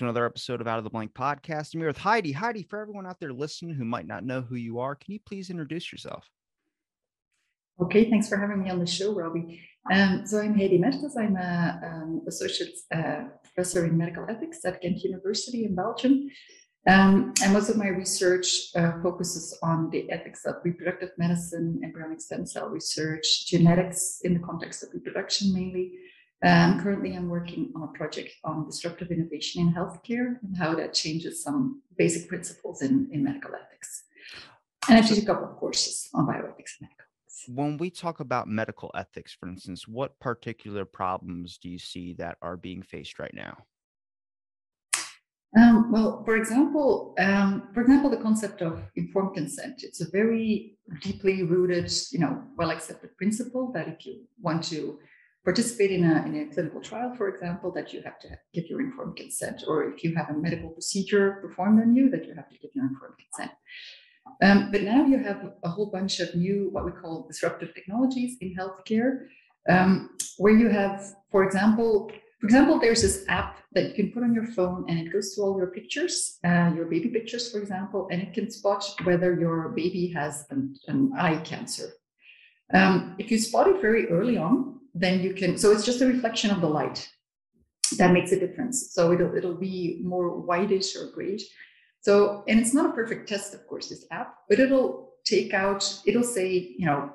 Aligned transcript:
To 0.00 0.06
another 0.06 0.24
episode 0.24 0.62
of 0.62 0.66
Out 0.66 0.78
of 0.78 0.84
the 0.84 0.88
Blank 0.88 1.12
podcast. 1.12 1.74
I'm 1.74 1.80
here 1.80 1.88
with 1.88 1.98
Heidi. 1.98 2.32
Heidi, 2.32 2.62
for 2.62 2.80
everyone 2.80 3.06
out 3.06 3.20
there 3.20 3.34
listening 3.34 3.74
who 3.74 3.84
might 3.84 4.06
not 4.06 4.24
know 4.24 4.40
who 4.40 4.54
you 4.54 4.78
are, 4.78 4.94
can 4.94 5.12
you 5.12 5.20
please 5.26 5.50
introduce 5.50 5.92
yourself? 5.92 6.26
Okay, 7.82 8.08
thanks 8.08 8.26
for 8.26 8.38
having 8.38 8.62
me 8.62 8.70
on 8.70 8.78
the 8.78 8.86
show, 8.86 9.14
Robbie. 9.14 9.60
Um, 9.92 10.22
so 10.24 10.40
I'm 10.40 10.58
Heidi 10.58 10.78
Mertes. 10.78 11.18
I'm 11.18 11.36
a 11.36 11.80
um, 11.84 12.22
associate 12.26 12.78
uh, 12.94 13.24
professor 13.44 13.84
in 13.84 13.98
medical 13.98 14.24
ethics 14.26 14.64
at 14.64 14.80
Ghent 14.80 15.02
University 15.02 15.66
in 15.66 15.74
Belgium. 15.74 16.30
Um, 16.88 17.34
and 17.42 17.52
most 17.52 17.68
of 17.68 17.76
my 17.76 17.88
research 17.88 18.74
uh, 18.76 18.92
focuses 19.02 19.58
on 19.62 19.90
the 19.90 20.10
ethics 20.10 20.46
of 20.46 20.54
reproductive 20.64 21.10
medicine, 21.18 21.78
embryonic 21.84 22.22
stem 22.22 22.46
cell 22.46 22.70
research, 22.70 23.44
genetics 23.48 24.20
in 24.24 24.32
the 24.32 24.40
context 24.40 24.82
of 24.82 24.88
reproduction 24.94 25.52
mainly, 25.52 25.92
um, 26.42 26.80
currently, 26.80 27.14
I'm 27.14 27.28
working 27.28 27.70
on 27.76 27.82
a 27.82 27.98
project 27.98 28.32
on 28.44 28.64
disruptive 28.64 29.10
innovation 29.10 29.60
in 29.62 29.74
healthcare 29.74 30.36
and 30.42 30.56
how 30.56 30.74
that 30.74 30.94
changes 30.94 31.42
some 31.42 31.82
basic 31.98 32.28
principles 32.28 32.80
in, 32.80 33.08
in 33.12 33.22
medical 33.22 33.50
ethics. 33.54 34.04
And 34.88 34.98
I 34.98 35.06
teach 35.06 35.22
a 35.22 35.26
couple 35.26 35.44
of 35.44 35.56
courses 35.56 36.08
on 36.14 36.26
bioethics 36.26 36.78
and 36.78 36.88
medical 36.88 37.04
ethics. 37.04 37.44
When 37.48 37.76
we 37.76 37.90
talk 37.90 38.20
about 38.20 38.48
medical 38.48 38.90
ethics, 38.94 39.36
for 39.38 39.48
instance, 39.48 39.86
what 39.86 40.18
particular 40.18 40.86
problems 40.86 41.58
do 41.58 41.68
you 41.68 41.78
see 41.78 42.14
that 42.14 42.38
are 42.40 42.56
being 42.56 42.82
faced 42.82 43.18
right 43.18 43.34
now? 43.34 43.58
Um, 45.58 45.90
well, 45.90 46.22
for 46.24 46.36
example, 46.36 47.14
um, 47.18 47.68
for 47.74 47.82
example, 47.82 48.08
the 48.08 48.16
concept 48.16 48.62
of 48.62 48.82
informed 48.96 49.34
consent. 49.34 49.82
It's 49.82 50.00
a 50.00 50.08
very 50.10 50.78
deeply 51.02 51.42
rooted, 51.42 51.92
you 52.12 52.20
know, 52.20 52.44
well 52.56 52.70
accepted 52.70 53.16
principle 53.16 53.72
that 53.74 53.88
if 53.88 54.06
you 54.06 54.22
want 54.40 54.62
to 54.64 54.98
participate 55.44 55.90
in 55.90 56.04
a, 56.04 56.24
in 56.26 56.36
a 56.36 56.52
clinical 56.52 56.80
trial, 56.80 57.14
for 57.16 57.28
example, 57.28 57.72
that 57.72 57.92
you 57.92 58.02
have 58.02 58.18
to 58.20 58.28
give 58.52 58.66
your 58.66 58.80
informed 58.80 59.16
consent, 59.16 59.62
or 59.66 59.90
if 59.90 60.04
you 60.04 60.14
have 60.14 60.28
a 60.30 60.34
medical 60.34 60.70
procedure 60.70 61.38
performed 61.40 61.80
on 61.80 61.94
you, 61.94 62.10
that 62.10 62.26
you 62.26 62.34
have 62.34 62.48
to 62.50 62.58
give 62.58 62.70
your 62.74 62.86
informed 62.86 63.14
consent. 63.18 63.52
Um, 64.42 64.70
but 64.70 64.82
now 64.82 65.04
you 65.06 65.18
have 65.18 65.52
a 65.62 65.68
whole 65.68 65.90
bunch 65.90 66.20
of 66.20 66.34
new, 66.34 66.68
what 66.72 66.84
we 66.84 66.92
call 66.92 67.26
disruptive 67.26 67.74
technologies 67.74 68.36
in 68.40 68.54
healthcare, 68.54 69.26
um, 69.68 70.10
where 70.38 70.52
you 70.52 70.68
have, 70.68 71.14
for 71.30 71.44
example, 71.44 72.10
for 72.40 72.46
example, 72.46 72.78
there's 72.78 73.02
this 73.02 73.24
app 73.28 73.58
that 73.72 73.88
you 73.88 73.94
can 73.94 74.12
put 74.12 74.22
on 74.22 74.32
your 74.32 74.46
phone 74.46 74.86
and 74.88 74.98
it 74.98 75.12
goes 75.12 75.34
to 75.34 75.42
all 75.42 75.58
your 75.58 75.66
pictures, 75.66 76.38
uh, 76.42 76.72
your 76.74 76.86
baby 76.86 77.08
pictures, 77.10 77.52
for 77.52 77.60
example, 77.60 78.08
and 78.10 78.22
it 78.22 78.32
can 78.32 78.50
spot 78.50 78.82
whether 79.04 79.38
your 79.38 79.68
baby 79.70 80.10
has 80.16 80.46
an, 80.48 80.74
an 80.88 81.12
eye 81.18 81.36
cancer. 81.44 81.90
Um, 82.72 83.14
if 83.18 83.30
you 83.30 83.38
spot 83.38 83.66
it 83.68 83.82
very 83.82 84.08
early 84.08 84.38
on, 84.38 84.79
then 84.94 85.20
you 85.20 85.34
can, 85.34 85.56
so 85.56 85.70
it's 85.72 85.84
just 85.84 86.00
a 86.00 86.06
reflection 86.06 86.50
of 86.50 86.60
the 86.60 86.68
light 86.68 87.08
that 87.98 88.12
makes 88.12 88.32
a 88.32 88.38
difference. 88.38 88.92
So 88.92 89.12
it'll, 89.12 89.36
it'll 89.36 89.54
be 89.54 90.00
more 90.02 90.40
whitish 90.40 90.96
or 90.96 91.10
grayish. 91.12 91.42
So, 92.00 92.44
and 92.48 92.58
it's 92.58 92.72
not 92.72 92.90
a 92.90 92.92
perfect 92.92 93.28
test, 93.28 93.54
of 93.54 93.66
course, 93.66 93.88
this 93.88 94.06
app, 94.10 94.34
but 94.48 94.58
it'll 94.58 95.14
take 95.24 95.52
out, 95.52 95.82
it'll 96.06 96.22
say, 96.22 96.74
you 96.78 96.86
know, 96.86 97.12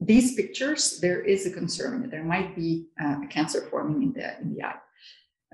these 0.00 0.34
pictures, 0.34 1.00
there 1.00 1.22
is 1.22 1.46
a 1.46 1.50
concern 1.50 2.08
there 2.10 2.24
might 2.24 2.54
be 2.54 2.88
uh, 3.02 3.16
a 3.24 3.26
cancer 3.28 3.66
forming 3.70 4.02
in 4.02 4.12
the 4.12 4.38
in 4.40 4.54
the 4.54 4.62
eye. 4.62 4.76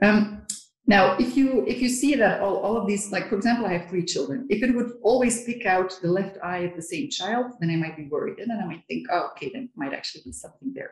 Um, 0.02 0.46
now, 0.86 1.16
if 1.16 1.36
you 1.36 1.64
if 1.68 1.80
you 1.80 1.88
see 1.88 2.16
that 2.16 2.40
all, 2.40 2.56
all 2.56 2.76
of 2.76 2.88
these, 2.88 3.12
like 3.12 3.28
for 3.28 3.36
example, 3.36 3.66
I 3.66 3.74
have 3.74 3.88
three 3.88 4.04
children. 4.04 4.46
If 4.50 4.64
it 4.64 4.74
would 4.74 4.92
always 5.02 5.44
pick 5.44 5.64
out 5.64 5.96
the 6.02 6.08
left 6.10 6.38
eye 6.42 6.58
of 6.58 6.74
the 6.74 6.82
same 6.82 7.08
child, 7.08 7.52
then 7.60 7.70
I 7.70 7.76
might 7.76 7.96
be 7.96 8.08
worried, 8.08 8.40
and 8.40 8.50
then 8.50 8.58
I 8.60 8.66
might 8.66 8.82
think, 8.88 9.06
oh, 9.12 9.30
okay, 9.32 9.50
then 9.54 9.68
might 9.76 9.94
actually 9.94 10.22
be 10.24 10.32
something 10.32 10.72
there. 10.74 10.90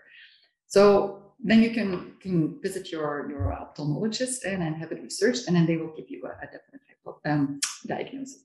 So 0.70 1.34
then 1.42 1.62
you 1.62 1.70
can, 1.70 2.14
can 2.20 2.60
visit 2.62 2.90
your, 2.90 3.28
your 3.28 3.54
ophthalmologist 3.60 4.44
and, 4.46 4.62
and 4.62 4.76
have 4.76 4.92
it 4.92 5.02
researched, 5.02 5.46
and 5.46 5.56
then 5.56 5.66
they 5.66 5.76
will 5.76 5.92
give 5.96 6.08
you 6.08 6.22
a, 6.24 6.30
a 6.44 6.46
definite 6.46 6.80
um, 7.26 7.60
diagnosis. 7.86 8.44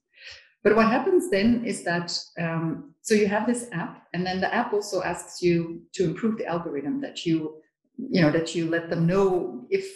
But 0.64 0.74
what 0.74 0.88
happens 0.88 1.30
then 1.30 1.64
is 1.64 1.84
that 1.84 2.18
um, 2.40 2.94
so 3.00 3.14
you 3.14 3.28
have 3.28 3.46
this 3.46 3.68
app, 3.72 4.08
and 4.12 4.26
then 4.26 4.40
the 4.40 4.52
app 4.52 4.72
also 4.72 5.02
asks 5.02 5.40
you 5.40 5.82
to 5.92 6.04
improve 6.04 6.38
the 6.38 6.46
algorithm 6.46 7.00
that 7.00 7.24
you 7.24 7.62
you 7.96 8.20
know 8.20 8.32
that 8.32 8.54
you 8.54 8.68
let 8.68 8.90
them 8.90 9.06
know 9.06 9.64
if 9.70 9.86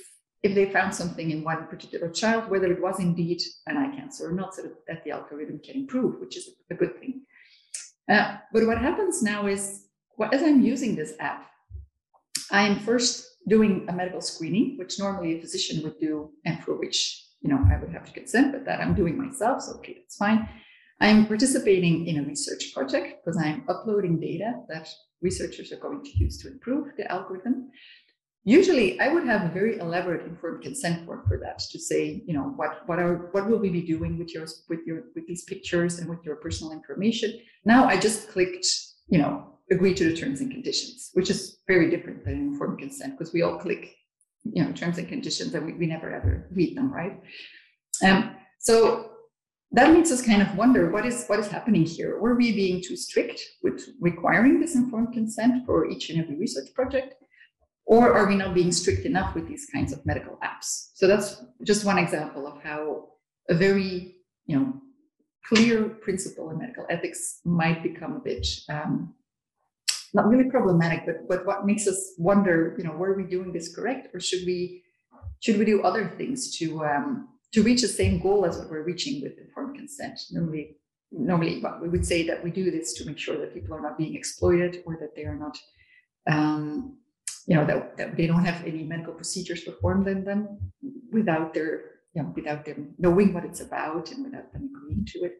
if 0.45 0.55
they 0.55 0.71
found 0.71 0.95
something 0.95 1.33
in 1.33 1.43
one 1.43 1.67
particular 1.67 2.09
child, 2.09 2.49
whether 2.49 2.71
it 2.73 2.81
was 2.81 3.01
indeed 3.01 3.43
an 3.67 3.77
eye 3.77 3.95
cancer 3.97 4.31
or 4.31 4.33
not, 4.33 4.55
so 4.55 4.62
that, 4.87 5.05
the 5.05 5.11
algorithm 5.11 5.59
can 5.59 5.75
improve, 5.75 6.19
which 6.21 6.37
is 6.37 6.49
a 6.71 6.75
good 6.75 6.99
thing. 6.99 7.23
Uh, 8.09 8.37
but 8.53 8.67
what 8.67 8.79
happens 8.79 9.23
now 9.23 9.47
is, 9.47 9.89
well, 10.17 10.31
as 10.33 10.43
I'm 10.43 10.62
using 10.62 10.97
this 10.97 11.12
app, 11.21 11.50
I 12.50 12.66
am 12.66 12.81
first 12.81 13.27
doing 13.49 13.87
a 13.88 13.93
medical 13.93 14.21
screening, 14.21 14.77
which 14.78 14.99
normally 14.99 15.37
a 15.37 15.41
physician 15.41 15.83
would 15.83 15.99
do, 15.99 16.31
and 16.44 16.62
for 16.62 16.75
which 16.78 17.27
you 17.41 17.50
know 17.50 17.61
I 17.71 17.78
would 17.78 17.93
have 17.93 18.06
to 18.06 18.12
consent, 18.12 18.53
but 18.53 18.65
that 18.66 18.81
I'm 18.81 18.94
doing 18.94 19.16
myself, 19.16 19.62
so 19.62 19.75
okay, 19.75 19.94
that's 19.99 20.16
fine. 20.16 20.49
I'm 21.00 21.27
participating 21.27 22.06
in 22.06 22.19
a 22.19 22.22
research 22.22 22.75
project 22.75 23.25
because 23.25 23.41
I'm 23.41 23.65
uploading 23.69 24.21
data 24.21 24.53
that 24.69 24.88
researchers 25.22 25.72
are 25.72 25.78
going 25.78 26.05
to 26.05 26.19
use 26.19 26.37
to 26.43 26.49
improve 26.49 26.88
the 26.97 27.11
algorithm. 27.11 27.71
Usually, 28.44 28.99
I 29.00 29.09
would 29.09 29.25
have 29.25 29.43
a 29.44 29.53
very 29.53 29.78
elaborate 29.78 30.27
informed 30.27 30.62
consent 30.62 31.06
form 31.06 31.25
for 31.27 31.38
that 31.38 31.59
to 31.59 31.78
say, 31.78 32.22
you 32.27 32.34
know, 32.34 32.53
what 32.56 32.82
what 32.87 32.99
are 32.99 33.28
what 33.32 33.49
will 33.49 33.59
we 33.59 33.71
be 33.71 33.82
doing 33.82 34.19
with 34.19 34.34
your 34.34 34.47
with 34.69 34.81
your 34.87 35.05
with 35.15 35.27
these 35.27 35.44
pictures 35.44 35.99
and 35.99 36.09
with 36.09 36.25
your 36.25 36.37
personal 36.37 36.72
information. 36.72 37.38
Now, 37.65 37.87
I 37.87 37.99
just 37.99 38.28
clicked, 38.28 38.67
you 39.09 39.19
know, 39.19 39.59
agree 39.70 39.94
to 39.94 40.04
the 40.04 40.16
terms 40.16 40.41
and 40.41 40.50
conditions, 40.50 41.10
which 41.14 41.31
is 41.31 41.58
very 41.66 41.91
different 41.91 42.25
than 42.25 42.34
informed 42.34 42.78
consent 42.78 43.16
because 43.16 43.32
we 43.32 43.42
all 43.42 43.58
click, 43.58 43.94
you 44.44 44.64
know, 44.64 44.72
terms 44.72 44.98
and 44.98 45.08
conditions 45.08 45.54
and 45.54 45.64
we, 45.64 45.72
we 45.75 45.86
never 45.86 46.12
ever 46.12 46.48
read 46.53 46.76
them, 46.76 46.92
right? 46.92 47.20
Um, 48.04 48.36
so 48.58 49.10
that 49.72 49.92
makes 49.92 50.10
us 50.10 50.25
kind 50.25 50.42
of 50.42 50.56
wonder 50.56 50.91
what 50.91 51.06
is 51.06 51.26
what 51.26 51.38
is 51.38 51.48
happening 51.48 51.84
here. 51.84 52.19
Were 52.19 52.34
we 52.34 52.53
being 52.53 52.82
too 52.82 52.97
strict 52.97 53.41
with 53.62 53.88
requiring 54.00 54.60
this 54.60 54.75
informed 54.75 55.12
consent 55.12 55.64
for 55.64 55.88
each 55.88 56.10
and 56.10 56.20
every 56.20 56.37
research 56.37 56.75
project? 56.75 57.14
Or 57.87 58.12
are 58.12 58.26
we 58.28 58.37
not 58.37 58.54
being 58.54 58.72
strict 58.72 59.04
enough 59.04 59.34
with 59.34 59.48
these 59.48 59.66
kinds 59.72 59.92
of 59.92 60.04
medical 60.06 60.38
apps? 60.44 60.91
So 60.94 61.06
that's 61.06 61.44
just 61.64 61.84
one 61.84 61.98
example 61.98 62.47
of 62.47 62.62
how 62.62 63.08
a 63.48 63.54
very, 63.54 64.16
you 64.47 64.58
know, 64.58 64.75
clear 65.44 65.88
principle 65.88 66.50
in 66.50 66.58
medical 66.58 66.87
ethics 66.88 67.41
might 67.44 67.82
become 67.82 68.12
a 68.14 68.20
bit 68.20 68.47
um, 68.69 69.14
not 70.15 70.28
really 70.28 70.50
problematic, 70.50 71.06
but 71.06 71.28
but 71.28 71.47
what 71.47 71.66
makes 71.66 71.87
us 71.87 72.15
wonder, 72.19 72.75
you 72.78 72.84
know, 72.84 72.93
were 72.93 73.15
we 73.15 73.25
doing 73.25 73.53
this 73.53 73.75
correct, 73.75 74.15
or 74.15 74.21
should 74.21 74.44
we 74.47 74.82
should 75.41 75.59
we 75.59 75.65
do 75.65 75.82
other 75.82 76.12
things 76.16 76.56
to 76.59 76.84
um, 76.84 77.28
to 77.53 77.62
reach 77.62 77.82
the 77.82 77.88
same 77.88 78.20
goal 78.20 78.44
as 78.44 78.59
what 78.59 78.70
we're 78.70 78.82
reaching 78.82 79.22
with 79.22 79.38
informed 79.38 79.76
consent? 79.76 80.20
Normally, 80.31 80.76
normally, 81.10 81.62
we 81.81 81.88
would 81.88 82.06
say 82.06 82.26
that 82.26 82.43
we 82.44 82.50
do 82.50 82.70
this 82.70 82.93
to 82.94 83.06
make 83.06 83.19
sure 83.19 83.38
that 83.38 83.54
people 83.54 83.75
are 83.75 83.81
not 83.82 83.99
being 83.99 84.15
exploited 84.15 84.82
or 84.87 84.97
that 85.00 85.15
they 85.16 85.25
are 85.25 85.37
not, 85.37 85.56
um, 86.31 86.97
you 87.47 87.56
know, 87.56 87.65
that, 87.65 87.97
that 87.97 88.16
they 88.16 88.26
don't 88.26 88.44
have 88.44 88.64
any 88.64 88.85
medical 88.85 89.14
procedures 89.14 89.62
performed 89.62 90.08
on 90.08 90.25
them 90.25 90.73
without 91.11 91.55
their, 91.55 91.82
you 92.14 92.23
know, 92.23 92.32
without 92.37 92.64
them 92.64 92.94
knowing 92.99 93.32
what 93.32 93.44
it's 93.44 93.61
about 93.61 94.11
and 94.12 94.25
without 94.25 94.52
them 94.52 94.70
agreeing 94.75 95.05
to 95.06 95.20
it. 95.20 95.38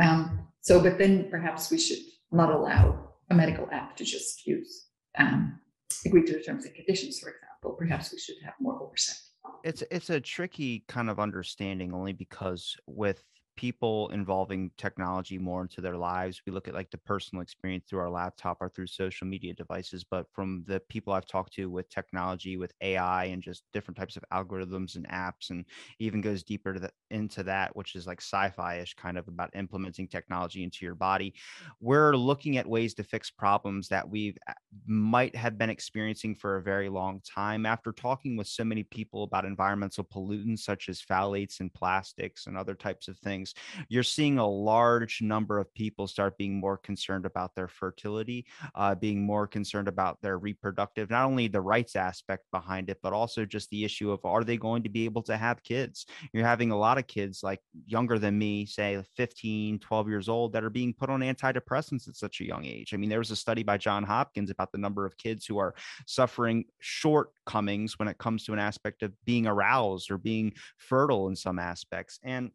Um, 0.00 0.48
so, 0.60 0.80
but 0.80 0.98
then 0.98 1.28
perhaps 1.30 1.70
we 1.70 1.78
should 1.78 1.98
not 2.30 2.50
allow 2.50 3.11
a 3.32 3.34
medical 3.34 3.68
app 3.72 3.96
to 3.96 4.04
just 4.04 4.46
use 4.46 4.86
um, 5.18 5.58
agree 6.06 6.24
to 6.24 6.34
the 6.34 6.40
terms 6.40 6.64
and 6.64 6.74
conditions, 6.74 7.18
for 7.18 7.30
example. 7.30 7.72
Perhaps 7.78 8.12
we 8.12 8.18
should 8.18 8.36
have 8.44 8.54
more 8.60 8.80
oversight. 8.82 9.16
It's 9.64 9.82
it's 9.90 10.10
a 10.10 10.20
tricky 10.20 10.84
kind 10.88 11.08
of 11.10 11.18
understanding 11.18 11.92
only 11.92 12.12
because 12.12 12.76
with 12.86 13.22
people 13.56 14.08
involving 14.08 14.70
technology 14.78 15.38
more 15.38 15.62
into 15.62 15.80
their 15.80 15.96
lives. 15.96 16.40
We 16.46 16.52
look 16.52 16.68
at 16.68 16.74
like 16.74 16.90
the 16.90 16.98
personal 16.98 17.42
experience 17.42 17.84
through 17.88 18.00
our 18.00 18.10
laptop 18.10 18.58
or 18.60 18.68
through 18.68 18.86
social 18.86 19.26
media 19.26 19.52
devices, 19.54 20.04
but 20.04 20.26
from 20.32 20.64
the 20.66 20.80
people 20.88 21.12
I've 21.12 21.26
talked 21.26 21.52
to 21.54 21.70
with 21.70 21.88
technology, 21.90 22.56
with 22.56 22.72
AI, 22.80 23.26
and 23.26 23.42
just 23.42 23.64
different 23.72 23.98
types 23.98 24.16
of 24.16 24.24
algorithms 24.32 24.96
and 24.96 25.06
apps, 25.08 25.50
and 25.50 25.64
even 25.98 26.20
goes 26.20 26.42
deeper 26.42 26.78
the, 26.78 26.90
into 27.10 27.42
that, 27.42 27.76
which 27.76 27.94
is 27.94 28.06
like 28.06 28.20
sci-fi 28.20 28.76
ish 28.76 28.94
kind 28.94 29.18
of 29.18 29.28
about 29.28 29.54
implementing 29.54 30.08
technology 30.08 30.62
into 30.64 30.84
your 30.84 30.94
body. 30.94 31.34
We're 31.80 32.16
looking 32.16 32.56
at 32.56 32.66
ways 32.66 32.94
to 32.94 33.04
fix 33.04 33.30
problems 33.30 33.88
that 33.88 34.08
we 34.08 34.36
uh, 34.48 34.54
might 34.86 35.36
have 35.36 35.58
been 35.58 35.70
experiencing 35.70 36.36
for 36.36 36.56
a 36.56 36.62
very 36.62 36.88
long 36.88 37.20
time. 37.20 37.66
After 37.66 37.92
talking 37.92 38.36
with 38.36 38.46
so 38.46 38.64
many 38.64 38.82
people 38.84 39.24
about 39.24 39.44
environmental 39.44 40.04
pollutants 40.04 40.60
such 40.60 40.88
as 40.88 41.02
phthalates 41.02 41.60
and 41.60 41.72
plastics 41.72 42.46
and 42.46 42.56
other 42.56 42.74
types 42.74 43.08
of 43.08 43.18
things 43.18 43.41
things, 43.42 43.54
you're 43.88 44.02
seeing 44.02 44.38
a 44.38 44.46
large 44.46 45.20
number 45.22 45.58
of 45.58 45.72
people 45.74 46.06
start 46.06 46.38
being 46.38 46.58
more 46.58 46.76
concerned 46.76 47.26
about 47.26 47.54
their 47.54 47.68
fertility, 47.68 48.46
uh, 48.74 48.94
being 48.94 49.24
more 49.24 49.46
concerned 49.46 49.88
about 49.88 50.20
their 50.22 50.38
reproductive, 50.38 51.10
not 51.10 51.24
only 51.24 51.48
the 51.48 51.60
rights 51.60 51.96
aspect 51.96 52.44
behind 52.50 52.90
it, 52.90 52.98
but 53.02 53.12
also 53.12 53.44
just 53.44 53.68
the 53.70 53.84
issue 53.84 54.10
of 54.10 54.24
are 54.24 54.44
they 54.44 54.56
going 54.56 54.82
to 54.82 54.88
be 54.88 55.04
able 55.04 55.22
to 55.22 55.36
have 55.36 55.62
kids? 55.62 56.06
You're 56.32 56.46
having 56.46 56.70
a 56.70 56.78
lot 56.78 56.98
of 56.98 57.06
kids 57.06 57.42
like 57.42 57.60
younger 57.86 58.18
than 58.18 58.38
me, 58.38 58.66
say 58.66 59.02
15, 59.16 59.78
12 59.78 60.08
years 60.08 60.28
old, 60.28 60.52
that 60.52 60.64
are 60.64 60.70
being 60.70 60.94
put 60.94 61.10
on 61.10 61.20
antidepressants 61.20 62.08
at 62.08 62.16
such 62.16 62.40
a 62.40 62.46
young 62.46 62.64
age. 62.64 62.94
I 62.94 62.96
mean, 62.96 63.10
there 63.10 63.18
was 63.18 63.30
a 63.30 63.36
study 63.36 63.62
by 63.62 63.78
John 63.78 64.04
Hopkins 64.04 64.50
about 64.50 64.72
the 64.72 64.78
number 64.78 65.06
of 65.06 65.16
kids 65.16 65.46
who 65.46 65.58
are 65.58 65.74
suffering 66.06 66.64
shortcomings 66.80 67.98
when 67.98 68.08
it 68.08 68.18
comes 68.18 68.44
to 68.44 68.52
an 68.52 68.58
aspect 68.58 69.02
of 69.02 69.12
being 69.24 69.46
aroused 69.46 70.10
or 70.10 70.18
being 70.18 70.52
fertile 70.76 71.28
in 71.28 71.36
some 71.36 71.58
aspects. 71.58 72.18
And 72.22 72.50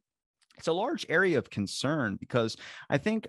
it's 0.58 0.68
a 0.68 0.74
large 0.74 1.06
area 1.10 1.38
of 1.38 1.50
concern 1.50 2.18
because 2.20 2.58
I 2.90 2.98
think 2.98 3.28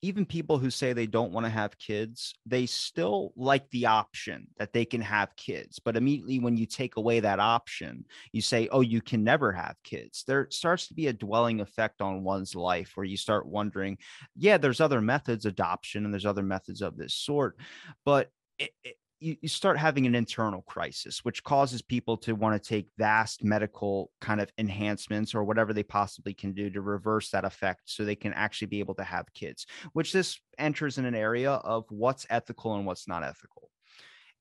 even 0.00 0.24
people 0.24 0.58
who 0.58 0.70
say 0.70 0.92
they 0.92 1.06
don't 1.06 1.32
want 1.32 1.44
to 1.44 1.50
have 1.50 1.78
kids, 1.78 2.34
they 2.46 2.66
still 2.66 3.32
like 3.36 3.68
the 3.70 3.86
option 3.86 4.46
that 4.56 4.72
they 4.72 4.84
can 4.84 5.00
have 5.00 5.34
kids. 5.34 5.80
But 5.80 5.96
immediately 5.96 6.38
when 6.38 6.56
you 6.56 6.66
take 6.66 6.96
away 6.96 7.20
that 7.20 7.40
option, 7.40 8.04
you 8.32 8.40
say, 8.40 8.68
oh, 8.70 8.80
you 8.80 9.00
can 9.00 9.24
never 9.24 9.52
have 9.52 9.74
kids. 9.82 10.22
There 10.26 10.46
starts 10.50 10.86
to 10.88 10.94
be 10.94 11.08
a 11.08 11.12
dwelling 11.12 11.60
effect 11.60 12.00
on 12.00 12.22
one's 12.22 12.54
life 12.54 12.92
where 12.94 13.06
you 13.06 13.16
start 13.16 13.46
wondering, 13.46 13.98
yeah, 14.36 14.56
there's 14.56 14.80
other 14.80 15.00
methods, 15.00 15.46
adoption, 15.46 16.04
and 16.04 16.14
there's 16.14 16.26
other 16.26 16.44
methods 16.44 16.80
of 16.80 16.96
this 16.96 17.14
sort. 17.14 17.56
But 18.04 18.30
it, 18.58 18.70
it, 18.84 18.96
you, 19.20 19.36
you 19.40 19.48
start 19.48 19.78
having 19.78 20.06
an 20.06 20.14
internal 20.14 20.62
crisis, 20.62 21.24
which 21.24 21.42
causes 21.42 21.82
people 21.82 22.16
to 22.18 22.34
want 22.34 22.60
to 22.60 22.68
take 22.68 22.88
vast 22.98 23.44
medical 23.44 24.10
kind 24.20 24.40
of 24.40 24.50
enhancements 24.58 25.34
or 25.34 25.44
whatever 25.44 25.72
they 25.72 25.82
possibly 25.82 26.34
can 26.34 26.52
do 26.52 26.70
to 26.70 26.80
reverse 26.80 27.30
that 27.30 27.44
effect 27.44 27.82
so 27.86 28.04
they 28.04 28.14
can 28.14 28.32
actually 28.32 28.68
be 28.68 28.80
able 28.80 28.94
to 28.94 29.04
have 29.04 29.32
kids, 29.34 29.66
which 29.92 30.12
this 30.12 30.40
enters 30.58 30.98
in 30.98 31.04
an 31.04 31.14
area 31.14 31.52
of 31.52 31.84
what's 31.90 32.26
ethical 32.30 32.74
and 32.74 32.86
what's 32.86 33.08
not 33.08 33.22
ethical. 33.22 33.70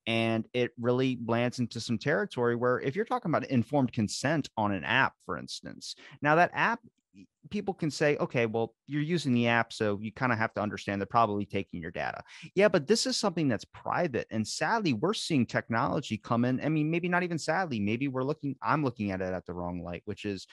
And 0.06 0.48
it 0.54 0.72
really 0.80 1.20
lands 1.26 1.60
into 1.60 1.82
some 1.82 1.98
territory 1.98 2.56
where, 2.56 2.80
if 2.80 2.96
you're 2.96 3.04
talking 3.04 3.30
about 3.30 3.46
informed 3.48 3.92
consent 3.92 4.50
on 4.56 4.72
an 4.72 4.86
app, 4.86 5.14
for 5.26 5.38
instance, 5.38 5.96
now 6.22 6.36
that 6.36 6.52
app 6.54 6.80
people 7.50 7.74
can 7.74 7.92
say, 7.92 8.18
okay, 8.18 8.46
well, 8.46 8.74
you're 8.88 9.02
using 9.02 9.34
the 9.34 9.48
app, 9.48 9.74
so 9.74 10.00
you 10.02 10.12
kind 10.12 10.32
of 10.32 10.38
have 10.38 10.54
to 10.56 10.62
understand 10.62 11.02
they're 11.02 11.06
probably 11.06 11.46
taking 11.46 11.82
your 11.82 11.92
data. 11.92 12.24
Yeah, 12.56 12.68
but 12.68 12.88
this 12.88 13.06
is 13.06 13.18
something 13.18 13.48
that's 13.48 13.66
private. 13.66 14.28
And 14.32 14.48
sadly, 14.48 14.94
we're 14.94 15.14
seeing 15.14 15.46
technology 15.46 16.18
come 16.18 16.46
in. 16.46 16.60
I 16.62 16.70
mean, 16.70 16.90
maybe 16.90 17.10
not 17.10 17.24
even 17.24 17.38
sadly, 17.38 17.80
maybe 17.80 18.08
we're 18.08 18.24
looking, 18.24 18.56
I'm 18.62 18.84
looking 18.84 19.12
at 19.12 19.22
it 19.22 19.34
at 19.34 19.46
the 19.46 19.54
wrong 19.54 19.84
light, 19.84 20.04
which 20.06 20.26
is 20.26 20.48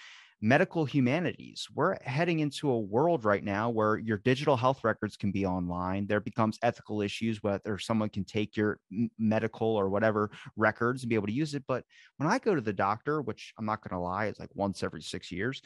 medical 0.45 0.85
humanities. 0.85 1.67
We're 1.75 1.97
heading 2.03 2.41
into 2.41 2.71
a 2.71 2.79
world 2.79 3.25
right 3.25 3.43
now 3.43 3.71
where 3.71 3.97
your 3.97 4.19
digital 4.19 4.59
health 4.59 4.85
records 4.85 5.17
can 5.17 5.33
be 5.33 5.47
online. 5.47 6.07
There 6.07 6.21
becomes 6.21 6.59
ethical 6.63 7.01
issues 7.01 7.43
whether 7.43 7.79
someone 7.79 8.11
can 8.11 8.25
take 8.25 8.55
your 8.55 8.79
medical 9.19 9.69
or 9.69 9.89
whatever 9.89 10.31
records 10.57 11.03
and 11.03 11.09
be 11.09 11.15
able 11.15 11.29
to 11.29 11.33
use 11.33 11.55
it. 11.55 11.65
But 11.67 11.85
when 12.19 12.29
I 12.29 12.39
go 12.39 12.55
to 12.55 12.61
the 12.61 12.75
doctor, 12.75 13.23
which 13.23 13.55
I'm 13.59 13.65
not 13.65 13.83
going 13.83 13.99
to 13.99 14.05
lie, 14.05 14.27
it's 14.27 14.41
like 14.41 14.51
once 14.55 14.83
every 14.83 15.01
six 15.01 15.33
years, 15.33 15.63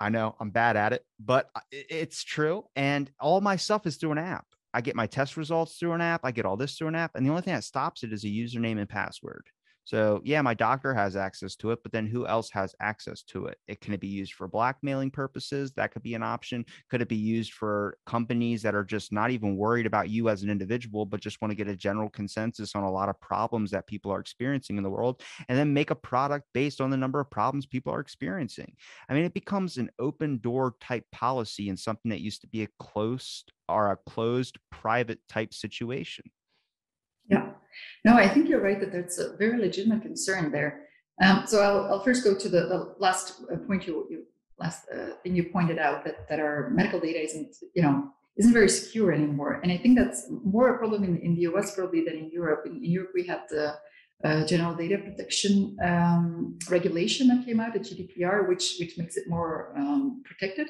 I 0.00 0.08
know 0.08 0.34
I'm 0.40 0.50
bad 0.50 0.76
at 0.76 0.92
it, 0.94 1.04
but 1.18 1.50
uh, 1.54 1.60
it's 1.70 2.24
true. 2.24 2.64
And 2.74 3.10
all 3.20 3.40
my 3.40 3.56
stuff 3.56 3.86
is 3.86 3.96
through 3.96 4.12
an 4.12 4.18
app. 4.18 4.46
I 4.72 4.80
get 4.80 4.96
my 4.96 5.06
test 5.06 5.36
results 5.36 5.76
through 5.76 5.92
an 5.92 6.00
app. 6.00 6.22
I 6.24 6.30
get 6.30 6.46
all 6.46 6.56
this 6.56 6.76
through 6.76 6.88
an 6.88 6.94
app. 6.94 7.12
And 7.14 7.26
the 7.26 7.30
only 7.30 7.42
thing 7.42 7.54
that 7.54 7.64
stops 7.64 8.02
it 8.02 8.12
is 8.12 8.24
a 8.24 8.28
username 8.28 8.78
and 8.78 8.88
password. 8.88 9.44
So 9.90 10.20
yeah, 10.22 10.40
my 10.40 10.54
doctor 10.54 10.94
has 10.94 11.16
access 11.16 11.56
to 11.56 11.72
it, 11.72 11.80
but 11.82 11.90
then 11.90 12.06
who 12.06 12.24
else 12.24 12.48
has 12.52 12.76
access 12.80 13.24
to 13.24 13.46
it? 13.46 13.58
It 13.66 13.80
can 13.80 13.92
it 13.92 13.98
be 13.98 14.06
used 14.06 14.34
for 14.34 14.46
blackmailing 14.46 15.10
purposes? 15.10 15.72
That 15.72 15.90
could 15.90 16.04
be 16.04 16.14
an 16.14 16.22
option. 16.22 16.64
Could 16.90 17.02
it 17.02 17.08
be 17.08 17.16
used 17.16 17.54
for 17.54 17.98
companies 18.06 18.62
that 18.62 18.76
are 18.76 18.84
just 18.84 19.10
not 19.10 19.32
even 19.32 19.56
worried 19.56 19.86
about 19.86 20.08
you 20.08 20.28
as 20.28 20.44
an 20.44 20.50
individual, 20.50 21.06
but 21.06 21.20
just 21.20 21.42
want 21.42 21.50
to 21.50 21.56
get 21.56 21.66
a 21.66 21.74
general 21.74 22.08
consensus 22.08 22.76
on 22.76 22.84
a 22.84 22.90
lot 22.90 23.08
of 23.08 23.20
problems 23.20 23.72
that 23.72 23.88
people 23.88 24.12
are 24.12 24.20
experiencing 24.20 24.76
in 24.76 24.84
the 24.84 24.90
world, 24.90 25.22
and 25.48 25.58
then 25.58 25.74
make 25.74 25.90
a 25.90 25.96
product 25.96 26.46
based 26.54 26.80
on 26.80 26.90
the 26.90 26.96
number 26.96 27.18
of 27.18 27.28
problems 27.28 27.66
people 27.66 27.92
are 27.92 27.98
experiencing? 27.98 28.72
I 29.08 29.14
mean, 29.14 29.24
it 29.24 29.34
becomes 29.34 29.76
an 29.76 29.90
open 29.98 30.38
door 30.38 30.76
type 30.80 31.06
policy 31.10 31.68
and 31.68 31.76
something 31.76 32.10
that 32.10 32.20
used 32.20 32.42
to 32.42 32.46
be 32.46 32.62
a 32.62 32.68
closed 32.78 33.50
or 33.68 33.90
a 33.90 33.98
closed 34.08 34.56
private 34.70 35.18
type 35.28 35.52
situation. 35.52 36.26
Yeah. 37.28 37.50
No, 38.04 38.14
I 38.14 38.28
think 38.28 38.48
you're 38.48 38.62
right 38.62 38.80
that 38.80 38.92
that's 38.92 39.18
a 39.18 39.36
very 39.36 39.58
legitimate 39.58 40.02
concern 40.02 40.50
there. 40.50 40.86
Um, 41.22 41.44
so 41.46 41.60
I'll, 41.60 41.84
I'll, 41.92 42.02
first 42.02 42.24
go 42.24 42.34
to 42.34 42.48
the, 42.48 42.60
the 42.62 42.94
last 42.98 43.42
uh, 43.52 43.56
point 43.66 43.86
you, 43.86 44.06
you 44.08 44.24
last 44.58 44.84
uh, 44.94 45.16
thing 45.22 45.36
you 45.36 45.44
pointed 45.52 45.78
out 45.78 46.04
that, 46.04 46.28
that 46.28 46.40
our 46.40 46.70
medical 46.70 46.98
data 46.98 47.22
isn't 47.22 47.54
you 47.74 47.82
know 47.82 48.10
isn't 48.38 48.54
very 48.54 48.70
secure 48.70 49.12
anymore, 49.12 49.60
and 49.62 49.70
I 49.70 49.76
think 49.76 49.98
that's 49.98 50.26
more 50.30 50.74
a 50.74 50.78
problem 50.78 51.04
in, 51.04 51.18
in 51.18 51.34
the 51.34 51.42
US 51.52 51.74
probably 51.74 52.04
than 52.04 52.14
in 52.14 52.30
Europe. 52.30 52.62
In, 52.64 52.76
in 52.76 52.90
Europe, 52.90 53.10
we 53.14 53.26
have 53.26 53.42
the 53.50 53.74
uh, 54.24 54.46
General 54.46 54.74
Data 54.74 54.98
Protection 54.98 55.76
um, 55.82 56.58
regulation 56.70 57.28
that 57.28 57.44
came 57.44 57.60
out, 57.60 57.74
the 57.74 57.80
GDPR, 57.80 58.48
which 58.48 58.76
which 58.78 58.96
makes 58.96 59.16
it 59.16 59.28
more 59.28 59.74
um, 59.76 60.22
protected. 60.24 60.68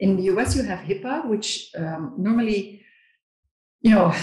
In 0.00 0.16
the 0.16 0.24
US, 0.34 0.54
you 0.54 0.62
have 0.62 0.80
HIPAA, 0.80 1.26
which 1.28 1.70
um, 1.76 2.14
normally 2.18 2.82
you 3.80 3.90
know 3.90 4.14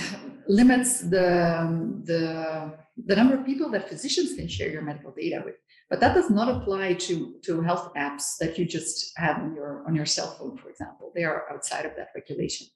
limits 0.47 1.01
the, 1.01 2.01
the, 2.03 2.77
the 3.05 3.15
number 3.15 3.35
of 3.35 3.45
people 3.45 3.69
that 3.71 3.89
physicians 3.89 4.33
can 4.35 4.47
share 4.47 4.69
your 4.69 4.81
medical 4.81 5.11
data 5.11 5.41
with. 5.45 5.55
But 5.89 5.99
that 5.99 6.15
does 6.15 6.29
not 6.29 6.49
apply 6.49 6.93
to, 6.93 7.35
to 7.45 7.61
health 7.61 7.93
apps 7.95 8.37
that 8.39 8.57
you 8.57 8.65
just 8.65 9.11
have 9.17 9.37
on 9.37 9.53
your, 9.53 9.83
on 9.87 9.95
your 9.95 10.05
cell 10.05 10.31
phone, 10.37 10.57
for 10.57 10.69
example. 10.69 11.11
They 11.15 11.23
are 11.23 11.45
outside 11.51 11.85
of 11.85 11.95
that 11.97 12.09
regulation. 12.15 12.67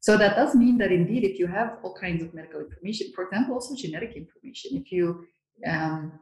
So 0.00 0.16
that 0.16 0.36
does 0.36 0.54
mean 0.54 0.78
that 0.78 0.92
indeed, 0.92 1.24
if 1.24 1.38
you 1.38 1.46
have 1.46 1.78
all 1.82 1.94
kinds 1.94 2.22
of 2.22 2.34
medical 2.34 2.60
information, 2.60 3.12
for 3.14 3.24
example, 3.24 3.54
also 3.54 3.74
genetic 3.74 4.16
information, 4.16 4.76
if 4.76 4.92
you 4.92 5.26
um, 5.66 6.12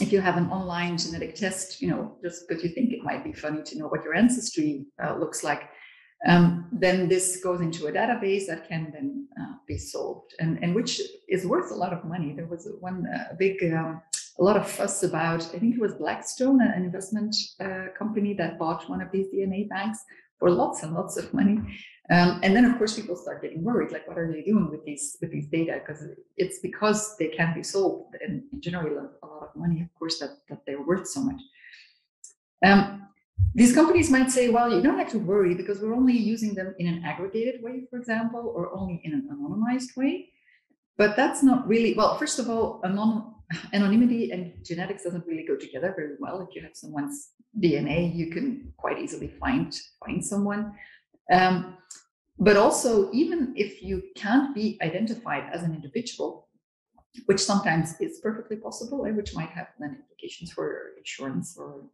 if 0.00 0.12
you 0.12 0.20
have 0.20 0.36
an 0.36 0.50
online 0.50 0.98
genetic 0.98 1.34
test, 1.34 1.80
you 1.80 1.88
know, 1.88 2.16
just 2.22 2.46
because 2.46 2.62
you 2.62 2.68
think 2.70 2.92
it 2.92 3.02
might 3.02 3.24
be 3.24 3.32
funny 3.32 3.62
to 3.62 3.78
know 3.78 3.86
what 3.86 4.04
your 4.04 4.14
ancestry 4.14 4.86
uh, 5.02 5.16
looks 5.16 5.42
like, 5.42 5.70
um, 6.26 6.66
then 6.72 7.08
this 7.08 7.38
goes 7.42 7.60
into 7.60 7.86
a 7.86 7.92
database 7.92 8.46
that 8.46 8.68
can 8.68 8.90
then 8.92 9.28
uh, 9.40 9.54
be 9.66 9.78
solved 9.78 10.34
and, 10.40 10.58
and 10.62 10.74
which 10.74 11.00
is 11.28 11.46
worth 11.46 11.70
a 11.70 11.74
lot 11.74 11.92
of 11.92 12.04
money. 12.04 12.32
There 12.32 12.46
was 12.46 12.68
one 12.80 13.06
uh, 13.06 13.34
big, 13.38 13.62
um, 13.72 14.02
a 14.38 14.42
lot 14.42 14.56
of 14.56 14.68
fuss 14.68 15.04
about, 15.04 15.42
I 15.54 15.58
think 15.58 15.76
it 15.76 15.80
was 15.80 15.94
Blackstone, 15.94 16.60
an 16.60 16.84
investment 16.84 17.34
uh, 17.60 17.86
company 17.96 18.34
that 18.34 18.58
bought 18.58 18.90
one 18.90 19.00
of 19.00 19.12
these 19.12 19.26
DNA 19.32 19.68
banks 19.68 20.00
for 20.38 20.50
lots 20.50 20.82
and 20.82 20.94
lots 20.94 21.16
of 21.16 21.32
money. 21.32 21.60
Um, 22.10 22.40
and 22.42 22.54
then 22.54 22.64
of 22.64 22.76
course 22.76 22.94
people 22.94 23.16
start 23.16 23.42
getting 23.42 23.62
worried, 23.62 23.92
like 23.92 24.06
what 24.08 24.18
are 24.18 24.30
they 24.30 24.42
doing 24.42 24.68
with 24.70 24.84
these 24.84 25.16
with 25.20 25.32
these 25.32 25.46
data? 25.46 25.80
Because 25.80 26.04
it's 26.36 26.58
because 26.60 27.16
they 27.18 27.28
can 27.28 27.54
be 27.54 27.62
sold 27.62 28.14
and 28.24 28.42
generate 28.60 28.92
a 28.92 29.26
lot 29.26 29.42
of 29.42 29.56
money, 29.56 29.82
of 29.82 29.88
course, 29.98 30.18
that, 30.20 30.30
that 30.48 30.60
they're 30.66 30.82
worth 30.82 31.08
so 31.08 31.20
much. 31.20 31.40
Um, 32.64 33.08
these 33.56 33.74
companies 33.74 34.10
might 34.10 34.30
say, 34.30 34.50
well, 34.50 34.70
you 34.70 34.82
don't 34.82 34.98
have 34.98 35.10
to 35.12 35.18
worry 35.18 35.54
because 35.54 35.80
we're 35.80 35.94
only 35.94 36.12
using 36.16 36.54
them 36.54 36.74
in 36.78 36.86
an 36.86 37.02
aggregated 37.04 37.62
way, 37.62 37.84
for 37.88 37.98
example, 37.98 38.52
or 38.54 38.70
only 38.74 39.00
in 39.02 39.14
an 39.14 39.28
anonymized 39.32 39.96
way. 39.96 40.28
But 40.98 41.16
that's 41.16 41.42
not 41.42 41.66
really, 41.66 41.94
well, 41.94 42.18
first 42.18 42.38
of 42.38 42.50
all, 42.50 42.82
anon- 42.84 43.34
anonymity 43.72 44.30
and 44.30 44.52
genetics 44.62 45.04
doesn't 45.04 45.26
really 45.26 45.46
go 45.46 45.56
together 45.56 45.94
very 45.96 46.16
well. 46.18 46.40
If 46.40 46.54
you 46.54 46.60
have 46.62 46.74
someone's 46.74 47.30
DNA, 47.58 48.14
you 48.14 48.30
can 48.30 48.74
quite 48.76 48.98
easily 48.98 49.28
find, 49.28 49.74
find 50.04 50.22
someone. 50.22 50.74
Um, 51.32 51.78
but 52.38 52.58
also, 52.58 53.10
even 53.12 53.54
if 53.56 53.82
you 53.82 54.02
can't 54.16 54.54
be 54.54 54.78
identified 54.82 55.44
as 55.50 55.62
an 55.62 55.74
individual, 55.74 56.48
which 57.24 57.40
sometimes 57.40 57.98
is 58.00 58.20
perfectly 58.22 58.56
possible, 58.56 59.04
and 59.04 59.16
which 59.16 59.34
might 59.34 59.48
have 59.48 59.68
then 59.78 59.96
implications 60.02 60.52
for 60.52 60.92
insurance 60.98 61.56
or 61.58 61.86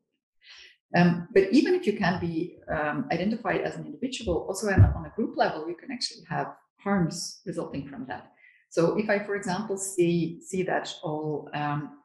um, 0.95 1.29
but 1.33 1.45
even 1.53 1.75
if 1.75 1.87
you 1.87 1.95
can 1.95 2.21
be 2.21 2.59
um, 2.69 3.07
identified 3.11 3.63
as 3.63 3.77
an 3.77 3.87
individual, 3.87 4.45
also 4.49 4.69
on 4.69 5.07
a, 5.07 5.13
group 5.17 5.37
level, 5.37 5.69
you 5.69 5.75
can 5.75 5.91
actually 5.91 6.25
have 6.29 6.55
harms 6.79 7.41
resulting 7.47 7.87
from 7.89 8.07
that. 8.07 8.33
So 8.71 8.99
if 8.99 9.09
I, 9.11 9.19
for 9.19 9.35
example, 9.35 9.77
see 9.77 10.41
see 10.41 10.63
that 10.65 10.93
all 11.03 11.49
um, 11.55 11.99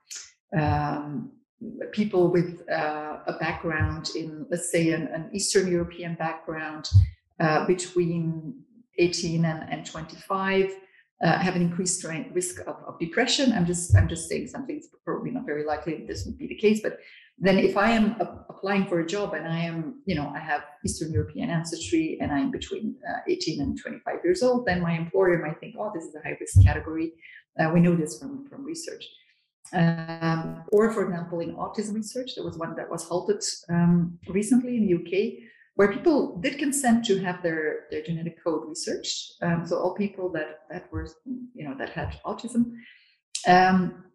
um 0.58 1.32
people 1.92 2.32
with 2.32 2.62
uh, 2.70 3.18
a 3.26 3.34
background 3.40 4.12
in, 4.16 4.46
let's 4.52 4.72
say, 4.72 4.92
an, 4.92 5.08
an 5.08 5.30
Eastern 5.34 5.68
European 5.68 6.14
background 6.16 6.88
uh, 7.40 7.66
between 7.66 8.62
18 9.00 9.46
and, 9.46 9.68
and 9.72 9.86
25 9.86 10.72
uh, 11.24 11.40
have 11.40 11.56
an 11.56 11.62
increased 11.62 12.06
risk 12.32 12.60
of, 12.62 12.76
of, 12.86 13.00
depression. 13.00 13.52
I'm 13.52 13.66
just 13.66 13.96
I'm 13.96 14.08
just 14.08 14.30
saying 14.30 14.48
something. 14.48 14.78
It's 14.78 14.90
probably 15.04 15.32
not 15.32 15.46
very 15.46 15.66
likely 15.66 15.96
that 15.96 16.08
this 16.08 16.26
would 16.26 16.38
be 16.38 16.48
the 16.48 16.56
case, 16.56 16.82
but 16.82 17.00
then 17.40 17.58
if 17.58 17.76
I 17.76 17.92
am 17.92 18.12
a, 18.20 18.47
applying 18.58 18.88
for 18.88 19.00
a 19.00 19.06
job 19.06 19.34
and 19.34 19.48
I 19.48 19.60
am, 19.60 20.02
you 20.06 20.16
know, 20.16 20.32
I 20.36 20.40
have 20.40 20.64
Eastern 20.86 21.12
European 21.12 21.50
ancestry 21.50 22.18
and 22.22 22.32
I'm 22.32 22.52
between 22.52 22.96
uh, 23.08 23.20
18 23.28 23.62
and 23.62 23.80
25 23.80 24.16
years 24.24 24.44
old, 24.44 24.66
then 24.66 24.82
my 24.82 24.94
employer 24.94 25.38
might 25.46 25.60
think, 25.60 25.76
oh, 25.80 25.92
this 25.94 26.06
is 26.06 26.16
a 26.16 26.22
high 26.22 26.38
risk 26.40 26.64
category. 26.64 27.14
Uh, 27.60 27.70
we 27.74 27.80
know 27.80 27.96
this 27.96 28.20
from 28.20 28.48
from 28.48 28.64
research. 28.64 29.04
Um, 29.74 30.64
or, 30.72 30.92
for 30.94 31.04
example, 31.04 31.40
in 31.42 31.56
autism 31.56 31.96
research, 31.96 32.32
there 32.36 32.46
was 32.46 32.58
one 32.58 32.76
that 32.76 32.90
was 32.90 33.04
halted 33.04 33.44
um, 33.70 34.18
recently 34.28 34.78
in 34.78 34.88
the 34.88 34.94
UK 34.96 35.50
where 35.76 35.94
people 35.94 36.38
did 36.38 36.58
consent 36.58 37.06
to 37.06 37.20
have 37.20 37.44
their, 37.44 37.86
their 37.92 38.02
genetic 38.02 38.44
code 38.44 38.68
researched. 38.68 39.34
Um, 39.44 39.66
so 39.66 39.78
all 39.78 39.94
people 39.94 40.32
that 40.32 40.62
that 40.72 40.92
were 40.92 41.08
you 41.54 41.68
know 41.68 41.76
that 41.78 41.90
had 41.90 42.20
autism, 42.26 42.64
um, 43.48 44.06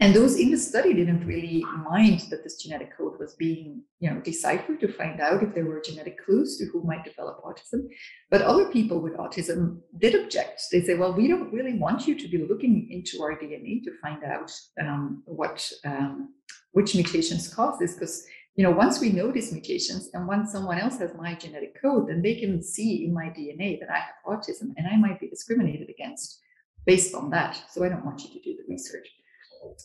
and 0.00 0.14
those 0.14 0.38
in 0.38 0.50
the 0.50 0.58
study 0.58 0.92
didn't 0.92 1.26
really 1.26 1.64
mind 1.90 2.20
that 2.30 2.44
this 2.44 2.62
genetic 2.62 2.96
code 2.96 3.18
was 3.18 3.34
being 3.34 3.82
you 4.00 4.10
know 4.10 4.20
deciphered 4.20 4.80
to 4.80 4.92
find 4.92 5.20
out 5.20 5.42
if 5.42 5.54
there 5.54 5.64
were 5.64 5.80
genetic 5.80 6.22
clues 6.24 6.58
to 6.58 6.66
who 6.66 6.82
might 6.84 7.04
develop 7.04 7.42
autism. 7.42 7.86
But 8.30 8.42
other 8.42 8.70
people 8.70 9.00
with 9.00 9.16
autism 9.16 9.80
did 9.98 10.14
object. 10.14 10.62
They 10.70 10.82
say, 10.82 10.94
well, 10.94 11.14
we 11.14 11.26
don't 11.26 11.52
really 11.52 11.78
want 11.78 12.06
you 12.06 12.14
to 12.18 12.28
be 12.28 12.46
looking 12.46 12.88
into 12.90 13.22
our 13.22 13.38
DNA 13.38 13.82
to 13.84 13.90
find 14.02 14.22
out 14.24 14.52
um, 14.80 15.22
what 15.24 15.70
um, 15.84 16.34
which 16.72 16.94
mutations 16.94 17.52
cause 17.52 17.78
this 17.78 17.94
because 17.94 18.26
you 18.58 18.64
know, 18.64 18.72
once 18.72 19.00
we 19.00 19.10
know 19.10 19.30
these 19.30 19.52
mutations 19.52 20.10
and 20.14 20.26
once 20.26 20.50
someone 20.50 20.80
else 20.80 20.98
has 20.98 21.14
my 21.14 21.32
genetic 21.36 21.80
code, 21.80 22.08
then 22.08 22.22
they 22.22 22.34
can 22.34 22.60
see 22.60 23.04
in 23.04 23.14
my 23.14 23.26
DNA 23.26 23.78
that 23.78 23.88
I 23.88 23.98
have 23.98 24.16
autism 24.26 24.74
and 24.76 24.84
I 24.84 24.96
might 24.96 25.20
be 25.20 25.28
discriminated 25.28 25.88
against 25.88 26.40
based 26.84 27.14
on 27.14 27.30
that. 27.30 27.56
So 27.70 27.84
I 27.84 27.88
don't 27.88 28.04
want 28.04 28.24
you 28.24 28.30
to 28.30 28.40
do 28.40 28.56
the 28.56 28.64
research. 28.68 29.06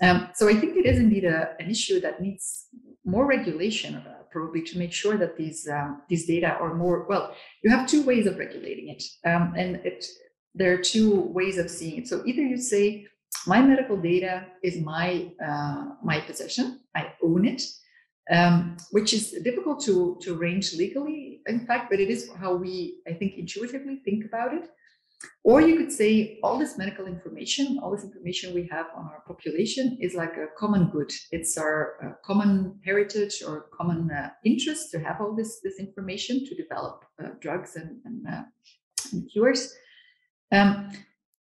Um, 0.02 0.30
so 0.34 0.48
I 0.50 0.56
think 0.56 0.78
it 0.78 0.86
is 0.86 1.00
indeed 1.00 1.26
a, 1.26 1.56
an 1.60 1.70
issue 1.70 2.00
that 2.02 2.22
needs 2.22 2.68
more 3.06 3.26
regulation, 3.26 3.96
uh, 3.96 4.24
probably 4.32 4.62
to 4.64 4.78
make 4.78 4.94
sure 4.94 5.18
that 5.18 5.38
these 5.38 5.68
um, 5.68 6.02
these 6.10 6.26
data 6.26 6.52
are 6.60 6.74
more 6.74 7.06
well. 7.08 7.36
You 7.64 7.70
have 7.76 7.88
two 7.88 8.04
ways 8.04 8.26
of 8.26 8.38
regulating 8.38 8.90
it, 8.90 9.04
um, 9.30 9.54
and 9.58 9.78
it 9.78 10.06
there 10.56 10.74
are 10.74 10.78
two 10.78 11.22
ways 11.38 11.58
of 11.58 11.70
seeing 11.70 11.98
it. 12.00 12.08
So 12.08 12.24
either 12.26 12.42
you 12.42 12.58
say 12.58 13.08
my 13.48 13.62
medical 13.62 13.98
data 13.98 14.46
is 14.64 14.80
my 14.80 15.32
uh, 15.46 15.86
my 16.04 16.20
possession, 16.22 16.80
I 16.96 17.14
own 17.24 17.46
it, 17.46 17.62
um, 18.32 18.78
which 18.92 19.14
is 19.14 19.32
difficult 19.44 19.84
to, 19.84 20.18
to 20.22 20.36
arrange 20.36 20.74
legally, 20.74 21.42
in 21.48 21.66
fact, 21.66 21.90
but 21.90 22.00
it 22.00 22.10
is 22.10 22.30
how 22.40 22.56
we, 22.56 23.02
I 23.08 23.14
think, 23.14 23.38
intuitively 23.38 24.02
think 24.06 24.26
about 24.26 24.54
it. 24.54 24.70
Or 25.44 25.62
you 25.62 25.78
could 25.78 25.92
say 25.92 26.40
all 26.44 26.58
this 26.58 26.78
medical 26.78 27.06
information, 27.06 27.80
all 27.82 27.92
this 27.92 28.04
information 28.04 28.54
we 28.54 28.68
have 28.72 28.88
on 28.96 29.06
our 29.06 29.24
population 29.28 29.98
is 30.02 30.16
like 30.16 30.34
a 30.38 30.48
common 30.58 30.90
good. 30.90 31.12
It's 31.32 31.58
our 31.58 31.98
uh, 32.04 32.12
common 32.26 32.80
heritage 32.86 33.44
or 33.46 33.68
common 33.78 34.10
uh, 34.12 34.30
interest 34.46 34.92
to 34.92 35.00
have 35.00 35.20
all 35.20 35.36
this, 35.36 35.60
this 35.64 35.80
information 35.80 36.46
to 36.46 36.56
develop 36.56 37.06
uh, 37.22 37.30
drugs 37.42 37.76
and, 37.76 38.00
and, 38.06 38.28
uh, 38.28 38.44
and 39.12 39.30
cures. 39.32 39.74
Um, 40.52 40.92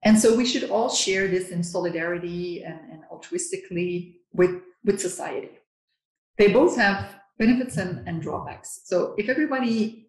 and 0.02 0.18
so 0.18 0.36
we 0.36 0.46
should 0.46 0.70
all 0.70 0.90
share 0.90 1.28
this 1.28 1.50
in 1.50 1.62
solidarity 1.62 2.62
and, 2.62 2.78
and 2.90 3.02
altruistically 3.12 4.16
with, 4.32 4.62
with 4.84 5.00
society 5.00 5.50
they 6.38 6.52
both 6.52 6.76
have 6.76 7.14
benefits 7.38 7.76
and, 7.76 8.06
and 8.08 8.22
drawbacks. 8.22 8.82
So 8.84 9.14
if 9.18 9.28
everybody, 9.28 10.03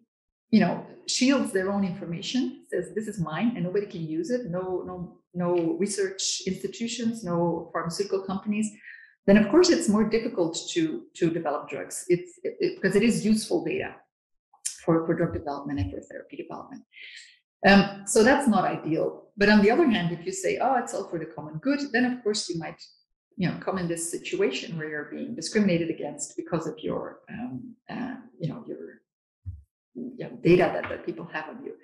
you 0.50 0.60
know, 0.60 0.86
shields 1.08 1.52
their 1.52 1.70
own 1.70 1.84
information, 1.84 2.64
says 2.70 2.92
this 2.94 3.08
is 3.08 3.18
mine 3.20 3.52
and 3.54 3.64
nobody 3.64 3.86
can 3.86 4.06
use 4.06 4.30
it, 4.30 4.46
no, 4.46 4.82
no, 4.86 5.18
no 5.34 5.76
research 5.78 6.42
institutions, 6.46 7.24
no 7.24 7.70
pharmaceutical 7.72 8.22
companies, 8.22 8.70
then 9.26 9.36
of 9.36 9.48
course 9.50 9.70
it's 9.70 9.88
more 9.88 10.04
difficult 10.04 10.56
to 10.70 11.02
to 11.14 11.30
develop 11.30 11.68
drugs. 11.68 12.04
It's 12.08 12.38
it, 12.44 12.56
it, 12.60 12.76
because 12.76 12.96
it 12.96 13.02
is 13.02 13.24
useful 13.24 13.64
data 13.64 13.94
for, 14.84 15.04
for 15.04 15.14
drug 15.14 15.32
development 15.34 15.80
and 15.80 15.90
for 15.92 16.00
therapy 16.00 16.36
development. 16.36 16.82
Um, 17.66 18.02
so 18.06 18.22
that's 18.22 18.46
not 18.46 18.64
ideal. 18.64 19.30
But 19.36 19.48
on 19.48 19.60
the 19.62 19.70
other 19.70 19.88
hand, 19.88 20.12
if 20.12 20.24
you 20.24 20.32
say, 20.32 20.58
oh, 20.58 20.76
it's 20.76 20.94
all 20.94 21.08
for 21.08 21.18
the 21.18 21.26
common 21.26 21.58
good, 21.58 21.80
then 21.92 22.04
of 22.04 22.22
course 22.22 22.48
you 22.48 22.58
might 22.58 22.80
you 23.36 23.48
know 23.48 23.56
come 23.60 23.78
in 23.78 23.88
this 23.88 24.10
situation 24.10 24.78
where 24.78 24.88
you're 24.88 25.10
being 25.10 25.34
discriminated 25.34 25.90
against 25.90 26.36
because 26.36 26.66
of 26.66 26.78
your 26.78 27.20
um, 27.28 27.74
uh, 27.90 28.14
you 28.38 28.48
know 28.48 28.64
your 28.66 29.02
data 30.42 30.70
that, 30.74 30.88
that 30.88 31.06
people 31.06 31.28
have 31.32 31.48
on 31.48 31.64
you. 31.64 31.74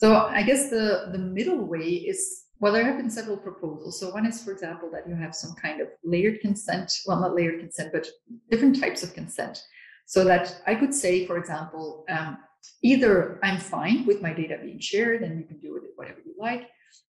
So 0.00 0.26
i 0.26 0.42
guess 0.42 0.70
the 0.70 1.08
the 1.12 1.18
middle 1.18 1.64
way 1.64 1.88
is 2.12 2.44
well 2.60 2.72
there 2.72 2.84
have 2.84 2.96
been 2.96 3.10
several 3.10 3.36
proposals. 3.36 3.98
So 4.00 4.10
one 4.10 4.26
is 4.26 4.42
for 4.42 4.52
example 4.52 4.90
that 4.92 5.08
you 5.08 5.14
have 5.14 5.34
some 5.34 5.54
kind 5.54 5.80
of 5.80 5.88
layered 6.04 6.40
consent 6.40 6.92
well 7.06 7.20
not 7.20 7.34
layered 7.34 7.60
consent 7.60 7.90
but 7.92 8.06
different 8.50 8.80
types 8.80 9.02
of 9.02 9.14
consent. 9.14 9.62
So 10.06 10.24
that 10.24 10.62
i 10.66 10.74
could 10.74 10.94
say 10.94 11.26
for 11.26 11.36
example 11.36 12.04
um, 12.08 12.38
either 12.82 13.38
i'm 13.42 13.58
fine 13.58 14.06
with 14.06 14.22
my 14.22 14.32
data 14.32 14.58
being 14.62 14.80
shared 14.80 15.22
and 15.22 15.38
you 15.38 15.46
can 15.46 15.58
do 15.58 15.72
with 15.74 15.84
it 15.84 15.92
whatever 15.96 16.20
you 16.24 16.34
like 16.38 16.68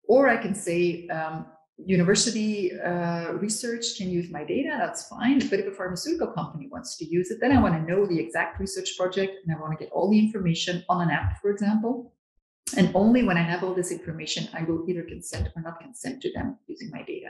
or 0.08 0.28
i 0.28 0.36
can 0.36 0.54
say 0.54 1.08
um, 1.08 1.46
university 1.78 2.78
uh, 2.80 3.32
research 3.32 3.96
can 3.98 4.08
use 4.08 4.30
my 4.30 4.44
data, 4.44 4.76
that's 4.78 5.08
fine. 5.08 5.40
But 5.48 5.60
if 5.60 5.66
a 5.66 5.72
pharmaceutical 5.72 6.28
company 6.28 6.68
wants 6.70 6.96
to 6.98 7.04
use 7.04 7.30
it, 7.30 7.38
then 7.40 7.52
I 7.52 7.60
want 7.60 7.74
to 7.74 7.92
know 7.92 8.06
the 8.06 8.18
exact 8.18 8.60
research 8.60 8.96
project 8.96 9.32
and 9.44 9.56
I 9.56 9.60
want 9.60 9.76
to 9.76 9.84
get 9.84 9.92
all 9.92 10.10
the 10.10 10.18
information 10.18 10.84
on 10.88 11.02
an 11.02 11.10
app, 11.10 11.40
for 11.40 11.50
example. 11.50 12.12
And 12.76 12.90
only 12.94 13.24
when 13.24 13.36
I 13.36 13.42
have 13.42 13.62
all 13.62 13.74
this 13.74 13.90
information, 13.90 14.48
I 14.54 14.62
will 14.62 14.88
either 14.88 15.02
consent 15.02 15.48
or 15.54 15.62
not 15.62 15.80
consent 15.80 16.22
to 16.22 16.32
them 16.32 16.58
using 16.66 16.90
my 16.90 17.02
data. 17.02 17.28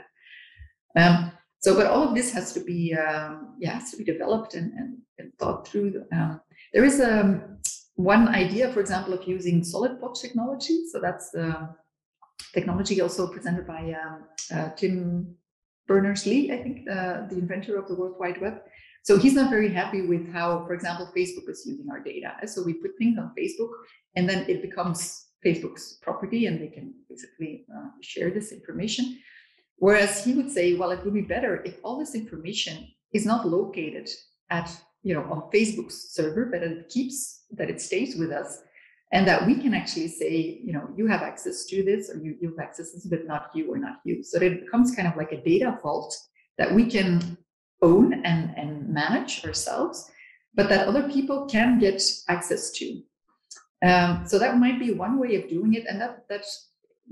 Um, 0.95 1.31
so, 1.59 1.75
but 1.75 1.87
all 1.87 2.07
of 2.07 2.15
this 2.15 2.31
has 2.33 2.53
to 2.53 2.59
be, 2.59 2.93
um, 2.93 3.55
yeah, 3.59 3.73
has 3.79 3.91
to 3.91 3.97
be 3.97 4.03
developed 4.03 4.53
and, 4.53 4.71
and, 4.73 4.97
and 5.17 5.33
thought 5.39 5.67
through. 5.67 6.03
Um, 6.13 6.39
there 6.73 6.85
is 6.85 7.01
um, 7.01 7.57
one 7.95 8.27
idea, 8.29 8.71
for 8.71 8.79
example, 8.79 9.13
of 9.13 9.27
using 9.27 9.63
Solid 9.63 9.99
pod 9.99 10.15
technology. 10.15 10.85
So 10.91 10.99
that's 10.99 11.31
the 11.31 11.69
technology 12.53 13.01
also 13.01 13.27
presented 13.27 13.67
by 13.67 13.93
um, 13.93 14.23
uh, 14.53 14.69
Tim 14.75 15.35
Berners-Lee, 15.87 16.51
I 16.51 16.63
think, 16.63 16.89
uh, 16.89 17.27
the 17.27 17.37
inventor 17.37 17.77
of 17.77 17.87
the 17.87 17.95
World 17.95 18.15
Wide 18.19 18.41
Web. 18.41 18.61
So 19.03 19.17
he's 19.17 19.35
not 19.35 19.51
very 19.51 19.71
happy 19.71 20.01
with 20.01 20.31
how, 20.33 20.65
for 20.65 20.73
example, 20.73 21.07
Facebook 21.15 21.47
is 21.47 21.63
using 21.65 21.87
our 21.91 21.99
data. 21.99 22.47
So 22.47 22.63
we 22.63 22.73
put 22.73 22.97
things 22.97 23.19
on 23.19 23.33
Facebook, 23.37 23.69
and 24.15 24.27
then 24.27 24.49
it 24.49 24.63
becomes 24.63 25.27
Facebook's 25.45 25.99
property, 26.01 26.47
and 26.47 26.59
they 26.59 26.67
can 26.67 26.93
basically 27.07 27.65
uh, 27.75 27.89
share 28.01 28.31
this 28.31 28.51
information. 28.51 29.19
Whereas 29.77 30.23
he 30.23 30.33
would 30.33 30.49
say, 30.49 30.73
well, 30.75 30.91
it 30.91 31.03
would 31.03 31.13
be 31.13 31.21
better 31.21 31.61
if 31.65 31.77
all 31.83 31.99
this 31.99 32.15
information 32.15 32.87
is 33.13 33.25
not 33.25 33.47
located 33.47 34.09
at 34.49 34.69
you 35.03 35.13
know 35.13 35.23
on 35.31 35.49
Facebook's 35.53 36.13
server, 36.13 36.45
but 36.45 36.63
it 36.63 36.89
keeps 36.89 37.43
that 37.51 37.69
it 37.69 37.79
stays 37.79 38.15
with 38.15 38.31
us 38.31 38.59
and 39.11 39.27
that 39.27 39.45
we 39.45 39.55
can 39.55 39.73
actually 39.73 40.07
say, 40.07 40.59
you 40.63 40.73
know, 40.73 40.89
you 40.95 41.07
have 41.07 41.21
access 41.21 41.65
to 41.65 41.83
this 41.83 42.09
or 42.09 42.17
you, 42.17 42.35
you 42.41 42.49
have 42.49 42.59
access 42.59 42.91
to 42.91 42.97
this, 42.97 43.05
but 43.05 43.27
not 43.27 43.51
you 43.53 43.71
or 43.71 43.77
not 43.77 43.99
you. 44.03 44.23
So 44.23 44.41
it 44.41 44.65
becomes 44.65 44.95
kind 44.95 45.07
of 45.07 45.15
like 45.15 45.31
a 45.31 45.41
data 45.41 45.77
vault 45.81 46.17
that 46.57 46.73
we 46.73 46.89
can 46.89 47.37
own 47.81 48.13
and, 48.25 48.53
and 48.57 48.89
manage 48.89 49.45
ourselves, 49.45 50.09
but 50.55 50.69
that 50.69 50.87
other 50.87 51.09
people 51.09 51.45
can 51.45 51.79
get 51.79 52.01
access 52.27 52.71
to. 52.71 53.01
Um, 53.85 54.23
so 54.25 54.39
that 54.39 54.57
might 54.57 54.79
be 54.79 54.91
one 54.91 55.19
way 55.19 55.35
of 55.35 55.49
doing 55.49 55.75
it. 55.75 55.85
And 55.87 56.01
that, 56.01 56.27
that, 56.29 56.45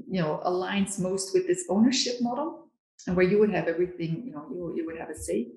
you 0.09 0.21
know, 0.21 0.41
aligns 0.45 0.99
most 0.99 1.33
with 1.33 1.45
this 1.45 1.65
ownership 1.69 2.15
model 2.21 2.67
and 3.05 3.15
where 3.15 3.25
you 3.25 3.37
would 3.39 3.51
have 3.51 3.67
everything, 3.67 4.23
you 4.25 4.31
know, 4.31 4.45
you, 4.49 4.73
you 4.77 4.85
would 4.85 4.97
have 4.97 5.09
a 5.09 5.15
say. 5.15 5.47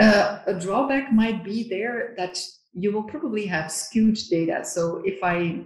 Uh, 0.00 0.40
a 0.46 0.54
drawback 0.54 1.12
might 1.12 1.44
be 1.44 1.68
there 1.68 2.14
that 2.16 2.38
you 2.76 2.92
will 2.92 3.04
probably 3.04 3.46
have 3.46 3.72
skewed 3.72 4.18
data. 4.30 4.64
So 4.64 5.02
if 5.04 5.24
I 5.24 5.64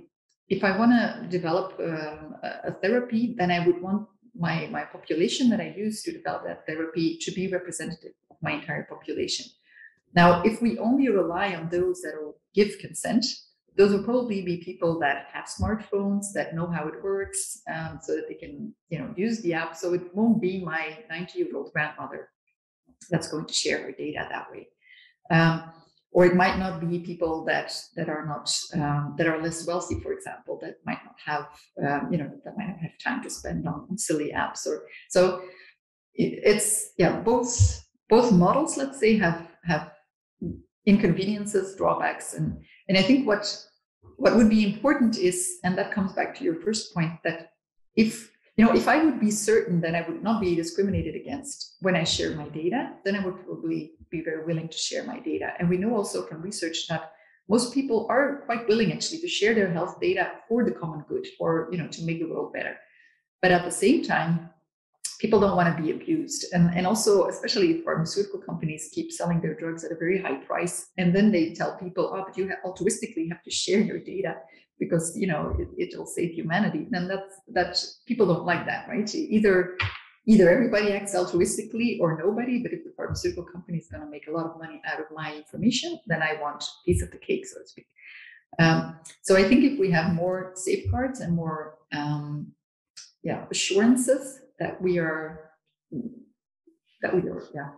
if 0.48 0.64
I 0.64 0.76
want 0.76 0.92
to 0.92 1.26
develop 1.28 1.78
um, 1.78 2.36
a 2.42 2.72
therapy, 2.72 3.34
then 3.36 3.50
I 3.50 3.66
would 3.66 3.82
want 3.82 4.08
my 4.34 4.68
my 4.68 4.84
population 4.84 5.50
that 5.50 5.60
I 5.60 5.74
use 5.76 6.02
to 6.04 6.12
develop 6.12 6.44
that 6.44 6.66
therapy 6.66 7.18
to 7.20 7.32
be 7.32 7.48
representative 7.48 8.12
of 8.30 8.36
my 8.40 8.52
entire 8.52 8.84
population. 8.84 9.46
Now, 10.14 10.42
if 10.42 10.62
we 10.62 10.78
only 10.78 11.08
rely 11.08 11.54
on 11.54 11.68
those 11.68 12.00
that 12.02 12.14
will 12.20 12.36
give 12.54 12.78
consent, 12.78 13.24
those 13.76 13.92
will 13.92 14.02
probably 14.02 14.42
be 14.42 14.56
people 14.58 14.98
that 15.00 15.28
have 15.32 15.46
smartphones 15.46 16.26
that 16.34 16.54
know 16.54 16.66
how 16.66 16.86
it 16.88 17.02
works, 17.02 17.62
um, 17.72 17.98
so 18.02 18.14
that 18.14 18.28
they 18.28 18.34
can 18.34 18.72
you 18.88 18.98
know 19.00 19.12
use 19.16 19.40
the 19.42 19.54
app. 19.54 19.76
So 19.76 19.94
it 19.94 20.14
won't 20.14 20.40
be 20.40 20.64
my 20.64 20.98
90 21.10 21.38
year 21.38 21.48
old 21.56 21.72
grandmother 21.72 22.30
that's 23.10 23.28
going 23.28 23.46
to 23.46 23.54
share 23.54 23.82
her 23.82 23.92
data 23.92 24.28
that 24.30 24.50
way. 24.52 24.68
Um, 25.30 25.72
or 26.12 26.26
it 26.26 26.34
might 26.34 26.58
not 26.58 26.80
be 26.80 26.98
people 26.98 27.44
that 27.44 27.72
that 27.96 28.08
are 28.08 28.26
not 28.26 28.52
um, 28.74 29.14
that 29.16 29.26
are 29.26 29.40
less 29.42 29.66
wealthy 29.66 30.00
for 30.00 30.12
example 30.12 30.58
that 30.60 30.74
might 30.84 30.98
not 31.04 31.16
have 31.24 31.46
um, 31.86 32.12
you 32.12 32.18
know 32.18 32.30
that 32.44 32.56
might 32.56 32.68
not 32.68 32.78
have 32.78 32.92
time 33.02 33.22
to 33.22 33.30
spend 33.30 33.66
on 33.66 33.96
silly 33.96 34.32
apps 34.34 34.66
or 34.66 34.86
so 35.08 35.40
it, 36.14 36.40
it's 36.42 36.92
yeah 36.98 37.20
both 37.20 37.84
both 38.10 38.32
models, 38.32 38.76
let's 38.76 38.98
say, 38.98 39.16
have 39.16 39.46
have 39.64 39.92
inconveniences, 40.84 41.76
drawbacks, 41.76 42.34
and 42.34 42.60
and 42.88 42.98
I 42.98 43.02
think 43.02 43.26
what 43.26 43.46
what 44.16 44.36
would 44.36 44.50
be 44.50 44.64
important 44.64 45.16
is, 45.16 45.58
and 45.64 45.78
that 45.78 45.92
comes 45.92 46.12
back 46.12 46.36
to 46.36 46.44
your 46.44 46.56
first 46.56 46.92
point, 46.92 47.12
that 47.24 47.52
if 47.96 48.30
you 48.60 48.66
know 48.66 48.74
if 48.74 48.88
I 48.88 49.02
would 49.02 49.18
be 49.18 49.30
certain 49.30 49.80
that 49.80 49.94
I 49.94 50.04
would 50.06 50.22
not 50.22 50.38
be 50.38 50.54
discriminated 50.54 51.14
against 51.14 51.76
when 51.80 51.96
I 51.96 52.04
share 52.04 52.36
my 52.36 52.46
data, 52.50 52.92
then 53.06 53.16
I 53.16 53.24
would 53.24 53.42
probably 53.42 53.92
be 54.10 54.20
very 54.20 54.44
willing 54.44 54.68
to 54.68 54.76
share 54.76 55.02
my 55.04 55.18
data. 55.18 55.54
And 55.58 55.66
we 55.70 55.78
know 55.78 55.96
also 55.96 56.26
from 56.26 56.42
research 56.42 56.86
that 56.88 57.12
most 57.48 57.72
people 57.72 58.06
are 58.10 58.42
quite 58.44 58.68
willing 58.68 58.92
actually 58.92 59.20
to 59.20 59.28
share 59.28 59.54
their 59.54 59.72
health 59.72 59.98
data 59.98 60.32
for 60.46 60.62
the 60.62 60.72
common 60.72 61.06
good, 61.08 61.26
or 61.38 61.70
you 61.72 61.78
know, 61.78 61.88
to 61.88 62.02
make 62.04 62.18
the 62.20 62.26
world 62.26 62.52
better. 62.52 62.76
But 63.40 63.50
at 63.50 63.64
the 63.64 63.70
same 63.70 64.02
time, 64.02 64.50
people 65.20 65.40
don't 65.40 65.56
want 65.56 65.74
to 65.74 65.82
be 65.82 65.90
abused. 65.92 66.44
And, 66.52 66.76
and 66.76 66.86
also, 66.86 67.28
especially 67.28 67.80
pharmaceutical 67.80 68.40
companies 68.40 68.90
keep 68.92 69.10
selling 69.10 69.40
their 69.40 69.54
drugs 69.54 69.84
at 69.84 69.92
a 69.92 69.96
very 70.04 70.20
high 70.20 70.36
price. 70.36 70.90
And 70.98 71.16
then 71.16 71.32
they 71.32 71.54
tell 71.54 71.78
people, 71.78 72.12
oh, 72.12 72.24
but 72.26 72.36
you 72.36 72.52
altruistically 72.66 73.26
have 73.30 73.42
to 73.42 73.50
share 73.50 73.80
your 73.80 74.00
data 74.00 74.36
because, 74.80 75.16
you 75.16 75.28
know, 75.28 75.54
it, 75.76 75.96
will 75.96 76.06
save 76.06 76.32
humanity. 76.32 76.88
And 76.92 77.08
that's, 77.08 77.40
that 77.52 77.78
people 78.06 78.26
don't 78.26 78.44
like 78.44 78.66
that, 78.66 78.88
right? 78.88 79.14
Either, 79.14 79.76
either 80.26 80.50
everybody 80.50 80.92
acts 80.92 81.14
altruistically 81.14 82.00
or 82.00 82.18
nobody, 82.18 82.62
but 82.62 82.72
if 82.72 82.82
the 82.82 82.92
pharmaceutical 82.96 83.44
company 83.44 83.78
is 83.78 83.86
going 83.88 84.02
to 84.02 84.10
make 84.10 84.26
a 84.26 84.32
lot 84.32 84.46
of 84.46 84.58
money 84.58 84.80
out 84.90 84.98
of 84.98 85.06
my 85.14 85.36
information, 85.36 86.00
then 86.06 86.22
I 86.22 86.40
want 86.40 86.64
a 86.64 86.66
piece 86.84 87.02
of 87.02 87.10
the 87.12 87.18
cake, 87.18 87.46
so 87.46 87.60
to 87.60 87.68
speak. 87.68 87.86
Um, 88.58 88.98
so 89.22 89.36
I 89.36 89.44
think 89.44 89.62
if 89.62 89.78
we 89.78 89.92
have 89.92 90.12
more 90.12 90.52
safeguards 90.56 91.20
and 91.20 91.36
more 91.36 91.76
um, 91.92 92.52
yeah 93.22 93.44
assurances 93.50 94.40
that 94.58 94.80
we 94.80 94.98
are 94.98 95.50
that 97.02 97.14
we 97.14 97.20
are 97.28 97.42
yeah 97.54 97.70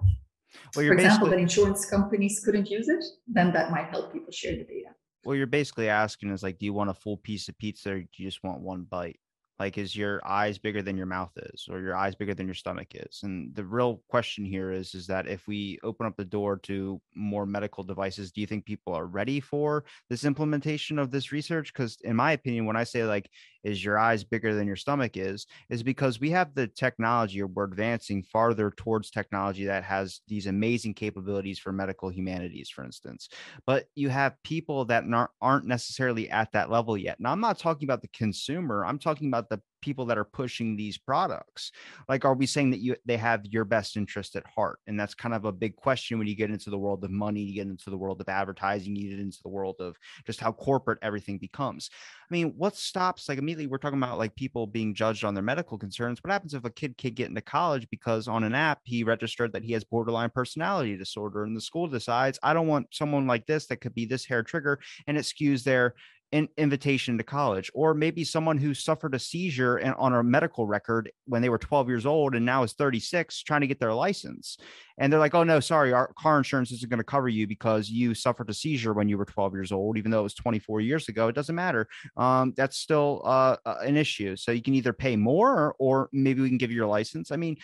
well, 0.77 0.87
for 0.87 0.93
example 0.93 1.29
that 1.29 1.39
insurance 1.39 1.85
companies 1.85 2.43
couldn't 2.45 2.69
use 2.69 2.89
it 2.89 3.05
then 3.27 3.53
that 3.53 3.71
might 3.71 3.89
help 3.89 4.13
people 4.13 4.33
share 4.33 4.53
the 4.53 4.65
data 4.65 4.91
well 5.25 5.37
you're 5.37 5.47
basically 5.47 5.88
asking 5.88 6.31
is 6.31 6.43
like 6.43 6.59
do 6.59 6.67
you 6.67 6.73
want 6.73 6.91
a 6.91 6.95
full 6.95 7.17
piece 7.17 7.49
of 7.49 7.59
pizza 7.59 7.93
or 7.93 8.00
do 8.00 8.09
you 8.17 8.26
just 8.26 8.43
want 8.45 8.61
one 8.61 8.83
bite? 8.83 9.19
Like 9.59 9.79
is 9.79 9.95
your 9.95 10.21
eyes 10.26 10.59
bigger 10.59 10.83
than 10.83 10.97
your 10.97 11.07
mouth 11.07 11.31
is 11.37 11.69
or 11.71 11.81
your 11.81 11.95
eyes 11.97 12.17
bigger 12.17 12.35
than 12.35 12.47
your 12.47 12.55
stomach 12.55 12.88
is? 12.95 13.21
And 13.23 13.55
the 13.55 13.64
real 13.64 14.02
question 14.09 14.45
here 14.45 14.73
is 14.73 14.95
is 14.95 15.07
that 15.07 15.29
if 15.29 15.47
we 15.47 15.79
open 15.85 16.07
up 16.07 16.17
the 16.17 16.25
door 16.25 16.57
to 16.64 17.00
more 17.14 17.47
medical 17.47 17.85
devices 17.85 18.33
do 18.33 18.41
you 18.41 18.47
think 18.47 18.64
people 18.64 18.95
are 18.95 19.07
ready 19.07 19.38
for 19.38 19.85
this 20.11 20.25
implementation 20.25 20.99
of 20.99 21.11
this 21.11 21.31
research? 21.31 21.73
Because 21.73 21.97
in 22.02 22.17
my 22.17 22.33
opinion 22.33 22.67
when 22.67 22.76
i 22.76 22.85
say 22.85 23.05
like 23.05 23.29
is 23.64 23.85
your 23.85 23.99
eyes 23.99 24.25
bigger 24.25 24.54
than 24.54 24.66
your 24.66 24.76
stomach 24.76 25.16
is 25.16 25.47
is 25.71 25.83
because 25.83 26.21
we 26.21 26.31
have 26.31 26.54
the 26.54 26.66
technology 26.66 27.42
or 27.42 27.47
we're 27.47 27.64
advancing 27.64 28.23
farther 28.23 28.73
towards 28.76 29.11
technology 29.11 29.64
that 29.64 29.85
has 29.85 30.21
these 30.28 30.47
amazing 30.47 30.95
capabilities 30.95 31.59
for 31.59 31.73
medical 31.73 32.09
humanities 32.09 32.71
for 32.71 32.85
instance. 32.85 33.28
But 33.66 33.87
you 33.95 34.09
have 34.09 34.42
people 34.42 34.85
that 34.87 35.04
aren't 35.40 35.66
necessarily 35.66 36.31
at 36.31 36.52
that 36.52 36.71
level 36.71 36.97
yet. 36.97 37.21
Now 37.21 37.33
i'm 37.33 37.40
not 37.40 37.59
talking 37.59 37.87
about 37.87 38.02
the 38.02 38.09
consumer 38.09 38.85
i'm 38.85 38.99
talking 38.99 39.28
about 39.28 39.49
the 39.49 39.61
people 39.83 40.07
that 40.07 40.19
are 40.19 40.25
pushing 40.25 40.77
these 40.77 40.97
products 40.97 41.73
like 42.09 42.25
are 42.25 42.35
we 42.35 42.47
saying 42.47 42.71
that 42.71 42.81
you 42.81 42.97
they 43.05 43.17
have 43.17 43.45
your 43.47 43.65
best 43.65 43.97
interest 43.97 44.37
at 44.37 44.47
heart? 44.47 44.79
And 44.87 44.99
that's 44.99 45.15
kind 45.15 45.35
of 45.35 45.45
a 45.45 45.53
big 45.53 45.77
question 45.77 46.19
when 46.19 46.27
you 46.27 46.35
get 46.35 46.51
into 46.51 46.71
the 46.71 46.79
world 46.79 47.05
of 47.05 47.11
money 47.11 47.41
you 47.41 47.55
get 47.55 47.67
into 47.67 47.91
the 47.91 47.97
world 47.97 48.21
of 48.21 48.29
advertising 48.29 48.97
you 48.97 49.11
get 49.11 49.19
into 49.19 49.43
the 49.43 49.49
world 49.49 49.77
of 49.81 49.97
just 50.27 50.41
how 50.41 50.53
corporate 50.53 50.99
everything 51.03 51.39
becomes. 51.39 51.91
I 52.31 52.33
mean 52.33 52.55
what 52.57 52.77
stops 52.77 53.29
like 53.29 53.39
immediately 53.39 53.67
we're 53.67 53.79
talking 53.79 53.99
about 53.99 54.19
like 54.19 54.35
people 54.37 54.67
being 54.67 54.95
judged 54.95 55.25
on 55.25 55.35
their 55.35 55.43
medical 55.43 55.79
concerns. 55.79 56.23
What 56.23 56.33
happens 56.33 56.55
if 56.55 56.65
a 56.65 56.71
kid 56.71 56.97
kid 56.97 57.15
get 57.15 57.29
into 57.29 57.41
college 57.41 57.87
because 57.91 58.29
on 58.29 58.45
an 58.45 58.55
app 58.55 58.81
he 58.85 59.05
registered 59.05 59.53
that 59.53 59.65
he 59.65 59.73
has 59.73 59.85
borderline 59.85 60.31
personality 60.31 60.97
disorder 60.97 61.45
and 61.45 61.57
the 61.57 61.61
school 61.61 61.87
decides 61.87 62.39
i 62.43 62.53
don't 62.53 62.67
want 62.67 62.87
someone 62.91 63.27
like 63.27 63.47
this 63.47 63.67
that 63.67 63.81
could 63.81 63.95
be 63.95 64.07
this 64.07 64.25
hair 64.25 64.43
trigger 64.43 64.79
and 65.07 65.17
it 65.17 65.25
skews 65.25 65.62
their 65.62 65.95
in, 66.33 66.49
invitation 66.57 67.19
to 67.19 67.25
college, 67.25 67.71
or 67.75 67.95
maybe 67.95 68.25
someone 68.25 68.59
who 68.59 68.75
suffered 68.75 69.15
a 69.15 69.19
seizure 69.19 69.77
and 69.77 69.95
on 69.95 70.15
a 70.15 70.23
medical 70.23 70.67
record 70.67 71.11
when 71.27 71.43
they 71.43 71.51
were 71.51 71.59
12 71.59 71.89
years 71.89 72.07
old 72.07 72.35
and 72.35 72.45
now 72.45 72.62
is 72.62 72.73
36 72.73 73.43
trying 73.43 73.61
to 73.61 73.67
get 73.67 73.79
their 73.79 73.93
license. 73.93 74.57
And 74.99 75.12
they're 75.12 75.21
like, 75.21 75.35
oh, 75.35 75.45
no, 75.45 75.61
sorry, 75.61 75.93
our 75.93 76.12
car 76.19 76.39
insurance 76.39 76.73
isn't 76.73 76.89
going 76.89 76.99
to 76.99 77.05
cover 77.05 77.29
you 77.29 77.47
because 77.47 77.91
you 77.91 78.15
suffered 78.15 78.51
a 78.51 78.55
seizure 78.55 78.95
when 78.95 79.09
you 79.09 79.19
were 79.19 79.25
12 79.25 79.55
years 79.55 79.73
old, 79.73 79.99
even 79.99 80.11
though 80.11 80.21
it 80.21 80.25
was 80.25 80.35
24 80.35 80.81
years 80.81 81.09
ago. 81.09 81.29
It 81.29 81.35
doesn't 81.35 81.55
matter. 81.55 81.87
Um, 82.17 82.55
that's 82.57 82.79
still 82.79 83.23
uh, 83.25 83.57
an 83.65 83.97
issue. 83.97 84.37
So 84.37 84.53
you 84.53 84.62
can 84.62 84.75
either 84.75 84.93
pay 84.93 85.17
more 85.17 85.75
or 85.79 86.09
maybe 86.12 86.41
we 86.41 86.49
can 86.49 86.59
give 86.59 86.71
you 86.71 86.77
your 86.77 86.87
license. 86.87 87.31
I 87.31 87.37
mean, 87.37 87.57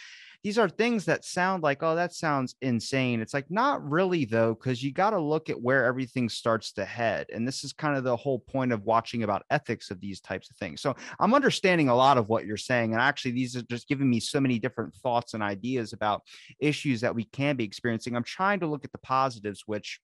these 0.45 0.59
are 0.59 0.69
things 0.69 1.05
that 1.07 1.25
sound 1.25 1.63
like, 1.63 1.83
oh, 1.83 1.97
that 1.97 2.15
sounds 2.15 2.55
insane. 2.63 3.21
It's 3.21 3.35
like, 3.35 3.51
not 3.51 3.83
really, 3.89 4.25
though, 4.25 4.55
because 4.55 4.83
you 4.83 4.93
got 4.93 5.11
to 5.11 5.21
look 5.21 5.51
at 5.51 5.61
where 5.61 5.85
everything 5.85 6.29
starts 6.29 6.73
to 6.75 6.85
head. 6.85 7.27
And 7.33 7.47
this 7.47 7.65
is 7.65 7.73
kind 7.73 7.97
of 7.97 8.05
the 8.05 8.17
whole 8.17 8.39
point 8.39 8.73
of 8.73 8.85
watching 8.85 9.25
about 9.25 9.45
ethics 9.51 9.91
of 9.91 10.01
these 10.01 10.21
types 10.21 10.51
of 10.51 10.57
things. 10.57 10.81
So 10.81 10.95
I'm 11.19 11.35
understanding 11.35 11.89
a 11.89 11.97
lot 11.97 12.19
of 12.19 12.29
what 12.29 12.47
you're 12.47 12.57
saying. 12.57 12.93
And 12.93 13.01
actually, 13.01 13.33
these 13.33 13.57
are 13.57 13.63
just 13.63 13.89
giving 13.89 14.09
me 14.09 14.21
so 14.21 14.41
many 14.41 14.59
different 14.59 14.95
thoughts 14.95 15.35
and 15.35 15.43
ideas 15.43 15.93
about 15.93 16.23
issues 16.61 17.01
that 17.01 17.15
we 17.15 17.25
can 17.25 17.57
be 17.57 17.65
experiencing. 17.65 18.15
I'm 18.15 18.23
trying 18.23 18.61
to 18.61 18.67
look 18.67 18.85
at 18.85 18.93
the 18.93 18.99
positives, 18.99 19.65
which 19.67 20.01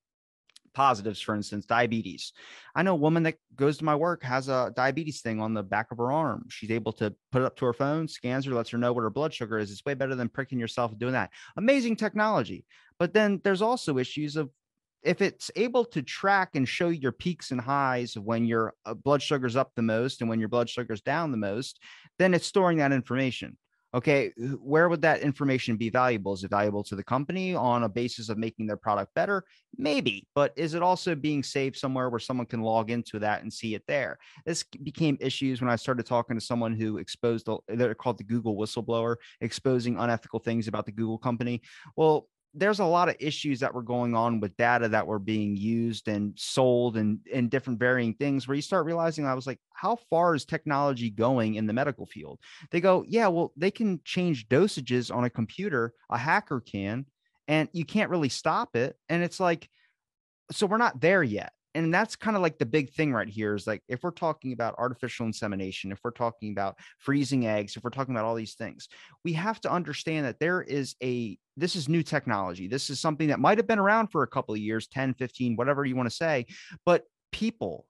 positives, 0.74 1.20
for 1.20 1.34
instance, 1.34 1.66
diabetes. 1.66 2.32
I 2.74 2.82
know 2.82 2.92
a 2.92 2.96
woman 2.96 3.22
that 3.22 3.37
goes 3.54 3.78
to 3.78 3.84
my 3.84 3.94
work 3.94 4.22
has 4.22 4.48
a 4.48 4.72
diabetes 4.76 5.20
thing 5.20 5.40
on 5.40 5.54
the 5.54 5.62
back 5.62 5.90
of 5.90 5.98
her 5.98 6.12
arm. 6.12 6.46
She's 6.50 6.70
able 6.70 6.92
to 6.94 7.14
put 7.32 7.42
it 7.42 7.46
up 7.46 7.56
to 7.56 7.66
her 7.66 7.72
phone, 7.72 8.08
scans 8.08 8.44
her, 8.44 8.52
lets 8.52 8.70
her 8.70 8.78
know 8.78 8.92
what 8.92 9.02
her 9.02 9.10
blood 9.10 9.32
sugar 9.32 9.58
is. 9.58 9.70
It's 9.70 9.84
way 9.84 9.94
better 9.94 10.14
than 10.14 10.28
pricking 10.28 10.58
yourself 10.58 10.90
and 10.90 11.00
doing 11.00 11.12
that. 11.12 11.30
Amazing 11.56 11.96
technology. 11.96 12.64
But 12.98 13.14
then 13.14 13.40
there's 13.44 13.62
also 13.62 13.98
issues 13.98 14.37
of 14.37 14.50
if 15.02 15.20
it's 15.20 15.50
able 15.54 15.84
to 15.84 16.02
track 16.02 16.50
and 16.54 16.66
show 16.66 16.88
your 16.88 17.12
peaks 17.12 17.50
and 17.50 17.60
highs 17.60 18.16
of 18.16 18.24
when 18.24 18.46
your 18.46 18.74
uh, 18.87 18.94
blood 18.94 19.22
sugar's 19.22 19.56
up 19.56 19.70
the 19.76 19.82
most 19.82 20.20
and 20.20 20.30
when 20.30 20.40
your 20.40 20.48
blood 20.48 20.68
sugar's 20.68 21.02
down 21.02 21.30
the 21.30 21.37
most, 21.37 21.78
then 22.18 22.34
it's 22.34 22.46
storing 22.46 22.78
that 22.78 22.92
information 22.92 23.56
okay 23.94 24.33
where 24.61 24.88
would 24.88 25.02
that 25.02 25.20
information 25.20 25.76
be 25.76 25.88
valuable? 25.88 26.35
Is 26.35 26.44
it 26.44 26.50
valuable 26.50 26.83
to 26.85 26.96
the 26.96 27.04
company 27.04 27.54
on 27.54 27.85
a 27.85 27.88
basis 27.88 28.28
of 28.28 28.37
making 28.38 28.66
their 28.66 28.76
product 28.76 29.14
better? 29.14 29.44
Maybe 29.76 30.26
but 30.35 30.52
is 30.57 30.74
it 30.74 30.83
also 30.83 31.14
being 31.14 31.42
saved 31.42 31.76
somewhere 31.76 32.11
where 32.11 32.20
someone 32.20 32.46
can 32.46 32.62
log 32.62 32.90
into 32.90 33.18
that 33.20 33.42
and 33.42 33.52
see 33.52 33.74
it 33.74 33.85
there? 33.87 34.18
This 34.44 34.64
became 34.64 35.16
issues 35.20 35.61
when 35.61 35.70
i 35.70 35.76
started 35.76 36.07
talking 36.07 36.37
to 36.37 36.44
someone 36.44 36.74
who 36.74 36.98
exposed 36.98 37.48
they're 37.68 37.94
called 37.94 38.18
the 38.18 38.24
google 38.24 38.57
whistleblower 38.57 39.16
exposing 39.40 39.98
unethical 39.98 40.40
things 40.40 40.68
about 40.68 40.87
the 40.87 40.92
google 40.92 41.18
company. 41.18 41.62
Well 41.96 42.28
there's 42.55 42.79
a 42.79 42.85
lot 42.85 43.09
of 43.09 43.17
issues 43.19 43.61
that 43.61 43.75
were 43.75 43.83
going 43.83 44.14
on 44.14 44.40
with 44.40 44.57
data 44.57 44.88
that 44.88 45.07
were 45.07 45.19
being 45.19 45.57
used 45.57 46.09
and 46.09 46.33
sold 46.38 46.97
and 46.97 47.19
and 47.33 47.51
different 47.51 47.79
varying 47.79 48.14
things 48.14 48.47
where 48.47 48.55
you 48.55 48.62
start 48.62 48.87
realizing 48.87 49.27
I 49.27 49.35
was 49.35 49.47
like 49.47 49.59
how 49.73 49.97
far 50.09 50.35
is 50.35 50.45
technology 50.45 51.11
going 51.11 51.57
in 51.57 51.67
the 51.67 51.73
medical 51.73 52.07
field? 52.07 52.38
They 52.71 52.81
go 52.81 53.05
yeah 53.09 53.29
well 53.29 53.53
they 53.57 53.71
can 53.71 54.01
change 54.05 54.49
dosages 54.49 55.14
on 55.14 55.25
a 55.25 55.31
computer 55.31 55.93
a 56.11 56.19
hacker 56.19 56.61
can 56.61 57.07
and 57.49 57.69
you 57.73 57.85
can't 57.85 58.11
really 58.11 58.29
stop 58.29 58.77
it. 58.77 58.97
And 59.09 59.23
it's 59.23 59.40
like 59.40 59.69
so 60.53 60.67
we're 60.67 60.79
not 60.79 61.01
there 61.01 61.23
yet 61.23 61.53
and 61.74 61.92
that's 61.92 62.16
kind 62.16 62.37
of 62.37 62.42
like 62.42 62.58
the 62.58 62.66
big 62.66 62.92
thing 62.92 63.12
right 63.12 63.28
here 63.28 63.54
is 63.54 63.66
like 63.66 63.82
if 63.88 64.02
we're 64.02 64.10
talking 64.10 64.52
about 64.52 64.74
artificial 64.78 65.26
insemination 65.26 65.92
if 65.92 65.98
we're 66.04 66.10
talking 66.10 66.52
about 66.52 66.76
freezing 66.98 67.46
eggs 67.46 67.76
if 67.76 67.84
we're 67.84 67.90
talking 67.90 68.14
about 68.14 68.24
all 68.24 68.34
these 68.34 68.54
things 68.54 68.88
we 69.24 69.32
have 69.32 69.60
to 69.60 69.70
understand 69.70 70.26
that 70.26 70.38
there 70.38 70.62
is 70.62 70.94
a 71.02 71.38
this 71.56 71.76
is 71.76 71.88
new 71.88 72.02
technology. 72.02 72.66
This 72.66 72.90
is 72.90 73.00
something 73.00 73.28
that 73.28 73.38
might 73.38 73.58
have 73.58 73.66
been 73.68 73.78
around 73.78 74.08
for 74.08 74.22
a 74.22 74.28
couple 74.28 74.54
of 74.54 74.60
years 74.60 74.87
10 74.88 75.14
15 75.14 75.56
whatever 75.56 75.84
you 75.84 75.96
want 75.96 76.08
to 76.08 76.14
say 76.14 76.46
but 76.84 77.04
people 77.32 77.87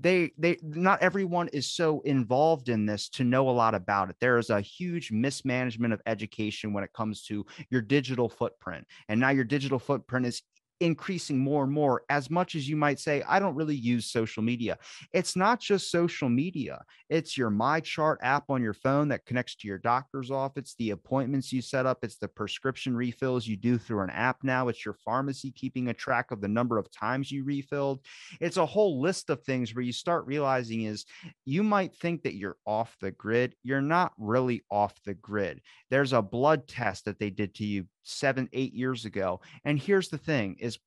they 0.00 0.30
they 0.38 0.56
not 0.62 1.02
everyone 1.02 1.48
is 1.48 1.66
so 1.66 2.00
involved 2.02 2.68
in 2.68 2.86
this 2.86 3.08
to 3.08 3.24
know 3.24 3.48
a 3.48 3.50
lot 3.50 3.74
about 3.74 4.10
it. 4.10 4.16
There 4.20 4.38
is 4.38 4.48
a 4.48 4.60
huge 4.60 5.10
mismanagement 5.10 5.92
of 5.92 6.00
education 6.06 6.72
when 6.72 6.84
it 6.84 6.92
comes 6.92 7.24
to 7.24 7.44
your 7.68 7.82
digital 7.82 8.28
footprint 8.28 8.86
and 9.08 9.18
now 9.18 9.30
your 9.30 9.44
digital 9.44 9.80
footprint 9.80 10.26
is 10.26 10.42
increasing 10.80 11.38
more 11.38 11.64
and 11.64 11.72
more 11.72 12.02
as 12.08 12.30
much 12.30 12.54
as 12.54 12.68
you 12.68 12.76
might 12.76 12.98
say 12.98 13.22
i 13.28 13.38
don't 13.38 13.54
really 13.54 13.76
use 13.76 14.10
social 14.10 14.42
media. 14.42 14.78
It's 15.12 15.36
not 15.36 15.60
just 15.60 15.90
social 15.90 16.28
media. 16.28 16.82
It's 17.08 17.36
your 17.36 17.50
MyChart 17.50 18.16
app 18.22 18.44
on 18.48 18.62
your 18.62 18.74
phone 18.74 19.08
that 19.08 19.26
connects 19.26 19.56
to 19.56 19.68
your 19.68 19.78
doctor's 19.78 20.30
office 20.30 20.74
the 20.78 20.90
appointments 20.90 21.52
you 21.52 21.62
set 21.62 21.86
up 21.86 21.98
it's 22.02 22.16
the 22.16 22.28
prescription 22.28 22.96
refills 22.96 23.46
you 23.46 23.56
do 23.56 23.78
through 23.78 24.02
an 24.02 24.10
app 24.10 24.38
now 24.42 24.68
it's 24.68 24.84
your 24.84 24.96
pharmacy 25.04 25.50
keeping 25.50 25.88
a 25.88 25.94
track 25.94 26.30
of 26.30 26.40
the 26.40 26.48
number 26.48 26.78
of 26.78 26.90
times 26.90 27.30
you 27.30 27.44
refilled. 27.44 28.00
It's 28.40 28.56
a 28.56 28.66
whole 28.66 29.00
list 29.00 29.30
of 29.30 29.42
things 29.42 29.74
where 29.74 29.84
you 29.84 29.92
start 29.92 30.26
realizing 30.26 30.82
is 30.82 31.04
you 31.44 31.62
might 31.62 31.94
think 31.96 32.22
that 32.22 32.34
you're 32.34 32.56
off 32.66 32.96
the 33.00 33.10
grid. 33.10 33.54
You're 33.62 33.80
not 33.80 34.12
really 34.18 34.62
off 34.70 34.94
the 35.04 35.14
grid. 35.14 35.60
There's 35.90 36.12
a 36.12 36.22
blood 36.22 36.68
test 36.68 37.04
that 37.04 37.18
they 37.18 37.30
did 37.30 37.54
to 37.56 37.64
you 37.64 37.86
seven, 38.02 38.48
eight 38.52 38.74
years 38.74 39.04
ago. 39.04 39.40
And 39.64 39.78
here's 39.78 40.08
the 40.08 40.18
thing 40.18 40.56
is 40.58 40.78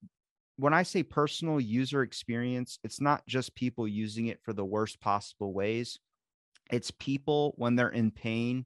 when 0.57 0.73
I 0.73 0.83
say 0.83 1.03
personal 1.03 1.59
user 1.59 2.01
experience, 2.01 2.79
it's 2.83 3.01
not 3.01 3.25
just 3.27 3.55
people 3.55 3.87
using 3.87 4.27
it 4.27 4.39
for 4.41 4.53
the 4.53 4.65
worst 4.65 4.99
possible 4.99 5.53
ways. 5.53 5.99
It's 6.71 6.91
people 6.91 7.53
when 7.57 7.75
they're 7.75 7.89
in 7.89 8.11
pain, 8.11 8.65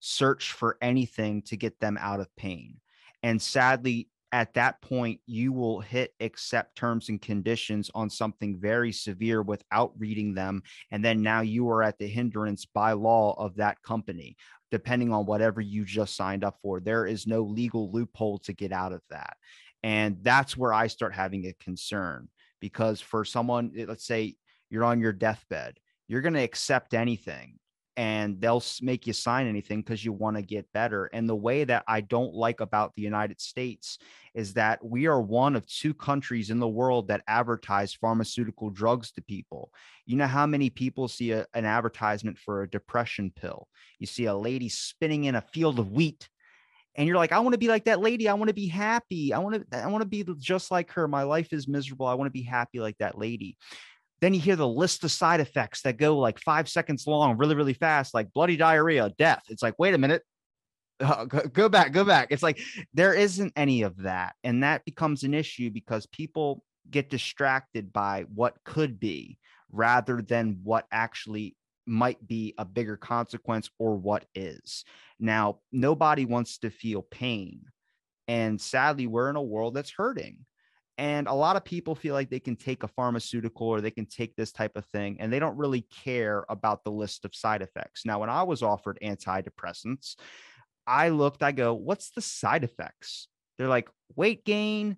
search 0.00 0.52
for 0.52 0.76
anything 0.82 1.42
to 1.42 1.56
get 1.56 1.78
them 1.80 1.96
out 2.00 2.20
of 2.20 2.34
pain. 2.36 2.80
And 3.22 3.40
sadly, 3.40 4.08
at 4.32 4.52
that 4.54 4.80
point, 4.82 5.20
you 5.26 5.52
will 5.52 5.80
hit 5.80 6.12
accept 6.20 6.76
terms 6.76 7.08
and 7.08 7.20
conditions 7.20 7.90
on 7.94 8.10
something 8.10 8.58
very 8.58 8.92
severe 8.92 9.42
without 9.42 9.92
reading 9.96 10.34
them. 10.34 10.62
And 10.90 11.02
then 11.02 11.22
now 11.22 11.40
you 11.40 11.68
are 11.70 11.82
at 11.82 11.98
the 11.98 12.06
hindrance 12.06 12.66
by 12.66 12.92
law 12.92 13.34
of 13.38 13.56
that 13.56 13.80
company, 13.82 14.36
depending 14.70 15.12
on 15.12 15.26
whatever 15.26 15.60
you 15.60 15.84
just 15.84 16.16
signed 16.16 16.44
up 16.44 16.58
for. 16.62 16.80
There 16.80 17.06
is 17.06 17.26
no 17.26 17.42
legal 17.42 17.90
loophole 17.90 18.38
to 18.40 18.52
get 18.52 18.72
out 18.72 18.92
of 18.92 19.02
that. 19.10 19.36
And 19.82 20.18
that's 20.22 20.56
where 20.56 20.72
I 20.72 20.88
start 20.88 21.14
having 21.14 21.46
a 21.46 21.54
concern 21.54 22.28
because 22.60 23.00
for 23.00 23.24
someone, 23.24 23.72
let's 23.86 24.06
say 24.06 24.36
you're 24.70 24.84
on 24.84 25.00
your 25.00 25.12
deathbed, 25.12 25.78
you're 26.08 26.20
going 26.20 26.34
to 26.34 26.42
accept 26.42 26.94
anything 26.94 27.58
and 27.98 28.40
they'll 28.40 28.62
make 28.80 29.08
you 29.08 29.12
sign 29.12 29.48
anything 29.48 29.80
because 29.80 30.04
you 30.04 30.12
want 30.12 30.36
to 30.36 30.42
get 30.42 30.72
better. 30.72 31.06
And 31.06 31.28
the 31.28 31.34
way 31.34 31.64
that 31.64 31.82
I 31.88 32.00
don't 32.00 32.32
like 32.32 32.60
about 32.60 32.94
the 32.94 33.02
United 33.02 33.40
States 33.40 33.98
is 34.34 34.54
that 34.54 34.78
we 34.84 35.08
are 35.08 35.20
one 35.20 35.56
of 35.56 35.66
two 35.66 35.92
countries 35.92 36.50
in 36.50 36.60
the 36.60 36.68
world 36.68 37.08
that 37.08 37.24
advertise 37.26 37.92
pharmaceutical 37.92 38.70
drugs 38.70 39.10
to 39.12 39.22
people. 39.22 39.72
You 40.06 40.14
know 40.14 40.28
how 40.28 40.46
many 40.46 40.70
people 40.70 41.08
see 41.08 41.32
a, 41.32 41.44
an 41.54 41.64
advertisement 41.64 42.38
for 42.38 42.62
a 42.62 42.70
depression 42.70 43.32
pill? 43.34 43.66
You 43.98 44.06
see 44.06 44.26
a 44.26 44.34
lady 44.34 44.68
spinning 44.68 45.24
in 45.24 45.34
a 45.34 45.40
field 45.52 45.80
of 45.80 45.90
wheat 45.90 46.28
and 46.94 47.06
you're 47.06 47.16
like 47.16 47.32
i 47.32 47.38
want 47.38 47.52
to 47.52 47.58
be 47.58 47.68
like 47.68 47.84
that 47.84 48.00
lady 48.00 48.28
i 48.28 48.34
want 48.34 48.48
to 48.48 48.54
be 48.54 48.66
happy 48.66 49.32
i 49.32 49.38
want 49.38 49.54
to 49.54 49.78
i 49.78 49.86
want 49.86 50.02
to 50.02 50.08
be 50.08 50.24
just 50.38 50.70
like 50.70 50.90
her 50.90 51.06
my 51.06 51.22
life 51.22 51.52
is 51.52 51.68
miserable 51.68 52.06
i 52.06 52.14
want 52.14 52.26
to 52.26 52.32
be 52.32 52.42
happy 52.42 52.80
like 52.80 52.96
that 52.98 53.16
lady 53.16 53.56
then 54.20 54.34
you 54.34 54.40
hear 54.40 54.56
the 54.56 54.68
list 54.68 55.04
of 55.04 55.10
side 55.10 55.40
effects 55.40 55.82
that 55.82 55.96
go 55.96 56.18
like 56.18 56.40
five 56.40 56.68
seconds 56.68 57.06
long, 57.06 57.36
really, 57.36 57.54
really 57.54 57.74
fast, 57.74 58.14
like 58.14 58.32
bloody 58.32 58.56
diarrhea, 58.56 59.10
death. 59.18 59.42
It's 59.48 59.62
like, 59.62 59.74
wait 59.78 59.94
a 59.94 59.98
minute. 59.98 60.22
Uh, 61.00 61.24
go, 61.26 61.40
go 61.42 61.68
back, 61.68 61.92
go 61.92 62.04
back. 62.04 62.28
It's 62.30 62.42
like 62.42 62.60
there 62.92 63.14
isn't 63.14 63.52
any 63.54 63.82
of 63.82 63.96
that. 63.98 64.34
And 64.42 64.64
that 64.64 64.84
becomes 64.84 65.22
an 65.22 65.34
issue 65.34 65.70
because 65.70 66.06
people 66.06 66.64
get 66.90 67.10
distracted 67.10 67.92
by 67.92 68.24
what 68.34 68.56
could 68.64 68.98
be 68.98 69.38
rather 69.70 70.22
than 70.22 70.58
what 70.64 70.86
actually 70.90 71.54
might 71.86 72.26
be 72.26 72.54
a 72.58 72.64
bigger 72.64 72.96
consequence 72.96 73.70
or 73.78 73.96
what 73.96 74.24
is. 74.34 74.84
Now, 75.18 75.60
nobody 75.72 76.24
wants 76.24 76.58
to 76.58 76.70
feel 76.70 77.02
pain. 77.02 77.62
And 78.26 78.60
sadly, 78.60 79.06
we're 79.06 79.30
in 79.30 79.36
a 79.36 79.42
world 79.42 79.74
that's 79.74 79.90
hurting. 79.90 80.44
And 80.98 81.28
a 81.28 81.32
lot 81.32 81.54
of 81.54 81.64
people 81.64 81.94
feel 81.94 82.12
like 82.12 82.28
they 82.28 82.40
can 82.40 82.56
take 82.56 82.82
a 82.82 82.88
pharmaceutical 82.88 83.68
or 83.68 83.80
they 83.80 83.92
can 83.92 84.06
take 84.06 84.34
this 84.34 84.50
type 84.50 84.76
of 84.76 84.84
thing 84.86 85.18
and 85.20 85.32
they 85.32 85.38
don't 85.38 85.56
really 85.56 85.86
care 86.04 86.44
about 86.48 86.82
the 86.82 86.90
list 86.90 87.24
of 87.24 87.36
side 87.36 87.62
effects. 87.62 88.04
Now, 88.04 88.18
when 88.18 88.30
I 88.30 88.42
was 88.42 88.64
offered 88.64 88.98
antidepressants, 89.00 90.16
I 90.88 91.10
looked, 91.10 91.44
I 91.44 91.52
go, 91.52 91.72
what's 91.72 92.10
the 92.10 92.20
side 92.20 92.64
effects? 92.64 93.28
They're 93.56 93.68
like 93.68 93.88
weight 94.16 94.44
gain, 94.44 94.96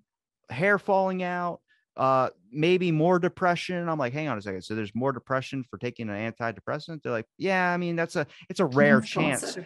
hair 0.48 0.78
falling 0.78 1.22
out, 1.22 1.60
uh, 1.98 2.30
maybe 2.50 2.92
more 2.92 3.18
depression. 3.18 3.86
I'm 3.86 3.98
like, 3.98 4.14
hang 4.14 4.28
on 4.28 4.38
a 4.38 4.42
second. 4.42 4.62
So 4.62 4.74
there's 4.74 4.94
more 4.94 5.12
depression 5.12 5.64
for 5.68 5.76
taking 5.76 6.08
an 6.08 6.32
antidepressant. 6.32 7.02
They're 7.02 7.12
like, 7.12 7.26
yeah, 7.36 7.70
I 7.70 7.76
mean, 7.76 7.94
that's 7.94 8.16
a, 8.16 8.26
it's 8.48 8.60
a 8.60 8.64
rare 8.64 9.02
chance 9.02 9.58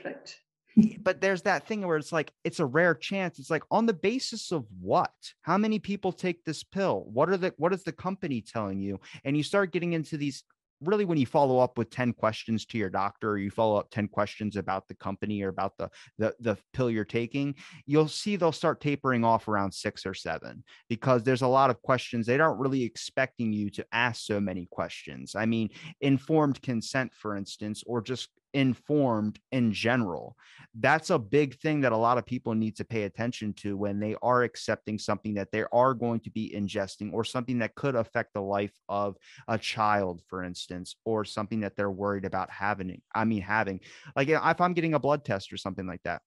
but 1.03 1.21
there's 1.21 1.43
that 1.43 1.67
thing 1.67 1.87
where 1.87 1.97
it's 1.97 2.13
like 2.13 2.33
it's 2.43 2.61
a 2.61 2.67
rare 2.67 2.95
chance. 2.95 3.39
It's 3.39 3.51
like 3.51 3.65
on 3.71 3.87
the 3.87 3.95
basis 3.95 4.53
of 4.53 4.67
what? 4.81 5.13
How 5.43 5.59
many 5.59 5.79
people 5.79 6.13
take 6.13 6.45
this 6.45 6.63
pill? 6.63 7.07
What 7.13 7.29
are 7.31 7.37
the 7.37 7.55
what 7.57 7.73
is 7.73 7.85
the 7.85 7.93
company 7.93 8.43
telling 8.43 8.81
you? 8.81 9.01
And 9.25 9.37
you 9.37 9.43
start 9.43 9.73
getting 9.73 9.93
into 9.93 10.17
these 10.17 10.45
really 10.81 11.05
when 11.05 11.19
you 11.19 11.25
follow 11.25 11.59
up 11.61 11.79
with 11.79 11.89
10 11.91 12.13
questions 12.13 12.67
to 12.67 12.77
your 12.77 12.91
doctor 12.91 13.31
or 13.31 13.39
you 13.39 13.51
follow 13.51 13.77
up 13.77 13.91
10 13.91 14.09
questions 14.09 14.57
about 14.57 14.87
the 14.89 14.95
company 14.95 15.43
or 15.43 15.49
about 15.49 15.73
the, 15.79 15.89
the 16.19 16.35
the 16.41 16.59
pill 16.73 16.91
you're 16.91 17.05
taking 17.05 17.55
you'll 17.87 18.09
see 18.09 18.37
they'll 18.37 18.53
start 18.53 18.81
tapering 18.81 19.25
off 19.25 19.49
around 19.49 19.73
six 19.73 20.05
or 20.05 20.15
seven 20.15 20.65
because 20.89 21.23
there's 21.23 21.43
a 21.43 21.47
lot 21.47 21.71
of 21.71 21.81
questions. 21.83 22.27
They 22.27 22.39
aren't 22.39 22.61
really 22.61 22.83
expecting 22.83 23.53
you 23.53 23.71
to 23.71 23.87
ask 23.93 24.23
so 24.25 24.41
many 24.41 24.67
questions. 24.71 25.35
I 25.35 25.47
mean 25.47 25.71
informed 26.01 26.61
consent 26.61 27.15
for 27.15 27.37
instance 27.37 27.83
or 27.87 28.03
just 28.03 28.29
informed 28.55 29.38
in 29.53 29.73
general. 29.73 30.37
That's 30.75 31.11
a 31.11 31.19
big 31.19 31.59
thing 31.61 31.83
that 31.83 31.93
a 31.93 31.97
lot 31.97 32.19
of 32.19 32.25
people 32.25 32.55
need 32.55 32.77
to 32.77 32.85
pay 32.85 33.03
attention 33.03 33.53
to 33.55 33.77
when 33.77 34.01
they 34.01 34.17
are 34.23 34.43
accepting 34.43 34.99
something 34.99 35.35
that 35.35 35.53
they 35.53 35.64
are 35.73 35.93
going 35.93 36.21
to 36.21 36.31
be 36.31 36.55
ingesting 36.57 37.12
or 37.12 37.25
something 37.25 37.59
that 37.59 37.75
could 37.75 37.95
affect 37.95 38.33
the 38.33 38.40
life 38.40 38.75
of 38.88 39.17
a 39.49 39.59
child, 39.59 40.23
for 40.29 40.43
instance, 40.43 40.97
or 41.05 41.25
something 41.25 41.61
that 41.61 41.77
they're 41.77 41.90
worried 41.90 42.25
about 42.25 42.51
having. 42.51 43.01
I 43.14 43.25
mean, 43.25 43.43
having 43.43 43.81
like 44.17 44.29
if 44.29 44.61
I'm 44.61 44.75
getting 44.75 44.95
a 44.95 44.99
blood 44.99 45.25
test 45.25 45.53
or 45.53 45.57
something 45.57 45.87
like 45.87 46.03
that. 46.05 46.23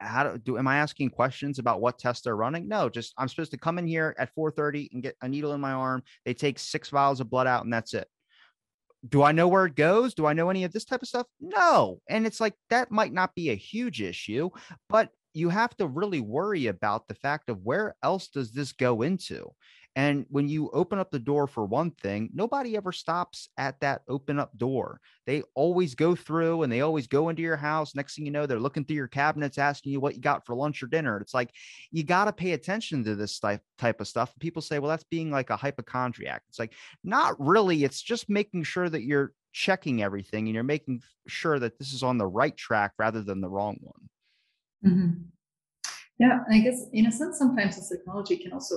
How 0.00 0.22
do, 0.22 0.38
do 0.38 0.58
am 0.58 0.68
I 0.68 0.76
asking 0.76 1.10
questions 1.10 1.58
about 1.58 1.80
what 1.80 1.98
tests 1.98 2.22
they're 2.22 2.36
running? 2.36 2.68
No, 2.68 2.88
just 2.88 3.12
I'm 3.18 3.28
supposed 3.28 3.50
to 3.50 3.58
come 3.58 3.78
in 3.78 3.86
here 3.86 4.14
at 4.18 4.32
4:30 4.34 4.90
and 4.92 5.02
get 5.02 5.16
a 5.22 5.28
needle 5.28 5.54
in 5.54 5.60
my 5.60 5.72
arm. 5.72 6.04
They 6.24 6.34
take 6.34 6.58
six 6.58 6.90
vials 6.90 7.20
of 7.20 7.30
blood 7.30 7.48
out 7.48 7.64
and 7.64 7.72
that's 7.72 7.94
it 7.94 8.06
do 9.06 9.22
I 9.22 9.32
know 9.32 9.48
where 9.48 9.66
it 9.66 9.76
goes? 9.76 10.14
Do 10.14 10.26
I 10.26 10.32
know 10.32 10.50
any 10.50 10.64
of 10.64 10.72
this 10.72 10.84
type 10.84 11.02
of 11.02 11.08
stuff? 11.08 11.26
No. 11.40 12.00
And 12.08 12.26
it's 12.26 12.40
like 12.40 12.54
that 12.70 12.90
might 12.90 13.12
not 13.12 13.34
be 13.34 13.50
a 13.50 13.54
huge 13.54 14.02
issue, 14.02 14.50
but 14.88 15.10
you 15.34 15.50
have 15.50 15.76
to 15.76 15.86
really 15.86 16.20
worry 16.20 16.66
about 16.66 17.06
the 17.06 17.14
fact 17.14 17.48
of 17.48 17.62
where 17.62 17.94
else 18.02 18.28
does 18.28 18.52
this 18.52 18.72
go 18.72 19.02
into? 19.02 19.50
And 19.98 20.26
when 20.30 20.46
you 20.48 20.70
open 20.70 21.00
up 21.00 21.10
the 21.10 21.18
door 21.18 21.48
for 21.48 21.64
one 21.64 21.90
thing, 21.90 22.30
nobody 22.32 22.76
ever 22.76 22.92
stops 22.92 23.48
at 23.58 23.80
that 23.80 24.02
open 24.06 24.38
up 24.38 24.56
door. 24.56 25.00
They 25.26 25.42
always 25.56 25.96
go 25.96 26.14
through 26.14 26.62
and 26.62 26.72
they 26.72 26.82
always 26.82 27.08
go 27.08 27.30
into 27.30 27.42
your 27.42 27.56
house. 27.56 27.96
Next 27.96 28.14
thing 28.14 28.24
you 28.24 28.30
know, 28.30 28.46
they're 28.46 28.60
looking 28.60 28.84
through 28.84 28.94
your 28.94 29.08
cabinets, 29.08 29.58
asking 29.58 29.90
you 29.90 29.98
what 29.98 30.14
you 30.14 30.20
got 30.20 30.46
for 30.46 30.54
lunch 30.54 30.84
or 30.84 30.86
dinner. 30.86 31.18
It's 31.18 31.34
like 31.34 31.50
you 31.90 32.04
got 32.04 32.26
to 32.26 32.32
pay 32.32 32.52
attention 32.52 33.02
to 33.04 33.16
this 33.16 33.40
type 33.40 34.00
of 34.00 34.06
stuff. 34.06 34.32
People 34.38 34.62
say, 34.62 34.78
well, 34.78 34.88
that's 34.88 35.02
being 35.02 35.32
like 35.32 35.50
a 35.50 35.56
hypochondriac. 35.56 36.42
It's 36.48 36.60
like 36.60 36.74
not 37.02 37.34
really. 37.40 37.82
It's 37.82 38.00
just 38.00 38.30
making 38.30 38.62
sure 38.62 38.88
that 38.88 39.02
you're 39.02 39.32
checking 39.52 40.00
everything 40.00 40.46
and 40.46 40.54
you're 40.54 40.62
making 40.62 41.02
sure 41.26 41.58
that 41.58 41.76
this 41.76 41.92
is 41.92 42.04
on 42.04 42.18
the 42.18 42.26
right 42.26 42.56
track 42.56 42.92
rather 43.00 43.20
than 43.20 43.40
the 43.40 43.50
wrong 43.50 43.78
one. 43.80 44.92
Mm-hmm. 44.92 45.22
Yeah, 46.20 46.44
I 46.48 46.60
guess 46.60 46.84
in 46.92 47.06
a 47.06 47.10
sense, 47.10 47.36
sometimes 47.36 47.76
the 47.76 47.96
technology 47.96 48.36
can 48.36 48.52
also 48.52 48.76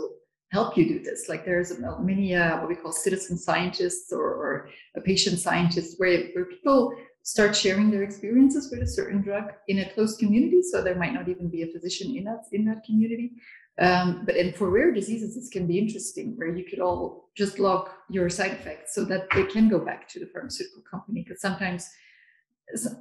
help 0.52 0.78
you 0.78 0.88
do 0.88 1.00
this. 1.00 1.30
Like 1.30 1.46
there's 1.46 1.80
many 2.00 2.36
uh, 2.36 2.60
what 2.60 2.68
we 2.68 2.76
call 2.76 2.92
citizen 2.92 3.38
scientists 3.38 4.12
or, 4.12 4.24
or 4.24 4.70
a 4.96 5.02
patient 5.02 5.40
scientist 5.40 5.96
where, 5.98 6.28
where 6.34 6.46
people 6.46 6.94
start 7.24 7.56
sharing 7.56 7.90
their 7.90 8.04
experiences 8.04 8.70
with 8.72 8.82
a 8.82 8.88
certain 8.88 9.22
drug 9.22 9.46
in 9.68 9.80
a 9.80 9.90
closed 9.94 10.20
community. 10.20 10.62
So 10.62 10.82
there 10.82 10.96
might 10.96 11.14
not 11.14 11.30
even 11.30 11.50
be 11.50 11.64
a 11.64 11.68
physician 11.68 12.16
in 12.16 12.26
that 12.26 12.44
in 12.52 12.66
that 12.66 12.84
community. 12.84 13.32
Um, 13.80 14.24
but 14.26 14.36
and 14.36 14.54
for 14.56 14.70
rare 14.70 14.92
diseases, 14.92 15.36
this 15.36 15.50
can 15.50 15.66
be 15.66 15.80
interesting 15.80 16.36
where 16.36 16.54
you 16.54 16.66
could 16.66 16.80
all 16.80 17.30
just 17.36 17.58
log 17.58 17.90
your 18.10 18.30
side 18.30 18.52
effects 18.52 18.94
so 18.94 19.06
that 19.06 19.28
they 19.34 19.46
can 19.46 19.70
go 19.70 19.80
back 19.80 20.08
to 20.10 20.20
the 20.20 20.26
pharmaceutical 20.28 20.84
company. 20.90 21.24
Because 21.24 21.42
sometimes, 21.42 21.90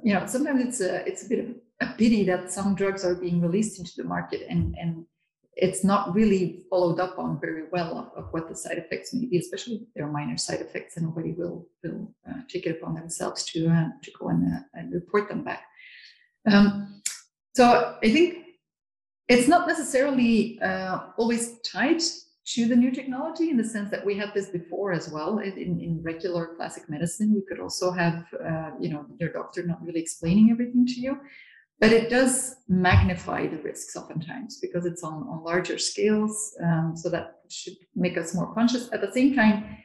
you 0.03 0.13
know, 0.13 0.25
sometimes 0.25 0.61
it's 0.65 0.79
a 0.79 1.05
it's 1.05 1.25
a 1.25 1.29
bit 1.29 1.39
of 1.39 1.55
a 1.81 1.93
pity 1.97 2.23
that 2.25 2.51
some 2.51 2.75
drugs 2.75 3.03
are 3.03 3.15
being 3.15 3.41
released 3.41 3.79
into 3.79 3.91
the 3.97 4.05
market 4.05 4.43
and 4.49 4.75
and 4.79 5.05
it's 5.55 5.83
not 5.83 6.13
really 6.13 6.63
followed 6.69 6.99
up 6.99 7.19
on 7.19 7.39
very 7.39 7.63
well 7.71 7.97
of, 7.97 8.23
of, 8.23 8.31
what 8.31 8.47
the 8.47 8.55
side 8.55 8.77
effects 8.77 9.13
may 9.13 9.25
be, 9.25 9.37
especially 9.37 9.75
if 9.75 9.81
they're 9.93 10.07
minor 10.07 10.37
side 10.37 10.61
effects, 10.61 10.97
and 10.97 11.05
nobody 11.05 11.33
will 11.33 11.67
will 11.83 12.13
uh, 12.29 12.39
take 12.47 12.65
it 12.65 12.77
upon 12.77 12.95
themselves 12.95 13.43
to 13.45 13.67
uh, 13.67 13.89
to 14.01 14.11
go 14.19 14.29
and, 14.29 14.53
uh, 14.53 14.59
and 14.73 14.93
report 14.93 15.27
them 15.27 15.43
back. 15.43 15.63
Um, 16.49 17.01
so 17.53 17.97
I 18.01 18.09
think 18.09 18.37
it's 19.27 19.47
not 19.47 19.67
necessarily 19.67 20.59
uh, 20.61 20.99
always 21.17 21.59
tied 21.61 22.01
to 22.45 22.65
the 22.65 22.75
new 22.75 22.91
technology 22.91 23.49
in 23.49 23.57
the 23.57 23.63
sense 23.63 23.89
that 23.91 24.05
we 24.05 24.17
had 24.17 24.33
this 24.33 24.49
before 24.49 24.91
as 24.91 25.09
well 25.09 25.39
in, 25.39 25.79
in 25.79 26.01
regular 26.01 26.55
classic 26.55 26.89
medicine 26.89 27.33
we 27.33 27.41
could 27.47 27.59
also 27.59 27.91
have 27.91 28.25
uh, 28.43 28.71
you 28.79 28.89
know 28.89 29.05
your 29.19 29.31
doctor 29.31 29.63
not 29.63 29.81
really 29.85 30.01
explaining 30.01 30.49
everything 30.49 30.85
to 30.85 30.99
you 30.99 31.19
but 31.81 31.91
it 31.91 32.11
does 32.11 32.57
magnify 32.69 33.47
the 33.47 33.57
risks 33.57 33.95
oftentimes 33.95 34.59
because 34.61 34.85
it's 34.85 35.03
on, 35.03 35.27
on 35.27 35.43
larger 35.43 35.79
scales. 35.79 36.55
Um, 36.63 36.93
so 36.95 37.09
that 37.09 37.39
should 37.49 37.73
make 37.95 38.17
us 38.17 38.35
more 38.35 38.53
conscious. 38.53 38.87
At 38.93 39.01
the 39.01 39.11
same 39.11 39.35
time, 39.35 39.77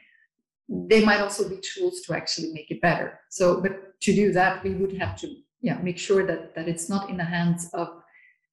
they 0.69 1.03
might 1.03 1.21
also 1.21 1.49
be 1.49 1.57
tools 1.57 2.01
to 2.01 2.13
actually 2.13 2.53
make 2.53 2.69
it 2.69 2.81
better. 2.81 3.19
So, 3.29 3.61
but 3.61 3.99
to 4.01 4.13
do 4.13 4.31
that, 4.33 4.63
we 4.63 4.75
would 4.75 4.95
have 4.97 5.17
to 5.21 5.35
yeah, 5.61 5.79
make 5.79 5.97
sure 5.97 6.23
that, 6.27 6.53
that 6.53 6.67
it's 6.67 6.87
not 6.87 7.09
in 7.09 7.17
the 7.17 7.23
hands 7.23 7.67
of 7.73 7.87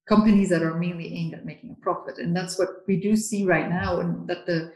companies 0.09 0.49
that 0.49 0.63
are 0.63 0.79
mainly 0.79 1.13
aimed 1.13 1.35
at 1.35 1.45
making 1.45 1.69
a 1.69 1.81
profit. 1.83 2.17
And 2.17 2.35
that's 2.35 2.57
what 2.57 2.69
we 2.87 2.99
do 2.99 3.15
see 3.15 3.45
right 3.45 3.69
now. 3.69 3.99
And 3.99 4.27
that 4.27 4.47
the, 4.47 4.73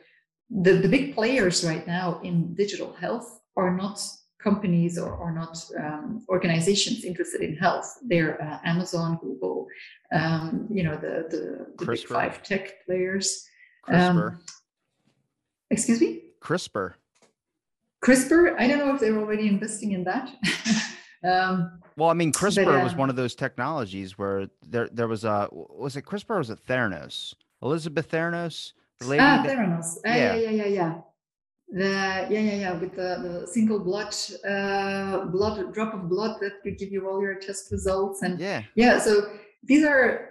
the, 0.52 0.74
the 0.74 0.88
big 0.88 1.16
players 1.16 1.66
right 1.66 1.88
now 1.88 2.20
in 2.22 2.54
digital 2.54 2.94
health 2.94 3.40
are 3.58 3.76
not 3.76 4.00
companies 4.42 4.98
or, 4.98 5.14
or 5.14 5.32
not 5.32 5.58
um, 5.78 6.26
organizations 6.30 7.04
interested 7.04 7.42
in 7.42 7.56
health. 7.58 7.98
They're 8.04 8.42
uh, 8.42 8.60
Amazon, 8.64 9.20
Google, 9.22 9.68
um, 10.14 10.68
you 10.72 10.84
know, 10.84 10.96
the, 10.96 11.28
the, 11.30 11.68
the 11.78 11.86
big 11.86 12.08
five 12.08 12.42
tech 12.44 12.86
players. 12.86 13.46
CRISPR. 13.88 14.32
Um, 14.32 14.40
excuse 15.70 16.02
me? 16.02 16.22
CRISPR. 16.42 16.94
CRISPR, 18.04 18.56
I 18.58 18.68
don't 18.68 18.80
know 18.80 18.94
if 18.94 19.02
they're 19.02 19.18
already 19.18 19.48
investing 19.48 19.92
in 19.92 20.06
that. 20.06 20.32
Um, 21.22 21.82
well, 21.98 22.10
I 22.10 22.14
mean, 22.14 22.32
CRISPR 22.32 22.66
but, 22.66 22.80
uh, 22.80 22.84
was 22.84 22.96
one 22.96 23.10
of 23.10 23.18
those 23.18 23.36
technologies 23.36 24.18
where 24.18 24.48
there 24.66 24.88
there 24.92 25.08
was 25.08 25.26
a 25.26 25.50
was 25.52 25.98
it 25.98 26.06
CRISPR 26.06 26.30
or 26.30 26.38
was 26.38 26.50
it 26.50 26.66
Theranos? 26.66 27.34
Elizabeth 27.62 28.10
Theranos, 28.10 28.72
the 29.00 29.08
lady. 29.08 29.22
Ah, 29.22 29.44
that, 29.44 29.58
Theranos. 29.58 29.98
Uh, 29.98 30.00
yeah. 30.06 30.36
yeah, 30.36 30.36
yeah, 30.36 30.50
yeah, 30.50 30.66
yeah. 30.66 31.02
The 31.72 32.28
yeah, 32.30 32.40
yeah, 32.40 32.56
yeah, 32.56 32.74
with 32.74 32.96
the, 32.96 33.20
the 33.22 33.48
single 33.48 33.80
blood 33.80 34.16
uh, 34.48 35.26
blood 35.26 35.72
drop 35.74 35.94
of 35.94 36.10
blood 36.10 36.38
that 36.42 36.64
could 36.64 36.80
give 36.80 36.92
you 36.92 37.08
all 37.08 37.22
your 37.22 37.36
test 37.36 37.72
results. 37.72 38.24
And 38.24 38.40
yeah, 38.40 38.64
yeah. 38.76 38.98
So 38.98 39.30
these 39.64 39.86
are, 39.86 40.30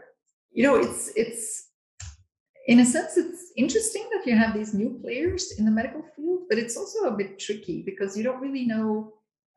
you 0.51 0.65
know, 0.65 0.77
it's 0.77 1.13
it's 1.15 1.69
in 2.67 2.81
a 2.81 2.85
sense 2.85 3.17
it's 3.17 3.53
interesting 3.57 4.09
that 4.13 4.27
you 4.27 4.37
have 4.37 4.53
these 4.53 4.75
new 4.75 4.99
players 5.01 5.55
in 5.59 5.65
the 5.65 5.71
medical 5.71 6.03
field, 6.17 6.41
but 6.49 6.59
it's 6.59 6.77
also 6.77 7.05
a 7.05 7.17
bit 7.17 7.39
tricky 7.39 7.83
because 7.87 8.17
you 8.17 8.25
don't 8.25 8.41
really 8.41 8.67
know 8.67 9.13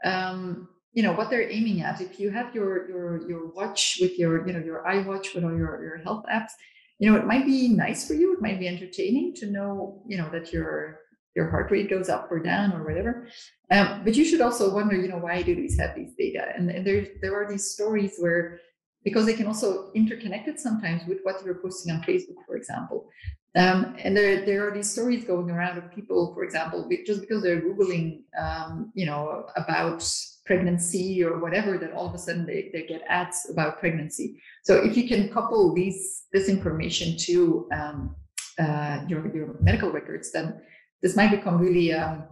um, 0.06 0.70
you 0.94 1.02
know 1.02 1.14
what 1.14 1.32
they're 1.32 1.50
aiming 1.50 1.82
at. 1.82 2.00
If 2.00 2.20
you 2.20 2.30
have 2.30 2.54
your 2.54 2.88
your 2.90 3.28
your 3.28 3.48
watch 3.54 3.98
with 4.00 4.20
your 4.20 4.46
you 4.48 4.54
know 4.54 4.64
your 4.64 4.84
iWatch 4.88 5.34
with 5.34 5.44
all 5.44 5.56
your 5.56 5.82
your 5.84 5.98
health 5.98 6.26
apps 6.32 6.52
you 7.00 7.12
know 7.12 7.18
it 7.18 7.26
might 7.26 7.46
be 7.48 7.68
nice 7.68 8.08
for 8.08 8.14
you. 8.14 8.34
It 8.34 8.42
might 8.42 8.60
be 8.60 8.68
entertaining 8.68 9.34
to 9.38 9.48
know 9.48 10.04
you 10.08 10.18
know 10.18 10.30
that 10.30 10.54
your 10.54 11.01
your 11.36 11.50
heart 11.50 11.72
rate 11.72 11.90
goes 11.90 12.10
up 12.10 12.32
or 12.32 12.40
down 12.40 12.74
or 12.74 12.84
whatever. 12.84 13.28
Um, 13.70 14.02
but 14.04 14.16
you 14.16 14.26
should 14.26 14.42
also 14.42 14.74
wonder 14.74 14.96
you 14.96 15.08
know 15.08 15.18
why 15.18 15.42
do 15.42 15.56
these 15.56 15.80
have 15.80 15.96
these 15.96 16.14
data? 16.18 16.48
And, 16.56 16.70
and 16.70 16.86
there 16.86 17.08
there 17.22 17.36
are 17.36 17.50
these 17.50 17.72
stories 17.72 18.16
where 18.18 18.60
because 19.04 19.26
they 19.26 19.34
can 19.34 19.48
also 19.48 19.92
interconnect 19.96 20.48
it 20.48 20.60
sometimes 20.60 21.02
with 21.08 21.20
what 21.24 21.44
you're 21.44 21.56
posting 21.56 21.92
on 21.94 22.02
facebook 22.04 22.46
for 22.46 22.56
example. 22.56 23.10
Um, 23.56 23.96
and 24.00 24.16
there, 24.16 24.46
there 24.46 24.68
are 24.68 24.74
these 24.74 24.90
stories 24.90 25.26
going 25.26 25.50
around 25.50 25.78
of 25.78 25.94
people, 25.94 26.34
for 26.34 26.44
example, 26.44 26.88
just 27.06 27.20
because 27.20 27.44
they're 27.44 27.60
Googling, 27.60 28.22
um, 28.40 28.92
you 28.96 29.06
know, 29.06 29.46
about 29.58 30.10
pregnancy 30.46 31.22
or 31.24 31.40
whatever, 31.40 31.78
that 31.78 31.92
all 31.92 32.08
of 32.08 32.14
a 32.14 32.18
sudden 32.18 32.46
they, 32.46 32.70
they 32.72 32.84
get 32.84 33.02
ads 33.10 33.50
about 33.52 33.80
pregnancy. 33.80 34.42
So 34.64 34.76
if 34.76 34.96
you 34.96 35.08
can 35.08 35.30
couple 35.30 35.74
these 35.74 36.24
this 36.32 36.48
information 36.48 37.18
to 37.18 37.68
um, 37.74 38.16
uh, 38.58 39.02
your, 39.08 39.36
your 39.36 39.58
medical 39.60 39.92
records, 39.92 40.32
then 40.32 40.62
this 41.02 41.16
might 41.16 41.32
become 41.32 41.58
really, 41.58 41.94
um, 41.94 42.24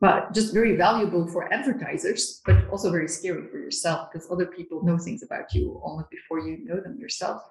well, 0.00 0.28
just 0.32 0.52
very 0.52 0.76
valuable 0.76 1.26
for 1.26 1.52
advertisers, 1.52 2.40
but 2.44 2.68
also 2.70 2.90
very 2.90 3.08
scary 3.08 3.48
for 3.48 3.58
yourself 3.58 4.08
because 4.12 4.30
other 4.30 4.46
people 4.46 4.84
know 4.84 4.98
things 4.98 5.22
about 5.22 5.54
you 5.54 5.80
almost 5.82 6.10
before 6.10 6.40
you 6.40 6.64
know 6.64 6.80
them 6.80 6.98
yourself. 6.98 7.42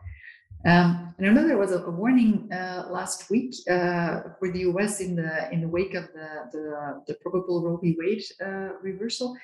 Um, 0.65 1.13
and 1.17 1.27
I 1.27 1.29
know 1.31 1.47
there 1.47 1.57
was 1.57 1.71
a, 1.71 1.79
a 1.83 1.91
warning 1.91 2.51
uh, 2.51 2.87
last 2.89 3.29
week 3.29 3.53
uh, 3.69 4.21
for 4.39 4.51
the 4.51 4.61
US 4.71 4.99
in 4.99 5.15
the 5.15 5.51
in 5.51 5.61
the 5.61 5.67
wake 5.67 5.93
of 5.93 6.05
the 6.13 6.29
the, 6.51 7.03
the 7.07 7.13
probable 7.15 7.61
Roe 7.63 7.77
v. 7.77 7.95
Wade 7.99 8.23
uh, 8.43 8.77
reversal. 8.81 9.37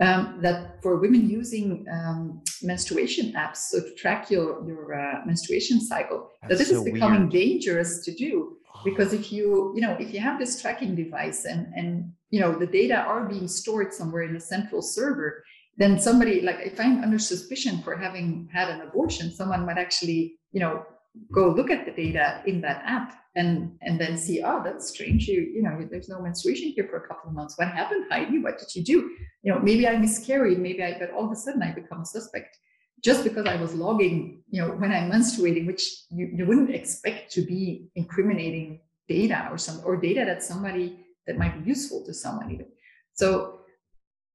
Um, 0.00 0.38
that 0.40 0.80
for 0.82 0.96
women 0.96 1.28
using 1.28 1.84
um, 1.92 2.40
menstruation 2.62 3.34
apps, 3.34 3.58
so 3.68 3.80
to 3.80 3.94
track 3.96 4.30
your 4.30 4.66
your 4.66 4.94
uh, 4.98 5.26
menstruation 5.26 5.78
cycle, 5.78 6.30
That's 6.40 6.52
that 6.52 6.58
this 6.58 6.68
so 6.70 6.76
is 6.76 6.84
becoming 6.90 7.28
weird. 7.28 7.32
dangerous 7.32 8.02
to 8.06 8.14
do 8.14 8.56
because 8.84 9.12
if 9.12 9.32
you 9.32 9.72
you 9.74 9.80
know 9.80 9.96
if 9.98 10.12
you 10.12 10.20
have 10.20 10.38
this 10.38 10.60
tracking 10.60 10.94
device 10.94 11.44
and 11.44 11.72
and 11.74 12.12
you 12.30 12.40
know 12.40 12.52
the 12.52 12.66
data 12.66 12.96
are 12.96 13.28
being 13.28 13.48
stored 13.48 13.92
somewhere 13.92 14.22
in 14.22 14.36
a 14.36 14.40
central 14.40 14.82
server, 14.82 15.44
then 15.76 15.98
somebody 15.98 16.40
like 16.40 16.60
if 16.60 16.78
I'm 16.80 17.02
under 17.02 17.18
suspicion 17.18 17.82
for 17.82 17.96
having 17.96 18.48
had 18.52 18.68
an 18.68 18.80
abortion, 18.80 19.30
someone 19.30 19.66
might 19.66 19.78
actually 19.78 20.36
you 20.52 20.60
know 20.60 20.84
go 21.32 21.48
look 21.50 21.70
at 21.70 21.84
the 21.84 21.92
data 21.92 22.42
in 22.46 22.60
that 22.60 22.82
app 22.86 23.14
and 23.34 23.76
and 23.82 24.00
then 24.00 24.16
see 24.16 24.42
oh 24.42 24.62
that's 24.64 24.88
strange. 24.88 25.28
You 25.28 25.40
you 25.54 25.62
know 25.62 25.86
there's 25.90 26.08
no 26.08 26.20
menstruation 26.20 26.72
here 26.74 26.88
for 26.88 26.98
a 26.98 27.06
couple 27.08 27.30
of 27.30 27.34
months. 27.34 27.58
What 27.58 27.68
happened? 27.68 28.06
Heidi? 28.10 28.38
What 28.38 28.58
did 28.58 28.74
you 28.74 28.82
do? 28.82 29.10
You 29.42 29.52
know 29.52 29.60
maybe 29.60 29.86
i 29.86 29.96
miscarried. 29.96 30.58
Maybe 30.58 30.82
i 30.82 30.96
but 30.98 31.10
all 31.10 31.26
of 31.26 31.32
a 31.32 31.36
sudden 31.36 31.62
i 31.62 31.72
become 31.72 32.00
a 32.02 32.06
suspect 32.06 32.56
just 33.02 33.24
because 33.24 33.46
i 33.46 33.56
was 33.56 33.74
logging 33.74 34.42
you 34.50 34.60
know 34.60 34.70
when 34.72 34.92
i'm 34.92 35.10
menstruating 35.10 35.66
which 35.66 35.82
you, 36.10 36.30
you 36.34 36.46
wouldn't 36.46 36.70
expect 36.70 37.30
to 37.32 37.42
be 37.42 37.88
incriminating 37.94 38.80
data 39.08 39.48
or 39.50 39.58
some 39.58 39.80
or 39.84 39.96
data 39.96 40.24
that 40.24 40.42
somebody 40.42 41.00
that 41.26 41.38
might 41.38 41.62
be 41.62 41.68
useful 41.68 42.04
to 42.04 42.12
someone 42.12 42.50
even 42.50 42.66
so 43.14 43.60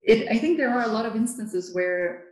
it 0.04 0.28
i 0.30 0.38
think 0.38 0.58
there 0.58 0.70
are 0.70 0.84
a 0.84 0.94
lot 0.94 1.06
of 1.06 1.16
instances 1.16 1.74
where 1.74 2.26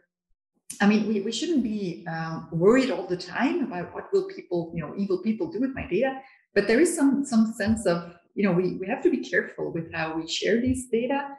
I 0.81 0.87
mean, 0.87 1.07
we, 1.07 1.21
we 1.21 1.31
shouldn't 1.31 1.63
be 1.63 2.05
um, 2.07 2.47
worried 2.51 2.91
all 2.91 3.05
the 3.05 3.17
time 3.17 3.63
about 3.63 3.93
what 3.93 4.11
will 4.11 4.23
people, 4.23 4.71
you 4.73 4.81
know, 4.81 4.93
evil 4.97 5.19
people 5.19 5.51
do 5.51 5.59
with 5.59 5.73
my 5.75 5.85
data. 5.87 6.21
But 6.55 6.67
there 6.67 6.79
is 6.79 6.95
some 6.95 7.25
some 7.25 7.53
sense 7.53 7.85
of, 7.85 8.15
you 8.35 8.43
know, 8.43 8.51
we, 8.51 8.77
we 8.77 8.87
have 8.87 9.01
to 9.03 9.09
be 9.09 9.17
careful 9.17 9.71
with 9.71 9.91
how 9.93 10.15
we 10.15 10.27
share 10.27 10.61
these 10.61 10.89
data. 10.89 11.29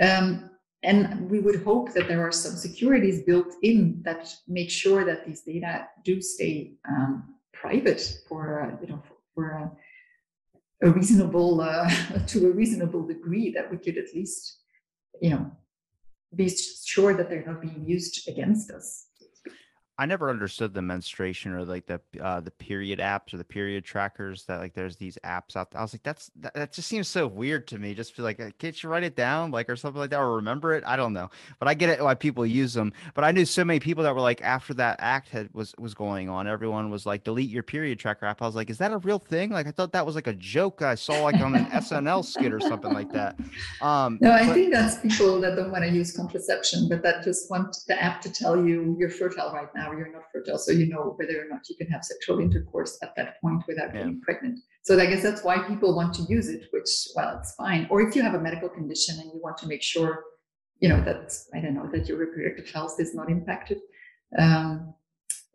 Um, 0.00 0.50
and 0.84 1.30
we 1.30 1.40
would 1.40 1.62
hope 1.62 1.92
that 1.94 2.08
there 2.08 2.26
are 2.26 2.32
some 2.32 2.56
securities 2.56 3.22
built 3.22 3.54
in 3.62 4.00
that 4.04 4.32
make 4.46 4.70
sure 4.70 5.04
that 5.04 5.26
these 5.26 5.40
data 5.40 5.88
do 6.04 6.20
stay 6.20 6.74
um, 6.88 7.34
private 7.52 8.02
for, 8.28 8.62
uh, 8.62 8.76
you 8.80 8.88
know, 8.88 9.02
for, 9.08 9.16
for 9.34 9.50
a, 10.82 10.86
a 10.88 10.90
reasonable, 10.90 11.60
uh, 11.60 11.88
to 12.26 12.46
a 12.46 12.50
reasonable 12.50 13.06
degree 13.06 13.50
that 13.52 13.70
we 13.70 13.78
could 13.78 13.96
at 13.96 14.14
least, 14.14 14.58
you 15.20 15.30
know, 15.30 15.50
be 16.34 16.48
sure 16.84 17.14
that 17.14 17.30
they're 17.30 17.46
not 17.46 17.62
being 17.62 17.84
used 17.86 18.28
against 18.28 18.70
us. 18.70 19.06
I 19.96 20.06
never 20.06 20.28
understood 20.28 20.74
the 20.74 20.82
menstruation 20.82 21.52
or 21.52 21.64
like 21.64 21.86
the 21.86 22.00
uh, 22.20 22.40
the 22.40 22.50
period 22.50 22.98
apps 22.98 23.32
or 23.32 23.36
the 23.36 23.44
period 23.44 23.84
trackers 23.84 24.44
that 24.46 24.58
like 24.58 24.74
there's 24.74 24.96
these 24.96 25.16
apps 25.24 25.54
out 25.54 25.70
there. 25.70 25.78
I 25.78 25.84
was 25.84 25.94
like, 25.94 26.02
that's 26.02 26.32
that, 26.40 26.52
that 26.54 26.72
just 26.72 26.88
seems 26.88 27.06
so 27.06 27.28
weird 27.28 27.68
to 27.68 27.78
me. 27.78 27.94
Just 27.94 28.12
feel 28.12 28.24
like, 28.24 28.40
uh, 28.40 28.50
can't 28.58 28.82
you 28.82 28.88
write 28.88 29.04
it 29.04 29.14
down 29.14 29.52
like 29.52 29.70
or 29.70 29.76
something 29.76 30.00
like 30.00 30.10
that 30.10 30.18
or 30.18 30.34
remember 30.34 30.72
it? 30.74 30.82
I 30.84 30.96
don't 30.96 31.12
know, 31.12 31.30
but 31.60 31.68
I 31.68 31.74
get 31.74 31.90
it 31.90 32.02
why 32.02 32.14
people 32.16 32.44
use 32.44 32.74
them. 32.74 32.92
But 33.14 33.22
I 33.22 33.30
knew 33.30 33.44
so 33.44 33.64
many 33.64 33.78
people 33.78 34.02
that 34.02 34.12
were 34.12 34.20
like 34.20 34.42
after 34.42 34.74
that 34.74 34.96
act 34.98 35.28
had 35.28 35.48
was 35.54 35.74
was 35.78 35.94
going 35.94 36.28
on, 36.28 36.48
everyone 36.48 36.90
was 36.90 37.06
like, 37.06 37.22
delete 37.22 37.50
your 37.50 37.62
period 37.62 38.00
tracker 38.00 38.26
app. 38.26 38.42
I 38.42 38.46
was 38.46 38.56
like, 38.56 38.70
is 38.70 38.78
that 38.78 38.92
a 38.92 38.98
real 38.98 39.20
thing? 39.20 39.50
Like 39.50 39.68
I 39.68 39.70
thought 39.70 39.92
that 39.92 40.04
was 40.04 40.16
like 40.16 40.26
a 40.26 40.34
joke 40.34 40.82
I 40.82 40.96
saw 40.96 41.22
like 41.22 41.36
on 41.36 41.54
an 41.54 41.66
SNL 41.66 42.24
skit 42.24 42.52
or 42.52 42.58
something 42.58 42.92
like 42.92 43.12
that. 43.12 43.38
Um, 43.80 44.18
no, 44.20 44.32
I 44.32 44.44
but, 44.44 44.54
think 44.54 44.72
that's 44.72 44.98
people 44.98 45.40
that 45.42 45.54
don't 45.54 45.70
want 45.70 45.84
to 45.84 45.90
use 45.90 46.16
contraception, 46.16 46.88
but 46.88 47.02
that 47.02 47.22
just 47.22 47.48
want 47.48 47.76
the 47.86 48.02
app 48.02 48.20
to 48.22 48.32
tell 48.32 48.56
you 48.56 48.96
you're 48.98 49.10
fertile 49.10 49.52
right 49.52 49.72
now 49.74 49.83
you're 49.92 50.12
not 50.12 50.22
fertile 50.32 50.58
so 50.58 50.72
you 50.72 50.86
know 50.86 51.14
whether 51.16 51.40
or 51.40 51.48
not 51.48 51.60
you 51.68 51.76
can 51.76 51.86
have 51.88 52.04
sexual 52.04 52.40
intercourse 52.40 52.98
at 53.02 53.14
that 53.16 53.40
point 53.40 53.62
without 53.66 53.88
yeah. 53.88 54.00
getting 54.00 54.20
pregnant 54.20 54.58
so 54.82 54.98
i 54.98 55.06
guess 55.06 55.22
that's 55.22 55.44
why 55.44 55.58
people 55.68 55.94
want 55.94 56.12
to 56.14 56.22
use 56.22 56.48
it 56.48 56.66
which 56.70 56.90
well 57.14 57.38
it's 57.38 57.54
fine 57.54 57.86
or 57.90 58.00
if 58.00 58.16
you 58.16 58.22
have 58.22 58.34
a 58.34 58.40
medical 58.40 58.68
condition 58.68 59.16
and 59.20 59.30
you 59.32 59.40
want 59.42 59.56
to 59.56 59.66
make 59.66 59.82
sure 59.82 60.24
you 60.80 60.88
know 60.88 61.02
that 61.02 61.32
i 61.54 61.60
don't 61.60 61.74
know 61.74 61.88
that 61.90 62.08
your 62.08 62.18
reproductive 62.18 62.68
health 62.72 62.96
is 62.98 63.14
not 63.14 63.30
impacted 63.30 63.80
um, 64.38 64.94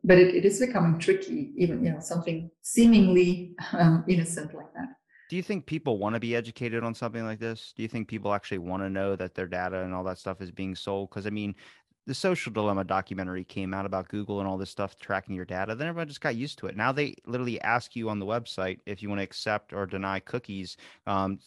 but 0.03 0.17
it, 0.17 0.33
it 0.33 0.45
is 0.45 0.59
becoming 0.59 0.97
tricky 0.99 1.51
even 1.57 1.83
you 1.83 1.91
know 1.91 1.99
something 1.99 2.49
seemingly 2.61 3.55
um, 3.73 4.03
innocent 4.07 4.53
like 4.53 4.71
that 4.73 4.89
do 5.29 5.35
you 5.35 5.43
think 5.43 5.67
people 5.67 5.99
want 5.99 6.15
to 6.15 6.19
be 6.19 6.35
educated 6.35 6.83
on 6.83 6.95
something 6.95 7.23
like 7.23 7.39
this? 7.39 7.71
Do 7.77 7.83
you 7.83 7.87
think 7.87 8.07
people 8.07 8.33
actually 8.33 8.57
want 8.57 8.81
to 8.81 8.89
know 8.89 9.15
that 9.15 9.35
their 9.35 9.45
data 9.45 9.83
and 9.83 9.93
all 9.93 10.03
that 10.05 10.17
stuff 10.17 10.41
is 10.41 10.49
being 10.49 10.75
sold? 10.75 11.11
Because 11.11 11.27
I 11.27 11.29
mean, 11.29 11.53
the 12.10 12.15
social 12.15 12.52
dilemma 12.52 12.84
documentary 12.84 13.43
came 13.43 13.72
out 13.72 13.86
about 13.86 14.08
Google 14.08 14.39
and 14.39 14.50
all 14.50 14.58
this 14.58 14.72
stuff 14.72 14.98
tracking 14.98 15.36
your 15.36 15.45
data, 15.45 15.76
then 15.76 15.88
everyone 15.88 16.08
just 16.08 16.22
got 16.22 16.36
used 16.36 16.58
to 16.58 16.65
it. 16.65 16.76
Now 16.76 16.91
they 16.91 17.13
literally 17.28 17.62
ask 17.62 17.95
you 17.95 18.10
on 18.10 18.17
the 18.17 18.26
website 18.26 18.80
if 18.88 19.04
you 19.04 19.10
want 19.10 19.19
to 19.19 19.24
accept 19.24 19.74
or 19.74 19.86
deny 19.86 20.19
cookies. 20.19 20.76
Um, 21.06 21.38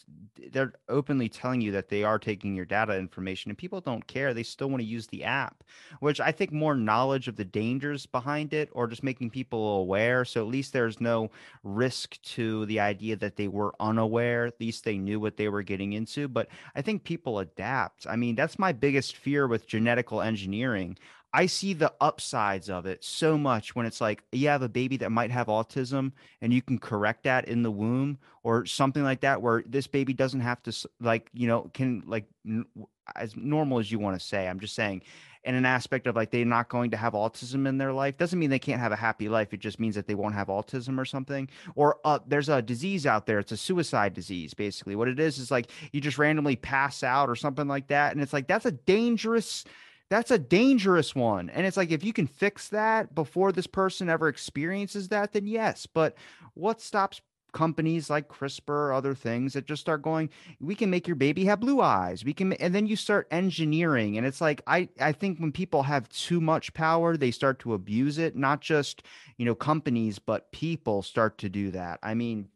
they're 0.53 0.71
openly 0.87 1.27
telling 1.27 1.59
you 1.59 1.73
that 1.73 1.89
they 1.89 2.05
are 2.05 2.17
taking 2.17 2.55
your 2.55 2.63
data 2.63 2.97
information, 2.97 3.51
and 3.51 3.57
people 3.57 3.81
don't 3.81 4.07
care. 4.07 4.33
They 4.33 4.43
still 4.43 4.69
want 4.69 4.79
to 4.79 4.87
use 4.87 5.05
the 5.07 5.25
app, 5.25 5.65
which 5.99 6.21
I 6.21 6.31
think 6.31 6.53
more 6.53 6.75
knowledge 6.75 7.27
of 7.27 7.35
the 7.35 7.43
dangers 7.43 8.05
behind 8.05 8.53
it, 8.53 8.69
or 8.71 8.87
just 8.87 9.03
making 9.03 9.31
people 9.31 9.79
aware. 9.79 10.23
So 10.23 10.39
at 10.39 10.47
least 10.47 10.71
there's 10.71 11.01
no 11.01 11.29
risk 11.63 12.21
to 12.21 12.65
the 12.67 12.79
idea 12.79 13.17
that 13.17 13.35
they 13.35 13.49
were 13.49 13.73
unaware. 13.81 14.45
At 14.45 14.61
least 14.61 14.85
they 14.85 14.97
knew 14.97 15.19
what 15.19 15.35
they 15.35 15.49
were 15.49 15.61
getting 15.61 15.91
into. 15.91 16.29
But 16.29 16.47
I 16.73 16.81
think 16.81 17.03
people 17.03 17.39
adapt. 17.39 18.07
I 18.07 18.15
mean, 18.15 18.35
that's 18.35 18.57
my 18.57 18.71
biggest 18.71 19.17
fear 19.17 19.45
with 19.45 19.67
genetical 19.67 20.25
engineering 20.25 20.52
engineering 20.53 20.97
I 21.35 21.47
see 21.47 21.73
the 21.73 21.91
upsides 21.99 22.69
of 22.69 22.85
it 22.85 23.03
so 23.03 23.39
much 23.39 23.75
when 23.75 23.87
it's 23.87 23.99
like 23.99 24.23
you 24.31 24.49
have 24.49 24.61
a 24.61 24.69
baby 24.69 24.97
that 24.97 25.11
might 25.11 25.31
have 25.31 25.47
autism 25.47 26.11
and 26.41 26.53
you 26.53 26.61
can 26.61 26.77
correct 26.77 27.23
that 27.23 27.47
in 27.47 27.63
the 27.63 27.71
womb 27.71 28.19
or 28.43 28.67
something 28.67 29.03
like 29.03 29.21
that 29.21 29.41
where 29.41 29.63
this 29.65 29.87
baby 29.87 30.13
doesn't 30.13 30.41
have 30.41 30.61
to 30.63 30.87
like 31.01 31.29
you 31.33 31.47
know 31.47 31.71
can 31.73 32.03
like 32.05 32.25
n- 32.45 32.65
as 33.15 33.35
normal 33.35 33.79
as 33.79 33.91
you 33.91 33.97
want 33.97 34.19
to 34.19 34.25
say 34.25 34.47
I'm 34.47 34.59
just 34.59 34.75
saying 34.75 35.01
in 35.43 35.55
an 35.55 35.65
aspect 35.65 36.05
of 36.05 36.15
like 36.15 36.29
they're 36.29 36.45
not 36.45 36.69
going 36.69 36.91
to 36.91 36.97
have 36.97 37.13
autism 37.13 37.67
in 37.67 37.79
their 37.79 37.91
life 37.91 38.15
doesn't 38.15 38.37
mean 38.37 38.51
they 38.51 38.59
can't 38.59 38.79
have 38.79 38.91
a 38.91 38.95
happy 38.95 39.27
life 39.27 39.53
it 39.53 39.59
just 39.59 39.79
means 39.79 39.95
that 39.95 40.05
they 40.05 40.15
won't 40.15 40.35
have 40.35 40.49
autism 40.49 40.99
or 40.99 41.05
something 41.05 41.49
or 41.73 41.97
uh, 42.05 42.19
there's 42.27 42.47
a 42.47 42.61
disease 42.61 43.07
out 43.07 43.25
there 43.25 43.39
it's 43.39 43.51
a 43.51 43.57
suicide 43.57 44.13
disease 44.13 44.53
basically. 44.53 44.95
What 44.95 45.07
it 45.07 45.19
is 45.19 45.39
is 45.39 45.49
like 45.49 45.71
you 45.91 45.99
just 45.99 46.19
randomly 46.19 46.57
pass 46.57 47.01
out 47.01 47.27
or 47.27 47.35
something 47.35 47.67
like 47.67 47.87
that 47.87 48.11
and 48.11 48.21
it's 48.21 48.33
like 48.33 48.47
that's 48.47 48.67
a 48.67 48.71
dangerous 48.71 49.65
that's 50.09 50.31
a 50.31 50.37
dangerous 50.39 51.15
one. 51.15 51.49
And 51.49 51.65
it's 51.65 51.77
like 51.77 51.91
if 51.91 52.03
you 52.03 52.13
can 52.13 52.27
fix 52.27 52.69
that 52.69 53.15
before 53.15 53.51
this 53.51 53.67
person 53.67 54.09
ever 54.09 54.27
experiences 54.27 55.07
that, 55.09 55.33
then 55.33 55.47
yes. 55.47 55.85
But 55.85 56.15
what 56.53 56.81
stops 56.81 57.21
companies 57.53 58.09
like 58.09 58.27
CRISPR, 58.27 58.69
or 58.69 58.93
other 58.93 59.15
things 59.15 59.53
that 59.53 59.65
just 59.65 59.81
start 59.81 60.01
going, 60.01 60.29
we 60.59 60.75
can 60.75 60.89
make 60.89 61.07
your 61.07 61.15
baby 61.15 61.45
have 61.45 61.59
blue 61.59 61.81
eyes. 61.81 62.25
We 62.25 62.33
can, 62.33 62.53
and 62.53 62.75
then 62.75 62.87
you 62.87 62.95
start 62.95 63.27
engineering. 63.31 64.17
And 64.17 64.25
it's 64.25 64.41
like, 64.41 64.61
I, 64.67 64.89
I 64.99 65.13
think 65.13 65.39
when 65.39 65.51
people 65.51 65.83
have 65.83 66.09
too 66.09 66.41
much 66.41 66.73
power, 66.73 67.15
they 67.15 67.31
start 67.31 67.59
to 67.59 67.73
abuse 67.73 68.17
it. 68.17 68.35
Not 68.35 68.59
just, 68.59 69.03
you 69.37 69.45
know, 69.45 69.55
companies, 69.55 70.19
but 70.19 70.51
people 70.51 71.01
start 71.01 71.37
to 71.39 71.49
do 71.49 71.71
that. 71.71 71.99
I 72.03 72.15
mean, 72.15 72.49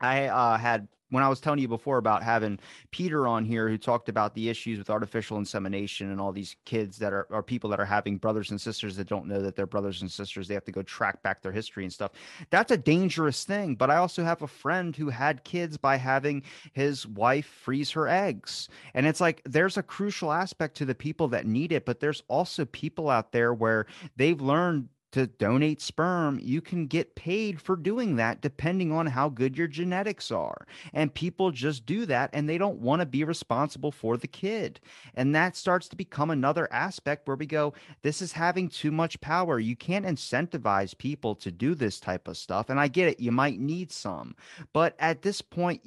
I 0.00 0.26
uh, 0.26 0.56
had 0.56 0.88
when 1.10 1.22
I 1.22 1.28
was 1.28 1.40
telling 1.40 1.58
you 1.58 1.68
before 1.68 1.98
about 1.98 2.22
having 2.22 2.58
Peter 2.90 3.26
on 3.26 3.44
here 3.44 3.68
who 3.68 3.78
talked 3.78 4.08
about 4.08 4.34
the 4.34 4.48
issues 4.48 4.78
with 4.78 4.90
artificial 4.90 5.38
insemination 5.38 6.10
and 6.10 6.20
all 6.20 6.32
these 6.32 6.56
kids 6.64 6.98
that 6.98 7.12
are, 7.12 7.26
are 7.30 7.42
people 7.42 7.70
that 7.70 7.80
are 7.80 7.84
having 7.84 8.18
brothers 8.18 8.50
and 8.50 8.60
sisters 8.60 8.96
that 8.96 9.08
don't 9.08 9.26
know 9.26 9.40
that 9.40 9.56
they're 9.56 9.66
brothers 9.66 10.02
and 10.02 10.10
sisters. 10.10 10.48
They 10.48 10.54
have 10.54 10.64
to 10.64 10.72
go 10.72 10.82
track 10.82 11.22
back 11.22 11.42
their 11.42 11.52
history 11.52 11.84
and 11.84 11.92
stuff. 11.92 12.12
That's 12.50 12.72
a 12.72 12.76
dangerous 12.76 13.44
thing. 13.44 13.74
But 13.74 13.90
I 13.90 13.96
also 13.96 14.24
have 14.24 14.42
a 14.42 14.46
friend 14.48 14.94
who 14.94 15.08
had 15.08 15.44
kids 15.44 15.76
by 15.76 15.96
having 15.96 16.42
his 16.72 17.06
wife 17.06 17.46
freeze 17.46 17.90
her 17.92 18.08
eggs. 18.08 18.68
And 18.94 19.06
it's 19.06 19.20
like 19.20 19.42
there's 19.44 19.76
a 19.76 19.82
crucial 19.82 20.32
aspect 20.32 20.76
to 20.76 20.84
the 20.84 20.94
people 20.94 21.28
that 21.28 21.46
need 21.46 21.72
it, 21.72 21.84
but 21.86 22.00
there's 22.00 22.22
also 22.28 22.64
people 22.64 23.08
out 23.08 23.32
there 23.32 23.54
where 23.54 23.86
they've 24.16 24.40
learned 24.40 24.88
to 25.12 25.26
donate 25.26 25.80
sperm, 25.80 26.38
you 26.42 26.60
can 26.60 26.86
get 26.86 27.14
paid 27.14 27.60
for 27.60 27.76
doing 27.76 28.16
that 28.16 28.40
depending 28.40 28.92
on 28.92 29.06
how 29.06 29.28
good 29.28 29.56
your 29.56 29.66
genetics 29.66 30.30
are. 30.30 30.66
And 30.92 31.12
people 31.12 31.50
just 31.50 31.86
do 31.86 32.06
that 32.06 32.30
and 32.32 32.48
they 32.48 32.58
don't 32.58 32.80
want 32.80 33.00
to 33.00 33.06
be 33.06 33.24
responsible 33.24 33.92
for 33.92 34.16
the 34.16 34.26
kid. 34.26 34.80
And 35.14 35.34
that 35.34 35.56
starts 35.56 35.88
to 35.88 35.96
become 35.96 36.30
another 36.30 36.72
aspect 36.72 37.26
where 37.26 37.36
we 37.36 37.46
go, 37.46 37.74
this 38.02 38.20
is 38.20 38.32
having 38.32 38.68
too 38.68 38.90
much 38.90 39.20
power. 39.20 39.58
You 39.58 39.76
can't 39.76 40.06
incentivize 40.06 40.96
people 40.96 41.34
to 41.36 41.50
do 41.50 41.74
this 41.74 42.00
type 42.00 42.28
of 42.28 42.36
stuff. 42.36 42.68
And 42.68 42.78
I 42.78 42.88
get 42.88 43.08
it, 43.08 43.20
you 43.20 43.32
might 43.32 43.58
need 43.58 43.90
some. 43.90 44.34
But 44.72 44.94
at 44.98 45.22
this 45.22 45.40
point, 45.40 45.82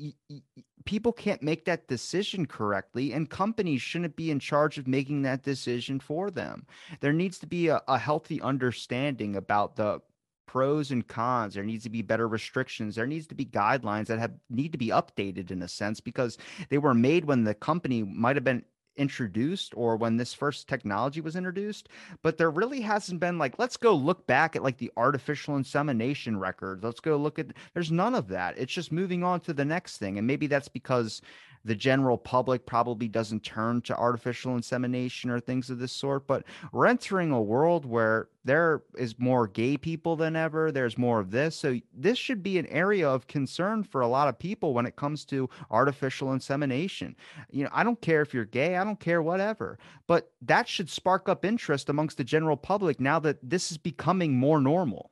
people 0.85 1.13
can't 1.13 1.41
make 1.41 1.65
that 1.65 1.87
decision 1.87 2.45
correctly 2.45 3.13
and 3.13 3.29
companies 3.29 3.81
shouldn't 3.81 4.15
be 4.15 4.31
in 4.31 4.39
charge 4.39 4.77
of 4.77 4.87
making 4.87 5.21
that 5.21 5.43
decision 5.43 5.99
for 5.99 6.31
them. 6.31 6.65
There 6.99 7.13
needs 7.13 7.39
to 7.39 7.47
be 7.47 7.67
a, 7.67 7.81
a, 7.87 7.97
healthy 7.97 8.41
understanding 8.41 9.35
about 9.35 9.75
the 9.75 10.01
pros 10.47 10.91
and 10.91 11.07
cons. 11.07 11.53
There 11.53 11.63
needs 11.63 11.83
to 11.83 11.89
be 11.89 12.01
better 12.01 12.27
restrictions. 12.27 12.95
There 12.95 13.07
needs 13.07 13.27
to 13.27 13.35
be 13.35 13.45
guidelines 13.45 14.07
that 14.07 14.19
have 14.19 14.33
need 14.49 14.71
to 14.73 14.77
be 14.77 14.87
updated 14.87 15.51
in 15.51 15.61
a 15.61 15.67
sense 15.67 15.99
because 15.99 16.37
they 16.69 16.77
were 16.77 16.93
made 16.93 17.25
when 17.25 17.43
the 17.43 17.53
company 17.53 18.03
might 18.03 18.35
have 18.35 18.43
been 18.43 18.65
introduced 18.97 19.73
or 19.75 19.95
when 19.95 20.17
this 20.17 20.33
first 20.33 20.67
technology 20.67 21.21
was 21.21 21.35
introduced 21.35 21.89
but 22.21 22.37
there 22.37 22.51
really 22.51 22.81
hasn't 22.81 23.19
been 23.19 23.37
like 23.37 23.57
let's 23.57 23.77
go 23.77 23.93
look 23.93 24.27
back 24.27 24.55
at 24.55 24.63
like 24.63 24.77
the 24.77 24.91
artificial 24.97 25.55
insemination 25.55 26.39
records. 26.39 26.83
Let's 26.83 26.99
go 26.99 27.17
look 27.17 27.39
at 27.39 27.47
there's 27.73 27.91
none 27.91 28.15
of 28.15 28.27
that. 28.29 28.57
It's 28.57 28.73
just 28.73 28.91
moving 28.91 29.23
on 29.23 29.39
to 29.41 29.53
the 29.53 29.65
next 29.65 29.97
thing 29.97 30.17
and 30.17 30.27
maybe 30.27 30.47
that's 30.47 30.67
because 30.67 31.21
the 31.65 31.75
general 31.75 32.17
public 32.17 32.65
probably 32.65 33.07
doesn't 33.07 33.43
turn 33.43 33.81
to 33.81 33.95
artificial 33.95 34.55
insemination 34.55 35.29
or 35.29 35.39
things 35.39 35.69
of 35.69 35.79
this 35.79 35.91
sort. 35.91 36.27
But 36.27 36.43
we're 36.71 36.87
entering 36.87 37.31
a 37.31 37.41
world 37.41 37.85
where 37.85 38.29
there 38.43 38.81
is 38.97 39.19
more 39.19 39.47
gay 39.47 39.77
people 39.77 40.15
than 40.15 40.35
ever. 40.35 40.71
There's 40.71 40.97
more 40.97 41.19
of 41.19 41.31
this. 41.31 41.55
So 41.55 41.79
this 41.93 42.17
should 42.17 42.41
be 42.41 42.57
an 42.57 42.65
area 42.67 43.07
of 43.07 43.27
concern 43.27 43.83
for 43.83 44.01
a 44.01 44.07
lot 44.07 44.27
of 44.27 44.39
people 44.39 44.73
when 44.73 44.85
it 44.85 44.95
comes 44.95 45.25
to 45.25 45.49
artificial 45.69 46.33
insemination. 46.33 47.15
You 47.51 47.65
know, 47.65 47.69
I 47.71 47.83
don't 47.83 48.01
care 48.01 48.21
if 48.21 48.33
you're 48.33 48.45
gay, 48.45 48.77
I 48.77 48.83
don't 48.83 48.99
care 48.99 49.21
whatever, 49.21 49.77
but 50.07 50.31
that 50.41 50.67
should 50.67 50.89
spark 50.89 51.29
up 51.29 51.45
interest 51.45 51.89
amongst 51.89 52.17
the 52.17 52.23
general 52.23 52.57
public 52.57 52.99
now 52.99 53.19
that 53.19 53.37
this 53.43 53.71
is 53.71 53.77
becoming 53.77 54.35
more 54.35 54.59
normal. 54.59 55.10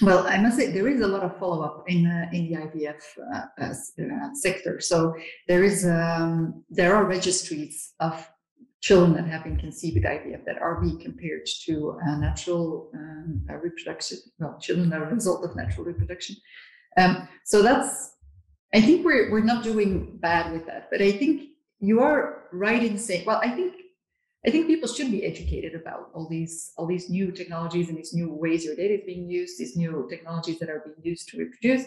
Well, 0.00 0.26
I 0.26 0.38
must 0.38 0.56
say 0.56 0.70
there 0.70 0.88
is 0.88 1.00
a 1.00 1.06
lot 1.06 1.22
of 1.22 1.38
follow 1.38 1.62
up 1.62 1.84
in 1.88 2.06
uh, 2.06 2.28
in 2.32 2.48
the 2.48 2.56
IVF 2.56 3.02
uh, 3.18 3.46
uh, 3.60 3.64
uh, 3.64 4.34
sector. 4.34 4.80
So 4.80 5.14
there 5.48 5.64
is 5.64 5.86
um, 5.86 6.64
there 6.70 6.94
are 6.94 7.04
registries 7.04 7.94
of 7.98 8.30
children 8.80 9.14
that 9.14 9.26
have 9.26 9.42
been 9.42 9.56
conceived 9.56 9.96
with 9.96 10.04
IVF 10.04 10.44
that 10.44 10.58
are 10.62 10.80
being 10.80 11.00
compared 11.00 11.46
to 11.64 11.98
natural 12.18 12.90
um, 12.94 13.44
reproduction. 13.60 14.18
Well, 14.38 14.56
children 14.60 14.92
are 14.92 15.04
a 15.04 15.14
result 15.14 15.44
of 15.44 15.56
natural 15.56 15.84
reproduction. 15.84 16.36
Um, 16.96 17.28
so 17.44 17.62
that's 17.62 18.14
I 18.74 18.80
think 18.80 19.04
we're 19.04 19.30
we're 19.30 19.44
not 19.44 19.64
doing 19.64 20.18
bad 20.20 20.52
with 20.52 20.66
that, 20.66 20.88
but 20.90 21.02
I 21.02 21.12
think 21.12 21.50
you 21.80 22.00
are 22.00 22.44
right 22.52 22.82
in 22.82 22.98
saying. 22.98 23.24
Well, 23.26 23.40
I 23.42 23.50
think 23.50 23.74
I 24.46 24.50
think 24.50 24.68
people 24.68 24.88
should 24.88 25.10
be 25.10 25.24
educated 25.24 25.74
about 25.74 26.10
all 26.14 26.28
these 26.28 26.72
all 26.76 26.86
these 26.86 27.10
new 27.10 27.32
technologies 27.32 27.88
and 27.88 27.98
these 27.98 28.14
new 28.14 28.32
ways 28.32 28.64
your 28.64 28.76
data 28.76 28.94
is 28.94 29.04
being 29.04 29.28
used, 29.28 29.58
these 29.58 29.76
new 29.76 30.06
technologies 30.08 30.58
that 30.60 30.70
are 30.70 30.82
being 30.84 30.96
used 31.02 31.28
to 31.28 31.38
reproduce. 31.38 31.86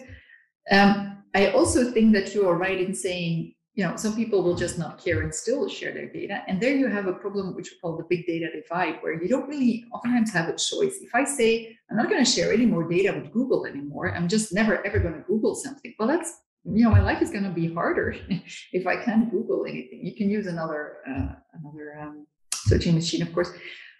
Um, 0.70 1.24
I 1.34 1.48
also 1.48 1.90
think 1.90 2.12
that 2.12 2.34
you 2.34 2.46
are 2.48 2.56
right 2.56 2.78
in 2.78 2.94
saying, 2.94 3.54
you 3.74 3.84
know, 3.84 3.96
some 3.96 4.14
people 4.14 4.42
will 4.42 4.54
just 4.54 4.78
not 4.78 5.02
care 5.02 5.22
and 5.22 5.34
still 5.34 5.66
share 5.66 5.92
their 5.94 6.12
data. 6.12 6.42
And 6.46 6.60
there 6.60 6.76
you 6.76 6.88
have 6.88 7.06
a 7.06 7.14
problem 7.14 7.56
which 7.56 7.70
we 7.70 7.78
call 7.78 7.96
the 7.96 8.04
big 8.08 8.26
data 8.26 8.48
divide, 8.52 8.98
where 9.00 9.20
you 9.20 9.28
don't 9.28 9.48
really 9.48 9.86
oftentimes 9.94 10.30
have 10.34 10.48
a 10.48 10.52
choice. 10.52 10.98
If 11.00 11.14
I 11.14 11.24
say 11.24 11.76
I'm 11.90 11.96
not 11.96 12.10
going 12.10 12.22
to 12.22 12.30
share 12.30 12.52
any 12.52 12.66
more 12.66 12.86
data 12.86 13.12
with 13.14 13.32
Google 13.32 13.64
anymore, 13.64 14.14
I'm 14.14 14.28
just 14.28 14.52
never 14.52 14.86
ever 14.86 14.98
going 14.98 15.14
to 15.14 15.20
Google 15.20 15.54
something. 15.54 15.94
Well, 15.98 16.08
that's 16.08 16.40
you 16.64 16.84
know, 16.84 16.90
my 16.90 17.02
life 17.02 17.22
is 17.22 17.30
going 17.30 17.44
to 17.44 17.50
be 17.50 17.72
harder 17.72 18.14
if 18.72 18.86
I 18.86 19.02
can't 19.02 19.30
Google 19.30 19.64
anything. 19.66 20.00
You 20.04 20.14
can 20.14 20.28
use 20.28 20.46
another 20.46 20.98
uh, 21.08 21.34
another 21.54 21.98
um, 22.00 22.26
searching 22.66 22.94
machine, 22.94 23.22
of 23.22 23.32
course. 23.32 23.50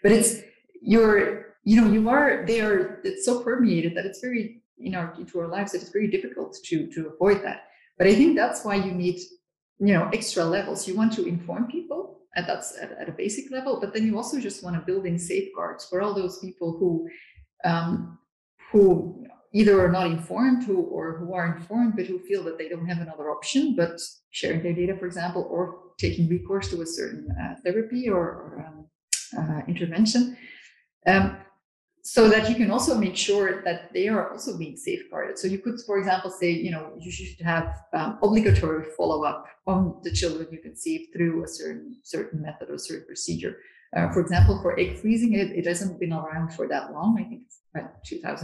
But 0.01 0.11
it's 0.11 0.41
you're, 0.81 1.55
you 1.63 1.79
know, 1.79 1.91
you 1.91 2.09
are 2.09 2.45
there. 2.45 2.99
It's 3.03 3.25
so 3.25 3.41
permeated 3.43 3.95
that 3.95 4.05
it's 4.05 4.19
very 4.19 4.61
in 4.77 4.95
our 4.95 5.13
into 5.19 5.39
our 5.39 5.47
lives 5.47 5.71
that 5.71 5.81
it's 5.81 5.91
very 5.91 6.09
difficult 6.09 6.57
to 6.65 6.87
to 6.93 7.07
avoid 7.13 7.43
that. 7.43 7.67
But 7.97 8.07
I 8.07 8.15
think 8.15 8.35
that's 8.35 8.65
why 8.65 8.75
you 8.75 8.91
need, 8.91 9.19
you 9.79 9.93
know, 9.93 10.09
extra 10.13 10.43
levels. 10.43 10.87
You 10.87 10.95
want 10.95 11.13
to 11.13 11.25
inform 11.25 11.67
people, 11.67 12.21
and 12.35 12.45
that's 12.47 12.77
at, 12.81 12.91
at 12.93 13.09
a 13.09 13.11
basic 13.11 13.51
level. 13.51 13.79
But 13.79 13.93
then 13.93 14.05
you 14.05 14.17
also 14.17 14.39
just 14.39 14.63
want 14.63 14.75
to 14.75 14.81
build 14.81 15.05
in 15.05 15.19
safeguards 15.19 15.85
for 15.85 16.01
all 16.01 16.13
those 16.13 16.39
people 16.39 16.77
who, 16.79 17.07
um, 17.63 18.17
who 18.71 19.25
either 19.53 19.83
are 19.83 19.91
not 19.91 20.07
informed 20.07 20.63
who 20.63 20.81
or 20.81 21.17
who 21.17 21.33
are 21.33 21.55
informed 21.55 21.95
but 21.95 22.05
who 22.05 22.19
feel 22.19 22.43
that 22.43 22.57
they 22.57 22.69
don't 22.69 22.87
have 22.87 22.99
another 22.99 23.29
option 23.29 23.75
but 23.75 23.99
sharing 24.31 24.61
their 24.63 24.73
data 24.73 24.95
for 24.97 25.05
example 25.05 25.47
or 25.49 25.83
taking 25.97 26.27
recourse 26.27 26.69
to 26.69 26.81
a 26.81 26.85
certain 26.85 27.27
uh, 27.41 27.55
therapy 27.63 28.09
or, 28.09 28.23
or 28.23 28.65
um, 28.67 28.87
uh, 29.37 29.61
intervention. 29.67 30.37
Um, 31.05 31.37
so 32.05 32.27
that 32.27 32.49
you 32.49 32.55
can 32.55 32.69
also 32.69 32.97
make 32.97 33.15
sure 33.15 33.63
that 33.63 33.93
they 33.93 34.09
are 34.09 34.31
also 34.31 34.57
being 34.57 34.75
safeguarded. 34.75 35.39
So 35.39 35.47
you 35.47 35.59
could, 35.59 35.79
for 35.85 35.97
example, 35.97 36.29
say, 36.29 36.51
you 36.51 36.69
know, 36.69 36.91
you 36.99 37.09
should 37.09 37.45
have 37.45 37.77
um, 37.93 38.19
obligatory 38.21 38.83
follow-up 38.97 39.45
on 39.65 40.01
the 40.03 40.11
children 40.11 40.47
you 40.51 40.59
conceive 40.59 41.07
through 41.13 41.45
a 41.45 41.47
certain 41.47 41.95
certain 42.03 42.41
method 42.41 42.69
or 42.69 42.77
certain 42.77 43.05
procedure. 43.05 43.57
Uh, 43.95 44.11
for 44.11 44.19
example, 44.19 44.59
for 44.61 44.77
egg 44.77 44.97
freezing, 44.99 45.33
it, 45.33 45.51
it 45.51 45.65
hasn't 45.65 45.97
been 45.97 46.11
around 46.11 46.51
for 46.53 46.67
that 46.67 46.91
long. 46.91 47.15
I 47.17 47.23
think 47.23 47.43
it's 47.43 47.61
about 47.73 48.41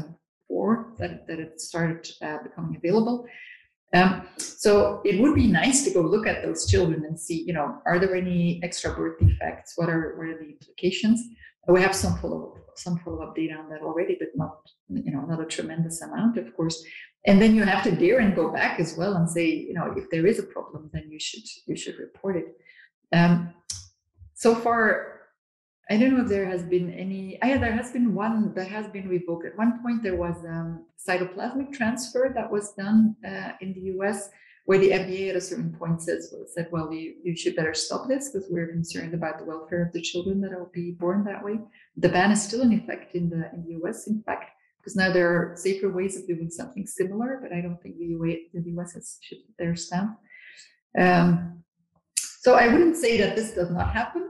2004 0.50 0.96
that, 0.98 1.28
that 1.28 1.40
it 1.40 1.62
started 1.62 2.10
uh, 2.22 2.44
becoming 2.44 2.76
available. 2.76 3.26
Um, 3.94 4.28
so 4.38 5.02
it 5.04 5.20
would 5.20 5.34
be 5.34 5.48
nice 5.48 5.84
to 5.84 5.92
go 5.92 6.02
look 6.02 6.28
at 6.28 6.44
those 6.44 6.68
children 6.68 7.06
and 7.06 7.20
see, 7.20 7.44
you 7.44 7.54
know, 7.54 7.82
are 7.86 7.98
there 7.98 8.16
any 8.16 8.60
extra 8.64 8.94
birth 8.94 9.20
defects? 9.20 9.74
What 9.78 9.90
are 9.90 10.16
what 10.18 10.28
are 10.28 10.38
the 10.38 10.50
implications? 10.50 11.22
We 11.68 11.82
have 11.82 11.96
some 11.96 12.18
follow 12.18 12.56
some 12.76 13.00
follow 13.00 13.24
up 13.24 13.36
data 13.36 13.56
on 13.56 13.70
that 13.70 13.82
already, 13.82 14.16
but 14.20 14.30
not 14.36 14.60
you 14.90 15.12
know 15.12 15.22
not 15.22 15.42
a 15.42 15.46
tremendous 15.46 16.02
amount, 16.02 16.38
of 16.38 16.56
course. 16.56 16.84
And 17.26 17.42
then 17.42 17.56
you 17.56 17.64
have 17.64 17.84
to 17.84 17.92
dare 17.92 18.20
and 18.20 18.36
go 18.36 18.52
back 18.52 18.80
as 18.80 18.96
well 18.96 19.16
and 19.16 19.30
say, 19.30 19.46
you 19.46 19.74
know, 19.74 19.94
if 19.98 20.10
there 20.10 20.26
is 20.26 20.40
a 20.40 20.44
problem, 20.44 20.90
then 20.94 21.10
you 21.10 21.20
should 21.20 21.44
you 21.66 21.76
should 21.76 21.98
report 21.98 22.38
it. 22.38 22.48
Um, 23.12 23.56
so 24.36 24.54
far, 24.54 25.19
I 25.90 25.98
don't 25.98 26.16
know 26.16 26.24
if 26.24 26.30
there 26.30 26.46
has 26.46 26.64
been 26.64 26.94
any. 26.94 27.40
Oh 27.42 27.48
yeah, 27.48 27.58
there 27.58 27.72
has 27.72 27.92
been 27.92 28.14
one 28.14 28.54
that 28.54 28.68
has 28.68 28.88
been 28.88 29.10
revoked. 29.10 29.48
At 29.48 29.58
one 29.58 29.82
point, 29.82 30.04
there 30.04 30.16
was 30.16 30.36
um, 30.46 30.86
cytoplasmic 30.98 31.74
transfer 31.74 32.32
that 32.36 32.52
was 32.52 32.74
done 32.74 33.16
uh, 33.28 33.54
in 33.62 33.74
the 33.74 33.82
U.S., 33.96 34.30
where 34.66 34.78
the 34.78 34.92
FDA 34.92 35.32
at 35.32 35.36
a 35.36 35.42
certain 35.42 35.74
point 35.74 36.04
says 36.04 36.32
said, 36.54 36.68
"Well, 36.72 36.94
you, 36.94 37.16
you 37.24 37.36
should 37.36 37.56
better 37.56 37.74
stop 37.74 38.08
this 38.08 38.30
because 38.30 38.48
we're 38.52 38.68
concerned 38.68 39.16
about 39.16 39.40
the 39.40 39.46
welfare 39.46 39.82
of 39.82 39.92
the 39.92 40.02
children 40.02 40.42
that 40.42 40.52
will 40.52 40.70
be 40.72 40.92
born 40.92 41.24
that 41.24 41.44
way." 41.44 41.60
The 41.98 42.10
ban 42.10 42.32
is 42.32 42.44
still 42.44 42.62
in 42.62 42.72
effect 42.74 43.16
in 43.16 43.32
the 43.32 43.50
in 43.52 43.64
the 43.66 43.72
U.S. 43.82 44.06
In 44.06 44.22
fact, 44.22 44.52
because 44.78 44.96
now 44.96 45.12
there 45.12 45.30
are 45.30 45.56
safer 45.56 45.90
ways 45.90 46.16
of 46.18 46.28
doing 46.28 46.52
something 46.52 46.86
similar, 46.86 47.40
but 47.42 47.52
I 47.52 47.62
don't 47.62 47.82
think 47.82 47.98
the, 47.98 48.06
UA, 48.06 48.36
the 48.54 48.62
U.S. 48.74 48.94
has 48.94 49.18
shifted 49.22 49.54
their 49.58 49.76
stamp. 49.76 50.20
Um, 50.98 51.64
so 52.16 52.54
I 52.54 52.68
wouldn't 52.68 52.96
say 52.96 53.18
that 53.18 53.36
this 53.36 53.52
does 53.52 53.72
not 53.72 53.92
happen. 53.92 54.30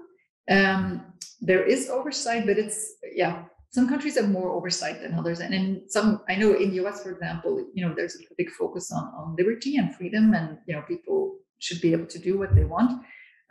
Um, 0.49 1.08
there 1.41 1.63
is 1.63 1.89
oversight, 1.89 2.45
but 2.45 2.57
it's 2.57 2.95
yeah. 3.13 3.43
Some 3.71 3.87
countries 3.87 4.15
have 4.15 4.29
more 4.29 4.49
oversight 4.49 4.99
than 4.99 5.13
others, 5.13 5.41
and 5.41 5.53
in 5.53 5.83
some, 5.87 6.21
I 6.27 6.35
know 6.35 6.53
in 6.53 6.69
the 6.69 6.77
U.S., 6.77 7.03
for 7.03 7.11
example, 7.11 7.67
you 7.75 7.85
know, 7.85 7.93
there's 7.93 8.15
a 8.15 8.33
big 8.35 8.49
focus 8.51 8.91
on 8.91 9.03
on 9.15 9.35
liberty 9.37 9.77
and 9.77 9.93
freedom, 9.95 10.33
and 10.33 10.57
you 10.65 10.75
know, 10.75 10.81
people 10.81 11.35
should 11.59 11.79
be 11.79 11.93
able 11.93 12.07
to 12.07 12.19
do 12.19 12.37
what 12.39 12.55
they 12.55 12.63
want. 12.63 13.03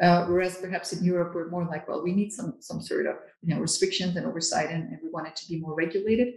Uh, 0.02 0.26
whereas 0.26 0.56
perhaps 0.56 0.92
in 0.92 1.04
Europe, 1.04 1.34
we're 1.34 1.50
more 1.50 1.66
like, 1.66 1.88
well, 1.88 2.02
we 2.02 2.12
need 2.12 2.32
some 2.32 2.56
some 2.60 2.80
sort 2.80 3.06
of 3.06 3.16
you 3.42 3.54
know 3.54 3.60
restrictions 3.60 4.16
and 4.16 4.26
oversight, 4.26 4.70
and, 4.70 4.88
and 4.90 4.98
we 5.02 5.08
want 5.10 5.28
it 5.28 5.36
to 5.36 5.48
be 5.48 5.60
more 5.60 5.74
regulated. 5.74 6.34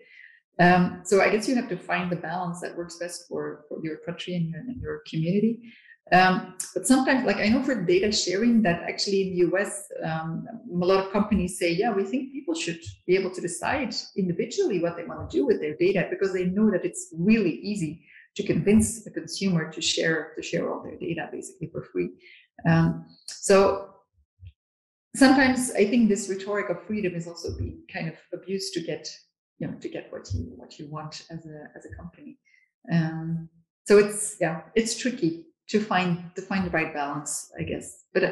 Um, 0.60 1.02
so 1.04 1.22
I 1.22 1.30
guess 1.30 1.48
you 1.48 1.56
have 1.56 1.70
to 1.70 1.78
find 1.78 2.12
the 2.12 2.16
balance 2.16 2.62
that 2.62 2.78
works 2.78 2.98
best 2.98 3.28
for, 3.28 3.66
for 3.68 3.80
your 3.84 3.98
country 3.98 4.36
and 4.36 4.50
your, 4.50 4.60
and 4.60 4.82
your 4.82 5.02
community. 5.08 5.74
Um, 6.12 6.56
but 6.74 6.86
sometimes, 6.86 7.26
like 7.26 7.38
I 7.38 7.48
know 7.48 7.64
for 7.64 7.76
data 7.76 8.12
sharing, 8.12 8.62
that 8.64 8.84
actually 8.84 9.22
in 9.22 9.30
the 9.30 9.58
US, 9.58 9.88
um, 10.04 10.46
a 10.70 10.86
lot 10.86 11.06
of 11.06 11.12
companies 11.12 11.58
say, 11.58 11.72
yeah, 11.72 11.94
we 11.94 12.04
think 12.04 12.34
people 12.34 12.54
should 12.54 12.82
be 13.08 13.16
able 13.16 13.32
to 13.32 13.40
decide 13.40 13.96
individually 14.18 14.82
what 14.82 14.98
they 14.98 15.06
want 15.06 15.30
to 15.30 15.38
do 15.38 15.46
with 15.46 15.62
their 15.62 15.76
data 15.76 16.08
because 16.10 16.34
they 16.34 16.46
know 16.46 16.70
that 16.70 16.84
it's 16.84 17.14
really 17.18 17.56
easy 17.62 18.04
to 18.36 18.44
convince 18.44 19.06
a 19.08 19.12
consumer 19.12 19.72
to 19.72 19.82
share 19.82 20.34
to 20.36 20.42
share 20.42 20.72
all 20.72 20.84
their 20.84 20.98
data 20.98 21.30
basically 21.32 21.68
for 21.68 21.84
free. 21.84 22.10
Um, 22.68 23.06
so 23.28 23.90
sometimes 25.16 25.72
I 25.72 25.86
think 25.86 26.10
this 26.10 26.30
rhetoric 26.30 26.70
of 26.70 26.84
freedom 26.84 27.16
is 27.16 27.28
also 27.28 27.58
being 27.58 27.84
kind 27.92 28.10
of 28.10 28.16
abused 28.34 28.74
to 28.74 28.82
get 28.82 29.08
you 29.60 29.68
know 29.68 29.76
to 29.80 29.88
get 29.88 30.12
what 30.12 30.30
you 30.34 30.52
what 30.58 30.78
you 30.78 30.90
want 30.90 31.24
as 31.32 31.46
a 31.46 31.70
as 31.74 31.86
a 31.86 31.96
company. 31.96 32.38
Um, 32.92 33.50
so 33.86 33.98
it's 33.98 34.36
yeah, 34.42 34.64
it's 34.76 34.98
tricky 34.98 35.46
to 35.72 35.80
find 35.80 36.36
to 36.36 36.42
find 36.42 36.66
the 36.66 36.70
right 36.70 36.94
balance, 36.94 37.50
I 37.58 37.64
guess. 37.64 38.04
But 38.14 38.24
uh, 38.24 38.32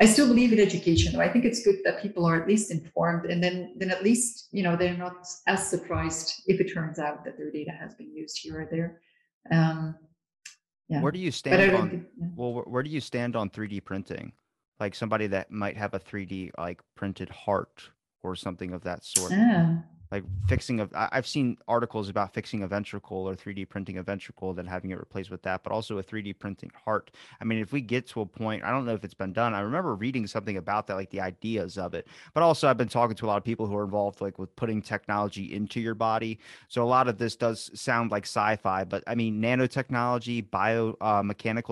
I 0.00 0.06
still 0.06 0.26
believe 0.26 0.50
in 0.52 0.58
education. 0.58 1.12
Though 1.12 1.20
I 1.20 1.28
think 1.28 1.44
it's 1.44 1.62
good 1.62 1.76
that 1.84 2.00
people 2.00 2.24
are 2.24 2.40
at 2.40 2.48
least 2.48 2.70
informed, 2.70 3.30
and 3.30 3.44
then 3.44 3.74
then 3.76 3.90
at 3.90 4.02
least 4.02 4.48
you 4.50 4.62
know 4.62 4.76
they're 4.76 4.96
not 4.96 5.26
as 5.46 5.68
surprised 5.68 6.42
if 6.46 6.58
it 6.58 6.72
turns 6.72 6.98
out 6.98 7.24
that 7.24 7.36
their 7.36 7.50
data 7.50 7.70
has 7.70 7.94
been 7.94 8.10
used 8.14 8.38
here 8.38 8.62
or 8.62 8.68
there. 8.70 9.00
Um, 9.50 9.94
yeah. 10.88 11.02
Where 11.02 11.12
do 11.12 11.18
you 11.18 11.30
stand 11.30 11.76
on? 11.76 11.90
Think, 11.90 12.06
yeah. 12.18 12.26
Well, 12.34 12.64
where 12.66 12.82
do 12.82 12.90
you 12.90 13.00
stand 13.00 13.36
on 13.36 13.50
3D 13.50 13.84
printing? 13.84 14.32
Like 14.80 14.94
somebody 14.94 15.26
that 15.28 15.50
might 15.50 15.76
have 15.76 15.92
a 15.92 16.00
3D 16.00 16.50
like 16.56 16.80
printed 16.96 17.28
heart 17.28 17.90
or 18.22 18.34
something 18.34 18.72
of 18.72 18.82
that 18.84 19.04
sort. 19.04 19.32
Yeah 19.32 19.80
like 20.10 20.24
fixing 20.48 20.80
a 20.80 20.88
i've 21.12 21.26
seen 21.26 21.56
articles 21.68 22.08
about 22.08 22.34
fixing 22.34 22.62
a 22.62 22.66
ventricle 22.66 23.28
or 23.28 23.34
3d 23.34 23.68
printing 23.68 23.98
a 23.98 24.02
ventricle 24.02 24.52
then 24.52 24.66
having 24.66 24.90
it 24.90 24.98
replaced 24.98 25.30
with 25.30 25.42
that 25.42 25.62
but 25.62 25.72
also 25.72 25.98
a 25.98 26.02
3d 26.02 26.38
printing 26.38 26.70
heart. 26.84 27.10
I 27.40 27.44
mean 27.44 27.58
if 27.58 27.72
we 27.72 27.80
get 27.80 28.06
to 28.08 28.20
a 28.22 28.26
point 28.26 28.64
i 28.64 28.70
don't 28.70 28.84
know 28.86 28.94
if 28.94 29.04
it's 29.04 29.14
been 29.14 29.32
done 29.32 29.54
i 29.54 29.60
remember 29.60 29.94
reading 29.94 30.26
something 30.26 30.56
about 30.56 30.86
that 30.86 30.94
like 30.94 31.10
the 31.10 31.20
ideas 31.20 31.78
of 31.78 31.94
it 31.94 32.08
but 32.34 32.42
also 32.42 32.68
i've 32.68 32.76
been 32.76 32.88
talking 32.88 33.16
to 33.16 33.26
a 33.26 33.28
lot 33.28 33.36
of 33.36 33.44
people 33.44 33.66
who 33.66 33.76
are 33.76 33.84
involved 33.84 34.20
like 34.20 34.38
with 34.38 34.54
putting 34.56 34.82
technology 34.82 35.54
into 35.54 35.80
your 35.80 35.94
body. 35.94 36.38
So 36.68 36.82
a 36.82 36.84
lot 36.84 37.08
of 37.08 37.18
this 37.18 37.36
does 37.36 37.70
sound 37.74 38.10
like 38.10 38.24
sci-fi 38.24 38.84
but 38.84 39.04
i 39.06 39.14
mean 39.14 39.40
nanotechnology 39.40 40.50
bio 40.50 40.96
uh, 41.00 41.22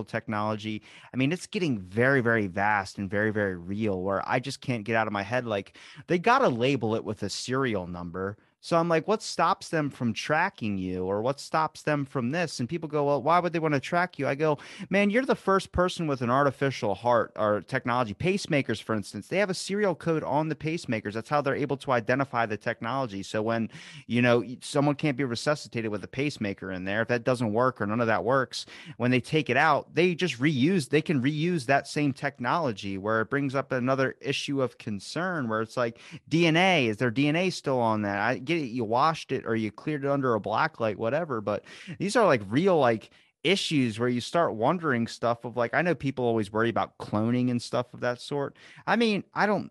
technology 0.06 0.82
i 1.12 1.16
mean 1.16 1.32
it's 1.32 1.46
getting 1.46 1.78
very 1.80 2.20
very 2.20 2.46
vast 2.46 2.98
and 2.98 3.10
very 3.10 3.30
very 3.30 3.56
real 3.56 4.02
where 4.02 4.26
i 4.28 4.38
just 4.38 4.60
can't 4.60 4.84
get 4.84 4.96
out 4.96 5.06
of 5.06 5.12
my 5.12 5.22
head. 5.22 5.46
Like 5.46 5.76
they 6.06 6.18
got 6.18 6.40
to 6.40 6.48
label 6.48 6.94
it 6.94 7.04
with 7.04 7.22
a 7.22 7.30
serial 7.30 7.86
number 7.86 8.27
so 8.60 8.76
I'm 8.76 8.88
like, 8.88 9.06
what 9.06 9.22
stops 9.22 9.68
them 9.68 9.88
from 9.88 10.12
tracking 10.12 10.78
you 10.78 11.04
or 11.04 11.22
what 11.22 11.38
stops 11.38 11.82
them 11.82 12.04
from 12.04 12.30
this? 12.30 12.58
And 12.58 12.68
people 12.68 12.88
go, 12.88 13.04
well, 13.04 13.22
why 13.22 13.38
would 13.38 13.52
they 13.52 13.60
want 13.60 13.74
to 13.74 13.80
track 13.80 14.18
you? 14.18 14.26
I 14.26 14.34
go, 14.34 14.58
man, 14.90 15.10
you're 15.10 15.24
the 15.24 15.36
first 15.36 15.70
person 15.70 16.06
with 16.08 16.22
an 16.22 16.30
artificial 16.30 16.94
heart 16.94 17.32
or 17.36 17.60
technology. 17.60 18.14
Pacemakers, 18.14 18.82
for 18.82 18.94
instance, 18.94 19.28
they 19.28 19.38
have 19.38 19.50
a 19.50 19.54
serial 19.54 19.94
code 19.94 20.24
on 20.24 20.48
the 20.48 20.56
pacemakers. 20.56 21.12
That's 21.12 21.28
how 21.28 21.40
they're 21.40 21.54
able 21.54 21.76
to 21.78 21.92
identify 21.92 22.46
the 22.46 22.56
technology. 22.56 23.22
So 23.22 23.42
when, 23.42 23.70
you 24.06 24.22
know, 24.22 24.44
someone 24.60 24.96
can't 24.96 25.16
be 25.16 25.24
resuscitated 25.24 25.90
with 25.90 26.02
a 26.02 26.08
pacemaker 26.08 26.72
in 26.72 26.84
there, 26.84 27.02
if 27.02 27.08
that 27.08 27.24
doesn't 27.24 27.52
work 27.52 27.80
or 27.80 27.86
none 27.86 28.00
of 28.00 28.08
that 28.08 28.24
works, 28.24 28.66
when 28.96 29.12
they 29.12 29.20
take 29.20 29.50
it 29.50 29.56
out, 29.56 29.94
they 29.94 30.16
just 30.16 30.40
reuse, 30.40 30.88
they 30.88 31.02
can 31.02 31.22
reuse 31.22 31.66
that 31.66 31.86
same 31.86 32.12
technology 32.12 32.98
where 32.98 33.20
it 33.20 33.30
brings 33.30 33.54
up 33.54 33.70
another 33.70 34.16
issue 34.20 34.60
of 34.62 34.78
concern 34.78 35.48
where 35.48 35.62
it's 35.62 35.76
like 35.76 36.00
DNA, 36.28 36.88
is 36.88 36.96
their 36.96 37.12
DNA 37.12 37.52
still 37.52 37.78
on 37.78 38.02
that? 38.02 38.18
I, 38.18 38.38
get 38.48 38.58
it, 38.58 38.66
you 38.66 38.84
washed 38.84 39.30
it 39.30 39.44
or 39.46 39.54
you 39.54 39.70
cleared 39.70 40.04
it 40.04 40.10
under 40.10 40.34
a 40.34 40.40
black 40.40 40.80
light, 40.80 40.98
whatever. 40.98 41.40
But 41.40 41.64
these 41.98 42.16
are 42.16 42.26
like 42.26 42.42
real 42.48 42.78
like 42.78 43.10
issues 43.44 43.98
where 43.98 44.08
you 44.08 44.20
start 44.20 44.54
wondering 44.54 45.06
stuff 45.06 45.44
of 45.44 45.56
like 45.56 45.74
I 45.74 45.82
know 45.82 45.94
people 45.94 46.24
always 46.24 46.52
worry 46.52 46.70
about 46.70 46.98
cloning 46.98 47.50
and 47.50 47.62
stuff 47.62 47.94
of 47.94 48.00
that 48.00 48.20
sort. 48.20 48.56
I 48.86 48.96
mean, 48.96 49.22
I 49.34 49.46
don't 49.46 49.70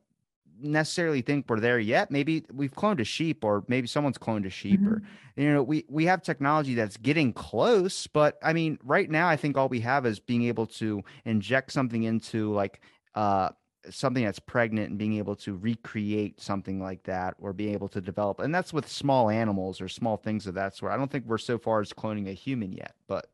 necessarily 0.59 1.21
think 1.21 1.45
we're 1.49 1.59
there 1.59 1.79
yet. 1.79 2.09
Maybe 2.09 2.43
we've 2.53 2.73
cloned 2.73 2.99
a 2.99 3.03
sheep 3.03 3.43
or 3.43 3.63
maybe 3.67 3.87
someone's 3.87 4.17
cloned 4.17 4.45
a 4.45 4.49
sheep 4.49 4.79
mm-hmm. 4.79 4.93
or 4.93 5.03
you 5.35 5.53
know, 5.53 5.61
we 5.63 5.85
we 5.89 6.05
have 6.05 6.21
technology 6.21 6.73
that's 6.73 6.97
getting 6.97 7.33
close, 7.33 8.07
but 8.07 8.39
I 8.41 8.53
mean, 8.53 8.79
right 8.83 9.09
now 9.09 9.27
I 9.27 9.35
think 9.35 9.57
all 9.57 9.69
we 9.69 9.81
have 9.81 10.05
is 10.05 10.19
being 10.19 10.43
able 10.43 10.65
to 10.67 11.03
inject 11.25 11.71
something 11.71 12.03
into 12.03 12.53
like 12.53 12.81
uh 13.15 13.49
something 13.89 14.23
that's 14.23 14.39
pregnant 14.39 14.89
and 14.89 14.97
being 14.97 15.15
able 15.15 15.35
to 15.35 15.55
recreate 15.55 16.39
something 16.41 16.81
like 16.81 17.03
that 17.03 17.35
or 17.39 17.53
being 17.53 17.73
able 17.73 17.87
to 17.87 18.01
develop 18.01 18.39
and 18.39 18.53
that's 18.53 18.73
with 18.73 18.87
small 18.87 19.29
animals 19.29 19.81
or 19.81 19.87
small 19.87 20.17
things 20.17 20.47
of 20.47 20.53
that 20.53 20.75
sort. 20.75 20.91
I 20.91 20.97
don't 20.97 21.11
think 21.11 21.25
we're 21.25 21.37
so 21.37 21.57
far 21.57 21.81
as 21.81 21.91
cloning 21.93 22.29
a 22.29 22.33
human 22.33 22.71
yet 22.71 22.95
but. 23.07 23.27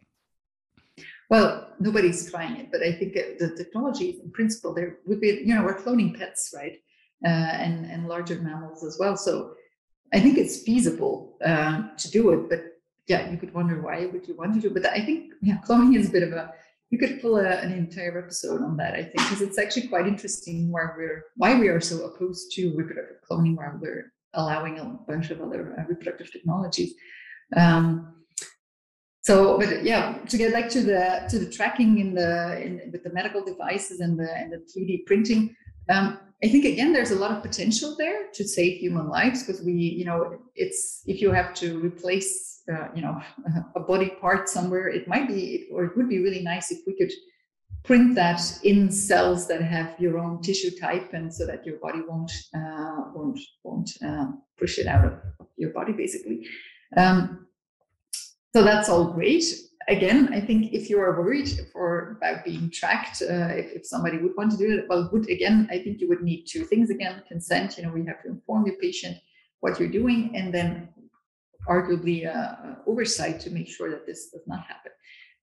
Well 1.29 1.69
nobody's 1.79 2.29
trying 2.29 2.57
it 2.57 2.71
but 2.71 2.81
i 2.83 2.91
think 2.91 3.13
the 3.13 3.53
technology 3.57 4.19
in 4.23 4.31
principle 4.31 4.73
there 4.73 4.97
would 5.05 5.19
be 5.19 5.41
you 5.45 5.55
know 5.55 5.63
we're 5.63 5.81
cloning 5.81 6.17
pets 6.17 6.53
right? 6.55 6.79
Uh, 7.25 7.29
and 7.65 7.85
and 7.85 8.07
larger 8.07 8.35
mammals 8.39 8.83
as 8.83 8.97
well. 8.99 9.15
So 9.17 9.53
i 10.13 10.19
think 10.19 10.37
it's 10.37 10.61
feasible 10.61 11.37
uh, 11.43 11.83
to 11.97 12.11
do 12.11 12.29
it 12.31 12.49
but 12.49 12.61
yeah 13.07 13.29
you 13.31 13.37
could 13.37 13.53
wonder 13.53 13.81
why 13.81 14.05
would 14.05 14.27
you 14.27 14.35
want 14.35 14.53
to 14.53 14.59
do 14.59 14.67
it? 14.67 14.73
But 14.73 14.85
i 14.87 14.99
think 14.99 15.33
yeah 15.41 15.57
cloning 15.67 15.97
is 15.97 16.09
a 16.09 16.11
bit 16.11 16.23
of 16.23 16.33
a 16.33 16.53
you 16.93 16.99
could 16.99 17.19
pull 17.19 17.37
a, 17.37 17.49
an 17.65 17.71
entire 17.73 18.19
episode 18.23 18.61
on 18.61 18.77
that, 18.77 18.93
I 18.93 19.03
think, 19.03 19.17
because 19.17 19.41
it's 19.41 19.57
actually 19.57 19.87
quite 19.87 20.05
interesting 20.05 20.71
where 20.71 20.93
we're 20.95 21.25
why 21.37 21.59
we 21.59 21.67
are 21.67 21.81
so 21.81 22.05
opposed 22.05 22.51
to 22.51 22.61
reproductive 22.77 23.17
cloning, 23.27 23.55
while 23.55 23.79
we're 23.81 24.13
allowing 24.35 24.77
a 24.77 24.85
bunch 25.07 25.31
of 25.31 25.41
other 25.41 25.75
uh, 25.75 25.83
reproductive 25.89 26.31
technologies. 26.31 26.93
Um, 27.57 28.13
so, 29.21 29.57
but 29.57 29.83
yeah, 29.83 30.19
to 30.29 30.37
get 30.37 30.53
back 30.53 30.69
to 30.69 30.81
the 30.81 31.25
to 31.31 31.39
the 31.39 31.49
tracking 31.51 31.97
in 31.97 32.13
the 32.13 32.61
in, 32.63 32.91
with 32.91 33.03
the 33.03 33.11
medical 33.11 33.43
devices 33.43 33.99
and 33.99 34.13
the 34.19 34.31
and 34.31 34.53
the 34.53 34.59
3D 34.71 35.07
printing, 35.07 35.55
um, 35.89 36.19
I 36.43 36.49
think 36.49 36.65
again, 36.65 36.91
there's 36.91 37.11
a 37.11 37.15
lot 37.15 37.31
of 37.31 37.41
potential 37.41 37.95
there 37.97 38.29
to 38.33 38.45
save 38.45 38.79
human 38.79 39.07
lives 39.07 39.43
because 39.43 39.61
we, 39.61 39.71
you 39.71 40.03
know, 40.03 40.39
it's 40.55 41.01
if 41.05 41.21
you 41.21 41.31
have 41.31 41.53
to 41.55 41.79
replace, 41.79 42.61
uh, 42.71 42.89
you 42.93 43.01
know, 43.01 43.21
a 43.75 43.79
body 43.79 44.09
part 44.19 44.49
somewhere, 44.49 44.89
it 44.89 45.07
might 45.07 45.27
be, 45.27 45.67
or 45.71 45.85
it 45.85 45.95
would 45.95 46.09
be 46.09 46.19
really 46.19 46.43
nice 46.43 46.69
if 46.69 46.79
we 46.85 46.97
could 46.97 47.11
print 47.85 48.15
that 48.15 48.41
in 48.63 48.91
cells 48.91 49.47
that 49.47 49.61
have 49.61 49.95
your 49.99 50.17
own 50.17 50.41
tissue 50.41 50.71
type, 50.79 51.13
and 51.13 51.33
so 51.33 51.45
that 51.45 51.65
your 51.65 51.77
body 51.77 52.01
won't 52.07 52.31
uh, 52.53 53.03
won't 53.15 53.39
won't 53.63 53.91
uh, 54.05 54.27
push 54.59 54.79
it 54.79 54.87
out 54.87 55.05
of 55.05 55.13
your 55.55 55.69
body, 55.71 55.93
basically. 55.93 56.45
Um, 56.97 57.47
so 58.53 58.63
that's 58.63 58.89
all 58.89 59.13
great 59.13 59.45
again, 59.87 60.33
I 60.33 60.39
think 60.39 60.73
if 60.73 60.89
you 60.89 60.99
are 60.99 61.19
worried 61.19 61.49
for 61.71 62.17
about 62.17 62.43
being 62.43 62.69
tracked, 62.71 63.21
uh, 63.21 63.49
if, 63.53 63.71
if 63.73 63.85
somebody 63.85 64.17
would 64.17 64.35
want 64.37 64.51
to 64.51 64.57
do 64.57 64.77
it, 64.77 64.85
well, 64.89 65.09
would 65.11 65.29
again, 65.29 65.67
I 65.71 65.79
think 65.79 66.01
you 66.01 66.07
would 66.09 66.21
need 66.21 66.45
two 66.45 66.63
things 66.65 66.89
again: 66.89 67.23
consent. 67.27 67.77
You 67.77 67.83
know, 67.83 67.91
we 67.91 68.05
have 68.05 68.21
to 68.23 68.29
inform 68.29 68.65
your 68.65 68.75
patient 68.77 69.17
what 69.59 69.79
you're 69.79 69.89
doing, 69.89 70.35
and 70.35 70.53
then 70.53 70.89
arguably 71.67 72.27
uh, 72.27 72.75
oversight 72.85 73.39
to 73.39 73.49
make 73.49 73.69
sure 73.69 73.89
that 73.89 74.05
this 74.05 74.29
does 74.29 74.45
not 74.47 74.65
happen. 74.67 74.91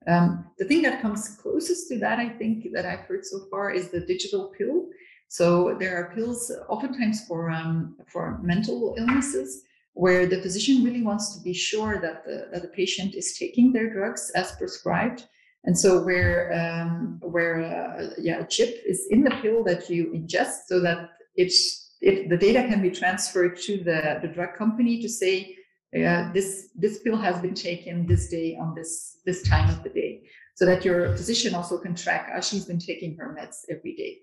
Um, 0.06 0.46
the 0.58 0.64
thing 0.64 0.82
that 0.82 1.02
comes 1.02 1.36
closest 1.36 1.88
to 1.88 1.98
that, 1.98 2.18
I 2.18 2.28
think, 2.28 2.66
that 2.72 2.86
I've 2.86 3.00
heard 3.00 3.24
so 3.24 3.46
far 3.50 3.70
is 3.70 3.90
the 3.90 4.00
digital 4.00 4.52
pill. 4.56 4.86
So 5.28 5.76
there 5.78 5.96
are 5.96 6.14
pills 6.14 6.50
oftentimes 6.68 7.26
for 7.26 7.50
um, 7.50 7.96
for 8.08 8.40
mental 8.42 8.94
illnesses 8.98 9.62
where 9.94 10.26
the 10.26 10.40
physician 10.40 10.84
really 10.84 11.02
wants 11.02 11.36
to 11.36 11.42
be 11.42 11.52
sure 11.52 12.00
that 12.00 12.24
the, 12.24 12.48
that 12.52 12.62
the 12.62 12.68
patient 12.68 13.14
is 13.14 13.36
taking 13.38 13.72
their 13.72 13.92
drugs 13.92 14.30
as 14.34 14.52
prescribed. 14.52 15.26
And 15.64 15.78
so 15.78 16.02
where 16.02 16.52
um, 16.54 17.20
where 17.20 17.60
uh, 17.62 18.14
yeah 18.18 18.40
a 18.40 18.46
chip 18.46 18.82
is 18.86 19.06
in 19.10 19.24
the 19.24 19.36
pill 19.42 19.62
that 19.64 19.90
you 19.90 20.10
ingest, 20.14 20.66
so 20.68 20.80
that 20.80 21.10
it's 21.36 21.96
if 22.00 22.30
the 22.30 22.36
data 22.36 22.66
can 22.66 22.80
be 22.80 22.90
transferred 22.90 23.60
to 23.62 23.76
the, 23.84 24.20
the 24.22 24.28
drug 24.28 24.54
company 24.56 25.02
to 25.02 25.08
say 25.08 25.54
uh, 25.94 26.32
this 26.32 26.70
this 26.74 27.00
pill 27.00 27.16
has 27.16 27.42
been 27.42 27.54
taken 27.54 28.06
this 28.06 28.30
day 28.30 28.56
on 28.58 28.74
this 28.74 29.18
this 29.26 29.42
time 29.42 29.68
of 29.68 29.82
the 29.82 29.90
day, 29.90 30.22
so 30.54 30.64
that 30.64 30.82
your 30.82 31.14
physician 31.14 31.54
also 31.54 31.76
can 31.76 31.94
track 31.94 32.30
as 32.34 32.48
she's 32.48 32.64
been 32.64 32.78
taking 32.78 33.14
her 33.16 33.36
meds 33.38 33.56
every 33.68 33.94
day. 33.94 34.18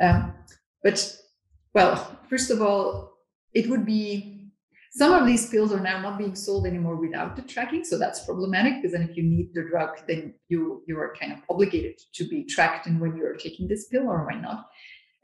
Um, 0.00 0.32
but 0.84 1.16
well, 1.74 2.18
first 2.30 2.52
of 2.52 2.62
all, 2.62 3.14
it 3.52 3.68
would 3.68 3.84
be 3.84 4.37
some 4.98 5.12
of 5.12 5.26
these 5.26 5.48
pills 5.48 5.72
are 5.72 5.80
now 5.80 6.00
not 6.00 6.18
being 6.18 6.34
sold 6.34 6.66
anymore 6.66 6.96
without 6.96 7.36
the 7.36 7.42
tracking, 7.42 7.84
so 7.84 7.96
that's 7.96 8.24
problematic 8.24 8.74
because 8.76 8.92
then 8.92 9.08
if 9.08 9.16
you 9.16 9.22
need 9.22 9.50
the 9.54 9.62
drug, 9.70 9.90
then 10.08 10.34
you 10.48 10.82
you 10.88 10.98
are 10.98 11.14
kind 11.20 11.32
of 11.32 11.38
obligated 11.48 11.96
to 12.14 12.24
be 12.28 12.44
tracked 12.44 12.88
in 12.88 12.98
when 12.98 13.16
you're 13.16 13.36
taking 13.36 13.68
this 13.68 13.86
pill 13.86 14.08
or 14.08 14.26
why 14.26 14.36
not. 14.40 14.66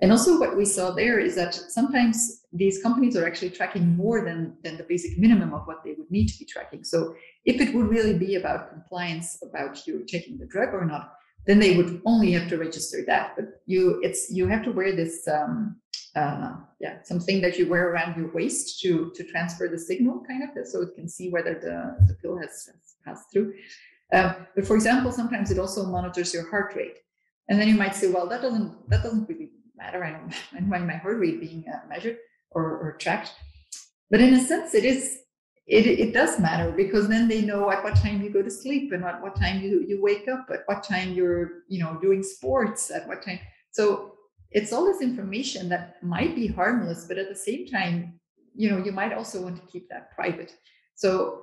And 0.00 0.12
also 0.12 0.38
what 0.38 0.56
we 0.56 0.64
saw 0.64 0.90
there 0.90 1.18
is 1.18 1.34
that 1.36 1.54
sometimes 1.54 2.42
these 2.52 2.82
companies 2.82 3.16
are 3.16 3.26
actually 3.26 3.50
tracking 3.50 3.96
more 3.96 4.24
than, 4.24 4.56
than 4.64 4.76
the 4.76 4.82
basic 4.82 5.16
minimum 5.18 5.54
of 5.54 5.66
what 5.66 5.82
they 5.84 5.94
would 5.96 6.10
need 6.10 6.28
to 6.28 6.38
be 6.38 6.44
tracking. 6.44 6.82
So 6.84 7.14
if 7.44 7.60
it 7.60 7.74
would 7.74 7.88
really 7.88 8.18
be 8.18 8.34
about 8.34 8.70
compliance 8.70 9.38
about 9.42 9.86
you 9.86 10.04
taking 10.06 10.36
the 10.38 10.46
drug 10.46 10.70
or 10.74 10.84
not, 10.84 11.14
then 11.46 11.58
they 11.58 11.76
would 11.76 12.02
only 12.06 12.32
have 12.32 12.48
to 12.48 12.58
register 12.58 13.04
that. 13.06 13.34
But 13.36 13.46
you 13.66 14.00
it's 14.02 14.30
you 14.30 14.46
have 14.48 14.64
to 14.64 14.72
wear 14.72 14.94
this 14.94 15.26
um, 15.28 15.76
uh, 16.16 16.54
yeah, 16.80 17.02
something 17.02 17.40
that 17.40 17.58
you 17.58 17.68
wear 17.68 17.90
around 17.90 18.16
your 18.16 18.32
waist 18.32 18.80
to 18.80 19.10
to 19.14 19.24
transfer 19.24 19.68
the 19.68 19.78
signal, 19.78 20.22
kind 20.26 20.42
of, 20.42 20.66
so 20.66 20.82
it 20.82 20.94
can 20.94 21.08
see 21.08 21.30
whether 21.30 21.54
the, 21.54 22.06
the 22.06 22.14
pill 22.14 22.36
has, 22.38 22.70
has 22.72 22.96
passed 23.04 23.32
through. 23.32 23.54
Uh, 24.12 24.34
but 24.54 24.66
for 24.66 24.76
example, 24.76 25.10
sometimes 25.10 25.50
it 25.50 25.58
also 25.58 25.86
monitors 25.86 26.32
your 26.32 26.48
heart 26.50 26.74
rate, 26.76 26.98
and 27.48 27.60
then 27.60 27.68
you 27.68 27.74
might 27.74 27.94
say, 27.94 28.08
well, 28.10 28.28
that 28.28 28.42
doesn't 28.42 28.88
that 28.90 29.02
doesn't 29.02 29.28
really 29.28 29.50
matter. 29.76 30.04
I 30.04 30.12
don't, 30.12 30.32
I 30.52 30.60
don't 30.60 30.68
mind 30.68 30.86
my 30.86 30.96
heart 30.96 31.18
rate 31.18 31.40
being 31.40 31.64
uh, 31.72 31.86
measured 31.88 32.18
or, 32.50 32.64
or 32.64 32.96
tracked, 33.00 33.32
but 34.10 34.20
in 34.20 34.34
a 34.34 34.44
sense, 34.44 34.74
it 34.74 34.84
is 34.84 35.18
it, 35.66 35.86
it 35.86 36.12
does 36.12 36.38
matter 36.38 36.70
because 36.70 37.08
then 37.08 37.26
they 37.26 37.40
know 37.40 37.70
at 37.70 37.82
what 37.82 37.96
time 37.96 38.22
you 38.22 38.30
go 38.30 38.42
to 38.42 38.50
sleep 38.50 38.92
and 38.92 39.02
at 39.04 39.22
what 39.22 39.34
time 39.34 39.62
you, 39.62 39.82
you 39.88 40.02
wake 40.02 40.28
up, 40.28 40.46
at 40.52 40.60
what 40.66 40.82
time 40.82 41.12
you're, 41.12 41.62
you 41.68 41.82
know, 41.82 41.98
doing 42.02 42.22
sports, 42.22 42.90
at 42.90 43.08
what 43.08 43.22
time. 43.24 43.40
So 43.70 44.14
it's 44.54 44.72
all 44.72 44.84
this 44.86 45.02
information 45.02 45.68
that 45.68 46.02
might 46.02 46.34
be 46.34 46.46
harmless, 46.46 47.06
but 47.06 47.18
at 47.18 47.28
the 47.28 47.34
same 47.34 47.66
time, 47.66 48.20
you 48.54 48.70
know, 48.70 48.78
you 48.78 48.92
might 48.92 49.12
also 49.12 49.42
want 49.42 49.56
to 49.56 49.66
keep 49.66 49.88
that 49.88 50.12
private. 50.14 50.52
So 50.94 51.42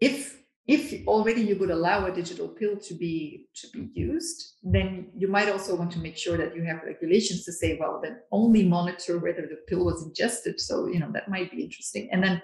if 0.00 0.38
if 0.68 1.04
already 1.08 1.42
you 1.42 1.56
would 1.58 1.70
allow 1.70 2.06
a 2.06 2.14
digital 2.14 2.46
pill 2.46 2.76
to 2.76 2.94
be 2.94 3.48
to 3.56 3.66
be 3.72 3.90
used, 3.94 4.58
then 4.62 5.10
you 5.16 5.26
might 5.26 5.48
also 5.48 5.74
want 5.74 5.90
to 5.92 5.98
make 5.98 6.16
sure 6.16 6.36
that 6.36 6.54
you 6.54 6.62
have 6.62 6.84
regulations 6.84 7.44
to 7.44 7.52
say, 7.52 7.76
well, 7.80 7.98
then 8.00 8.20
only 8.30 8.62
monitor 8.64 9.18
whether 9.18 9.42
the 9.42 9.58
pill 9.66 9.84
was 9.84 10.04
ingested. 10.06 10.60
So 10.60 10.86
you 10.86 11.00
know 11.00 11.10
that 11.12 11.28
might 11.28 11.50
be 11.50 11.64
interesting. 11.64 12.08
And 12.12 12.22
then 12.22 12.40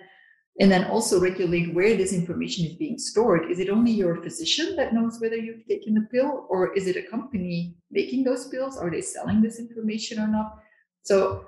and 0.59 0.71
then 0.71 0.85
also 0.85 1.21
regulate 1.21 1.75
where 1.75 1.97
this 1.97 2.13
information 2.13 2.65
is 2.67 2.75
being 2.75 2.99
stored. 2.99 3.51
Is 3.51 3.59
it 3.59 3.69
only 3.69 3.93
your 3.93 4.23
physician 4.23 4.75
that 4.77 4.95
knows 4.95 5.21
whether 5.21 5.37
you've 5.37 5.67
taken 5.67 5.95
the 5.95 6.09
pill, 6.11 6.47
or 6.49 6.75
is 6.75 6.87
it 6.87 6.97
a 6.97 7.03
company 7.03 7.77
making 7.91 8.25
those 8.25 8.49
pills? 8.49 8.79
Are 8.79 8.91
they 8.91 9.03
selling 9.03 9.43
this 9.43 9.59
information 9.59 10.19
or 10.19 10.29
not? 10.29 10.59
So 11.03 11.47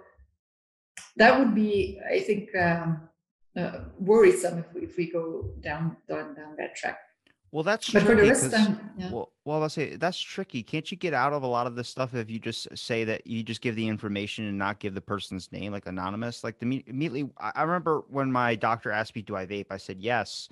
that 1.17 1.39
would 1.39 1.55
be, 1.55 1.99
I 2.11 2.21
think, 2.21 2.55
um, 2.55 3.09
uh, 3.59 3.81
worrisome 3.99 4.59
if 4.59 4.67
we, 4.75 4.83
if 4.83 4.97
we 4.97 5.11
go 5.11 5.51
down, 5.61 5.97
down 6.09 6.35
down 6.35 6.55
that 6.59 6.77
track. 6.77 6.99
Well, 7.51 7.65
that's 7.65 7.91
but 7.91 8.03
for 8.03 8.15
the 8.15 8.23
rest, 8.23 8.53
um, 8.53 8.79
yeah. 8.99 9.11
well, 9.11 9.33
well, 9.45 9.63
I'll 9.63 9.71
say 9.71 9.97
that's 9.97 10.19
tricky. 10.19 10.63
Can't 10.63 10.91
you 10.91 10.99
get 10.99 11.15
out 11.15 11.33
of 11.33 11.43
a 11.43 11.47
lot 11.47 11.67
of 11.67 11.77
this 11.77 11.89
stuff 11.89 12.15
if 12.15 12.31
you 12.31 12.39
just 12.39 12.69
say 12.77 13.05
that 13.05 13.27
you 13.27 13.43
just 13.43 13.63
give 13.63 13.75
the 13.75 13.89
information 13.89 14.45
and 14.45 14.59
not 14.59 14.81
give 14.81 14.95
the 14.95 15.01
person's 15.01 15.51
name, 15.51 15.73
like 15.73 15.87
anonymous? 15.87 16.45
Like 16.45 16.59
the 16.59 16.85
immediately, 16.87 17.31
I 17.39 17.63
remember 17.63 18.03
when 18.09 18.31
my 18.31 18.55
doctor 18.55 18.91
asked 18.91 19.17
me, 19.17 19.23
"Do 19.23 19.35
I 19.35 19.47
vape?" 19.47 19.67
I 19.71 19.79
said 19.79 19.99
yes, 19.99 20.51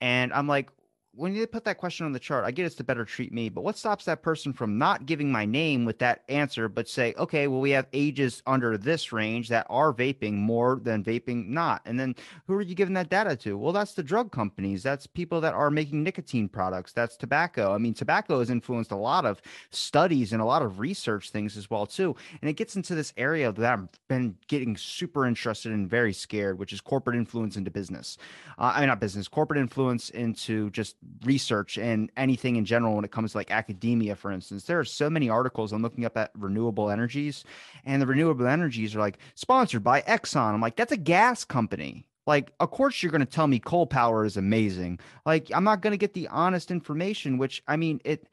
and 0.00 0.32
I'm 0.32 0.48
like, 0.48 0.70
when 1.12 1.34
you 1.34 1.46
put 1.46 1.64
that 1.64 1.78
question 1.78 2.06
on 2.06 2.12
the 2.12 2.20
chart, 2.20 2.44
I 2.44 2.52
get 2.52 2.66
it's 2.66 2.76
to 2.76 2.84
better 2.84 3.04
treat 3.04 3.32
me, 3.32 3.48
but 3.48 3.64
what 3.64 3.76
stops 3.76 4.04
that 4.04 4.22
person 4.22 4.52
from 4.52 4.78
not 4.78 5.06
giving 5.06 5.30
my 5.30 5.44
name 5.44 5.84
with 5.84 5.98
that 5.98 6.22
answer, 6.28 6.68
but 6.68 6.88
say, 6.88 7.14
okay, 7.18 7.48
well, 7.48 7.60
we 7.60 7.70
have 7.70 7.88
ages 7.92 8.42
under 8.46 8.78
this 8.78 9.12
range 9.12 9.48
that 9.48 9.66
are 9.68 9.92
vaping 9.92 10.34
more 10.34 10.80
than 10.82 11.02
vaping 11.02 11.48
not. 11.48 11.82
And 11.84 11.98
then 11.98 12.14
who 12.46 12.54
are 12.54 12.62
you 12.62 12.76
giving 12.76 12.94
that 12.94 13.10
data 13.10 13.34
to? 13.36 13.58
Well, 13.58 13.72
that's 13.72 13.94
the 13.94 14.04
drug 14.04 14.30
companies. 14.30 14.82
That's 14.84 15.06
people 15.06 15.40
that 15.40 15.52
are 15.52 15.70
making 15.70 16.04
nicotine 16.04 16.48
products. 16.48 16.92
That's 16.92 17.16
tobacco. 17.16 17.74
I 17.74 17.78
mean, 17.78 17.94
tobacco 17.94 18.38
has 18.38 18.50
influenced 18.50 18.92
a 18.92 18.96
lot 18.96 19.26
of 19.26 19.42
studies 19.70 20.32
and 20.32 20.40
a 20.40 20.44
lot 20.44 20.62
of 20.62 20.78
research 20.78 21.30
things 21.30 21.56
as 21.56 21.68
well, 21.68 21.86
too. 21.86 22.14
And 22.40 22.48
it 22.48 22.54
gets 22.54 22.76
into 22.76 22.94
this 22.94 23.12
area 23.16 23.50
that 23.50 23.72
I've 23.72 23.88
been 24.06 24.36
getting 24.46 24.76
super 24.76 25.26
interested 25.26 25.72
in, 25.72 25.88
very 25.88 26.12
scared, 26.12 26.58
which 26.58 26.72
is 26.72 26.80
corporate 26.80 27.16
influence 27.16 27.56
into 27.56 27.70
business. 27.70 28.16
Uh, 28.58 28.72
I 28.74 28.80
mean, 28.80 28.88
not 28.88 29.00
business, 29.00 29.26
corporate 29.26 29.58
influence 29.58 30.10
into 30.10 30.70
just 30.70 30.96
research 31.24 31.78
and 31.78 32.10
anything 32.16 32.56
in 32.56 32.64
general 32.64 32.94
when 32.94 33.04
it 33.04 33.10
comes 33.10 33.32
to 33.32 33.38
like 33.38 33.50
academia, 33.50 34.16
for 34.16 34.30
instance. 34.30 34.64
There 34.64 34.78
are 34.78 34.84
so 34.84 35.08
many 35.08 35.28
articles 35.28 35.72
I'm 35.72 35.82
looking 35.82 36.04
up 36.04 36.16
at 36.16 36.30
renewable 36.34 36.90
energies, 36.90 37.44
and 37.84 38.00
the 38.00 38.06
renewable 38.06 38.46
energies 38.46 38.94
are 38.94 39.00
like 39.00 39.18
sponsored 39.34 39.82
by 39.82 40.02
Exxon. 40.02 40.54
I'm 40.54 40.60
like, 40.60 40.76
that's 40.76 40.92
a 40.92 40.96
gas 40.96 41.44
company. 41.44 42.06
Like, 42.26 42.52
of 42.60 42.70
course, 42.70 43.02
you're 43.02 43.12
going 43.12 43.20
to 43.20 43.26
tell 43.26 43.46
me 43.46 43.58
coal 43.58 43.86
power 43.86 44.24
is 44.24 44.36
amazing. 44.36 45.00
Like, 45.24 45.50
I'm 45.52 45.64
not 45.64 45.80
going 45.80 45.92
to 45.92 45.98
get 45.98 46.14
the 46.14 46.28
honest 46.28 46.70
information, 46.70 47.38
which 47.38 47.62
I 47.66 47.76
mean, 47.76 48.00
it 48.04 48.28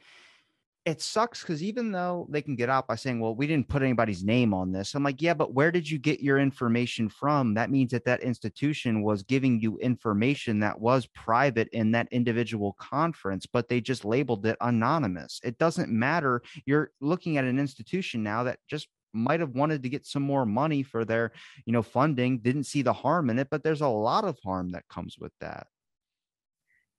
it 0.88 1.01
sucks 1.01 1.41
because 1.41 1.61
even 1.61 1.91
though 1.91 2.25
they 2.29 2.41
can 2.41 2.55
get 2.55 2.69
out 2.69 2.88
by 2.88 2.95
saying, 2.95 3.19
well, 3.19 3.35
we 3.35 3.45
didn't 3.45 3.67
put 3.67 3.81
anybody's 3.81 4.23
name 4.23 4.53
on 4.53 4.71
this, 4.71 4.95
I'm 4.95 5.03
like, 5.03 5.21
yeah, 5.21 5.33
but 5.33 5.53
where 5.53 5.69
did 5.69 5.89
you 5.89 5.99
get 5.99 6.21
your 6.21 6.39
information 6.39 7.09
from? 7.09 7.53
That 7.55 7.69
means 7.69 7.91
that 7.91 8.05
that 8.05 8.23
institution 8.23 9.03
was 9.03 9.21
giving 9.21 9.59
you 9.59 9.77
information 9.79 10.61
that 10.61 10.79
was 10.79 11.05
private 11.07 11.67
in 11.73 11.91
that 11.91 12.07
individual 12.11 12.73
conference, 12.79 13.45
but 13.45 13.67
they 13.67 13.81
just 13.81 14.05
labeled 14.05 14.45
it 14.45 14.55
anonymous. 14.61 15.41
It 15.43 15.57
doesn't 15.57 15.91
matter. 15.91 16.41
You're 16.65 16.91
looking 17.01 17.38
at 17.38 17.43
an 17.43 17.59
institution 17.59 18.23
now 18.23 18.43
that 18.43 18.59
just 18.69 18.88
might 19.11 19.41
have 19.41 19.55
wanted 19.55 19.83
to 19.83 19.89
get 19.89 20.05
some 20.05 20.23
more 20.23 20.45
money 20.45 20.83
for 20.83 21.03
their 21.03 21.33
you 21.65 21.73
know 21.73 21.81
funding 21.81 22.38
didn't 22.39 22.65
see 22.65 22.83
the 22.83 22.93
harm 22.93 23.29
in 23.29 23.39
it 23.39 23.47
but 23.49 23.63
there's 23.63 23.81
a 23.81 23.88
lot 23.88 24.25
of 24.25 24.38
harm 24.43 24.69
that 24.69 24.88
comes 24.89 25.15
with 25.17 25.31
that 25.39 25.65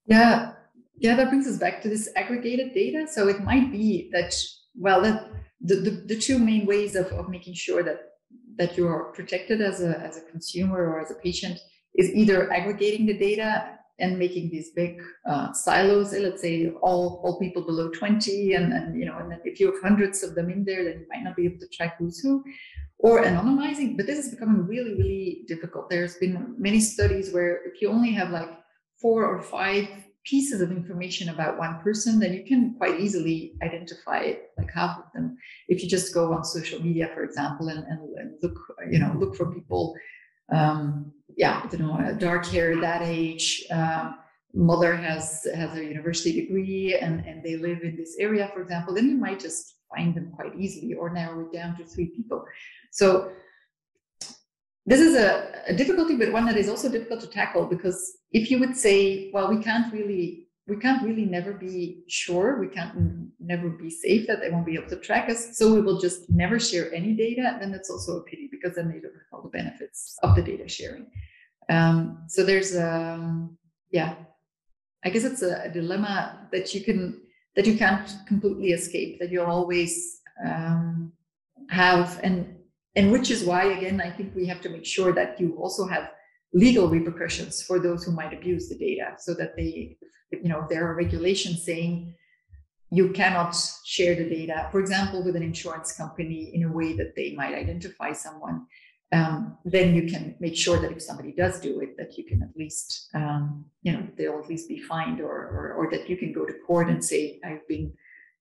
yeah 0.05 0.53
yeah, 0.99 1.15
that 1.15 1.29
brings 1.29 1.47
us 1.47 1.57
back 1.57 1.81
to 1.81 1.89
this 1.89 2.09
aggregated 2.15 2.73
data. 2.73 3.07
So 3.07 3.27
it 3.27 3.43
might 3.43 3.71
be 3.71 4.09
that, 4.13 4.35
well, 4.75 5.01
that 5.01 5.31
the, 5.61 5.75
the, 5.75 5.89
the 6.07 6.17
two 6.17 6.39
main 6.39 6.65
ways 6.65 6.95
of, 6.95 7.07
of 7.07 7.29
making 7.29 7.53
sure 7.53 7.83
that 7.83 8.09
that 8.59 8.77
you 8.77 8.85
are 8.87 9.05
protected 9.13 9.61
as 9.61 9.81
a, 9.81 9.97
as 9.99 10.17
a 10.17 10.21
consumer 10.29 10.85
or 10.89 10.99
as 10.99 11.09
a 11.09 11.15
patient 11.15 11.57
is 11.95 12.13
either 12.13 12.51
aggregating 12.51 13.05
the 13.05 13.17
data 13.17 13.79
and 13.99 14.19
making 14.19 14.49
these 14.49 14.71
big 14.71 15.01
uh, 15.25 15.51
silos. 15.53 16.13
Let's 16.13 16.41
say 16.41 16.69
all, 16.81 17.21
all 17.23 17.39
people 17.39 17.63
below 17.63 17.89
20, 17.89 18.53
and, 18.53 18.73
and 18.73 18.99
you 18.99 19.05
know, 19.05 19.17
and 19.17 19.33
if 19.45 19.59
you 19.59 19.71
have 19.71 19.81
hundreds 19.81 20.23
of 20.23 20.35
them 20.35 20.49
in 20.49 20.65
there, 20.65 20.83
then 20.83 20.99
you 20.99 21.05
might 21.09 21.23
not 21.23 21.35
be 21.35 21.45
able 21.45 21.59
to 21.59 21.67
track 21.69 21.97
who's 21.97 22.19
who, 22.19 22.43
or 22.99 23.23
anonymizing. 23.23 23.95
But 23.95 24.07
this 24.07 24.19
is 24.19 24.29
becoming 24.29 24.67
really, 24.67 24.93
really 24.95 25.45
difficult. 25.47 25.89
There's 25.89 26.17
been 26.17 26.55
many 26.57 26.81
studies 26.81 27.33
where 27.33 27.65
if 27.65 27.81
you 27.81 27.89
only 27.89 28.11
have 28.11 28.29
like 28.29 28.49
four 29.01 29.25
or 29.25 29.41
five 29.41 29.87
pieces 30.25 30.61
of 30.61 30.71
information 30.71 31.29
about 31.29 31.57
one 31.57 31.79
person, 31.81 32.19
then 32.19 32.33
you 32.33 32.43
can 32.45 32.75
quite 32.75 32.99
easily 32.99 33.53
identify 33.63 34.33
like 34.57 34.71
half 34.73 34.97
of 34.99 35.05
them. 35.13 35.37
If 35.67 35.81
you 35.81 35.89
just 35.89 36.13
go 36.13 36.33
on 36.33 36.43
social 36.43 36.81
media, 36.81 37.09
for 37.13 37.23
example, 37.23 37.69
and, 37.69 37.83
and, 37.85 37.99
look, 38.41 38.57
you 38.89 38.99
know, 38.99 39.13
look 39.17 39.35
for 39.35 39.53
people, 39.53 39.95
um, 40.51 41.11
yeah, 41.37 41.67
you 41.71 41.77
know, 41.77 42.15
dark 42.19 42.45
hair, 42.47 42.79
that 42.81 43.01
age, 43.01 43.65
um, 43.71 44.19
mother 44.53 44.95
has 44.95 45.45
has 45.53 45.77
a 45.77 45.85
university 45.85 46.41
degree, 46.41 46.97
and 46.99 47.23
and 47.25 47.43
they 47.43 47.55
live 47.55 47.81
in 47.83 47.95
this 47.95 48.17
area, 48.19 48.49
for 48.53 48.61
example, 48.61 48.93
then 48.93 49.07
you 49.07 49.15
might 49.15 49.39
just 49.39 49.75
find 49.95 50.15
them 50.15 50.31
quite 50.35 50.55
easily, 50.57 50.93
or 50.93 51.09
narrow 51.09 51.45
it 51.45 51.53
down 51.53 51.77
to 51.77 51.85
three 51.85 52.07
people. 52.07 52.43
So 52.91 53.31
this 54.85 54.99
is 54.99 55.15
a, 55.15 55.58
a, 55.69 55.73
difficulty, 55.73 56.15
but 56.15 56.31
one 56.31 56.45
that 56.45 56.57
is 56.57 56.69
also 56.69 56.89
difficult 56.89 57.21
to 57.21 57.27
tackle 57.27 57.65
because 57.65 58.17
if 58.31 58.51
you 58.51 58.59
would 58.59 58.75
say, 58.75 59.29
well, 59.33 59.49
we 59.49 59.61
can't 59.61 59.91
really, 59.93 60.47
we 60.67 60.77
can't 60.77 61.03
really 61.03 61.25
never 61.25 61.53
be 61.53 62.03
sure, 62.07 62.59
we 62.59 62.67
can't 62.67 62.95
n- 62.95 63.31
never 63.39 63.69
be 63.69 63.89
safe 63.89 64.27
that 64.27 64.41
they 64.41 64.49
won't 64.49 64.65
be 64.65 64.75
able 64.75 64.89
to 64.89 64.97
track 64.97 65.29
us, 65.29 65.57
so 65.57 65.73
we 65.73 65.81
will 65.81 65.99
just 65.99 66.29
never 66.29 66.59
share 66.59 66.93
any 66.93 67.13
data, 67.13 67.57
then 67.59 67.71
that's 67.71 67.89
also 67.89 68.17
a 68.17 68.23
pity 68.23 68.49
because 68.51 68.75
then 68.75 68.87
they 68.87 68.99
don't 68.99 69.13
have 69.13 69.31
all 69.31 69.41
the 69.41 69.49
benefits 69.49 70.17
of 70.23 70.35
the 70.35 70.41
data 70.41 70.67
sharing. 70.67 71.07
Um, 71.69 72.23
so 72.27 72.43
there's, 72.43 72.75
um, 72.75 73.57
yeah, 73.91 74.15
I 75.03 75.09
guess 75.09 75.23
it's 75.23 75.41
a, 75.41 75.63
a, 75.65 75.69
dilemma 75.69 76.47
that 76.51 76.73
you 76.73 76.81
can 76.81 77.21
that 77.55 77.65
you 77.65 77.77
can't 77.77 78.09
completely 78.27 78.71
escape, 78.71 79.19
that 79.19 79.31
you'll 79.31 79.45
always 79.45 80.21
um, 80.45 81.11
have, 81.69 82.19
and 82.23 82.58
and 82.99 83.13
which 83.13 83.31
is 83.31 83.45
why 83.49 83.63
again 83.77 84.01
I 84.01 84.11
think 84.15 84.35
we 84.35 84.45
have 84.47 84.61
to 84.61 84.69
make 84.69 84.85
sure 84.85 85.11
that 85.13 85.39
you 85.39 85.55
also 85.63 85.87
have 85.87 86.11
legal 86.53 86.89
repercussions 86.89 87.61
for 87.61 87.79
those 87.79 88.03
who 88.03 88.11
might 88.11 88.33
abuse 88.33 88.67
the 88.67 88.77
data 88.77 89.07
so 89.17 89.33
that 89.35 89.55
they 89.55 89.97
you 90.31 90.49
know 90.51 90.65
there 90.69 90.85
are 90.87 90.95
regulations 90.95 91.63
saying 91.63 92.13
you 92.91 93.05
cannot 93.19 93.55
share 93.95 94.15
the 94.15 94.27
data 94.37 94.67
for 94.71 94.79
example 94.79 95.23
with 95.23 95.35
an 95.37 95.43
insurance 95.43 95.95
company 96.01 96.51
in 96.53 96.63
a 96.63 96.71
way 96.79 96.89
that 96.99 97.15
they 97.15 97.33
might 97.41 97.53
identify 97.53 98.11
someone. 98.11 98.65
Um, 99.11 99.57
then 99.65 99.95
you 99.95 100.03
can 100.11 100.35
make 100.39 100.55
sure 100.55 100.79
that 100.79 100.91
if 100.91 101.01
somebody 101.01 101.31
does 101.31 101.59
do 101.59 101.79
it 101.79 101.97
that 101.97 102.15
you 102.15 102.23
can 102.29 102.43
at 102.43 102.55
least 102.55 103.09
um, 103.15 103.65
you 103.81 103.91
know 103.93 104.03
they'll 104.15 104.41
at 104.43 104.49
least 104.49 104.67
be 104.67 104.79
fined 104.91 105.19
or, 105.19 105.37
or, 105.55 105.73
or 105.77 105.89
that 105.89 106.07
you 106.09 106.17
can 106.21 106.31
go 106.31 106.45
to 106.45 106.53
court 106.67 106.89
and 106.89 107.03
say 107.03 107.39
i've 107.43 107.67
been 107.67 107.91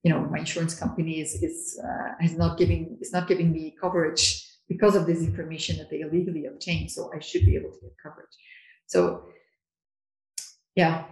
you 0.02 0.11
know 0.12 0.20
my 0.34 0.40
insurance 0.40 0.74
company 0.78 1.20
is 1.20 1.42
is 1.42 1.80
uh, 1.82 2.11
is 2.22 2.36
not 2.36 2.59
giving 2.59 2.98
is 3.00 3.12
not 3.16 3.26
giving 3.28 3.50
me 3.50 3.74
coverage 3.80 4.47
because 4.68 4.94
of 4.94 5.06
this 5.06 5.22
information 5.22 5.78
that 5.78 5.90
they 5.90 6.00
illegally 6.00 6.46
obtained. 6.46 6.90
So 6.90 7.10
I 7.14 7.20
should 7.20 7.44
be 7.46 7.56
able 7.56 7.70
to 7.70 7.80
get 7.80 7.92
coverage. 8.02 8.28
So 8.86 9.24
yeah, 10.76 11.04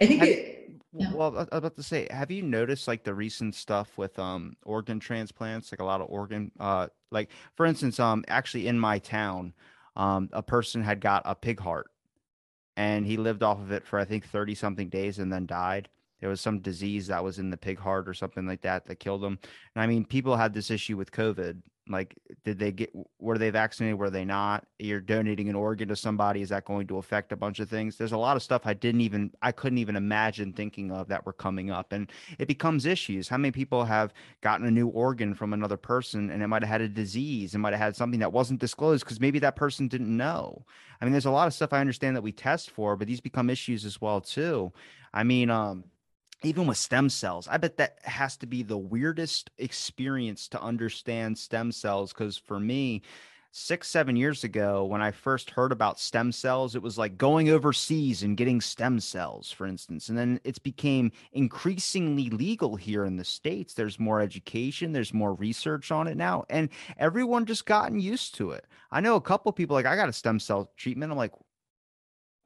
I 0.00 0.06
think. 0.06 0.22
it, 0.22 0.56
yeah. 0.92 1.12
Well, 1.14 1.36
I 1.36 1.40
was 1.40 1.48
about 1.52 1.76
to 1.76 1.82
say, 1.82 2.08
have 2.10 2.30
you 2.30 2.42
noticed 2.42 2.88
like 2.88 3.04
the 3.04 3.14
recent 3.14 3.54
stuff 3.54 3.96
with 3.96 4.18
um 4.18 4.56
organ 4.64 5.00
transplants? 5.00 5.72
Like 5.72 5.80
a 5.80 5.84
lot 5.84 6.00
of 6.00 6.08
organ, 6.10 6.50
uh, 6.58 6.88
like 7.10 7.30
for 7.56 7.66
instance, 7.66 8.00
um, 8.00 8.24
actually 8.28 8.66
in 8.66 8.78
my 8.78 8.98
town, 8.98 9.54
um, 9.96 10.28
a 10.32 10.42
person 10.42 10.82
had 10.82 11.00
got 11.00 11.22
a 11.24 11.34
pig 11.34 11.60
heart, 11.60 11.90
and 12.76 13.06
he 13.06 13.16
lived 13.16 13.42
off 13.42 13.60
of 13.60 13.72
it 13.72 13.86
for 13.86 13.98
I 13.98 14.04
think 14.04 14.26
thirty 14.26 14.54
something 14.54 14.88
days 14.88 15.18
and 15.18 15.32
then 15.32 15.46
died. 15.46 15.88
There 16.20 16.28
was 16.28 16.40
some 16.40 16.58
disease 16.58 17.06
that 17.06 17.24
was 17.24 17.38
in 17.38 17.50
the 17.50 17.56
pig 17.56 17.78
heart 17.78 18.08
or 18.08 18.14
something 18.14 18.46
like 18.46 18.60
that 18.62 18.86
that 18.86 19.00
killed 19.00 19.24
him. 19.24 19.38
And 19.74 19.82
I 19.82 19.86
mean, 19.86 20.04
people 20.04 20.36
had 20.36 20.52
this 20.52 20.70
issue 20.70 20.96
with 20.96 21.12
COVID 21.12 21.62
like 21.90 22.14
did 22.44 22.58
they 22.58 22.72
get 22.72 22.90
were 23.18 23.38
they 23.38 23.50
vaccinated 23.50 23.98
were 23.98 24.10
they 24.10 24.24
not? 24.24 24.66
You're 24.78 25.00
donating 25.00 25.48
an 25.48 25.54
organ 25.54 25.88
to 25.88 25.96
somebody 25.96 26.42
is 26.42 26.48
that 26.50 26.64
going 26.64 26.86
to 26.88 26.98
affect 26.98 27.32
a 27.32 27.36
bunch 27.36 27.60
of 27.60 27.68
things? 27.68 27.96
There's 27.96 28.12
a 28.12 28.18
lot 28.18 28.36
of 28.36 28.42
stuff 28.42 28.62
i 28.64 28.74
didn't 28.74 29.00
even 29.00 29.30
i 29.42 29.52
couldn't 29.52 29.78
even 29.78 29.96
imagine 29.96 30.52
thinking 30.52 30.90
of 30.92 31.08
that 31.08 31.24
were 31.26 31.32
coming 31.32 31.70
up 31.70 31.92
and 31.92 32.10
it 32.38 32.48
becomes 32.48 32.86
issues. 32.86 33.28
How 33.28 33.36
many 33.36 33.52
people 33.52 33.84
have 33.84 34.12
gotten 34.40 34.66
a 34.66 34.70
new 34.70 34.88
organ 34.88 35.34
from 35.34 35.52
another 35.52 35.76
person 35.76 36.30
and 36.30 36.42
it 36.42 36.46
might 36.46 36.62
have 36.62 36.70
had 36.70 36.80
a 36.80 36.88
disease 36.88 37.54
it 37.54 37.58
might 37.58 37.72
have 37.72 37.80
had 37.80 37.96
something 37.96 38.20
that 38.20 38.32
wasn't 38.32 38.60
disclosed 38.60 39.04
because 39.04 39.20
maybe 39.20 39.38
that 39.40 39.56
person 39.56 39.88
didn't 39.88 40.14
know. 40.16 40.64
I 41.00 41.04
mean 41.04 41.12
there's 41.12 41.26
a 41.26 41.30
lot 41.30 41.46
of 41.46 41.54
stuff 41.54 41.72
i 41.72 41.80
understand 41.80 42.16
that 42.16 42.22
we 42.22 42.32
test 42.32 42.70
for 42.70 42.96
but 42.96 43.06
these 43.06 43.20
become 43.20 43.50
issues 43.50 43.84
as 43.84 44.00
well 44.00 44.20
too. 44.20 44.72
I 45.12 45.24
mean 45.24 45.50
um 45.50 45.84
even 46.42 46.66
with 46.66 46.76
stem 46.76 47.08
cells 47.08 47.48
i 47.48 47.56
bet 47.56 47.76
that 47.76 47.98
has 48.02 48.36
to 48.36 48.46
be 48.46 48.62
the 48.62 48.78
weirdest 48.78 49.50
experience 49.58 50.48
to 50.48 50.60
understand 50.60 51.36
stem 51.36 51.72
cells 51.72 52.12
because 52.12 52.36
for 52.36 52.58
me 52.60 53.02
six 53.52 53.88
seven 53.88 54.14
years 54.14 54.44
ago 54.44 54.84
when 54.84 55.02
i 55.02 55.10
first 55.10 55.50
heard 55.50 55.72
about 55.72 55.98
stem 55.98 56.30
cells 56.30 56.76
it 56.76 56.82
was 56.82 56.96
like 56.96 57.18
going 57.18 57.48
overseas 57.48 58.22
and 58.22 58.36
getting 58.36 58.60
stem 58.60 59.00
cells 59.00 59.50
for 59.50 59.66
instance 59.66 60.08
and 60.08 60.16
then 60.16 60.40
it's 60.44 60.60
became 60.60 61.10
increasingly 61.32 62.30
legal 62.30 62.76
here 62.76 63.04
in 63.04 63.16
the 63.16 63.24
states. 63.24 63.74
There's 63.74 63.98
more 63.98 64.20
education 64.20 64.92
there's 64.92 65.12
more 65.12 65.34
research 65.34 65.90
on 65.90 66.06
it 66.06 66.16
now 66.16 66.44
and 66.48 66.68
everyone 66.96 67.44
just 67.44 67.66
gotten 67.66 67.98
used 67.98 68.36
to 68.36 68.52
it. 68.52 68.66
I 68.92 69.00
know 69.00 69.16
a 69.16 69.20
couple 69.20 69.52
people 69.52 69.74
like 69.74 69.86
i 69.86 69.96
got 69.96 70.08
a 70.08 70.12
stem 70.12 70.38
cell 70.38 70.70
treatment 70.76 71.10
i'm 71.10 71.18
like 71.18 71.32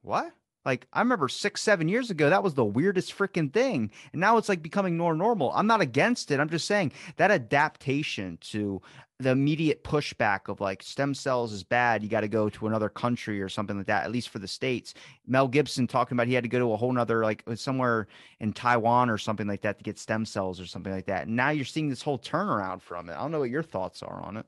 what 0.01 0.32
like 0.65 0.87
I 0.93 1.01
remember 1.01 1.29
six, 1.29 1.61
seven 1.61 1.89
years 1.89 2.11
ago, 2.11 2.31
that 2.31 2.43
was 2.43 2.55
the 2.55 2.65
weirdest 2.65 3.17
freaking 3.17 3.53
thing. 3.53 3.91
And 4.12 4.21
now 4.21 4.37
it's 4.37 4.49
like 4.49 4.62
becoming 4.62 4.97
more 4.97 5.15
normal. 5.15 5.53
I'm 5.53 5.67
not 5.67 5.81
against 5.81 6.31
it. 6.31 6.41
I'm 6.41 6.49
just 6.49 6.67
saying 6.67 6.93
that 7.17 7.31
adaptation 7.31 8.39
to 8.43 8.81
the 9.21 9.31
immediate 9.31 9.85
pushback 9.85 10.49
of 10.49 10.61
like 10.61 10.83
stem 10.83 11.15
cells 11.15 11.53
is 11.53 11.62
bad. 11.62 12.03
You 12.03 12.09
got 12.09 12.23
to 12.23 12.29
go 12.29 12.49
to 12.49 12.67
another 12.67 12.89
country 12.89 13.41
or 13.41 13.49
something 13.49 13.77
like 13.77 13.87
that, 13.87 14.05
at 14.05 14.11
least 14.11 14.31
for 14.31 14.39
the 14.41 14.49
States. 14.49 14.95
Mel 15.27 15.47
Gibson 15.47 15.87
talking 15.87 16.17
about 16.17 16.27
he 16.27 16.35
had 16.35 16.45
to 16.45 16.49
go 16.49 16.59
to 16.59 16.73
a 16.73 16.77
whole 16.77 16.93
nother, 16.93 17.23
like 17.23 17.43
uh, 17.47 17.55
somewhere 17.55 18.09
in 18.41 18.53
Taiwan 18.53 19.11
or 19.11 19.19
something 19.19 19.47
like 19.47 19.62
that 19.62 19.79
to 19.79 19.85
get 19.85 19.99
stem 19.99 20.25
cells 20.25 20.61
or 20.61 20.67
something 20.67 20.93
like 20.93 21.07
that. 21.07 21.27
And 21.27 21.37
now 21.37 21.51
you're 21.51 21.65
seeing 21.65 21.89
this 21.89 22.03
whole 22.03 22.19
turnaround 22.19 22.83
from 22.83 23.09
it. 23.09 23.12
I 23.12 23.21
don't 23.21 23.31
know 23.31 23.41
what 23.41 23.51
your 23.51 23.62
thoughts 23.62 24.03
are 24.03 24.21
on 24.21 24.37
it. 24.37 24.47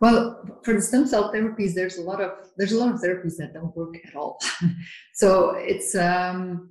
Well, 0.00 0.60
for 0.62 0.74
the 0.74 0.80
stem 0.80 1.06
cell 1.06 1.32
therapies, 1.32 1.74
there's 1.74 1.98
a 1.98 2.02
lot 2.02 2.20
of 2.20 2.30
there's 2.56 2.72
a 2.72 2.78
lot 2.78 2.94
of 2.94 3.00
therapies 3.00 3.36
that 3.38 3.54
don't 3.54 3.76
work 3.76 3.96
at 4.06 4.14
all. 4.14 4.38
so 5.14 5.54
it's 5.56 5.94
um, 5.94 6.70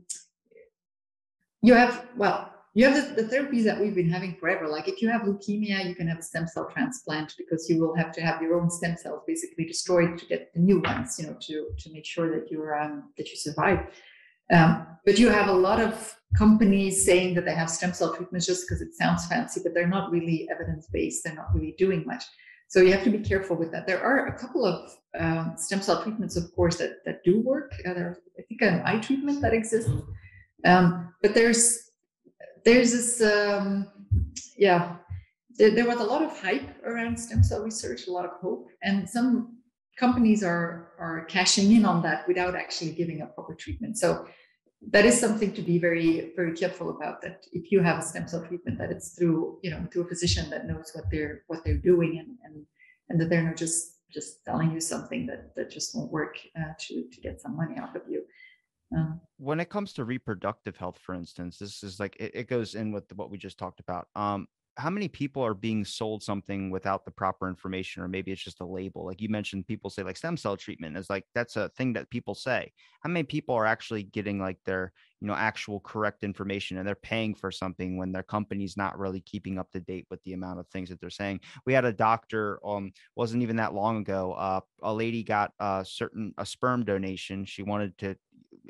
you 1.62 1.74
have 1.74 2.08
well 2.16 2.54
you 2.74 2.88
have 2.88 3.16
the, 3.16 3.24
the, 3.24 3.36
therapies 3.36 3.64
that 3.64 3.80
we've 3.80 3.96
been 3.96 4.10
having 4.10 4.36
forever. 4.36 4.68
Like 4.68 4.88
if 4.88 5.02
you 5.02 5.10
have 5.10 5.22
leukemia, 5.22 5.84
you 5.88 5.96
can 5.96 6.08
have 6.08 6.20
a 6.20 6.22
stem 6.22 6.48
cell 6.48 6.70
transplant 6.72 7.34
because 7.36 7.68
you 7.68 7.80
will 7.82 7.96
have 7.96 8.12
to 8.12 8.22
have 8.22 8.40
your 8.40 8.62
own 8.62 8.70
stem 8.70 8.96
cells 8.96 9.24
basically 9.26 9.66
destroyed 9.66 10.16
to 10.20 10.26
get 10.28 10.54
the 10.54 10.60
new 10.60 10.80
ones, 10.82 11.18
you 11.20 11.26
know, 11.26 11.36
to 11.42 11.70
to 11.78 11.92
make 11.92 12.06
sure 12.06 12.30
that 12.30 12.52
you're 12.52 12.80
um, 12.80 13.12
that 13.18 13.30
you 13.30 13.36
survive. 13.36 13.80
Um, 14.54 14.88
but 15.06 15.20
you 15.20 15.30
have 15.30 15.48
a 15.48 15.54
lot 15.54 15.82
of 15.82 16.16
companies 16.38 17.04
saying 17.04 17.34
that 17.34 17.46
they 17.46 17.54
have 17.54 17.70
stem 17.70 17.94
cell 17.94 18.16
treatments 18.16 18.46
just 18.46 18.66
because 18.66 18.82
it 18.82 18.94
sounds 18.94 19.26
fancy, 19.26 19.60
but 19.64 19.74
they're 19.74 19.88
not 19.88 20.12
really 20.12 20.48
evidence 20.50 20.88
based. 20.94 21.24
They're 21.24 21.36
not 21.36 21.54
really 21.54 21.76
doing 21.78 22.06
much. 22.06 22.24
So 22.70 22.82
you 22.82 22.92
have 22.92 23.04
to 23.04 23.10
be 23.10 23.20
careful 23.20 23.56
with 23.56 23.72
that. 23.72 23.88
There 23.88 24.02
are 24.02 24.28
a 24.28 24.38
couple 24.38 24.66
of 24.66 24.92
um, 25.18 25.54
stem 25.56 25.82
cell 25.82 26.04
treatments, 26.04 26.36
of 26.36 26.54
course, 26.54 26.78
that, 26.78 27.04
that 27.06 27.24
do 27.24 27.42
work. 27.42 27.72
Uh, 27.86 27.94
there's, 27.94 28.18
I 28.38 28.42
think, 28.44 28.62
an 28.62 28.82
eye 28.86 29.00
treatment 29.00 29.42
that 29.42 29.54
exists. 29.54 29.90
Um, 30.66 31.14
but 31.22 31.34
there's 31.34 31.88
there's 32.66 32.92
this, 32.92 33.22
um, 33.22 33.88
yeah, 34.58 34.98
there, 35.58 35.72
there, 35.72 35.88
was 35.88 36.02
a 36.02 36.04
lot 36.04 36.22
of 36.22 36.38
hype 36.38 36.84
around 36.84 37.18
stem 37.18 37.42
cell 37.42 37.64
research, 37.64 38.08
a 38.08 38.12
lot 38.12 38.26
of 38.26 38.32
hope, 38.42 38.68
and 38.84 39.10
some 39.10 39.60
companies 39.98 40.44
are 40.44 40.92
are 41.00 41.26
cashing 41.26 41.72
in 41.72 41.86
on 41.86 42.02
that 42.04 42.28
without 42.28 42.56
actually 42.56 42.92
giving 42.92 43.22
a 43.22 43.28
proper 43.28 43.56
treatment. 43.56 43.98
So 43.98 44.28
that 44.82 45.06
is 45.06 45.20
something 45.20 45.54
to 45.54 45.62
be 45.62 45.80
very 45.80 46.32
very 46.36 46.54
careful 46.56 46.92
about 46.92 47.22
that 47.22 47.46
if 47.52 47.72
you 47.72 47.82
have 47.82 48.00
a 48.00 48.02
stem 48.02 48.28
cell 48.28 48.46
treatment 48.46 48.78
that 48.78 48.92
it's 48.92 49.18
through 49.18 49.60
you 49.64 49.72
know 49.72 49.86
through 49.92 50.04
a 50.04 50.08
physician 50.08 50.50
that 50.50 50.68
knows 50.68 50.92
what 50.94 51.06
they're 51.12 51.44
what 51.48 51.64
they're 51.66 51.78
doing 51.78 52.20
and 52.20 52.38
and, 52.44 52.66
and 53.10 53.20
that 53.20 53.30
they're 53.30 53.44
not 53.44 53.58
just 53.58 53.98
just 54.12 54.46
telling 54.46 54.72
you 54.72 54.80
something 54.80 55.26
that 55.26 55.56
that 55.56 55.70
just 55.70 55.96
won't 55.96 56.12
work 56.12 56.38
uh, 56.58 56.74
to 56.80 57.06
to 57.12 57.22
get 57.22 57.42
some 57.42 57.56
money 57.56 57.76
out 57.78 57.96
of 57.96 58.04
you. 58.08 58.24
Um, 58.96 59.20
when 59.38 59.60
it 59.60 59.70
comes 59.70 59.92
to 59.94 60.06
reproductive 60.06 60.78
health 60.78 60.98
for 60.98 61.14
instance 61.14 61.58
this 61.58 61.84
is 61.84 62.00
like 62.00 62.16
it, 62.22 62.32
it 62.34 62.48
goes 62.48 62.74
in 62.74 62.94
with 62.94 63.12
what 63.16 63.30
we 63.30 63.38
just 63.38 63.58
talked 63.58 63.80
about. 63.80 64.08
Um 64.16 64.48
how 64.78 64.92
many 64.92 65.08
people 65.08 65.44
are 65.44 65.56
being 65.56 65.84
sold 65.84 66.22
something 66.22 66.70
without 66.70 67.04
the 67.04 67.12
proper 67.12 67.50
information 67.50 68.04
or 68.04 68.08
maybe 68.08 68.32
it's 68.32 68.44
just 68.44 68.62
a 68.62 68.66
label? 68.66 69.06
Like 69.06 69.22
you 69.22 69.28
mentioned 69.28 69.68
people 69.68 69.90
say 69.90 70.04
like 70.04 70.18
stem 70.18 70.38
cell 70.38 70.56
treatment 70.56 70.98
is 70.98 71.10
like 71.10 71.26
that's 71.34 71.56
a 71.56 71.70
thing 71.70 71.94
that 71.94 72.10
people 72.12 72.36
say. 72.36 72.72
How 73.02 73.10
many 73.10 73.24
people 73.24 73.56
are 73.56 73.66
actually 73.66 74.04
getting 74.04 74.40
like 74.40 74.60
their 74.66 74.94
you 75.20 75.28
know 75.28 75.34
actual 75.34 75.80
correct 75.80 76.24
information 76.24 76.78
and 76.78 76.88
they're 76.88 76.94
paying 76.96 77.34
for 77.34 77.52
something 77.52 77.98
when 77.98 78.12
their 78.12 78.24
company's 78.24 78.78
not 78.78 79.00
really 79.00 79.22
keeping 79.22 79.58
up 79.58 79.72
to 79.72 79.80
date 79.80 80.06
with 80.12 80.22
the 80.24 80.34
amount 80.34 80.60
of 80.60 80.68
things 80.68 80.90
that 80.90 81.02
they're 81.02 81.10
saying? 81.10 81.40
We 81.66 81.74
had 81.74 81.86
a 81.86 81.94
doctor 81.94 82.60
um 82.66 82.92
wasn't 83.16 83.44
even 83.44 83.56
that 83.56 83.74
long 83.74 83.98
ago 83.98 84.34
uh 84.34 84.62
a 84.84 84.94
lady 84.94 85.24
got 85.24 85.54
a 85.60 85.84
certain 85.88 86.34
a 86.38 86.46
sperm 86.46 86.86
donation. 86.86 87.46
She 87.46 87.64
wanted 87.64 87.98
to 87.98 88.16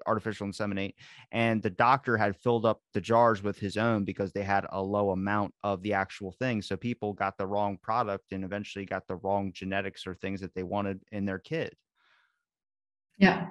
artificial 0.06 0.48
inseminate 0.48 0.94
and 1.32 1.62
the 1.62 1.70
doctor 1.70 2.18
had 2.18 2.36
filled 2.36 2.66
up 2.66 2.82
the 2.94 3.02
jars 3.02 3.44
with 3.44 3.58
his 3.58 3.78
own 3.78 4.04
because 4.04 4.32
they 4.32 4.44
had 4.44 4.66
a 4.72 4.82
low 4.82 5.12
amount 5.12 5.54
of 5.64 5.82
the 5.82 5.94
actual 5.94 6.32
thing 6.32 6.62
so 6.62 6.76
people 6.78 7.14
got 7.14 7.38
the 7.38 7.48
wrong 7.48 7.78
product 7.82 8.32
and 8.32 8.44
eventually 8.44 8.86
got 8.86 9.08
the 9.08 9.16
wrong 9.18 9.52
genetics 9.54 10.06
or 10.06 10.16
things 10.16 10.42
that 10.42 10.54
they 10.54 10.64
wanted 10.64 11.00
in 11.12 11.26
their 11.26 11.40
kid. 11.40 11.76
Yeah. 13.18 13.48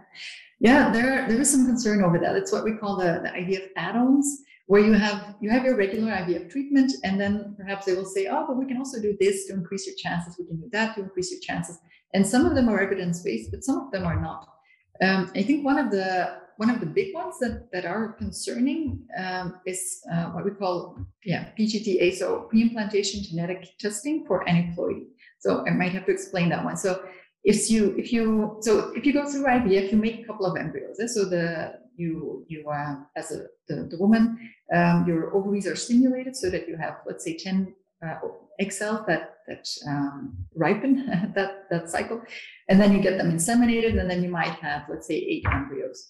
Yeah 0.60 0.90
there 0.90 1.28
there 1.28 1.40
is 1.40 1.50
some 1.50 1.66
concern 1.66 2.02
over 2.02 2.18
that. 2.18 2.36
It's 2.36 2.52
what 2.52 2.64
we 2.64 2.74
call 2.74 2.96
the, 2.96 3.20
the 3.22 3.32
idea 3.32 3.64
of 3.64 3.70
add-ons 3.76 4.42
where 4.66 4.82
you 4.82 4.92
have 4.92 5.36
you 5.40 5.50
have 5.50 5.64
your 5.64 5.76
regular 5.76 6.10
ivf 6.12 6.50
treatment 6.50 6.92
and 7.04 7.20
then 7.20 7.54
perhaps 7.56 7.86
they 7.86 7.94
will 7.94 8.04
say 8.04 8.26
oh 8.26 8.44
but 8.46 8.56
we 8.56 8.66
can 8.66 8.76
also 8.76 9.00
do 9.00 9.16
this 9.20 9.46
to 9.46 9.54
increase 9.54 9.86
your 9.86 9.96
chances. 9.96 10.36
We 10.38 10.46
can 10.46 10.60
do 10.60 10.68
that 10.72 10.94
to 10.94 11.02
increase 11.02 11.30
your 11.30 11.40
chances. 11.40 11.78
And 12.14 12.26
some 12.26 12.46
of 12.46 12.54
them 12.54 12.68
are 12.68 12.80
evidence-based 12.80 13.50
but 13.50 13.64
some 13.64 13.78
of 13.78 13.90
them 13.90 14.04
are 14.04 14.20
not 14.20 14.55
um, 15.02 15.30
I 15.34 15.42
think 15.42 15.64
one 15.64 15.78
of 15.78 15.90
the 15.90 16.38
one 16.58 16.70
of 16.70 16.80
the 16.80 16.86
big 16.86 17.14
ones 17.14 17.38
that, 17.40 17.68
that 17.72 17.84
are 17.84 18.14
concerning 18.14 19.06
um, 19.18 19.60
is 19.66 20.00
uh, 20.10 20.26
what 20.26 20.44
we 20.44 20.50
call 20.52 20.98
yeah 21.24 21.48
PGTA, 21.58 22.14
so 22.14 22.46
pre-implantation 22.50 23.22
genetic 23.22 23.78
testing 23.78 24.24
for 24.26 24.44
aneuploidy. 24.46 25.06
So 25.38 25.64
I 25.66 25.70
might 25.70 25.92
have 25.92 26.06
to 26.06 26.12
explain 26.12 26.48
that 26.48 26.64
one. 26.64 26.76
So 26.76 27.02
if 27.44 27.70
you 27.70 27.94
if 27.96 28.12
you 28.12 28.58
so 28.60 28.92
if 28.96 29.04
you 29.06 29.12
go 29.12 29.26
through 29.30 29.44
IVF, 29.44 29.92
you 29.92 29.98
make 29.98 30.20
a 30.22 30.24
couple 30.24 30.46
of 30.46 30.56
embryos. 30.56 30.98
Eh? 31.00 31.06
So 31.06 31.24
the 31.24 31.74
you 31.96 32.44
you 32.48 32.68
uh, 32.68 32.96
as 33.16 33.32
a 33.32 33.46
the, 33.68 33.88
the 33.90 33.98
woman 33.98 34.38
um, 34.74 35.06
your 35.06 35.34
ovaries 35.34 35.66
are 35.66 35.76
stimulated 35.76 36.36
so 36.36 36.50
that 36.50 36.68
you 36.68 36.76
have 36.76 36.96
let's 37.06 37.24
say 37.24 37.36
10 37.36 37.74
uh, 38.06 38.16
egg 38.58 38.72
that 38.80 39.34
that 39.48 39.68
um, 39.88 40.36
ripen 40.54 41.32
that 41.34 41.68
that 41.70 41.90
cycle, 41.90 42.22
and 42.68 42.80
then 42.80 42.92
you 42.92 43.00
get 43.00 43.18
them 43.18 43.30
inseminated, 43.30 43.98
and 43.98 44.10
then 44.10 44.22
you 44.22 44.28
might 44.28 44.54
have 44.60 44.82
let's 44.88 45.06
say 45.06 45.14
eight 45.14 45.44
embryos. 45.52 46.08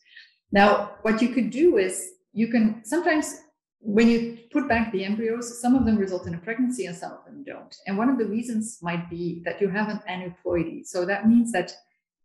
Now, 0.53 0.93
what 1.03 1.21
you 1.21 1.31
could 1.31 1.51
do 1.51 1.77
is 1.77 2.09
you 2.33 2.49
can 2.49 2.83
sometimes 2.85 3.41
when 3.81 4.09
you 4.09 4.39
put 4.51 4.69
back 4.69 4.91
the 4.91 5.05
embryos, 5.05 5.61
some 5.61 5.75
of 5.75 5.85
them 5.85 5.97
result 5.97 6.27
in 6.27 6.35
a 6.35 6.39
pregnancy 6.39 6.87
and 6.87 6.97
some 6.97 7.13
of 7.13 7.25
them 7.25 7.45
don't. 7.47 7.75
And 7.87 7.97
one 7.97 8.09
of 8.09 8.19
the 8.19 8.27
reasons 8.27 8.79
might 8.83 9.09
be 9.09 9.43
that 9.45 9.61
you 9.61 9.69
have 9.69 9.89
an 9.89 10.01
aneuploidy. 10.11 10.85
So 10.85 11.05
that 11.05 11.29
means 11.29 11.53
that 11.53 11.73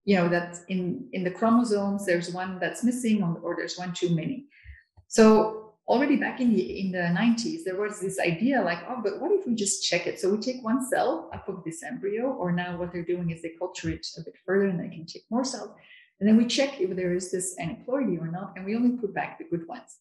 you 0.05 0.15
know 0.15 0.27
that 0.29 0.57
in 0.67 1.07
in 1.13 1.23
the 1.23 1.31
chromosomes 1.31 2.05
there's 2.05 2.33
one 2.33 2.57
that's 2.59 2.83
missing 2.83 3.21
or 3.23 3.55
there's 3.55 3.77
one 3.77 3.93
too 3.93 4.15
many. 4.15 4.47
So 5.07 5.60
already 5.87 6.15
back 6.15 6.39
in 6.39 6.53
the 6.53 6.79
in 6.79 6.91
the 6.91 7.05
90s 7.19 7.63
there 7.65 7.79
was 7.79 7.99
this 7.99 8.19
idea 8.19 8.61
like 8.61 8.79
oh 8.87 8.99
but 9.03 9.19
what 9.19 9.31
if 9.31 9.45
we 9.47 9.55
just 9.55 9.83
check 9.83 10.07
it? 10.07 10.19
So 10.19 10.29
we 10.29 10.37
take 10.37 10.63
one 10.63 10.85
cell 10.87 11.29
up 11.33 11.47
of 11.49 11.63
this 11.63 11.83
embryo 11.83 12.31
or 12.31 12.51
now 12.51 12.77
what 12.77 12.91
they're 12.91 13.03
doing 13.03 13.31
is 13.31 13.41
they 13.41 13.53
culture 13.57 13.89
it 13.89 14.05
a 14.17 14.21
bit 14.21 14.35
further 14.45 14.67
and 14.67 14.79
they 14.79 14.93
can 14.95 15.05
take 15.05 15.23
more 15.29 15.43
cells. 15.43 15.71
And 16.19 16.29
then 16.29 16.37
we 16.37 16.45
check 16.45 16.79
if 16.79 16.95
there 16.95 17.13
is 17.13 17.31
this 17.31 17.55
aneuploidy 17.59 18.21
or 18.21 18.27
not 18.27 18.53
and 18.55 18.65
we 18.65 18.75
only 18.75 18.97
put 18.97 19.13
back 19.13 19.39
the 19.39 19.45
good 19.45 19.67
ones. 19.67 19.97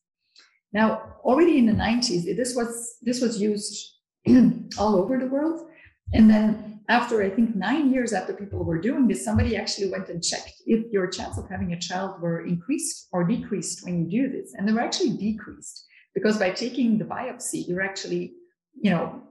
Now 0.73 1.17
already 1.25 1.59
in 1.59 1.67
the 1.67 1.73
90s 1.73 2.25
this 2.37 2.55
was 2.55 2.97
this 3.03 3.21
was 3.21 3.41
used 3.41 3.97
all 4.79 4.97
over 4.97 5.19
the 5.19 5.27
world 5.27 5.70
and 6.13 6.29
then 6.29 6.81
after 6.89 7.23
I 7.23 7.31
think 7.31 7.55
nine 7.55 7.93
years 7.93 8.13
after 8.13 8.33
people 8.33 8.65
were 8.65 8.81
doing 8.81 9.07
this, 9.07 9.25
somebody 9.25 9.57
actually 9.57 9.91
went 9.91 10.09
and 10.09 10.23
checked 10.23 10.55
if 10.67 10.91
your 10.93 11.07
chance 11.07 11.39
of 11.39 11.49
having 11.49 11.73
a 11.73 11.79
child 11.79 12.21
were 12.21 12.45
increased 12.45 13.09
or 13.13 13.23
decreased 13.23 13.85
when 13.85 14.11
you 14.11 14.29
do 14.29 14.29
this. 14.29 14.55
And 14.55 14.67
they 14.67 14.73
were 14.73 14.81
actually 14.81 15.17
decreased 15.17 15.87
because 16.15 16.37
by 16.37 16.51
taking 16.51 16.99
the 16.99 17.05
biopsy, 17.05 17.67
you're 17.69 17.83
actually, 17.83 18.33
you 18.75 18.91
know, 18.91 19.23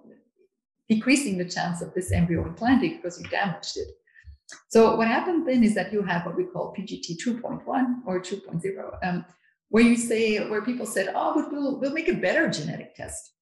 decreasing 0.87 1.37
the 1.37 1.45
chance 1.45 1.81
of 1.81 1.93
this 1.93 2.13
embryo 2.13 2.45
implanting 2.45 2.95
because 2.95 3.21
you 3.21 3.27
damaged 3.27 3.75
it. 3.75 3.89
So 4.69 4.95
what 4.95 5.07
happened 5.07 5.45
then 5.45 5.63
is 5.63 5.75
that 5.75 5.91
you 5.91 6.01
have 6.01 6.25
what 6.25 6.37
we 6.37 6.45
call 6.45 6.73
PGT 6.73 7.17
2.1 7.23 7.61
or 8.05 8.21
2.0, 8.21 8.97
um, 9.03 9.25
where 9.67 9.83
you 9.83 9.97
say, 9.97 10.49
where 10.49 10.61
people 10.61 10.85
said, 10.85 11.11
oh, 11.13 11.33
but 11.35 11.51
we'll, 11.51 11.79
we'll 11.79 11.93
make 11.93 12.07
a 12.07 12.13
better 12.13 12.49
genetic 12.49 12.95
test. 12.95 13.33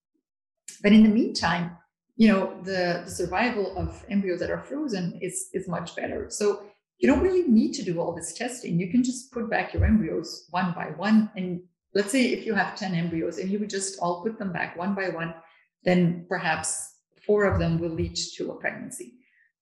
But 0.81 0.91
in 0.91 1.03
the 1.03 1.09
meantime, 1.09 1.77
you 2.17 2.27
know, 2.27 2.59
the, 2.63 3.03
the 3.05 3.11
survival 3.11 3.77
of 3.77 4.03
embryos 4.09 4.39
that 4.39 4.49
are 4.49 4.63
frozen 4.63 5.17
is, 5.21 5.49
is 5.53 5.67
much 5.67 5.95
better. 5.95 6.27
So 6.29 6.63
you 6.97 7.07
don't 7.07 7.21
really 7.21 7.47
need 7.47 7.73
to 7.73 7.83
do 7.83 7.99
all 7.99 8.15
this 8.15 8.33
testing. 8.33 8.79
You 8.79 8.89
can 8.89 9.03
just 9.03 9.31
put 9.31 9.49
back 9.49 9.73
your 9.73 9.85
embryos 9.85 10.47
one 10.49 10.73
by 10.73 10.87
one. 10.97 11.29
And 11.35 11.61
let's 11.93 12.11
say 12.11 12.29
if 12.29 12.45
you 12.45 12.55
have 12.55 12.75
10 12.75 12.95
embryos 12.95 13.37
and 13.37 13.51
you 13.51 13.59
would 13.59 13.69
just 13.69 13.99
all 13.99 14.23
put 14.23 14.39
them 14.39 14.51
back 14.51 14.75
one 14.75 14.95
by 14.95 15.09
one, 15.09 15.35
then 15.83 16.25
perhaps 16.27 16.95
four 17.23 17.45
of 17.45 17.59
them 17.59 17.79
will 17.79 17.91
lead 17.91 18.15
to 18.35 18.51
a 18.51 18.55
pregnancy. 18.55 19.13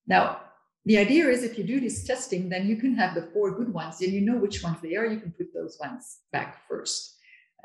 Now, 0.06 0.40
the 0.86 0.98
idea 0.98 1.28
is 1.28 1.42
if 1.42 1.58
you 1.58 1.64
do 1.64 1.80
this 1.80 2.04
testing, 2.04 2.48
then 2.48 2.66
you 2.66 2.76
can 2.76 2.94
have 2.94 3.14
the 3.14 3.28
four 3.34 3.50
good 3.50 3.72
ones, 3.72 4.00
and 4.00 4.12
you 4.12 4.20
know 4.20 4.36
which 4.36 4.62
ones 4.62 4.78
they 4.80 4.94
are. 4.94 5.04
You 5.04 5.18
can 5.18 5.32
put 5.32 5.52
those 5.52 5.76
ones 5.80 6.20
back 6.32 6.62
first. 6.68 7.15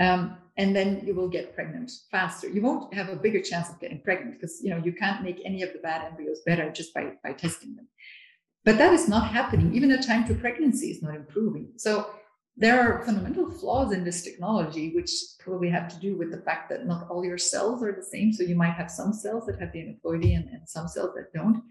Um, 0.02 0.38
and 0.58 0.76
then 0.76 1.02
you 1.06 1.14
will 1.14 1.30
get 1.30 1.56
pregnant 1.56 1.92
faster. 2.12 2.50
You 2.50 2.62
won't 2.62 2.94
have 2.94 3.10
a 3.10 3.16
bigger 3.16 3.42
chance 3.42 3.70
of 3.70 3.80
getting 3.80 4.02
pregnant 4.02 4.40
because 4.40 4.60
you 4.64 4.70
know 4.72 4.82
you 4.84 4.94
can't 4.94 5.24
make 5.24 5.40
any 5.46 5.62
of 5.62 5.72
the 5.74 5.80
bad 5.80 6.06
embryos 6.06 6.42
better 6.46 6.72
just 6.72 6.94
by, 6.94 7.14
by 7.24 7.34
testing 7.34 7.76
them. 7.76 7.88
But 8.66 8.78
that 8.78 8.94
is 8.94 9.08
not 9.08 9.32
happening. 9.32 9.74
Even 9.74 9.90
the 9.90 9.98
time 9.98 10.28
to 10.28 10.36
pregnancy 10.36 10.92
is 10.92 11.02
not 11.02 11.16
improving. 11.16 11.70
So 11.78 12.12
there 12.58 12.80
are 12.82 13.06
fundamental 13.06 13.50
flaws 13.50 13.94
in 13.94 14.04
this 14.04 14.24
technology, 14.24 14.94
which 14.94 15.12
probably 15.40 15.70
have 15.70 15.88
to 15.90 16.00
do 16.00 16.18
with 16.18 16.32
the 16.32 16.42
fact 16.42 16.70
that 16.70 16.86
not 16.86 17.08
all 17.10 17.24
your 17.26 17.38
cells 17.38 17.82
are 17.82 17.94
the 17.94 18.04
same. 18.04 18.34
So 18.34 18.44
you 18.44 18.56
might 18.56 18.74
have 18.74 18.92
some 18.92 19.14
cells 19.14 19.46
that 19.46 19.60
have 19.60 19.72
the 19.72 19.80
aneuploidy 19.80 20.36
and, 20.36 20.50
and 20.50 20.68
some 20.68 20.88
cells 20.88 21.12
that 21.16 21.34
don't. 21.34 21.64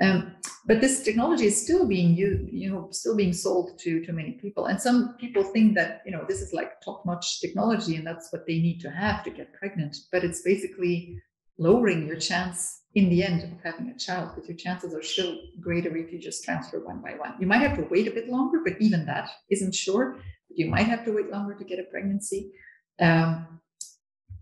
Um, 0.00 0.36
but 0.70 0.80
this 0.80 1.02
technology 1.02 1.46
is 1.46 1.60
still 1.60 1.84
being 1.84 2.14
used, 2.14 2.52
you 2.52 2.70
know, 2.70 2.86
still 2.92 3.16
being 3.16 3.32
sold 3.32 3.76
to 3.80 4.04
to 4.04 4.12
many 4.12 4.34
people. 4.42 4.66
And 4.66 4.80
some 4.80 5.16
people 5.18 5.42
think 5.42 5.74
that 5.74 6.00
you 6.06 6.12
know 6.12 6.24
this 6.28 6.40
is 6.40 6.52
like 6.52 6.80
top-notch 6.80 7.40
technology 7.40 7.96
and 7.96 8.06
that's 8.06 8.28
what 8.32 8.46
they 8.46 8.60
need 8.60 8.78
to 8.82 8.88
have 8.88 9.24
to 9.24 9.30
get 9.30 9.52
pregnant. 9.52 9.96
But 10.12 10.22
it's 10.22 10.42
basically 10.42 11.20
lowering 11.58 12.06
your 12.06 12.20
chance 12.20 12.82
in 12.94 13.08
the 13.10 13.20
end 13.24 13.42
of 13.42 13.50
having 13.64 13.88
a 13.88 13.98
child 13.98 14.30
because 14.30 14.48
your 14.48 14.58
chances 14.58 14.94
are 14.94 15.02
still 15.02 15.38
greater 15.60 15.96
if 15.96 16.12
you 16.12 16.20
just 16.20 16.44
transfer 16.44 16.78
one 16.86 17.00
by 17.00 17.14
one. 17.24 17.34
You 17.40 17.48
might 17.48 17.66
have 17.66 17.76
to 17.76 17.88
wait 17.90 18.06
a 18.06 18.12
bit 18.12 18.28
longer, 18.28 18.60
but 18.64 18.80
even 18.80 19.04
that 19.06 19.28
isn't 19.50 19.74
sure. 19.74 20.20
You 20.50 20.66
might 20.70 20.86
have 20.86 21.04
to 21.04 21.10
wait 21.10 21.32
longer 21.32 21.54
to 21.54 21.64
get 21.64 21.80
a 21.80 21.90
pregnancy. 21.90 22.52
Um, 23.00 23.60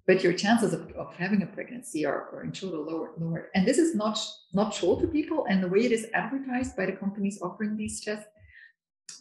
but 0.08 0.24
your 0.24 0.32
chances 0.32 0.72
of, 0.72 0.90
of 0.92 1.14
having 1.14 1.42
a 1.42 1.46
pregnancy 1.46 2.06
are, 2.06 2.30
are 2.32 2.42
in 2.42 2.50
total 2.50 2.82
lower, 2.82 3.10
lower. 3.18 3.50
And 3.54 3.68
this 3.68 3.76
is 3.76 3.94
not, 3.94 4.18
not 4.54 4.74
told 4.74 5.02
to 5.02 5.06
people. 5.06 5.44
And 5.50 5.62
the 5.62 5.68
way 5.68 5.80
it 5.80 5.92
is 5.92 6.06
advertised 6.14 6.74
by 6.74 6.86
the 6.86 6.92
companies 6.92 7.38
offering 7.42 7.76
these 7.76 8.00
tests 8.00 8.26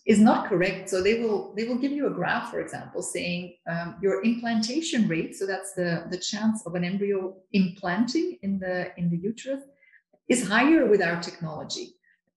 is 0.05 0.19
not 0.19 0.47
correct. 0.47 0.89
So 0.89 1.03
they 1.03 1.21
will 1.21 1.53
they 1.55 1.65
will 1.65 1.77
give 1.77 1.91
you 1.91 2.07
a 2.07 2.09
graph, 2.09 2.51
for 2.51 2.61
example, 2.61 3.01
saying 3.01 3.57
um, 3.69 3.97
your 4.01 4.23
implantation 4.23 5.09
rate. 5.09 5.35
So 5.35 5.45
that's 5.45 5.73
the 5.73 6.07
the 6.09 6.17
chance 6.17 6.65
of 6.65 6.75
an 6.75 6.85
embryo 6.85 7.35
implanting 7.51 8.37
in 8.41 8.57
the 8.57 8.97
in 8.97 9.09
the 9.09 9.17
uterus 9.17 9.63
is 10.29 10.47
higher 10.47 10.85
with 10.85 11.01
our 11.01 11.21
technology. 11.21 11.95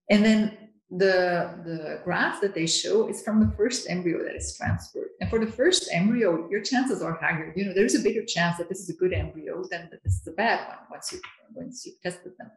And 0.09 0.25
then 0.25 0.60
the 0.91 1.57
the 1.63 2.01
graph 2.03 2.41
that 2.41 2.53
they 2.53 2.67
show 2.67 3.07
is 3.07 3.23
from 3.23 3.39
the 3.39 3.55
first 3.55 3.89
embryo 3.89 4.23
that 4.23 4.35
is 4.35 4.55
transferred. 4.57 5.09
And 5.21 5.29
for 5.29 5.39
the 5.39 5.51
first 5.51 5.89
embryo, 5.93 6.49
your 6.49 6.61
chances 6.61 7.01
are 7.01 7.13
higher. 7.13 7.53
You 7.55 7.65
know, 7.65 7.73
there's 7.73 7.95
a 7.95 7.99
bigger 7.99 8.25
chance 8.25 8.57
that 8.57 8.67
this 8.67 8.79
is 8.79 8.89
a 8.89 8.93
good 8.93 9.13
embryo 9.13 9.63
than 9.71 9.89
that 9.91 10.03
this 10.03 10.19
is 10.19 10.27
a 10.27 10.31
bad 10.31 10.67
one 10.67 10.77
once 10.89 11.13
you 11.13 11.21
once 11.53 11.85
you've 11.85 12.01
tested 12.01 12.33
them. 12.37 12.51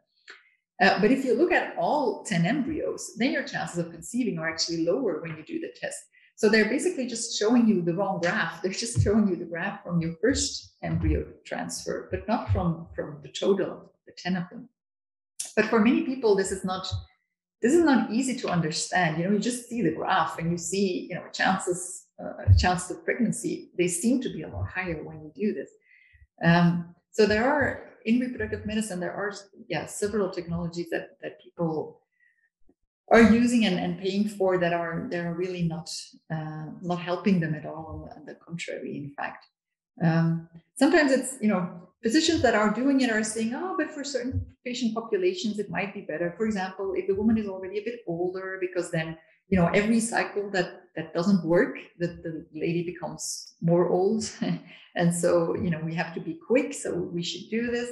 Uh, 0.81 0.99
but 0.99 1.11
if 1.11 1.23
you 1.23 1.33
look 1.33 1.53
at 1.53 1.77
all 1.77 2.25
10 2.25 2.45
embryos, 2.45 3.13
then 3.17 3.31
your 3.31 3.43
chances 3.43 3.77
of 3.77 3.91
conceiving 3.91 4.37
are 4.37 4.49
actually 4.49 4.85
lower 4.85 5.21
when 5.21 5.31
you 5.37 5.43
do 5.43 5.59
the 5.61 5.73
test. 5.79 5.97
So 6.35 6.49
they're 6.49 6.67
basically 6.67 7.07
just 7.07 7.39
showing 7.39 7.65
you 7.65 7.81
the 7.81 7.93
wrong 7.93 8.19
graph. 8.19 8.61
They're 8.61 8.71
just 8.71 9.01
showing 9.01 9.29
you 9.29 9.37
the 9.37 9.45
graph 9.45 9.83
from 9.83 10.01
your 10.01 10.15
first 10.21 10.75
embryo 10.83 11.25
transfer, 11.45 12.09
but 12.11 12.27
not 12.27 12.51
from, 12.51 12.87
from 12.93 13.19
the 13.23 13.29
total 13.29 13.71
of 13.71 13.89
the 14.05 14.11
10 14.17 14.35
of 14.35 14.49
them. 14.49 14.67
But 15.55 15.65
for 15.67 15.79
many 15.79 16.01
people, 16.01 16.35
this 16.35 16.51
is 16.51 16.65
not 16.65 16.85
this 17.61 17.73
is 17.73 17.83
not 17.83 18.11
easy 18.11 18.35
to 18.39 18.49
understand. 18.49 19.17
You 19.17 19.25
know, 19.25 19.31
you 19.31 19.39
just 19.39 19.67
see 19.67 19.81
the 19.81 19.91
graph 19.91 20.37
and 20.39 20.51
you 20.51 20.57
see, 20.57 21.07
you 21.09 21.15
know, 21.15 21.25
chances 21.31 22.07
uh, 22.21 22.45
chances 22.57 22.91
of 22.91 23.03
pregnancy. 23.03 23.71
They 23.77 23.87
seem 23.87 24.21
to 24.21 24.29
be 24.29 24.43
a 24.43 24.47
lot 24.47 24.67
higher 24.67 25.03
when 25.03 25.21
you 25.21 25.31
do 25.35 25.53
this. 25.53 25.69
Um, 26.43 26.95
so 27.11 27.25
there 27.25 27.49
are 27.49 27.95
in 28.05 28.19
reproductive 28.19 28.65
medicine, 28.65 28.99
there 28.99 29.13
are 29.13 29.33
yeah 29.67 29.85
several 29.85 30.29
technologies 30.29 30.89
that 30.91 31.17
that 31.21 31.41
people 31.41 32.01
are 33.11 33.21
using 33.21 33.65
and, 33.65 33.79
and 33.79 33.99
paying 33.99 34.27
for 34.27 34.57
that 34.57 34.73
are 34.73 35.07
they 35.09 35.19
are 35.19 35.33
really 35.33 35.63
not 35.63 35.89
uh, 36.31 36.65
not 36.81 36.99
helping 36.99 37.39
them 37.39 37.55
at 37.55 37.65
all. 37.65 38.09
On 38.15 38.25
the 38.25 38.35
contrary, 38.35 38.97
in 38.97 39.11
fact, 39.15 39.45
um, 40.03 40.47
sometimes 40.75 41.11
it's 41.11 41.37
you 41.41 41.49
know 41.49 41.89
physicians 42.05 42.43
that 42.43 42.53
are 42.53 42.69
doing 42.69 43.01
it 43.01 43.09
are 43.09 43.23
saying, 43.23 43.55
oh, 43.55 43.73
but 43.79 43.89
for 43.89 44.03
certain 44.03 44.45
patient 44.63 44.93
populations 44.93 45.57
it 45.57 45.71
might 45.71 45.91
be 45.91 46.01
better. 46.01 46.35
For 46.37 46.45
example, 46.45 46.93
if 46.95 47.07
the 47.07 47.15
woman 47.15 47.35
is 47.35 47.47
already 47.47 47.79
a 47.79 47.83
bit 47.89 48.01
older, 48.05 48.59
because 48.61 48.91
then 48.91 49.17
you 49.49 49.57
know 49.57 49.67
every 49.73 49.99
cycle 49.99 50.45
that 50.51 50.69
that 50.95 51.15
doesn't 51.15 51.43
work, 51.43 51.75
that 51.97 52.21
the 52.21 52.45
lady 52.53 52.83
becomes 52.83 53.55
more 53.61 53.89
old. 53.89 54.23
And 54.97 55.13
so 55.13 55.29
you 55.63 55.69
know 55.71 55.81
we 55.89 55.93
have 56.01 56.13
to 56.13 56.21
be 56.21 56.39
quick 56.51 56.73
so 56.73 56.89
we 57.17 57.23
should 57.29 57.49
do 57.57 57.63
this. 57.75 57.89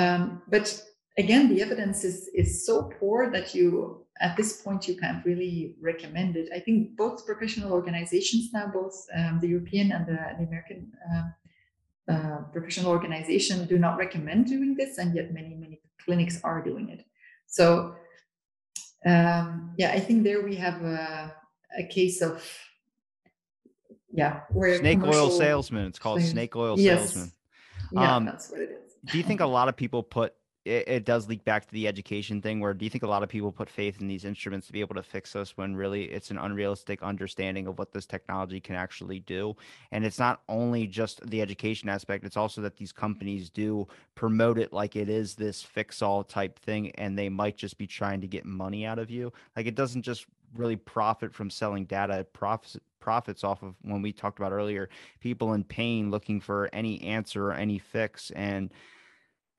Um, 0.00 0.40
but 0.54 0.66
again 1.18 1.44
the 1.52 1.60
evidence 1.66 1.98
is 2.10 2.16
is 2.42 2.64
so 2.66 2.74
poor 2.98 3.30
that 3.34 3.46
you 3.54 3.70
at 4.26 4.36
this 4.38 4.62
point 4.62 4.88
you 4.88 4.96
can't 5.02 5.22
really 5.30 5.74
recommend 5.90 6.36
it. 6.40 6.48
I 6.58 6.60
think 6.60 6.96
both 6.96 7.26
professional 7.26 7.72
organizations 7.72 8.44
now 8.56 8.66
both 8.80 8.96
um, 9.18 9.34
the 9.42 9.48
european 9.54 9.86
and 9.92 10.06
the, 10.10 10.18
the 10.38 10.44
american 10.50 10.80
uh, 11.10 11.26
uh, 12.08 12.38
professional 12.52 12.90
organization 12.90 13.66
do 13.66 13.78
not 13.78 13.96
recommend 13.98 14.46
doing 14.46 14.74
this 14.76 14.98
and 14.98 15.14
yet 15.14 15.32
many 15.32 15.54
many 15.54 15.80
clinics 16.04 16.40
are 16.42 16.62
doing 16.62 16.88
it. 16.88 17.04
So 17.46 17.94
um, 19.06 19.74
yeah 19.78 19.92
i 19.92 20.00
think 20.00 20.24
there 20.24 20.42
we 20.42 20.56
have 20.56 20.82
a, 20.82 21.34
a 21.78 21.84
case 21.84 22.20
of 22.20 22.46
yeah 24.12 24.40
where 24.50 24.78
snake 24.78 25.02
oil 25.02 25.30
salesman. 25.30 25.86
It's 25.86 25.98
called 25.98 26.22
snake 26.22 26.54
oil 26.56 26.78
yes. 26.78 27.12
salesman. 27.12 27.32
Yeah 27.92 28.16
um, 28.16 28.24
that's 28.26 28.50
what 28.50 28.60
it 28.60 28.70
is. 28.70 28.94
do 29.10 29.18
you 29.18 29.24
think 29.24 29.40
a 29.40 29.46
lot 29.46 29.68
of 29.68 29.76
people 29.76 30.02
put 30.02 30.34
it, 30.64 30.88
it, 30.88 31.04
does 31.04 31.26
leak 31.26 31.44
back 31.44 31.66
to 31.66 31.72
the 31.72 31.88
education 31.88 32.42
thing 32.42 32.60
where 32.60 32.74
do 32.74 32.84
you 32.84 32.90
think 32.90 33.02
a 33.02 33.08
lot 33.08 33.22
of 33.22 33.28
people 33.28 33.50
put 33.50 33.70
faith 33.70 34.00
in 34.00 34.08
these 34.08 34.26
instruments 34.26 34.66
to 34.66 34.72
be 34.72 34.80
able 34.80 34.94
to 34.94 35.02
fix 35.02 35.34
us 35.34 35.56
when 35.56 35.74
really 35.74 36.04
it's 36.04 36.30
an 36.30 36.38
unrealistic 36.38 37.02
understanding 37.02 37.66
of 37.66 37.78
what 37.78 37.92
this 37.92 38.04
technology 38.04 38.60
can 38.60 38.74
actually 38.74 39.20
do? 39.20 39.56
And 39.90 40.04
it's 40.04 40.18
not 40.18 40.42
only 40.48 40.86
just 40.86 41.26
the 41.28 41.40
education 41.40 41.88
aspect 41.88 42.24
it's 42.24 42.36
also 42.36 42.60
that 42.60 42.76
these 42.76 42.92
companies 42.92 43.48
do 43.48 43.88
promote 44.14 44.58
it 44.58 44.72
like 44.72 44.96
it 44.96 45.08
is 45.08 45.34
this 45.34 45.62
fix 45.62 46.02
all 46.02 46.22
type 46.22 46.58
thing 46.58 46.90
and 46.92 47.18
they 47.18 47.28
might 47.28 47.56
just 47.56 47.78
be 47.78 47.86
trying 47.86 48.20
to 48.20 48.26
get 48.26 48.44
money 48.44 48.84
out 48.84 48.98
of 48.98 49.10
you. 49.10 49.32
Like 49.56 49.66
it 49.66 49.74
doesn't 49.74 50.02
just 50.02 50.26
really 50.54 50.76
profit 50.76 51.32
from 51.32 51.48
selling 51.48 51.84
data 51.84 52.18
it 52.18 52.32
profits 52.32 52.76
profits 52.98 53.44
off 53.44 53.62
of 53.62 53.74
when 53.82 54.02
we 54.02 54.12
talked 54.12 54.38
about 54.38 54.52
earlier 54.52 54.90
people 55.20 55.54
in 55.54 55.64
pain 55.64 56.10
looking 56.10 56.38
for 56.38 56.68
any 56.72 57.00
answer 57.02 57.46
or 57.46 57.52
any 57.54 57.78
fix. 57.78 58.30
And 58.32 58.70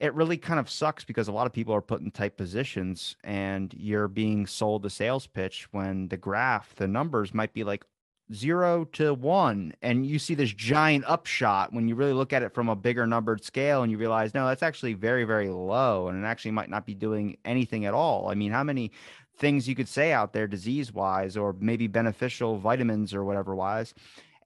it 0.02 0.16
really 0.16 0.38
kind 0.38 0.60
of 0.60 0.68
sucks 0.68 1.06
because 1.06 1.28
a 1.28 1.32
lot 1.32 1.46
of 1.46 1.54
people 1.54 1.76
are 1.76 1.82
put 1.82 2.02
in 2.02 2.10
tight 2.10 2.36
positions 2.36 3.16
and 3.24 3.72
you're 3.78 4.08
being 4.08 4.48
sold 4.48 4.84
a 4.84 4.90
sales 4.90 5.28
pitch 5.28 5.68
when 5.72 6.08
the 6.08 6.18
graph 6.18 6.76
the 6.76 6.88
numbers 6.88 7.36
might 7.36 7.54
be 7.54 7.64
like 7.64 7.86
zero 8.34 8.86
to 8.86 9.14
one. 9.14 9.74
And 9.84 10.04
you 10.04 10.18
see 10.18 10.34
this 10.34 10.52
giant 10.52 11.06
upshot 11.08 11.72
when 11.72 11.88
you 11.88 11.94
really 11.94 12.14
look 12.14 12.34
at 12.34 12.42
it 12.42 12.54
from 12.54 12.68
a 12.68 12.76
bigger 12.76 13.06
numbered 13.06 13.44
scale 13.44 13.84
and 13.84 13.92
you 13.92 14.00
realize 14.00 14.34
no 14.34 14.48
that's 14.48 14.64
actually 14.64 14.94
very 14.94 15.24
very 15.24 15.50
low 15.50 16.08
and 16.08 16.22
it 16.22 16.28
actually 16.28 16.52
might 16.52 16.70
not 16.70 16.88
be 16.88 16.96
doing 16.96 17.38
anything 17.46 17.86
at 17.86 17.94
all. 17.94 18.30
I 18.30 18.34
mean 18.34 18.52
how 18.52 18.64
many 18.64 18.92
things 19.38 19.68
you 19.68 19.76
could 19.76 19.88
say 19.88 20.12
out 20.12 20.34
there 20.34 20.48
disease 20.48 20.92
wise 20.92 21.38
or 21.38 21.56
maybe 21.60 21.86
beneficial 21.86 22.58
vitamins 22.58 23.14
or 23.14 23.24
whatever 23.24 23.54
wise 23.54 23.94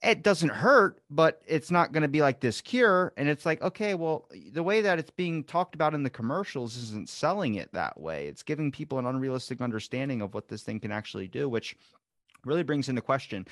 it 0.03 0.23
doesn't 0.23 0.49
hurt 0.49 1.01
but 1.09 1.41
it's 1.47 1.71
not 1.71 1.91
going 1.91 2.01
to 2.01 2.07
be 2.07 2.21
like 2.21 2.39
this 2.39 2.61
cure 2.61 3.13
and 3.17 3.29
it's 3.29 3.45
like 3.45 3.61
okay 3.61 3.95
well 3.95 4.27
the 4.51 4.63
way 4.63 4.81
that 4.81 4.99
it's 4.99 5.11
being 5.11 5.43
talked 5.43 5.75
about 5.75 5.93
in 5.93 6.03
the 6.03 6.09
commercials 6.09 6.77
isn't 6.77 7.09
selling 7.09 7.55
it 7.55 7.71
that 7.73 7.99
way 7.99 8.27
it's 8.27 8.43
giving 8.43 8.71
people 8.71 8.99
an 8.99 9.05
unrealistic 9.05 9.61
understanding 9.61 10.21
of 10.21 10.33
what 10.33 10.47
this 10.47 10.63
thing 10.63 10.79
can 10.79 10.91
actually 10.91 11.27
do 11.27 11.47
which 11.49 11.75
really 12.43 12.63
brings 12.63 12.89
into 12.89 13.01
question 13.01 13.45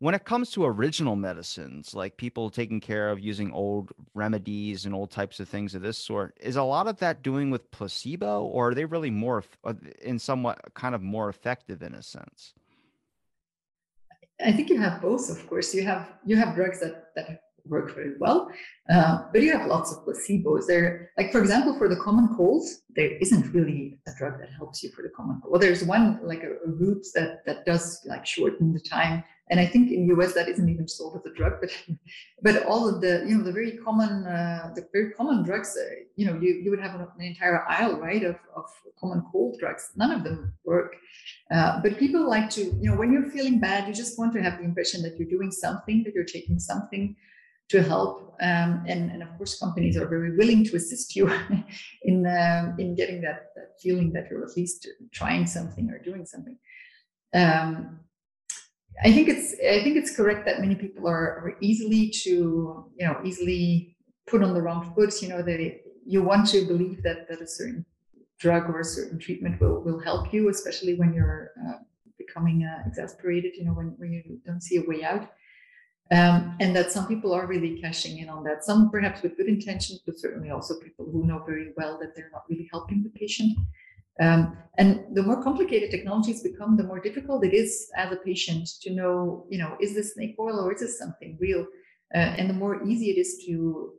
when 0.00 0.14
it 0.14 0.24
comes 0.24 0.50
to 0.52 0.64
original 0.64 1.14
medicines, 1.14 1.94
like 1.94 2.16
people 2.16 2.48
taking 2.48 2.80
care 2.80 3.10
of 3.10 3.20
using 3.20 3.52
old 3.52 3.92
remedies 4.14 4.86
and 4.86 4.94
old 4.94 5.10
types 5.10 5.40
of 5.40 5.48
things 5.48 5.74
of 5.74 5.82
this 5.82 5.98
sort, 5.98 6.38
is 6.40 6.56
a 6.56 6.62
lot 6.62 6.88
of 6.88 6.96
that 7.00 7.22
doing 7.22 7.50
with 7.50 7.70
placebo, 7.70 8.44
or 8.44 8.70
are 8.70 8.74
they 8.74 8.86
really 8.86 9.10
more 9.10 9.44
uh, 9.62 9.74
in 10.00 10.18
somewhat 10.18 10.58
kind 10.72 10.94
of 10.94 11.02
more 11.02 11.28
effective 11.28 11.82
in 11.82 11.92
a 11.92 12.02
sense? 12.02 12.54
I 14.44 14.52
think 14.52 14.70
you 14.70 14.78
have 14.80 15.00
both. 15.00 15.28
Of 15.30 15.46
course, 15.48 15.74
you 15.74 15.84
have 15.84 16.12
you 16.24 16.36
have 16.36 16.54
drugs 16.54 16.80
that 16.80 17.14
that 17.14 17.42
work 17.70 17.94
very 17.94 18.14
well. 18.18 18.50
Uh, 18.92 19.24
but 19.32 19.40
you 19.42 19.56
have 19.56 19.66
lots 19.66 19.92
of 19.92 20.04
placebos. 20.04 20.66
There, 20.66 21.10
like 21.16 21.32
for 21.32 21.40
example, 21.40 21.78
for 21.78 21.88
the 21.88 21.96
common 21.96 22.28
cold, 22.36 22.66
there 22.96 23.16
isn't 23.18 23.54
really 23.54 23.98
a 24.06 24.12
drug 24.18 24.38
that 24.40 24.50
helps 24.50 24.82
you 24.82 24.90
for 24.90 25.02
the 25.02 25.10
common 25.10 25.40
cold. 25.40 25.52
Well, 25.52 25.60
there's 25.60 25.84
one 25.84 26.20
like 26.22 26.42
a, 26.42 26.52
a 26.66 26.70
route 26.70 27.06
that 27.14 27.46
that 27.46 27.64
does 27.64 28.02
like 28.06 28.26
shorten 28.26 28.72
the 28.72 28.80
time 28.80 29.24
and 29.50 29.58
I 29.58 29.66
think 29.66 29.90
in 29.90 30.08
US 30.16 30.32
that 30.34 30.48
isn't 30.48 30.68
even 30.68 30.86
sold 30.86 31.16
as 31.16 31.26
a 31.26 31.34
drug, 31.34 31.54
but 31.60 31.70
but 32.42 32.64
all 32.64 32.88
of 32.88 33.00
the 33.00 33.24
you 33.26 33.36
know 33.36 33.44
the 33.44 33.52
very 33.52 33.72
common 33.72 34.24
uh, 34.24 34.70
the 34.74 34.86
very 34.92 35.10
common 35.10 35.42
drugs, 35.42 35.76
uh, 35.76 35.94
you 36.16 36.26
know, 36.26 36.38
you, 36.40 36.54
you 36.62 36.70
would 36.70 36.80
have 36.80 36.94
an, 36.94 37.00
an, 37.00 37.24
entire 37.24 37.64
aisle 37.68 37.96
right 37.96 38.22
of, 38.22 38.36
of 38.54 38.66
common 38.98 39.22
cold 39.30 39.56
drugs. 39.58 39.90
None 39.96 40.12
of 40.12 40.22
them 40.22 40.54
work, 40.64 40.94
uh, 41.50 41.80
but 41.82 41.98
people 41.98 42.28
like 42.28 42.48
to 42.50 42.62
you 42.80 42.88
know 42.88 42.96
when 42.96 43.12
you're 43.12 43.28
feeling 43.30 43.58
bad, 43.58 43.88
you 43.88 43.94
just 43.94 44.18
want 44.18 44.32
to 44.34 44.42
have 44.42 44.58
the 44.58 44.64
impression 44.64 45.02
that 45.02 45.18
you're 45.18 45.28
doing 45.28 45.50
something, 45.50 46.04
that 46.04 46.14
you're 46.14 46.24
taking 46.24 46.60
something 46.60 47.16
to 47.70 47.82
help, 47.82 48.34
um, 48.42 48.84
and 48.86 49.10
and 49.10 49.22
of 49.22 49.36
course 49.36 49.58
companies 49.58 49.96
are 49.96 50.06
very 50.06 50.36
willing 50.36 50.64
to 50.64 50.76
assist 50.76 51.16
you 51.16 51.30
in 52.02 52.26
um, 52.26 52.74
in 52.78 52.94
getting 52.94 53.20
that, 53.22 53.50
that 53.56 53.80
feeling 53.80 54.12
that 54.12 54.28
you're 54.30 54.44
at 54.44 54.56
least 54.56 54.88
trying 55.12 55.46
something 55.46 55.90
or 55.90 55.98
doing 55.98 56.26
something. 56.26 56.56
Um, 57.34 58.00
I 59.04 59.12
think 59.12 59.28
it's 59.28 59.54
I 59.54 59.82
think 59.82 59.96
it's 59.96 60.14
correct 60.14 60.44
that 60.46 60.60
many 60.60 60.74
people 60.74 61.08
are, 61.08 61.28
are 61.42 61.56
easily 61.60 62.10
to 62.24 62.90
you 62.98 63.06
know 63.06 63.20
easily 63.24 63.96
put 64.26 64.42
on 64.42 64.52
the 64.52 64.62
wrong 64.62 64.92
foot. 64.94 65.22
You 65.22 65.28
know, 65.28 65.42
they 65.42 65.80
you 66.04 66.22
want 66.22 66.48
to 66.48 66.66
believe 66.66 67.02
that 67.02 67.28
that 67.28 67.40
a 67.40 67.46
certain 67.46 67.84
drug 68.38 68.68
or 68.68 68.80
a 68.80 68.84
certain 68.84 69.18
treatment 69.18 69.60
will 69.60 69.80
will 69.80 70.00
help 70.00 70.32
you, 70.32 70.48
especially 70.48 70.94
when 70.94 71.14
you're 71.14 71.52
uh, 71.66 71.78
becoming 72.18 72.64
uh, 72.64 72.82
exasperated. 72.86 73.52
You 73.56 73.66
know, 73.66 73.72
when 73.72 73.94
when 73.98 74.12
you 74.12 74.40
don't 74.44 74.62
see 74.62 74.76
a 74.76 74.88
way 74.88 75.04
out. 75.04 75.30
Um, 76.12 76.56
and 76.58 76.74
that 76.74 76.90
some 76.90 77.06
people 77.06 77.32
are 77.32 77.46
really 77.46 77.80
cashing 77.80 78.18
in 78.18 78.28
on 78.28 78.42
that. 78.42 78.64
Some 78.64 78.90
perhaps 78.90 79.22
with 79.22 79.36
good 79.36 79.46
intentions, 79.46 80.00
but 80.04 80.18
certainly 80.18 80.50
also 80.50 80.80
people 80.80 81.06
who 81.10 81.24
know 81.24 81.40
very 81.46 81.68
well 81.76 81.98
that 82.00 82.16
they're 82.16 82.30
not 82.32 82.42
really 82.50 82.68
helping 82.72 83.04
the 83.04 83.10
patient. 83.10 83.56
Um, 84.20 84.58
and 84.76 85.04
the 85.14 85.22
more 85.22 85.42
complicated 85.42 85.90
technologies 85.90 86.42
become, 86.42 86.76
the 86.76 86.84
more 86.84 87.00
difficult 87.00 87.44
it 87.44 87.54
is 87.54 87.90
as 87.96 88.12
a 88.12 88.16
patient 88.16 88.68
to 88.82 88.90
know, 88.90 89.46
you 89.48 89.58
know, 89.58 89.76
is 89.80 89.94
this 89.94 90.14
snake 90.14 90.34
oil 90.38 90.58
or 90.58 90.72
is 90.72 90.80
this 90.80 90.98
something 90.98 91.38
real? 91.40 91.64
Uh, 92.14 92.18
and 92.18 92.50
the 92.50 92.54
more 92.54 92.84
easy 92.84 93.10
it 93.10 93.18
is 93.18 93.42
to 93.46 93.92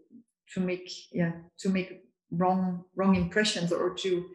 to 0.53 0.59
make 0.59 0.91
yeah 1.13 1.31
to 1.57 1.69
make 1.69 2.01
wrong 2.31 2.83
wrong 2.95 3.15
impressions 3.15 3.71
or 3.71 3.93
to 3.93 4.25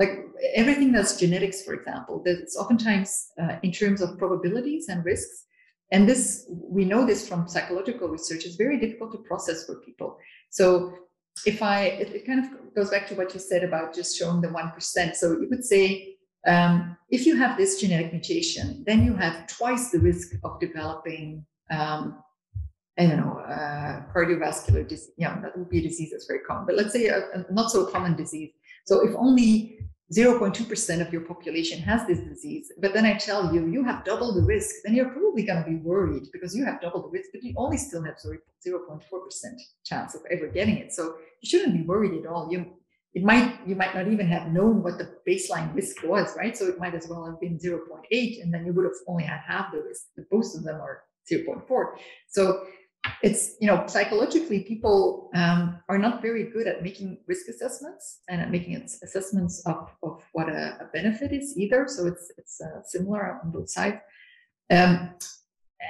like 0.00 0.26
everything 0.54 0.92
that's 0.92 1.18
genetics, 1.18 1.62
for 1.62 1.74
example, 1.74 2.22
that's 2.24 2.56
oftentimes 2.56 3.28
uh, 3.40 3.56
in 3.62 3.70
terms 3.70 4.00
of 4.00 4.18
probabilities 4.18 4.88
and 4.88 5.04
risks. 5.04 5.44
And 5.92 6.08
this 6.08 6.46
we 6.48 6.84
know 6.84 7.04
this 7.04 7.28
from 7.28 7.48
psychological 7.48 8.08
research 8.08 8.44
is 8.44 8.56
very 8.56 8.78
difficult 8.78 9.12
to 9.12 9.18
process 9.18 9.66
for 9.66 9.76
people. 9.76 10.18
So 10.50 10.94
if 11.46 11.62
I, 11.62 11.84
it, 11.84 12.10
it, 12.10 12.26
kind 12.26 12.44
of 12.44 12.74
goes 12.74 12.90
back 12.90 13.06
to 13.08 13.14
what 13.14 13.32
you 13.34 13.40
said 13.40 13.64
about 13.64 13.94
just 13.94 14.16
showing 14.16 14.40
the 14.40 14.48
1%. 14.48 15.14
So 15.14 15.32
you 15.40 15.48
could 15.48 15.64
say, 15.64 16.16
um, 16.46 16.96
if 17.08 17.26
you 17.26 17.36
have 17.36 17.56
this 17.56 17.80
genetic 17.80 18.12
mutation, 18.12 18.84
then 18.86 19.04
you 19.04 19.14
have 19.14 19.46
twice 19.46 19.90
the 19.90 20.00
risk 20.00 20.32
of 20.44 20.60
developing, 20.60 21.44
um, 21.70 22.22
I 22.98 23.06
don't 23.06 23.18
know, 23.18 23.38
uh, 23.38 24.02
cardiovascular 24.12 24.86
disease. 24.86 25.12
Yeah, 25.16 25.40
that 25.40 25.56
would 25.56 25.70
be 25.70 25.78
a 25.78 25.82
disease 25.82 26.10
that's 26.12 26.26
very 26.26 26.40
common, 26.40 26.66
but 26.66 26.76
let's 26.76 26.92
say 26.92 27.06
a, 27.06 27.18
a 27.18 27.52
not 27.52 27.70
so 27.70 27.86
common 27.86 28.16
disease. 28.16 28.50
So 28.86 29.06
if 29.06 29.14
only 29.16 29.78
0.2% 30.12 31.00
of 31.00 31.12
your 31.12 31.22
population 31.22 31.80
has 31.80 32.06
this 32.06 32.18
disease, 32.18 32.72
but 32.78 32.92
then 32.92 33.06
I 33.06 33.14
tell 33.14 33.54
you, 33.54 33.68
you 33.68 33.84
have 33.84 34.04
double 34.04 34.34
the 34.34 34.42
risk, 34.42 34.74
then 34.84 34.94
you're 34.94 35.10
probably 35.10 35.44
going 35.44 35.62
to 35.62 35.70
be 35.70 35.76
worried 35.76 36.24
because 36.32 36.54
you 36.54 36.64
have 36.64 36.80
double 36.80 37.02
the 37.02 37.08
risk, 37.08 37.30
but 37.32 37.44
you 37.44 37.54
only 37.56 37.76
still 37.76 38.02
have 38.02 38.16
0.4% 38.16 39.02
chance 39.84 40.14
of 40.16 40.22
ever 40.30 40.48
getting 40.48 40.78
it. 40.78 40.92
So 40.92 41.14
you 41.40 41.48
shouldn't 41.48 41.76
be 41.76 41.82
worried 41.82 42.18
at 42.20 42.26
all. 42.26 42.50
You 42.50 42.66
it 43.12 43.24
might 43.24 43.58
you 43.66 43.74
might 43.74 43.94
not 43.94 44.06
even 44.06 44.26
have 44.28 44.52
known 44.52 44.84
what 44.84 44.98
the 44.98 45.16
baseline 45.28 45.74
risk 45.74 46.02
was, 46.04 46.36
right? 46.36 46.56
So 46.56 46.66
it 46.66 46.78
might 46.78 46.94
as 46.94 47.08
well 47.08 47.24
have 47.24 47.40
been 47.40 47.58
0.8, 47.58 48.42
and 48.42 48.54
then 48.54 48.64
you 48.64 48.72
would 48.72 48.84
have 48.84 48.94
only 49.08 49.24
had 49.24 49.40
half 49.44 49.72
the 49.72 49.82
risk. 49.82 50.06
But 50.16 50.26
most 50.30 50.56
of 50.56 50.62
them 50.62 50.80
are 50.80 51.02
0.4. 51.30 51.84
So 52.28 52.66
it's 53.22 53.56
you 53.60 53.66
know 53.66 53.86
psychologically 53.86 54.60
people 54.60 55.30
um, 55.34 55.78
are 55.88 55.98
not 55.98 56.22
very 56.22 56.44
good 56.50 56.66
at 56.66 56.82
making 56.82 57.18
risk 57.26 57.48
assessments 57.48 58.20
and 58.28 58.40
at 58.40 58.50
making 58.50 58.76
assessments 58.76 59.62
of, 59.66 59.90
of 60.02 60.22
what 60.32 60.48
a, 60.48 60.76
a 60.80 60.84
benefit 60.92 61.32
is 61.32 61.56
either. 61.56 61.86
So 61.88 62.06
it's 62.06 62.30
it's 62.36 62.60
uh, 62.60 62.82
similar 62.84 63.40
on 63.42 63.50
both 63.50 63.70
sides. 63.70 63.98
Um, 64.70 65.14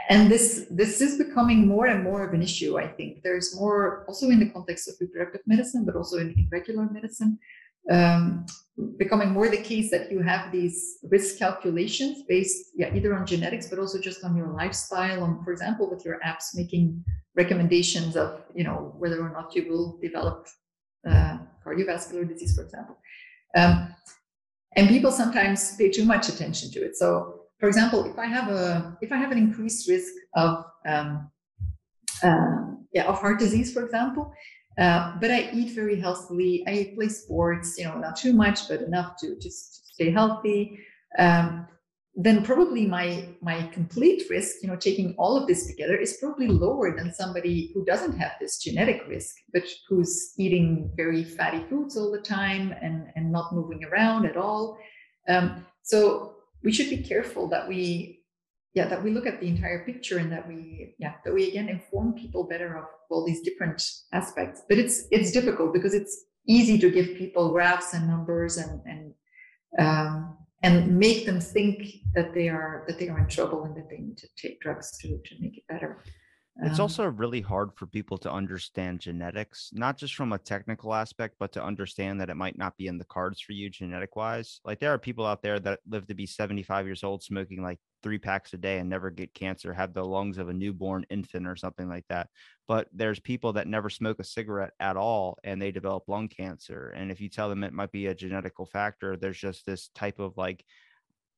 and 0.08 0.30
this 0.30 0.66
this 0.70 1.00
is 1.00 1.18
becoming 1.18 1.66
more 1.66 1.86
and 1.86 2.04
more 2.04 2.24
of 2.26 2.32
an 2.32 2.42
issue 2.42 2.78
i 2.78 2.86
think. 2.86 3.22
There's 3.22 3.56
more 3.56 4.04
also 4.06 4.28
in 4.30 4.38
the 4.38 4.50
context 4.50 4.88
of 4.88 4.94
reproductive 5.00 5.42
medicine 5.46 5.84
but 5.84 5.96
also 5.96 6.18
in, 6.18 6.30
in 6.30 6.48
regular 6.50 6.88
medicine 6.90 7.38
um, 7.90 8.46
becoming 8.96 9.30
more 9.30 9.48
the 9.48 9.58
case 9.58 9.90
that 9.90 10.10
you 10.10 10.20
have 10.22 10.50
these 10.52 10.98
risk 11.10 11.38
calculations 11.38 12.22
based 12.28 12.70
yeah 12.76 12.94
either 12.94 13.14
on 13.14 13.26
genetics 13.26 13.66
but 13.66 13.78
also 13.78 14.00
just 14.00 14.24
on 14.24 14.36
your 14.36 14.48
lifestyle. 14.48 15.22
On 15.22 15.42
for 15.44 15.52
example 15.52 15.88
with 15.90 16.04
your 16.04 16.18
apps 16.26 16.54
making 16.54 17.04
recommendations 17.36 18.16
of 18.16 18.42
you 18.54 18.64
know 18.64 18.94
whether 18.98 19.20
or 19.20 19.30
not 19.30 19.54
you 19.54 19.68
will 19.68 19.98
develop 20.00 20.48
uh, 21.08 21.38
cardiovascular 21.64 22.28
disease 22.28 22.54
for 22.54 22.64
example. 22.64 22.96
Um, 23.56 23.94
and 24.76 24.88
people 24.88 25.10
sometimes 25.10 25.76
pay 25.76 25.90
too 25.90 26.04
much 26.04 26.28
attention 26.28 26.70
to 26.72 26.80
it. 26.84 26.96
So 26.96 27.40
for 27.60 27.68
example 27.68 28.04
if 28.06 28.18
i 28.18 28.26
have 28.26 28.48
a 28.48 28.96
if 29.00 29.12
i 29.12 29.16
have 29.16 29.30
an 29.30 29.38
increased 29.38 29.88
risk 29.88 30.12
of 30.34 30.64
um, 30.88 31.30
uh, 32.22 32.62
yeah 32.92 33.04
of 33.04 33.20
heart 33.20 33.38
disease 33.38 33.72
for 33.72 33.84
example 33.84 34.32
uh, 34.78 35.14
but 35.20 35.30
I 35.30 35.50
eat 35.52 35.74
very 35.74 36.00
healthily. 36.00 36.64
I 36.66 36.92
play 36.94 37.08
sports, 37.08 37.78
you 37.78 37.84
know, 37.84 37.98
not 37.98 38.16
too 38.16 38.32
much, 38.32 38.68
but 38.68 38.80
enough 38.82 39.16
to 39.18 39.38
just 39.38 39.94
stay 39.94 40.10
healthy. 40.10 40.78
Um, 41.18 41.66
then 42.16 42.42
probably 42.42 42.86
my 42.86 43.28
my 43.40 43.62
complete 43.68 44.24
risk, 44.28 44.56
you 44.62 44.68
know, 44.68 44.76
taking 44.76 45.14
all 45.16 45.36
of 45.36 45.46
this 45.46 45.66
together 45.66 45.96
is 45.96 46.18
probably 46.20 46.48
lower 46.48 46.94
than 46.96 47.14
somebody 47.14 47.70
who 47.72 47.84
doesn't 47.84 48.18
have 48.18 48.32
this 48.40 48.58
genetic 48.58 49.06
risk, 49.08 49.36
but 49.52 49.62
who's 49.88 50.32
eating 50.36 50.90
very 50.96 51.24
fatty 51.24 51.64
foods 51.68 51.96
all 51.96 52.10
the 52.10 52.20
time 52.20 52.74
and 52.82 53.06
and 53.16 53.30
not 53.30 53.54
moving 53.54 53.84
around 53.84 54.26
at 54.26 54.36
all. 54.36 54.76
Um, 55.28 55.66
so 55.82 56.34
we 56.62 56.72
should 56.72 56.90
be 56.90 57.02
careful 57.02 57.48
that 57.48 57.68
we 57.68 58.19
yeah 58.74 58.86
that 58.88 59.02
we 59.02 59.10
look 59.10 59.26
at 59.26 59.40
the 59.40 59.48
entire 59.48 59.84
picture 59.84 60.18
and 60.18 60.30
that 60.32 60.46
we 60.46 60.94
yeah 60.98 61.14
that 61.24 61.34
we 61.34 61.48
again 61.48 61.68
inform 61.68 62.12
people 62.14 62.44
better 62.44 62.76
of 62.76 62.84
all 63.10 63.24
these 63.26 63.42
different 63.42 63.82
aspects. 64.12 64.62
But 64.68 64.78
it's 64.78 65.06
it's 65.10 65.32
difficult 65.32 65.72
because 65.72 65.94
it's 65.94 66.24
easy 66.46 66.78
to 66.78 66.90
give 66.90 67.16
people 67.16 67.50
graphs 67.50 67.94
and 67.94 68.08
numbers 68.08 68.56
and 68.56 68.80
and 68.86 69.14
um, 69.78 70.36
and 70.62 70.98
make 70.98 71.26
them 71.26 71.40
think 71.40 71.82
that 72.14 72.34
they 72.34 72.48
are 72.48 72.84
that 72.86 72.98
they 72.98 73.08
are 73.08 73.18
in 73.18 73.28
trouble 73.28 73.64
and 73.64 73.76
that 73.76 73.88
they 73.88 73.98
need 73.98 74.18
to 74.18 74.28
take 74.36 74.60
drugs 74.60 74.96
to 74.98 75.08
to 75.08 75.34
make 75.40 75.56
it 75.56 75.64
better 75.68 76.02
it's 76.62 76.78
um, 76.78 76.82
also 76.82 77.04
really 77.04 77.40
hard 77.40 77.70
for 77.74 77.86
people 77.86 78.18
to 78.18 78.30
understand 78.30 79.00
genetics, 79.00 79.70
not 79.72 79.96
just 79.96 80.14
from 80.14 80.32
a 80.32 80.38
technical 80.38 80.94
aspect, 80.94 81.36
but 81.38 81.52
to 81.52 81.64
understand 81.64 82.20
that 82.20 82.30
it 82.30 82.36
might 82.36 82.58
not 82.58 82.76
be 82.76 82.86
in 82.86 82.98
the 82.98 83.04
cards 83.04 83.40
for 83.40 83.52
you 83.52 83.70
genetic 83.70 84.16
wise. 84.16 84.60
Like 84.64 84.78
there 84.78 84.92
are 84.92 84.98
people 84.98 85.26
out 85.26 85.42
there 85.42 85.58
that 85.60 85.80
live 85.88 86.06
to 86.08 86.14
be 86.14 86.26
75 86.26 86.86
years 86.86 87.02
old 87.02 87.22
smoking 87.22 87.62
like 87.62 87.78
three 88.02 88.18
packs 88.18 88.52
a 88.52 88.56
day 88.56 88.78
and 88.78 88.88
never 88.88 89.10
get 89.10 89.34
cancer, 89.34 89.72
have 89.72 89.94
the 89.94 90.04
lungs 90.04 90.38
of 90.38 90.48
a 90.48 90.54
newborn 90.54 91.04
infant 91.10 91.46
or 91.46 91.56
something 91.56 91.88
like 91.88 92.04
that. 92.08 92.28
But 92.68 92.88
there's 92.92 93.20
people 93.20 93.54
that 93.54 93.66
never 93.66 93.90
smoke 93.90 94.20
a 94.20 94.24
cigarette 94.24 94.72
at 94.80 94.96
all 94.96 95.38
and 95.44 95.60
they 95.60 95.70
develop 95.70 96.04
lung 96.08 96.28
cancer. 96.28 96.92
And 96.96 97.10
if 97.10 97.20
you 97.20 97.28
tell 97.28 97.48
them 97.48 97.64
it 97.64 97.72
might 97.72 97.92
be 97.92 98.06
a 98.06 98.14
genetical 98.14 98.68
factor, 98.68 99.16
there's 99.16 99.38
just 99.38 99.66
this 99.66 99.90
type 99.94 100.18
of 100.18 100.36
like 100.36 100.64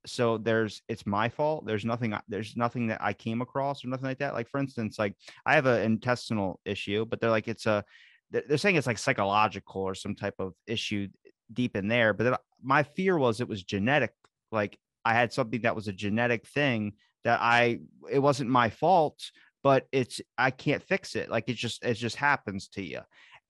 so 0.06 0.38
there's 0.38 0.82
it's 0.88 1.06
my 1.06 1.28
fault 1.28 1.64
there's 1.66 1.84
nothing 1.84 2.14
there's 2.28 2.56
nothing 2.56 2.88
that 2.88 3.00
i 3.00 3.12
came 3.12 3.40
across 3.40 3.84
or 3.84 3.88
nothing 3.88 4.06
like 4.06 4.18
that 4.18 4.34
like 4.34 4.48
for 4.48 4.58
instance 4.58 4.98
like 4.98 5.14
i 5.46 5.54
have 5.54 5.66
an 5.66 5.82
intestinal 5.82 6.60
issue 6.64 7.04
but 7.04 7.20
they're 7.20 7.30
like 7.30 7.48
it's 7.48 7.66
a 7.66 7.84
they're 8.30 8.56
saying 8.56 8.76
it's 8.76 8.86
like 8.86 8.98
psychological 8.98 9.82
or 9.82 9.94
some 9.94 10.14
type 10.14 10.34
of 10.38 10.54
issue 10.66 11.08
deep 11.52 11.76
in 11.76 11.88
there 11.88 12.12
but 12.12 12.40
my 12.62 12.82
fear 12.82 13.16
was 13.16 13.40
it 13.40 13.48
was 13.48 13.62
genetic 13.62 14.12
like 14.50 14.78
i 15.04 15.12
had 15.12 15.32
something 15.32 15.60
that 15.62 15.76
was 15.76 15.88
a 15.88 15.92
genetic 15.92 16.46
thing 16.46 16.92
that 17.24 17.38
i 17.40 17.78
it 18.10 18.18
wasn't 18.18 18.48
my 18.48 18.70
fault 18.70 19.30
but 19.62 19.86
it's 19.92 20.20
i 20.38 20.50
can't 20.50 20.82
fix 20.82 21.14
it 21.14 21.30
like 21.30 21.48
it 21.48 21.54
just 21.54 21.84
it 21.84 21.94
just 21.94 22.16
happens 22.16 22.68
to 22.68 22.82
you 22.82 23.00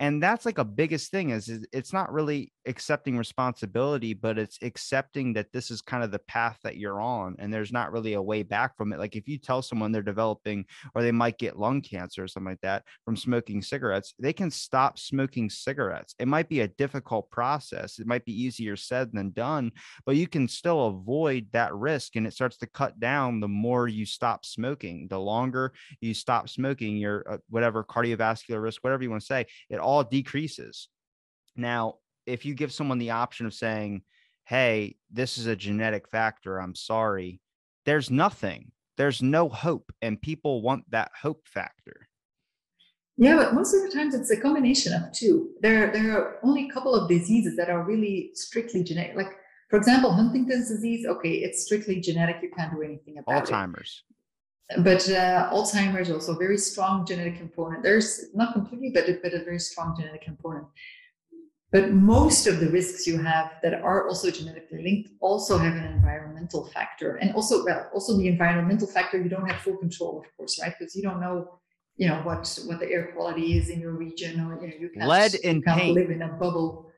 and 0.03 0.21
that's 0.21 0.45
like 0.45 0.59
a 0.59 0.65
biggest 0.65 1.13
thing 1.13 1.31
is, 1.31 1.49
is 1.49 1.65
it's 1.73 1.93
not 1.93 2.13
really 2.13 2.53
accepting 2.67 3.17
responsibility 3.17 4.15
but 4.15 4.37
it's 4.37 4.59
accepting 4.63 5.33
that 5.33 5.53
this 5.53 5.71
is 5.71 5.81
kind 5.81 6.03
of 6.03 6.11
the 6.11 6.19
path 6.19 6.59
that 6.65 6.77
you're 6.77 7.01
on 7.01 7.37
and 7.39 7.55
there's 7.55 7.73
not 7.73 7.93
really 7.93 8.15
a 8.15 8.23
way 8.23 8.43
back 8.43 8.77
from 8.77 8.93
it. 8.93 8.99
Like 8.99 9.15
if 9.15 9.29
you 9.29 9.39
tell 9.39 9.63
someone 9.63 9.93
they're 9.93 10.03
developing 10.03 10.65
or 10.95 11.03
they 11.03 11.13
might 11.13 11.39
get 11.39 11.59
lung 11.59 11.81
cancer 11.81 12.25
or 12.25 12.29
something 12.29 12.51
like 12.51 12.61
that 12.63 12.83
from 13.05 13.17
smoking 13.17 13.63
cigarettes 13.63 14.15
they 14.19 14.33
can 14.33 14.51
stop 14.51 14.99
smoking 14.99 15.49
cigarettes. 15.49 16.17
It 16.19 16.27
might 16.27 16.49
be 16.49 16.61
a 16.61 16.69
difficult 16.69 17.31
process 17.31 18.01
it 18.01 18.07
might 18.07 18.25
be 18.25 18.43
easier 18.43 18.75
said 18.75 19.13
than 19.13 19.31
done 19.31 19.71
but 20.05 20.17
you 20.17 20.27
can 20.27 20.49
still 20.49 20.87
avoid 20.87 21.47
that 21.53 21.73
risk 21.75 22.17
and 22.17 22.27
it 22.27 22.33
starts 22.33 22.57
to 22.59 22.67
cut 22.67 22.99
down 22.99 23.39
the 23.39 23.47
more 23.47 23.87
you 23.87 24.05
stop 24.05 24.45
smoking. 24.45 25.07
The 25.09 25.21
longer 25.21 25.73
you 26.01 26.13
stop 26.13 26.49
smoking 26.49 26.97
your 26.97 27.25
uh, 27.31 27.39
whatever 27.51 27.85
cardiovascular 27.85 28.61
risk 28.61 28.83
whatever 28.83 29.05
you 29.05 29.11
want 29.11 29.23
to 29.23 29.27
say 29.27 29.47
it 29.71 29.79
all 29.79 29.92
decreases 30.01 30.89
now 31.57 31.97
if 32.27 32.45
you 32.45 32.55
give 32.55 32.73
someone 32.73 32.99
the 32.99 33.11
option 33.11 33.47
of 33.47 33.55
saying, 33.55 34.03
Hey, 34.45 34.97
this 35.11 35.39
is 35.39 35.47
a 35.47 35.57
genetic 35.57 36.09
factor, 36.09 36.59
I'm 36.59 36.75
sorry, 36.75 37.41
there's 37.85 38.11
nothing, 38.11 38.73
there's 38.97 39.23
no 39.23 39.49
hope. 39.49 39.93
And 40.03 40.21
people 40.21 40.63
want 40.63 40.91
that 40.91 41.11
hope 41.21 41.47
factor. 41.47 42.09
Yeah, 43.17 43.37
but 43.37 43.55
most 43.55 43.75
of 43.75 43.83
the 43.83 43.91
times 43.91 44.15
it's 44.15 44.31
a 44.31 44.41
combination 44.41 44.95
of 44.95 45.13
two. 45.13 45.51
There, 45.61 45.93
there 45.93 46.17
are 46.17 46.39
only 46.43 46.69
a 46.69 46.73
couple 46.73 46.95
of 46.95 47.09
diseases 47.09 47.57
that 47.57 47.69
are 47.69 47.85
really 47.85 48.31
strictly 48.35 48.83
genetic. 48.83 49.17
Like, 49.17 49.37
for 49.69 49.77
example, 49.77 50.13
Huntington's 50.13 50.69
disease, 50.69 51.07
okay, 51.07 51.35
it's 51.35 51.63
strictly 51.65 52.01
genetic. 52.01 52.37
You 52.43 52.51
can't 52.57 52.73
do 52.73 52.83
anything 52.83 53.19
about 53.19 53.49
it. 53.49 53.53
Alzheimer's. 53.53 54.03
it. 54.11 54.15
But 54.79 55.09
uh, 55.09 55.51
Alzheimer's 55.53 56.11
also 56.11 56.35
a 56.35 56.39
very 56.39 56.57
strong 56.57 57.05
genetic 57.05 57.37
component. 57.37 57.83
There's 57.83 58.27
not 58.35 58.55
completely, 58.55 58.91
but 58.95 59.09
a, 59.09 59.19
but 59.23 59.35
a 59.35 59.45
very 59.45 59.59
strong 59.59 59.95
genetic 59.99 60.23
component. 60.23 60.67
But 61.73 61.91
most 61.91 62.47
of 62.47 62.61
the 62.61 62.69
risks 62.69 63.07
you 63.07 63.19
have 63.23 63.53
that 63.63 63.73
are 63.73 64.07
also 64.07 64.31
genetically 64.31 64.83
linked 64.83 65.11
also 65.21 65.57
have 65.57 65.75
an 65.75 65.85
environmental 65.85 66.67
factor. 66.67 67.17
And 67.17 67.35
also, 67.35 67.65
well, 67.65 67.89
also 67.95 68.17
the 68.19 68.29
environmental 68.29 68.87
factor, 68.87 69.21
you 69.21 69.31
don't 69.31 69.49
have 69.49 69.61
full 69.63 69.79
control, 69.79 70.21
of 70.21 70.27
course, 70.37 70.61
right? 70.61 70.75
Because 70.79 70.95
you 70.95 71.03
don't 71.03 71.19
know, 71.19 71.59
you 71.97 72.09
know, 72.09 72.17
what 72.25 72.59
what 72.67 72.79
the 72.79 72.91
air 72.91 73.13
quality 73.15 73.57
is 73.57 73.71
in 73.71 73.81
your 73.81 73.93
region, 73.93 74.41
or 74.41 74.61
you 74.61 74.69
know, 74.69 74.77
you 74.79 74.91
can't, 74.91 75.09
lead 75.09 75.35
and 75.45 75.57
you 75.57 75.63
can't 75.63 75.81
paint. 75.81 75.95
live 75.95 76.11
in 76.11 76.21
a 76.23 76.29
bubble. 76.29 76.92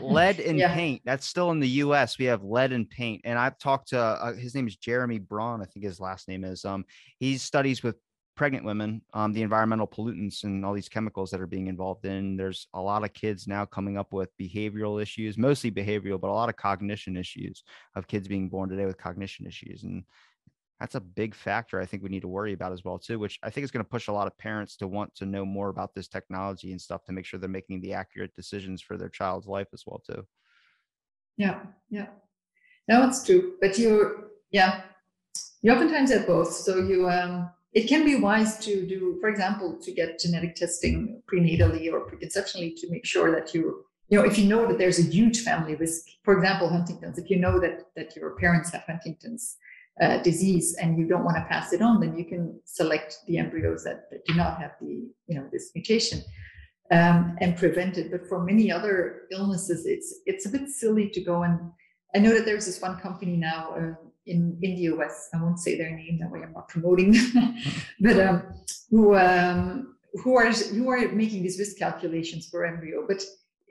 Lead 0.00 0.40
and 0.40 0.58
Yeah. 0.58 0.74
paint. 0.74 1.02
That's 1.04 1.26
still 1.26 1.50
in 1.50 1.60
the 1.60 1.68
U.S. 1.68 2.18
We 2.18 2.26
have 2.26 2.42
lead 2.42 2.72
and 2.72 2.88
paint, 2.88 3.22
and 3.24 3.38
I've 3.38 3.58
talked 3.58 3.88
to 3.88 3.98
uh, 4.00 4.34
his 4.34 4.54
name 4.54 4.66
is 4.66 4.76
Jeremy 4.76 5.18
Braun. 5.18 5.62
I 5.62 5.64
think 5.66 5.84
his 5.84 6.00
last 6.00 6.28
name 6.28 6.44
is. 6.44 6.64
Um, 6.64 6.84
he 7.18 7.38
studies 7.38 7.82
with 7.82 7.96
pregnant 8.36 8.64
women, 8.66 9.00
um, 9.14 9.32
the 9.32 9.40
environmental 9.40 9.86
pollutants 9.86 10.44
and 10.44 10.64
all 10.64 10.74
these 10.74 10.90
chemicals 10.90 11.30
that 11.30 11.40
are 11.40 11.46
being 11.46 11.68
involved 11.68 12.04
in. 12.04 12.36
There's 12.36 12.68
a 12.74 12.80
lot 12.80 13.02
of 13.02 13.14
kids 13.14 13.48
now 13.48 13.64
coming 13.64 13.96
up 13.96 14.12
with 14.12 14.28
behavioral 14.38 15.00
issues, 15.00 15.38
mostly 15.38 15.70
behavioral, 15.70 16.20
but 16.20 16.28
a 16.28 16.34
lot 16.34 16.50
of 16.50 16.56
cognition 16.56 17.16
issues 17.16 17.62
of 17.94 18.06
kids 18.06 18.28
being 18.28 18.50
born 18.50 18.68
today 18.68 18.84
with 18.84 18.98
cognition 18.98 19.46
issues, 19.46 19.84
and 19.84 20.04
that's 20.80 20.94
a 20.94 21.00
big 21.00 21.34
factor 21.34 21.80
I 21.80 21.86
think 21.86 22.02
we 22.02 22.10
need 22.10 22.20
to 22.20 22.28
worry 22.28 22.52
about 22.52 22.72
as 22.72 22.84
well 22.84 22.98
too. 22.98 23.18
Which 23.18 23.38
I 23.42 23.50
think 23.50 23.64
is 23.64 23.70
going 23.70 23.84
to 23.84 23.88
push 23.88 24.08
a 24.08 24.12
lot 24.12 24.26
of 24.26 24.36
parents 24.38 24.76
to 24.76 24.88
want 24.88 25.14
to 25.16 25.26
know 25.26 25.44
more 25.44 25.68
about 25.68 25.94
this 25.94 26.08
technology 26.08 26.70
and 26.72 26.80
stuff 26.80 27.04
to 27.04 27.12
make 27.12 27.24
sure 27.24 27.40
they're 27.40 27.48
making 27.48 27.80
the 27.80 27.94
accurate 27.94 28.34
decisions 28.34 28.82
for 28.82 28.96
their 28.96 29.08
child's 29.08 29.46
life 29.46 29.68
as 29.72 29.84
well 29.86 30.02
too. 30.06 30.26
Yeah, 31.36 31.60
yeah. 31.90 32.06
No, 32.88 33.06
it's 33.08 33.24
true. 33.24 33.54
But 33.60 33.78
you, 33.78 34.30
yeah, 34.50 34.82
you 35.62 35.72
oftentimes 35.72 36.12
have 36.12 36.26
both. 36.26 36.52
So 36.52 36.78
you, 36.78 37.08
um, 37.08 37.50
it 37.72 37.88
can 37.88 38.04
be 38.04 38.16
wise 38.16 38.58
to 38.64 38.86
do, 38.86 39.18
for 39.20 39.28
example, 39.28 39.78
to 39.82 39.92
get 39.92 40.18
genetic 40.18 40.54
testing 40.54 41.22
prenatally 41.30 41.92
or 41.92 42.00
preconceptionally 42.00 42.74
to 42.78 42.90
make 42.90 43.04
sure 43.04 43.30
that 43.32 43.52
you, 43.54 43.84
you 44.08 44.18
know, 44.18 44.24
if 44.24 44.38
you 44.38 44.46
know 44.46 44.66
that 44.66 44.78
there's 44.78 44.98
a 44.98 45.02
huge 45.02 45.40
family 45.40 45.74
risk, 45.74 46.06
for 46.22 46.36
example, 46.38 46.68
Huntington's, 46.68 47.18
if 47.18 47.28
you 47.28 47.38
know 47.38 47.58
that 47.60 47.88
that 47.96 48.14
your 48.14 48.36
parents 48.36 48.70
have 48.70 48.84
Huntington's 48.86 49.56
uh, 50.00 50.18
disease 50.18 50.76
and 50.80 50.98
you 50.98 51.06
don't 51.06 51.24
want 51.24 51.36
to 51.36 51.44
pass 51.44 51.72
it 51.72 51.80
on, 51.80 52.00
then 52.00 52.16
you 52.18 52.24
can 52.24 52.60
select 52.64 53.18
the 53.26 53.38
embryos 53.38 53.84
that, 53.84 54.10
that 54.10 54.24
do 54.26 54.34
not 54.34 54.60
have 54.60 54.72
the, 54.80 55.08
you 55.26 55.38
know, 55.38 55.48
this 55.50 55.70
mutation 55.74 56.22
um, 56.90 57.36
and 57.40 57.56
prevent 57.56 57.98
it. 57.98 58.10
But 58.10 58.28
for 58.28 58.42
many 58.42 58.70
other 58.70 59.22
illnesses, 59.32 59.86
it's 59.86 60.20
it's 60.26 60.46
a 60.46 60.48
bit 60.48 60.68
silly 60.68 61.08
to 61.10 61.20
go 61.20 61.42
and. 61.42 61.72
I 62.14 62.18
know 62.18 62.32
that 62.34 62.46
there's 62.46 62.64
this 62.64 62.80
one 62.80 62.98
company 62.98 63.36
now 63.36 63.74
uh, 63.76 63.94
in 64.26 64.58
in 64.62 64.74
the 64.76 64.82
US. 64.92 65.28
I 65.34 65.42
won't 65.42 65.58
say 65.58 65.76
their 65.76 65.90
name 65.90 66.18
that 66.20 66.30
way. 66.30 66.40
I'm 66.42 66.52
not 66.52 66.68
promoting, 66.68 67.12
them. 67.12 67.56
but 68.00 68.18
um, 68.20 68.42
who 68.90 69.16
um, 69.16 69.96
who 70.22 70.36
are 70.36 70.50
who 70.50 70.88
are 70.88 71.08
making 71.08 71.42
these 71.42 71.58
risk 71.58 71.78
calculations 71.78 72.48
for 72.48 72.64
embryo, 72.64 73.04
but 73.06 73.22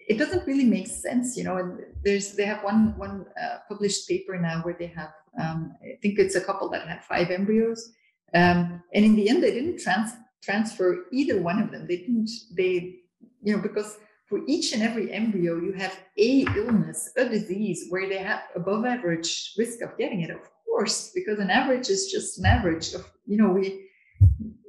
it 0.07 0.17
doesn't 0.17 0.47
really 0.47 0.65
make 0.65 0.87
sense, 0.87 1.35
you 1.37 1.43
know. 1.43 1.57
And 1.57 1.79
there's 2.03 2.35
they 2.35 2.45
have 2.45 2.63
one 2.63 2.97
one 2.97 3.25
uh, 3.41 3.57
published 3.67 4.07
paper 4.07 4.37
now 4.37 4.61
where 4.61 4.75
they 4.77 4.87
have 4.87 5.13
um, 5.39 5.75
I 5.83 5.97
think 6.01 6.19
it's 6.19 6.35
a 6.35 6.41
couple 6.41 6.69
that 6.69 6.87
had 6.87 7.03
five 7.03 7.31
embryos, 7.31 7.91
um, 8.33 8.81
and 8.93 9.05
in 9.05 9.15
the 9.15 9.29
end 9.29 9.43
they 9.43 9.51
didn't 9.51 9.79
trans- 9.79 10.17
transfer 10.43 11.05
either 11.11 11.41
one 11.41 11.61
of 11.61 11.71
them. 11.71 11.87
They 11.87 11.97
didn't 11.97 12.29
they 12.55 12.99
you 13.41 13.55
know 13.55 13.61
because 13.61 13.97
for 14.27 14.39
each 14.47 14.73
and 14.73 14.81
every 14.81 15.11
embryo, 15.11 15.57
you 15.61 15.73
have 15.73 15.97
a 16.17 16.45
illness, 16.55 17.11
a 17.15 17.29
disease 17.29 17.85
where 17.89 18.09
they 18.09 18.17
have 18.17 18.41
above 18.55 18.85
average 18.85 19.53
risk 19.57 19.81
of 19.81 19.97
getting 19.97 20.21
it. 20.21 20.31
Of 20.31 20.39
course, 20.65 21.11
because 21.13 21.39
an 21.39 21.51
average 21.51 21.89
is 21.89 22.11
just 22.11 22.39
an 22.39 22.45
average 22.45 22.93
of, 22.93 23.05
you 23.27 23.37
know, 23.37 23.49
we 23.49 23.87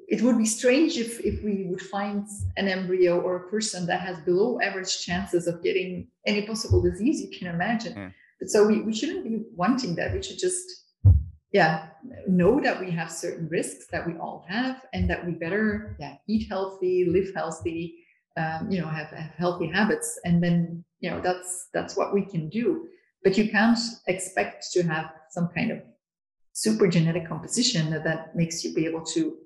it 0.08 0.22
would 0.22 0.38
be 0.38 0.46
strange 0.46 0.96
if 0.96 1.20
if 1.20 1.42
we 1.42 1.66
would 1.68 1.82
find 1.82 2.26
an 2.56 2.68
embryo 2.68 3.20
or 3.20 3.36
a 3.36 3.50
person 3.50 3.86
that 3.86 4.00
has 4.00 4.18
below 4.20 4.60
average 4.60 5.04
chances 5.04 5.46
of 5.46 5.62
getting 5.62 6.08
any 6.26 6.46
possible 6.46 6.80
disease 6.80 7.20
you 7.20 7.30
can 7.36 7.48
imagine. 7.48 7.94
Yeah. 7.96 8.10
But 8.40 8.50
so 8.50 8.66
we, 8.66 8.82
we 8.82 8.94
shouldn't 8.94 9.24
be 9.24 9.44
wanting 9.54 9.94
that. 9.96 10.12
We 10.12 10.22
should 10.22 10.38
just 10.38 10.64
yeah 11.52 11.88
know 12.28 12.60
that 12.60 12.78
we 12.78 12.90
have 12.90 13.10
certain 13.10 13.48
risks 13.48 13.86
that 13.92 14.06
we 14.06 14.14
all 14.14 14.44
have 14.48 14.84
and 14.92 15.08
that 15.10 15.24
we 15.24 15.32
better 15.32 15.96
yeah 15.98 16.14
eat 16.28 16.48
healthy 16.48 17.06
live 17.08 17.30
healthy 17.34 17.94
um, 18.36 18.70
you 18.70 18.80
know 18.80 18.88
have, 18.88 19.08
have 19.08 19.32
healthy 19.36 19.68
habits 19.68 20.20
and 20.24 20.42
then 20.42 20.84
you 21.00 21.10
know 21.10 21.20
that's 21.20 21.68
that's 21.72 21.96
what 21.96 22.12
we 22.12 22.22
can 22.22 22.48
do 22.48 22.86
but 23.24 23.38
you 23.38 23.48
can't 23.48 23.78
expect 24.06 24.66
to 24.72 24.82
have 24.82 25.06
some 25.30 25.48
kind 25.56 25.70
of 25.70 25.78
super 26.52 26.88
genetic 26.88 27.28
composition 27.28 27.90
that, 27.90 28.04
that 28.04 28.34
makes 28.34 28.64
you 28.64 28.74
be 28.74 28.86
able 28.86 29.04
to 29.04 29.36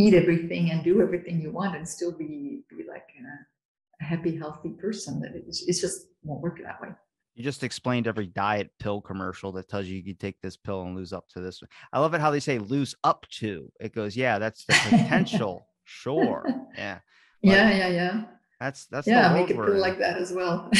eat 0.00 0.14
everything 0.14 0.70
and 0.70 0.82
do 0.82 1.02
everything 1.02 1.40
you 1.40 1.50
want 1.50 1.76
and 1.76 1.86
still 1.86 2.16
be 2.16 2.62
be 2.70 2.84
like 2.88 3.08
a, 3.18 4.02
a 4.02 4.04
happy 4.04 4.36
healthy 4.36 4.70
person 4.70 5.20
that 5.20 5.32
it's, 5.34 5.62
it's 5.66 5.80
just 5.80 6.06
won't 6.22 6.40
work 6.40 6.58
that 6.62 6.80
way 6.80 6.88
You 7.34 7.44
just 7.44 7.62
explained 7.62 8.06
every 8.06 8.26
diet 8.26 8.70
pill 8.78 9.00
commercial 9.00 9.52
that 9.52 9.68
tells 9.68 9.86
you 9.86 9.96
you 9.96 10.04
can 10.04 10.16
take 10.16 10.40
this 10.40 10.56
pill 10.56 10.82
and 10.82 10.96
lose 10.96 11.12
up 11.12 11.28
to 11.30 11.40
this. 11.40 11.62
I 11.92 12.00
love 12.00 12.14
it 12.14 12.20
how 12.20 12.30
they 12.30 12.40
say 12.40 12.58
lose 12.58 12.94
up 13.04 13.26
to. 13.40 13.70
It 13.80 13.94
goes, 13.94 14.16
yeah, 14.16 14.38
that's 14.38 14.64
the 14.66 14.74
potential. 14.88 15.66
sure. 15.84 16.44
Yeah. 16.76 16.98
yeah 17.42 17.70
yeah 17.70 17.88
yeah 17.88 18.24
That's 18.60 18.84
that's 18.86 19.06
yeah 19.06 19.32
make 19.32 19.48
it 19.48 19.56
feel 19.56 19.78
like 19.78 19.98
that 19.98 20.18
as 20.18 20.30
well 20.30 20.70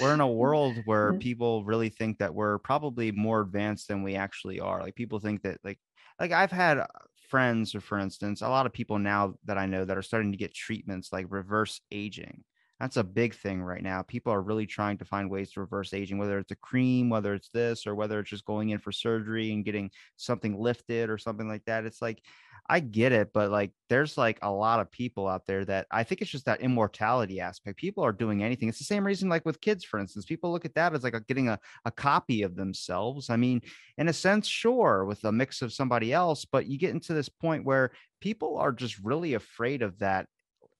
we're 0.00 0.14
in 0.14 0.20
a 0.20 0.28
world 0.42 0.76
where 0.84 1.14
people 1.14 1.64
really 1.64 1.88
think 1.88 2.18
that 2.18 2.34
we're 2.34 2.58
probably 2.58 3.12
more 3.12 3.40
advanced 3.40 3.88
than 3.88 4.02
we 4.02 4.14
actually 4.14 4.60
are. 4.60 4.80
Like 4.80 4.94
people 4.94 5.18
think 5.20 5.42
that 5.42 5.58
like 5.64 5.78
like 6.20 6.32
I've 6.32 6.52
had 6.52 6.84
friends 7.32 7.74
or 7.74 7.80
for 7.80 7.98
instance, 7.98 8.42
a 8.42 8.48
lot 8.48 8.66
of 8.66 8.74
people 8.74 8.98
now 8.98 9.34
that 9.46 9.56
I 9.56 9.64
know 9.64 9.86
that 9.86 9.96
are 9.96 10.02
starting 10.02 10.32
to 10.32 10.38
get 10.38 10.54
treatments 10.54 11.12
like 11.14 11.26
reverse 11.30 11.80
aging. 11.90 12.44
That's 12.82 12.96
a 12.96 13.04
big 13.04 13.32
thing 13.32 13.62
right 13.62 13.80
now. 13.80 14.02
People 14.02 14.32
are 14.32 14.42
really 14.42 14.66
trying 14.66 14.98
to 14.98 15.04
find 15.04 15.30
ways 15.30 15.52
to 15.52 15.60
reverse 15.60 15.94
aging, 15.94 16.18
whether 16.18 16.36
it's 16.40 16.50
a 16.50 16.56
cream, 16.56 17.08
whether 17.08 17.32
it's 17.32 17.48
this, 17.50 17.86
or 17.86 17.94
whether 17.94 18.18
it's 18.18 18.30
just 18.30 18.44
going 18.44 18.70
in 18.70 18.80
for 18.80 18.90
surgery 18.90 19.52
and 19.52 19.64
getting 19.64 19.88
something 20.16 20.58
lifted 20.58 21.08
or 21.08 21.16
something 21.16 21.46
like 21.46 21.64
that. 21.66 21.84
It's 21.84 22.02
like, 22.02 22.20
I 22.68 22.80
get 22.80 23.12
it, 23.12 23.30
but 23.32 23.52
like, 23.52 23.70
there's 23.88 24.18
like 24.18 24.40
a 24.42 24.50
lot 24.50 24.80
of 24.80 24.90
people 24.90 25.28
out 25.28 25.46
there 25.46 25.64
that 25.66 25.86
I 25.92 26.02
think 26.02 26.22
it's 26.22 26.30
just 26.32 26.46
that 26.46 26.60
immortality 26.60 27.38
aspect. 27.38 27.78
People 27.78 28.04
are 28.04 28.10
doing 28.10 28.42
anything. 28.42 28.68
It's 28.68 28.78
the 28.78 28.84
same 28.84 29.06
reason, 29.06 29.28
like 29.28 29.46
with 29.46 29.60
kids, 29.60 29.84
for 29.84 30.00
instance, 30.00 30.24
people 30.24 30.50
look 30.50 30.64
at 30.64 30.74
that 30.74 30.92
as 30.92 31.04
like 31.04 31.14
a, 31.14 31.20
getting 31.20 31.50
a, 31.50 31.60
a 31.84 31.92
copy 31.92 32.42
of 32.42 32.56
themselves. 32.56 33.30
I 33.30 33.36
mean, 33.36 33.62
in 33.96 34.08
a 34.08 34.12
sense, 34.12 34.48
sure, 34.48 35.04
with 35.04 35.22
a 35.22 35.30
mix 35.30 35.62
of 35.62 35.72
somebody 35.72 36.12
else, 36.12 36.44
but 36.44 36.66
you 36.66 36.78
get 36.78 36.94
into 36.94 37.14
this 37.14 37.28
point 37.28 37.64
where 37.64 37.92
people 38.20 38.58
are 38.58 38.72
just 38.72 38.98
really 39.04 39.34
afraid 39.34 39.82
of 39.82 40.00
that 40.00 40.26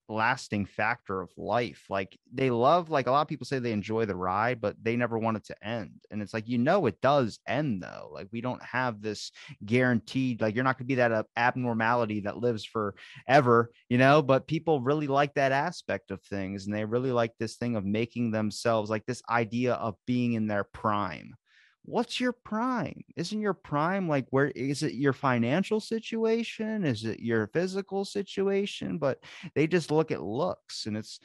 lasting 0.08 0.66
factor 0.66 1.20
of 1.20 1.30
life. 1.36 1.84
Like 1.88 2.18
they 2.32 2.50
love, 2.50 2.90
like 2.90 3.06
a 3.06 3.10
lot 3.10 3.22
of 3.22 3.28
people 3.28 3.46
say 3.46 3.58
they 3.58 3.72
enjoy 3.72 4.04
the 4.04 4.16
ride, 4.16 4.60
but 4.60 4.76
they 4.82 4.96
never 4.96 5.18
want 5.18 5.36
it 5.36 5.44
to 5.44 5.66
end. 5.66 6.00
And 6.10 6.22
it's 6.22 6.34
like, 6.34 6.48
you 6.48 6.58
know, 6.58 6.86
it 6.86 7.00
does 7.00 7.38
end 7.46 7.82
though. 7.82 8.10
Like 8.12 8.28
we 8.32 8.40
don't 8.40 8.62
have 8.62 9.00
this 9.00 9.32
guaranteed, 9.64 10.40
like 10.40 10.54
you're 10.54 10.64
not 10.64 10.78
going 10.78 10.86
to 10.86 10.88
be 10.88 10.96
that 10.96 11.12
uh, 11.12 11.24
abnormality 11.36 12.20
that 12.20 12.38
lives 12.38 12.64
forever, 12.64 13.70
you 13.88 13.98
know, 13.98 14.22
but 14.22 14.46
people 14.46 14.80
really 14.80 15.06
like 15.06 15.34
that 15.34 15.52
aspect 15.52 16.10
of 16.10 16.22
things. 16.22 16.66
And 16.66 16.74
they 16.74 16.84
really 16.84 17.12
like 17.12 17.32
this 17.38 17.56
thing 17.56 17.76
of 17.76 17.84
making 17.84 18.30
themselves 18.30 18.90
like 18.90 19.06
this 19.06 19.22
idea 19.30 19.74
of 19.74 19.96
being 20.06 20.34
in 20.34 20.46
their 20.46 20.64
prime 20.64 21.34
what's 21.84 22.20
your 22.20 22.32
prime 22.32 23.02
isn't 23.16 23.40
your 23.40 23.54
prime 23.54 24.08
like 24.08 24.26
where 24.30 24.48
is 24.48 24.82
it 24.82 24.94
your 24.94 25.12
financial 25.12 25.80
situation 25.80 26.84
is 26.84 27.04
it 27.04 27.20
your 27.20 27.48
physical 27.48 28.04
situation 28.04 28.98
but 28.98 29.18
they 29.54 29.66
just 29.66 29.90
look 29.90 30.10
at 30.10 30.22
looks 30.22 30.86
and 30.86 30.96
it's 30.96 31.18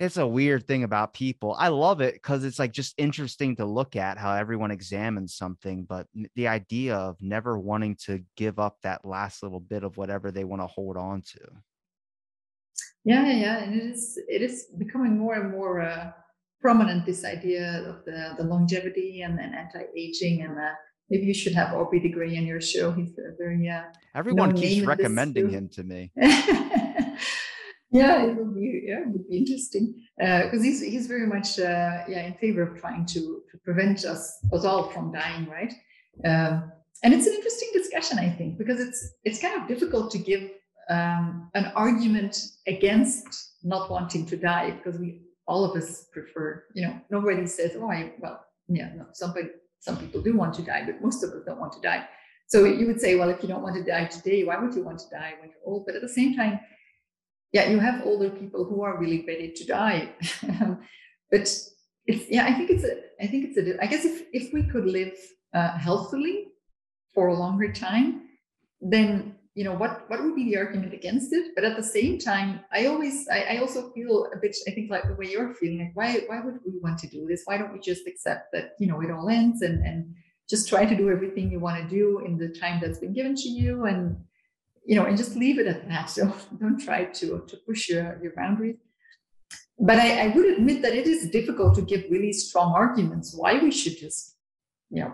it's 0.00 0.16
a 0.16 0.26
weird 0.26 0.66
thing 0.66 0.84
about 0.84 1.12
people. 1.12 1.56
I 1.58 1.68
love 1.68 2.00
it 2.00 2.14
because 2.14 2.44
it's 2.44 2.58
like 2.58 2.72
just 2.72 2.94
interesting 2.98 3.56
to 3.56 3.64
look 3.64 3.96
at 3.96 4.16
how 4.16 4.32
everyone 4.32 4.70
examines 4.70 5.34
something, 5.34 5.82
but 5.82 6.06
the 6.36 6.46
idea 6.46 6.94
of 6.94 7.20
never 7.20 7.58
wanting 7.58 7.96
to 8.04 8.22
give 8.36 8.60
up 8.60 8.76
that 8.82 9.04
last 9.04 9.42
little 9.42 9.60
bit 9.60 9.82
of 9.82 9.96
whatever 9.96 10.30
they 10.30 10.44
want 10.44 10.62
to 10.62 10.66
hold 10.66 10.96
on 10.96 11.22
to. 11.22 11.40
Yeah, 13.04 13.26
yeah, 13.26 13.32
yeah. 13.32 13.58
And 13.58 13.74
it 13.74 13.84
is 13.86 14.18
it 14.28 14.42
is 14.42 14.66
becoming 14.76 15.18
more 15.18 15.34
and 15.34 15.50
more 15.50 15.80
uh, 15.80 16.12
prominent 16.60 17.06
this 17.06 17.24
idea 17.24 17.84
of 17.88 18.04
the, 18.04 18.34
the 18.36 18.44
longevity 18.44 19.22
and, 19.22 19.38
and 19.38 19.54
anti-aging 19.54 20.42
and 20.42 20.58
uh, 20.58 20.74
maybe 21.10 21.26
you 21.26 21.34
should 21.34 21.54
have 21.54 21.74
Aubrey 21.74 22.00
de 22.00 22.08
Grey 22.08 22.36
on 22.36 22.46
your 22.46 22.60
show. 22.60 22.92
He's 22.92 23.18
a 23.18 23.36
very 23.38 23.68
uh, 23.68 23.82
everyone 24.14 24.54
keeps 24.54 24.86
recommending 24.86 25.50
him 25.50 25.68
to 25.70 25.82
me. 25.82 26.12
yeah, 26.16 28.24
it 28.24 28.36
would 28.36 28.54
be 28.54 28.84
yeah, 28.86 29.00
it 29.00 29.08
would 29.08 29.28
be 29.28 29.38
interesting 29.38 29.94
because 30.16 30.60
uh, 30.60 30.62
he's 30.62 30.82
he's 30.82 31.06
very 31.06 31.26
much 31.26 31.58
uh, 31.58 32.04
yeah 32.08 32.26
in 32.26 32.34
favor 32.34 32.62
of 32.62 32.80
trying 32.80 33.06
to, 33.06 33.42
to 33.50 33.58
prevent 33.64 34.04
us 34.04 34.38
us 34.52 34.64
all 34.64 34.90
from 34.90 35.12
dying, 35.12 35.48
right? 35.48 35.72
Um, 36.24 36.72
and 37.04 37.14
it's 37.14 37.26
an 37.26 37.34
interesting 37.34 37.70
discussion, 37.72 38.18
I 38.18 38.28
think, 38.28 38.58
because 38.58 38.80
it's 38.80 39.12
it's 39.24 39.40
kind 39.40 39.60
of 39.60 39.68
difficult 39.68 40.10
to 40.12 40.18
give 40.18 40.50
um, 40.90 41.50
an 41.54 41.66
argument 41.76 42.36
against 42.66 43.52
not 43.62 43.90
wanting 43.90 44.26
to 44.26 44.36
die 44.36 44.72
because 44.72 44.98
we 44.98 45.20
all 45.48 45.64
of 45.64 45.76
us 45.76 46.04
prefer, 46.12 46.64
you 46.74 46.86
know, 46.86 47.00
nobody 47.10 47.46
says, 47.46 47.72
oh, 47.76 47.90
I 47.90 48.12
well, 48.20 48.44
yeah, 48.68 48.90
no, 48.94 49.06
somebody 49.12 49.48
some 49.80 49.96
people 49.96 50.20
do 50.20 50.36
want 50.36 50.54
to 50.54 50.62
die, 50.62 50.84
but 50.84 51.02
most 51.02 51.24
of 51.24 51.30
us 51.30 51.42
don't 51.46 51.58
want 51.58 51.72
to 51.72 51.80
die. 51.80 52.06
So 52.46 52.64
you 52.64 52.86
would 52.86 53.00
say, 53.00 53.16
well, 53.16 53.30
if 53.30 53.42
you 53.42 53.48
don't 53.48 53.62
want 53.62 53.76
to 53.76 53.84
die 53.84 54.06
today, 54.06 54.44
why 54.44 54.56
would 54.58 54.74
you 54.74 54.82
want 54.82 54.98
to 55.00 55.08
die 55.10 55.34
when 55.40 55.50
you're 55.50 55.66
old? 55.66 55.86
But 55.86 55.96
at 55.96 56.02
the 56.02 56.08
same 56.08 56.34
time, 56.34 56.60
yeah, 57.52 57.68
you 57.70 57.78
have 57.78 58.04
older 58.04 58.30
people 58.30 58.64
who 58.64 58.82
are 58.82 58.98
really 58.98 59.24
ready 59.26 59.52
to 59.52 59.64
die. 59.64 60.14
but 61.30 61.40
it's 62.06 62.30
yeah, 62.30 62.44
I 62.44 62.52
think 62.52 62.70
it's 62.70 62.84
a 62.84 62.94
I 63.22 63.26
think 63.26 63.46
it's 63.46 63.58
a 63.58 63.82
I 63.82 63.86
guess 63.86 64.04
if 64.04 64.26
if 64.32 64.52
we 64.52 64.62
could 64.62 64.86
live 64.86 65.14
uh, 65.54 65.78
healthily 65.78 66.48
for 67.14 67.28
a 67.28 67.34
longer 67.34 67.72
time, 67.72 68.22
then 68.80 69.34
you 69.58 69.64
know 69.64 69.76
what 69.82 69.92
what 70.08 70.22
would 70.22 70.36
be 70.40 70.44
the 70.44 70.56
argument 70.56 70.92
against 70.94 71.32
it? 71.32 71.46
But 71.54 71.64
at 71.64 71.76
the 71.76 71.82
same 71.82 72.18
time, 72.18 72.60
I 72.72 72.86
always 72.86 73.16
I, 73.28 73.40
I 73.52 73.56
also 73.58 73.90
feel 73.94 74.28
a 74.32 74.38
bit 74.44 74.54
I 74.68 74.70
think 74.70 74.90
like 74.90 75.06
the 75.08 75.14
way 75.14 75.26
you're 75.32 75.52
feeling 75.54 75.80
like 75.84 75.96
why 75.98 76.08
why 76.28 76.38
would 76.44 76.58
we 76.64 76.78
want 76.84 76.98
to 77.00 77.08
do 77.08 77.26
this? 77.26 77.42
Why 77.44 77.58
don't 77.58 77.72
we 77.72 77.80
just 77.80 78.06
accept 78.06 78.52
that 78.52 78.66
you 78.78 78.86
know 78.88 79.00
it 79.00 79.10
all 79.10 79.28
ends 79.28 79.62
and 79.62 79.84
and 79.88 80.14
just 80.48 80.68
try 80.68 80.84
to 80.86 80.96
do 80.96 81.10
everything 81.10 81.50
you 81.50 81.60
want 81.60 81.82
to 81.82 81.88
do 81.88 82.20
in 82.26 82.38
the 82.38 82.50
time 82.62 82.80
that's 82.80 83.00
been 83.04 83.12
given 83.12 83.34
to 83.34 83.48
you 83.48 83.84
and 83.86 84.16
you 84.88 84.96
know, 84.96 85.04
and 85.04 85.18
just 85.18 85.36
leave 85.36 85.58
it 85.58 85.66
at 85.66 85.86
that. 85.88 86.10
So 86.16 86.32
don't 86.58 86.80
try 86.80 87.04
to, 87.04 87.44
to 87.46 87.56
push 87.68 87.90
your, 87.90 88.18
your 88.22 88.32
boundaries. 88.34 88.76
But 89.78 89.98
I, 89.98 90.24
I 90.24 90.28
would 90.34 90.46
admit 90.46 90.82
that 90.82 90.94
it 90.94 91.06
is 91.06 91.30
difficult 91.30 91.74
to 91.76 91.82
give 91.82 92.04
really 92.10 92.32
strong 92.32 92.72
arguments 92.74 93.34
why 93.34 93.58
we 93.58 93.70
should 93.70 93.98
just, 93.98 94.36
you 94.90 95.02
know, 95.02 95.12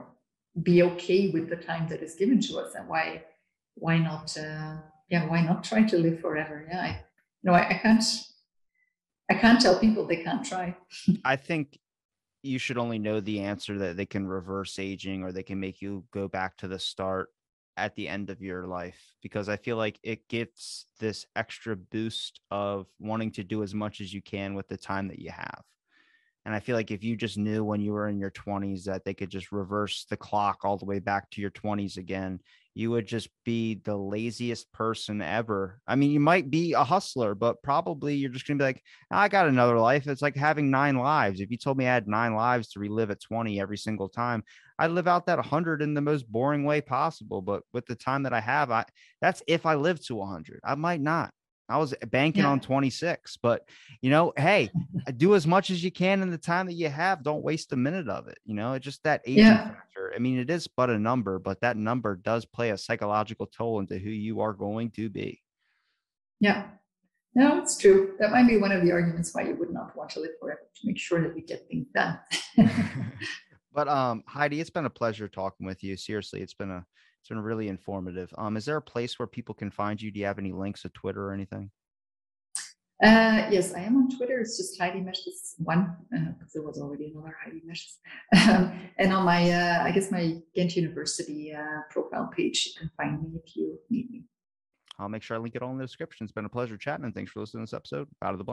be 0.63 0.83
okay 0.85 1.31
with 1.31 1.51
the 1.51 1.57
time 1.57 1.89
that 1.89 2.03
is 2.03 2.15
given 2.15 2.41
to 2.43 2.59
us 2.59 2.75
and 2.77 2.89
why 2.89 3.25
why 3.75 3.99
not 3.99 4.37
uh, 4.37 4.77
yeah 5.09 5.27
why 5.27 5.41
not 5.41 5.65
try 5.71 5.83
to 5.83 5.99
live 5.99 6.21
forever 6.21 6.67
yeah 6.69 6.81
I, 6.81 7.01
no 7.43 7.53
I, 7.53 7.69
I 7.69 7.75
can't 7.75 8.05
I 9.31 9.35
can't 9.35 9.61
tell 9.61 9.79
people 9.79 10.07
they 10.07 10.23
can't 10.23 10.45
try. 10.45 10.77
I 11.25 11.37
think 11.37 11.79
you 12.43 12.59
should 12.59 12.77
only 12.77 12.99
know 12.99 13.21
the 13.21 13.41
answer 13.41 13.79
that 13.79 13.97
they 13.97 14.07
can 14.07 14.27
reverse 14.27 14.79
aging 14.79 15.23
or 15.23 15.33
they 15.33 15.43
can 15.43 15.59
make 15.59 15.81
you 15.81 16.05
go 16.13 16.29
back 16.29 16.57
to 16.59 16.69
the 16.69 16.79
start 16.79 17.31
at 17.77 17.97
the 17.97 18.07
end 18.07 18.31
of 18.31 18.41
your 18.41 18.67
life 18.67 19.01
because 19.23 19.49
I 19.49 19.57
feel 19.57 19.77
like 19.77 19.99
it 20.03 20.29
gives 20.29 20.87
this 21.01 21.27
extra 21.35 21.75
boost 21.75 22.41
of 22.51 22.87
wanting 23.01 23.33
to 23.33 23.43
do 23.43 23.63
as 23.63 23.75
much 23.75 24.01
as 24.01 24.13
you 24.13 24.23
can 24.23 24.55
with 24.55 24.69
the 24.69 24.77
time 24.77 25.09
that 25.09 25.19
you 25.19 25.31
have. 25.31 25.63
And 26.45 26.55
I 26.55 26.61
feel 26.61 26.77
like 26.77 26.91
if 26.91 27.03
you 27.03 27.17
just 27.17 27.39
knew 27.39 27.65
when 27.65 27.81
you 27.81 27.93
were 27.93 28.09
in 28.09 28.19
your 28.19 28.31
20s 28.31 28.85
that 28.85 29.05
they 29.05 29.15
could 29.15 29.31
just 29.31 29.51
reverse 29.51 30.05
the 30.11 30.17
clock 30.17 30.61
all 30.63 30.77
the 30.77 30.85
way 30.85 30.99
back 30.99 31.31
to 31.31 31.41
your 31.41 31.51
20s 31.51 31.97
again, 31.97 32.39
you 32.75 32.91
would 32.91 33.07
just 33.07 33.29
be 33.45 33.81
the 33.85 33.97
laziest 33.97 34.73
person 34.73 35.23
ever. 35.23 35.81
I 35.87 35.95
mean, 35.95 36.11
you 36.11 36.19
might 36.19 36.51
be 36.51 36.73
a 36.73 36.83
hustler, 36.83 37.35
but 37.37 37.63
probably 37.63 38.17
you're 38.17 38.31
just 38.31 38.47
going 38.47 38.59
to 38.59 38.63
be 38.63 38.67
like, 38.67 38.83
I 39.11 39.29
got 39.29 39.47
another 39.47 39.79
life. 39.79 40.09
It's 40.09 40.23
like 40.23 40.35
having 40.35 40.71
nine 40.71 40.97
lives. 40.97 41.41
If 41.41 41.53
you 41.53 41.57
told 41.57 41.79
me 41.79 41.87
I 41.87 41.95
had 41.95 42.09
nine 42.09 42.35
lives 42.35 42.69
to 42.71 42.81
relive 42.81 43.11
at 43.11 43.21
20 43.21 43.61
every 43.61 43.79
single 43.79 44.09
time, 44.09 44.43
I'd 44.79 44.91
live 44.91 45.07
out 45.07 45.27
that 45.27 45.39
100 45.39 45.83
in 45.83 45.95
the 45.95 46.01
most 46.01 46.31
boring 46.31 46.65
way 46.65 46.81
possible. 46.81 47.43
But 47.43 47.63
with 47.73 47.87
the 47.87 47.95
time 47.95 48.25
that 48.25 48.33
I 48.33 48.41
have, 48.41 48.73
I 48.73 48.85
that's 49.21 49.43
if 49.47 49.67
I 49.67 49.77
live 49.77 50.05
to 50.07 50.17
100. 50.17 50.61
I 50.65 50.75
might 50.75 51.01
not. 51.01 51.33
I 51.69 51.79
was 51.79 51.95
banking 52.11 52.43
yeah. 52.43 52.51
on 52.51 52.61
26, 52.61 53.39
but 53.39 53.67
you 54.03 54.11
know, 54.11 54.33
hey, 54.37 54.71
do 55.17 55.35
as 55.35 55.47
much 55.47 55.71
as 55.71 55.83
you 55.83 55.91
can 55.91 56.23
in 56.23 56.31
the 56.31 56.39
time 56.39 56.67
that 56.67 56.75
you 56.75 56.89
have. 56.89 57.23
Don't 57.23 57.43
waste 57.43 57.73
a 57.73 57.77
minute 57.77 58.09
of 58.09 58.29
it. 58.29 58.39
You 58.45 58.55
know, 58.55 58.75
it's 58.75 58.85
just 58.85 59.03
that 59.05 59.23
aging 59.27 59.45
yeah. 59.45 59.69
factor. 59.69 60.13
I 60.15 60.19
mean, 60.19 60.39
it 60.39 60.51
is 60.51 60.69
but 60.69 60.91
a 60.91 60.99
number, 60.99 61.39
but 61.39 61.61
that 61.63 61.77
number 61.77 62.17
does 62.17 62.45
play 62.45 62.71
a 62.71 62.79
psychological 62.79 63.47
toll 63.47 63.81
into 63.81 63.99
who 63.99 64.11
you 64.11 64.41
are 64.41 64.53
going 64.53 64.91
to 64.93 65.09
be. 65.09 65.41
Yeah. 66.41 66.67
No, 67.35 67.61
it's 67.61 67.77
true. 67.77 68.15
That 68.21 68.31
might 68.31 68.47
be 68.47 68.59
one 68.59 68.71
of 68.71 68.83
the 68.85 68.93
arguments 68.93 69.35
why 69.35 69.43
you 69.43 69.57
would 69.57 69.73
not 69.73 69.97
want 69.97 70.11
to 70.11 70.21
live 70.21 70.33
forever 70.41 70.61
to 70.61 70.87
make 70.87 70.99
sure 70.99 71.21
that 71.21 71.35
we 71.35 71.41
get 71.41 71.67
things 71.69 71.87
done. 71.93 72.19
but 73.73 73.89
um, 73.89 74.23
Heidi, 74.29 74.61
it's 74.61 74.71
been 74.71 74.85
a 74.85 74.91
pleasure 74.91 75.27
talking 75.27 75.67
with 75.67 75.83
you. 75.83 75.97
Seriously, 75.97 76.43
it's 76.43 76.55
been 76.55 76.71
a 76.71 76.87
it's 77.25 77.31
been 77.31 77.41
really 77.41 77.69
informative. 77.69 78.31
Um, 78.37 78.55
is 78.59 78.67
there 78.67 78.77
a 78.77 78.83
place 78.83 79.19
where 79.19 79.27
people 79.27 79.55
can 79.55 79.71
find 79.71 80.01
you? 80.01 80.11
Do 80.11 80.21
you 80.21 80.27
have 80.27 80.39
any 80.39 80.53
links 80.53 80.83
to 80.83 80.91
Twitter 80.91 81.27
or 81.27 81.33
anything? 81.33 81.71
Uh, 83.03 83.49
yes, 83.51 83.73
I 83.73 83.81
am 83.81 83.97
on 83.97 84.15
Twitter. 84.15 84.41
It's 84.41 84.59
just 84.59 84.79
Heidi 84.79 85.01
Mertes 85.01 85.55
one 85.57 85.97
because 86.11 86.29
uh, 86.33 86.53
there 86.53 86.63
was 86.63 86.79
already 86.79 87.07
another 87.07 87.35
Heidi 87.43 87.63
Mertes. 87.67 87.97
Um, 88.47 88.79
and 88.99 89.11
on 89.11 89.25
my, 89.25 89.51
uh, 89.51 89.85
I 89.85 89.91
guess 89.91 90.11
my 90.11 90.37
Ghent 90.55 90.77
University 90.77 91.55
uh, 91.55 91.81
profile 91.89 92.31
page, 92.37 92.67
you 92.67 92.73
can 92.79 92.91
find 92.95 93.23
me 93.23 93.41
if 93.43 93.57
you 93.57 93.79
need 93.89 94.11
me. 94.11 94.25
I'll 94.99 95.09
make 95.09 95.23
sure 95.23 95.39
I 95.39 95.41
link 95.41 95.55
it 95.55 95.63
all 95.63 95.73
in 95.73 95.79
the 95.79 95.85
description. 95.85 96.25
It's 96.25 96.33
been 96.33 96.45
a 96.45 96.51
pleasure 96.51 96.77
chatting, 96.77 97.07
and 97.07 97.15
thanks 97.15 97.33
for 97.33 97.41
listening 97.41 97.65
to 97.65 97.71
this 97.71 97.75
episode. 97.75 98.07
Out 98.21 98.33
of 98.33 98.39
the 98.39 98.45
blank. 98.45 98.53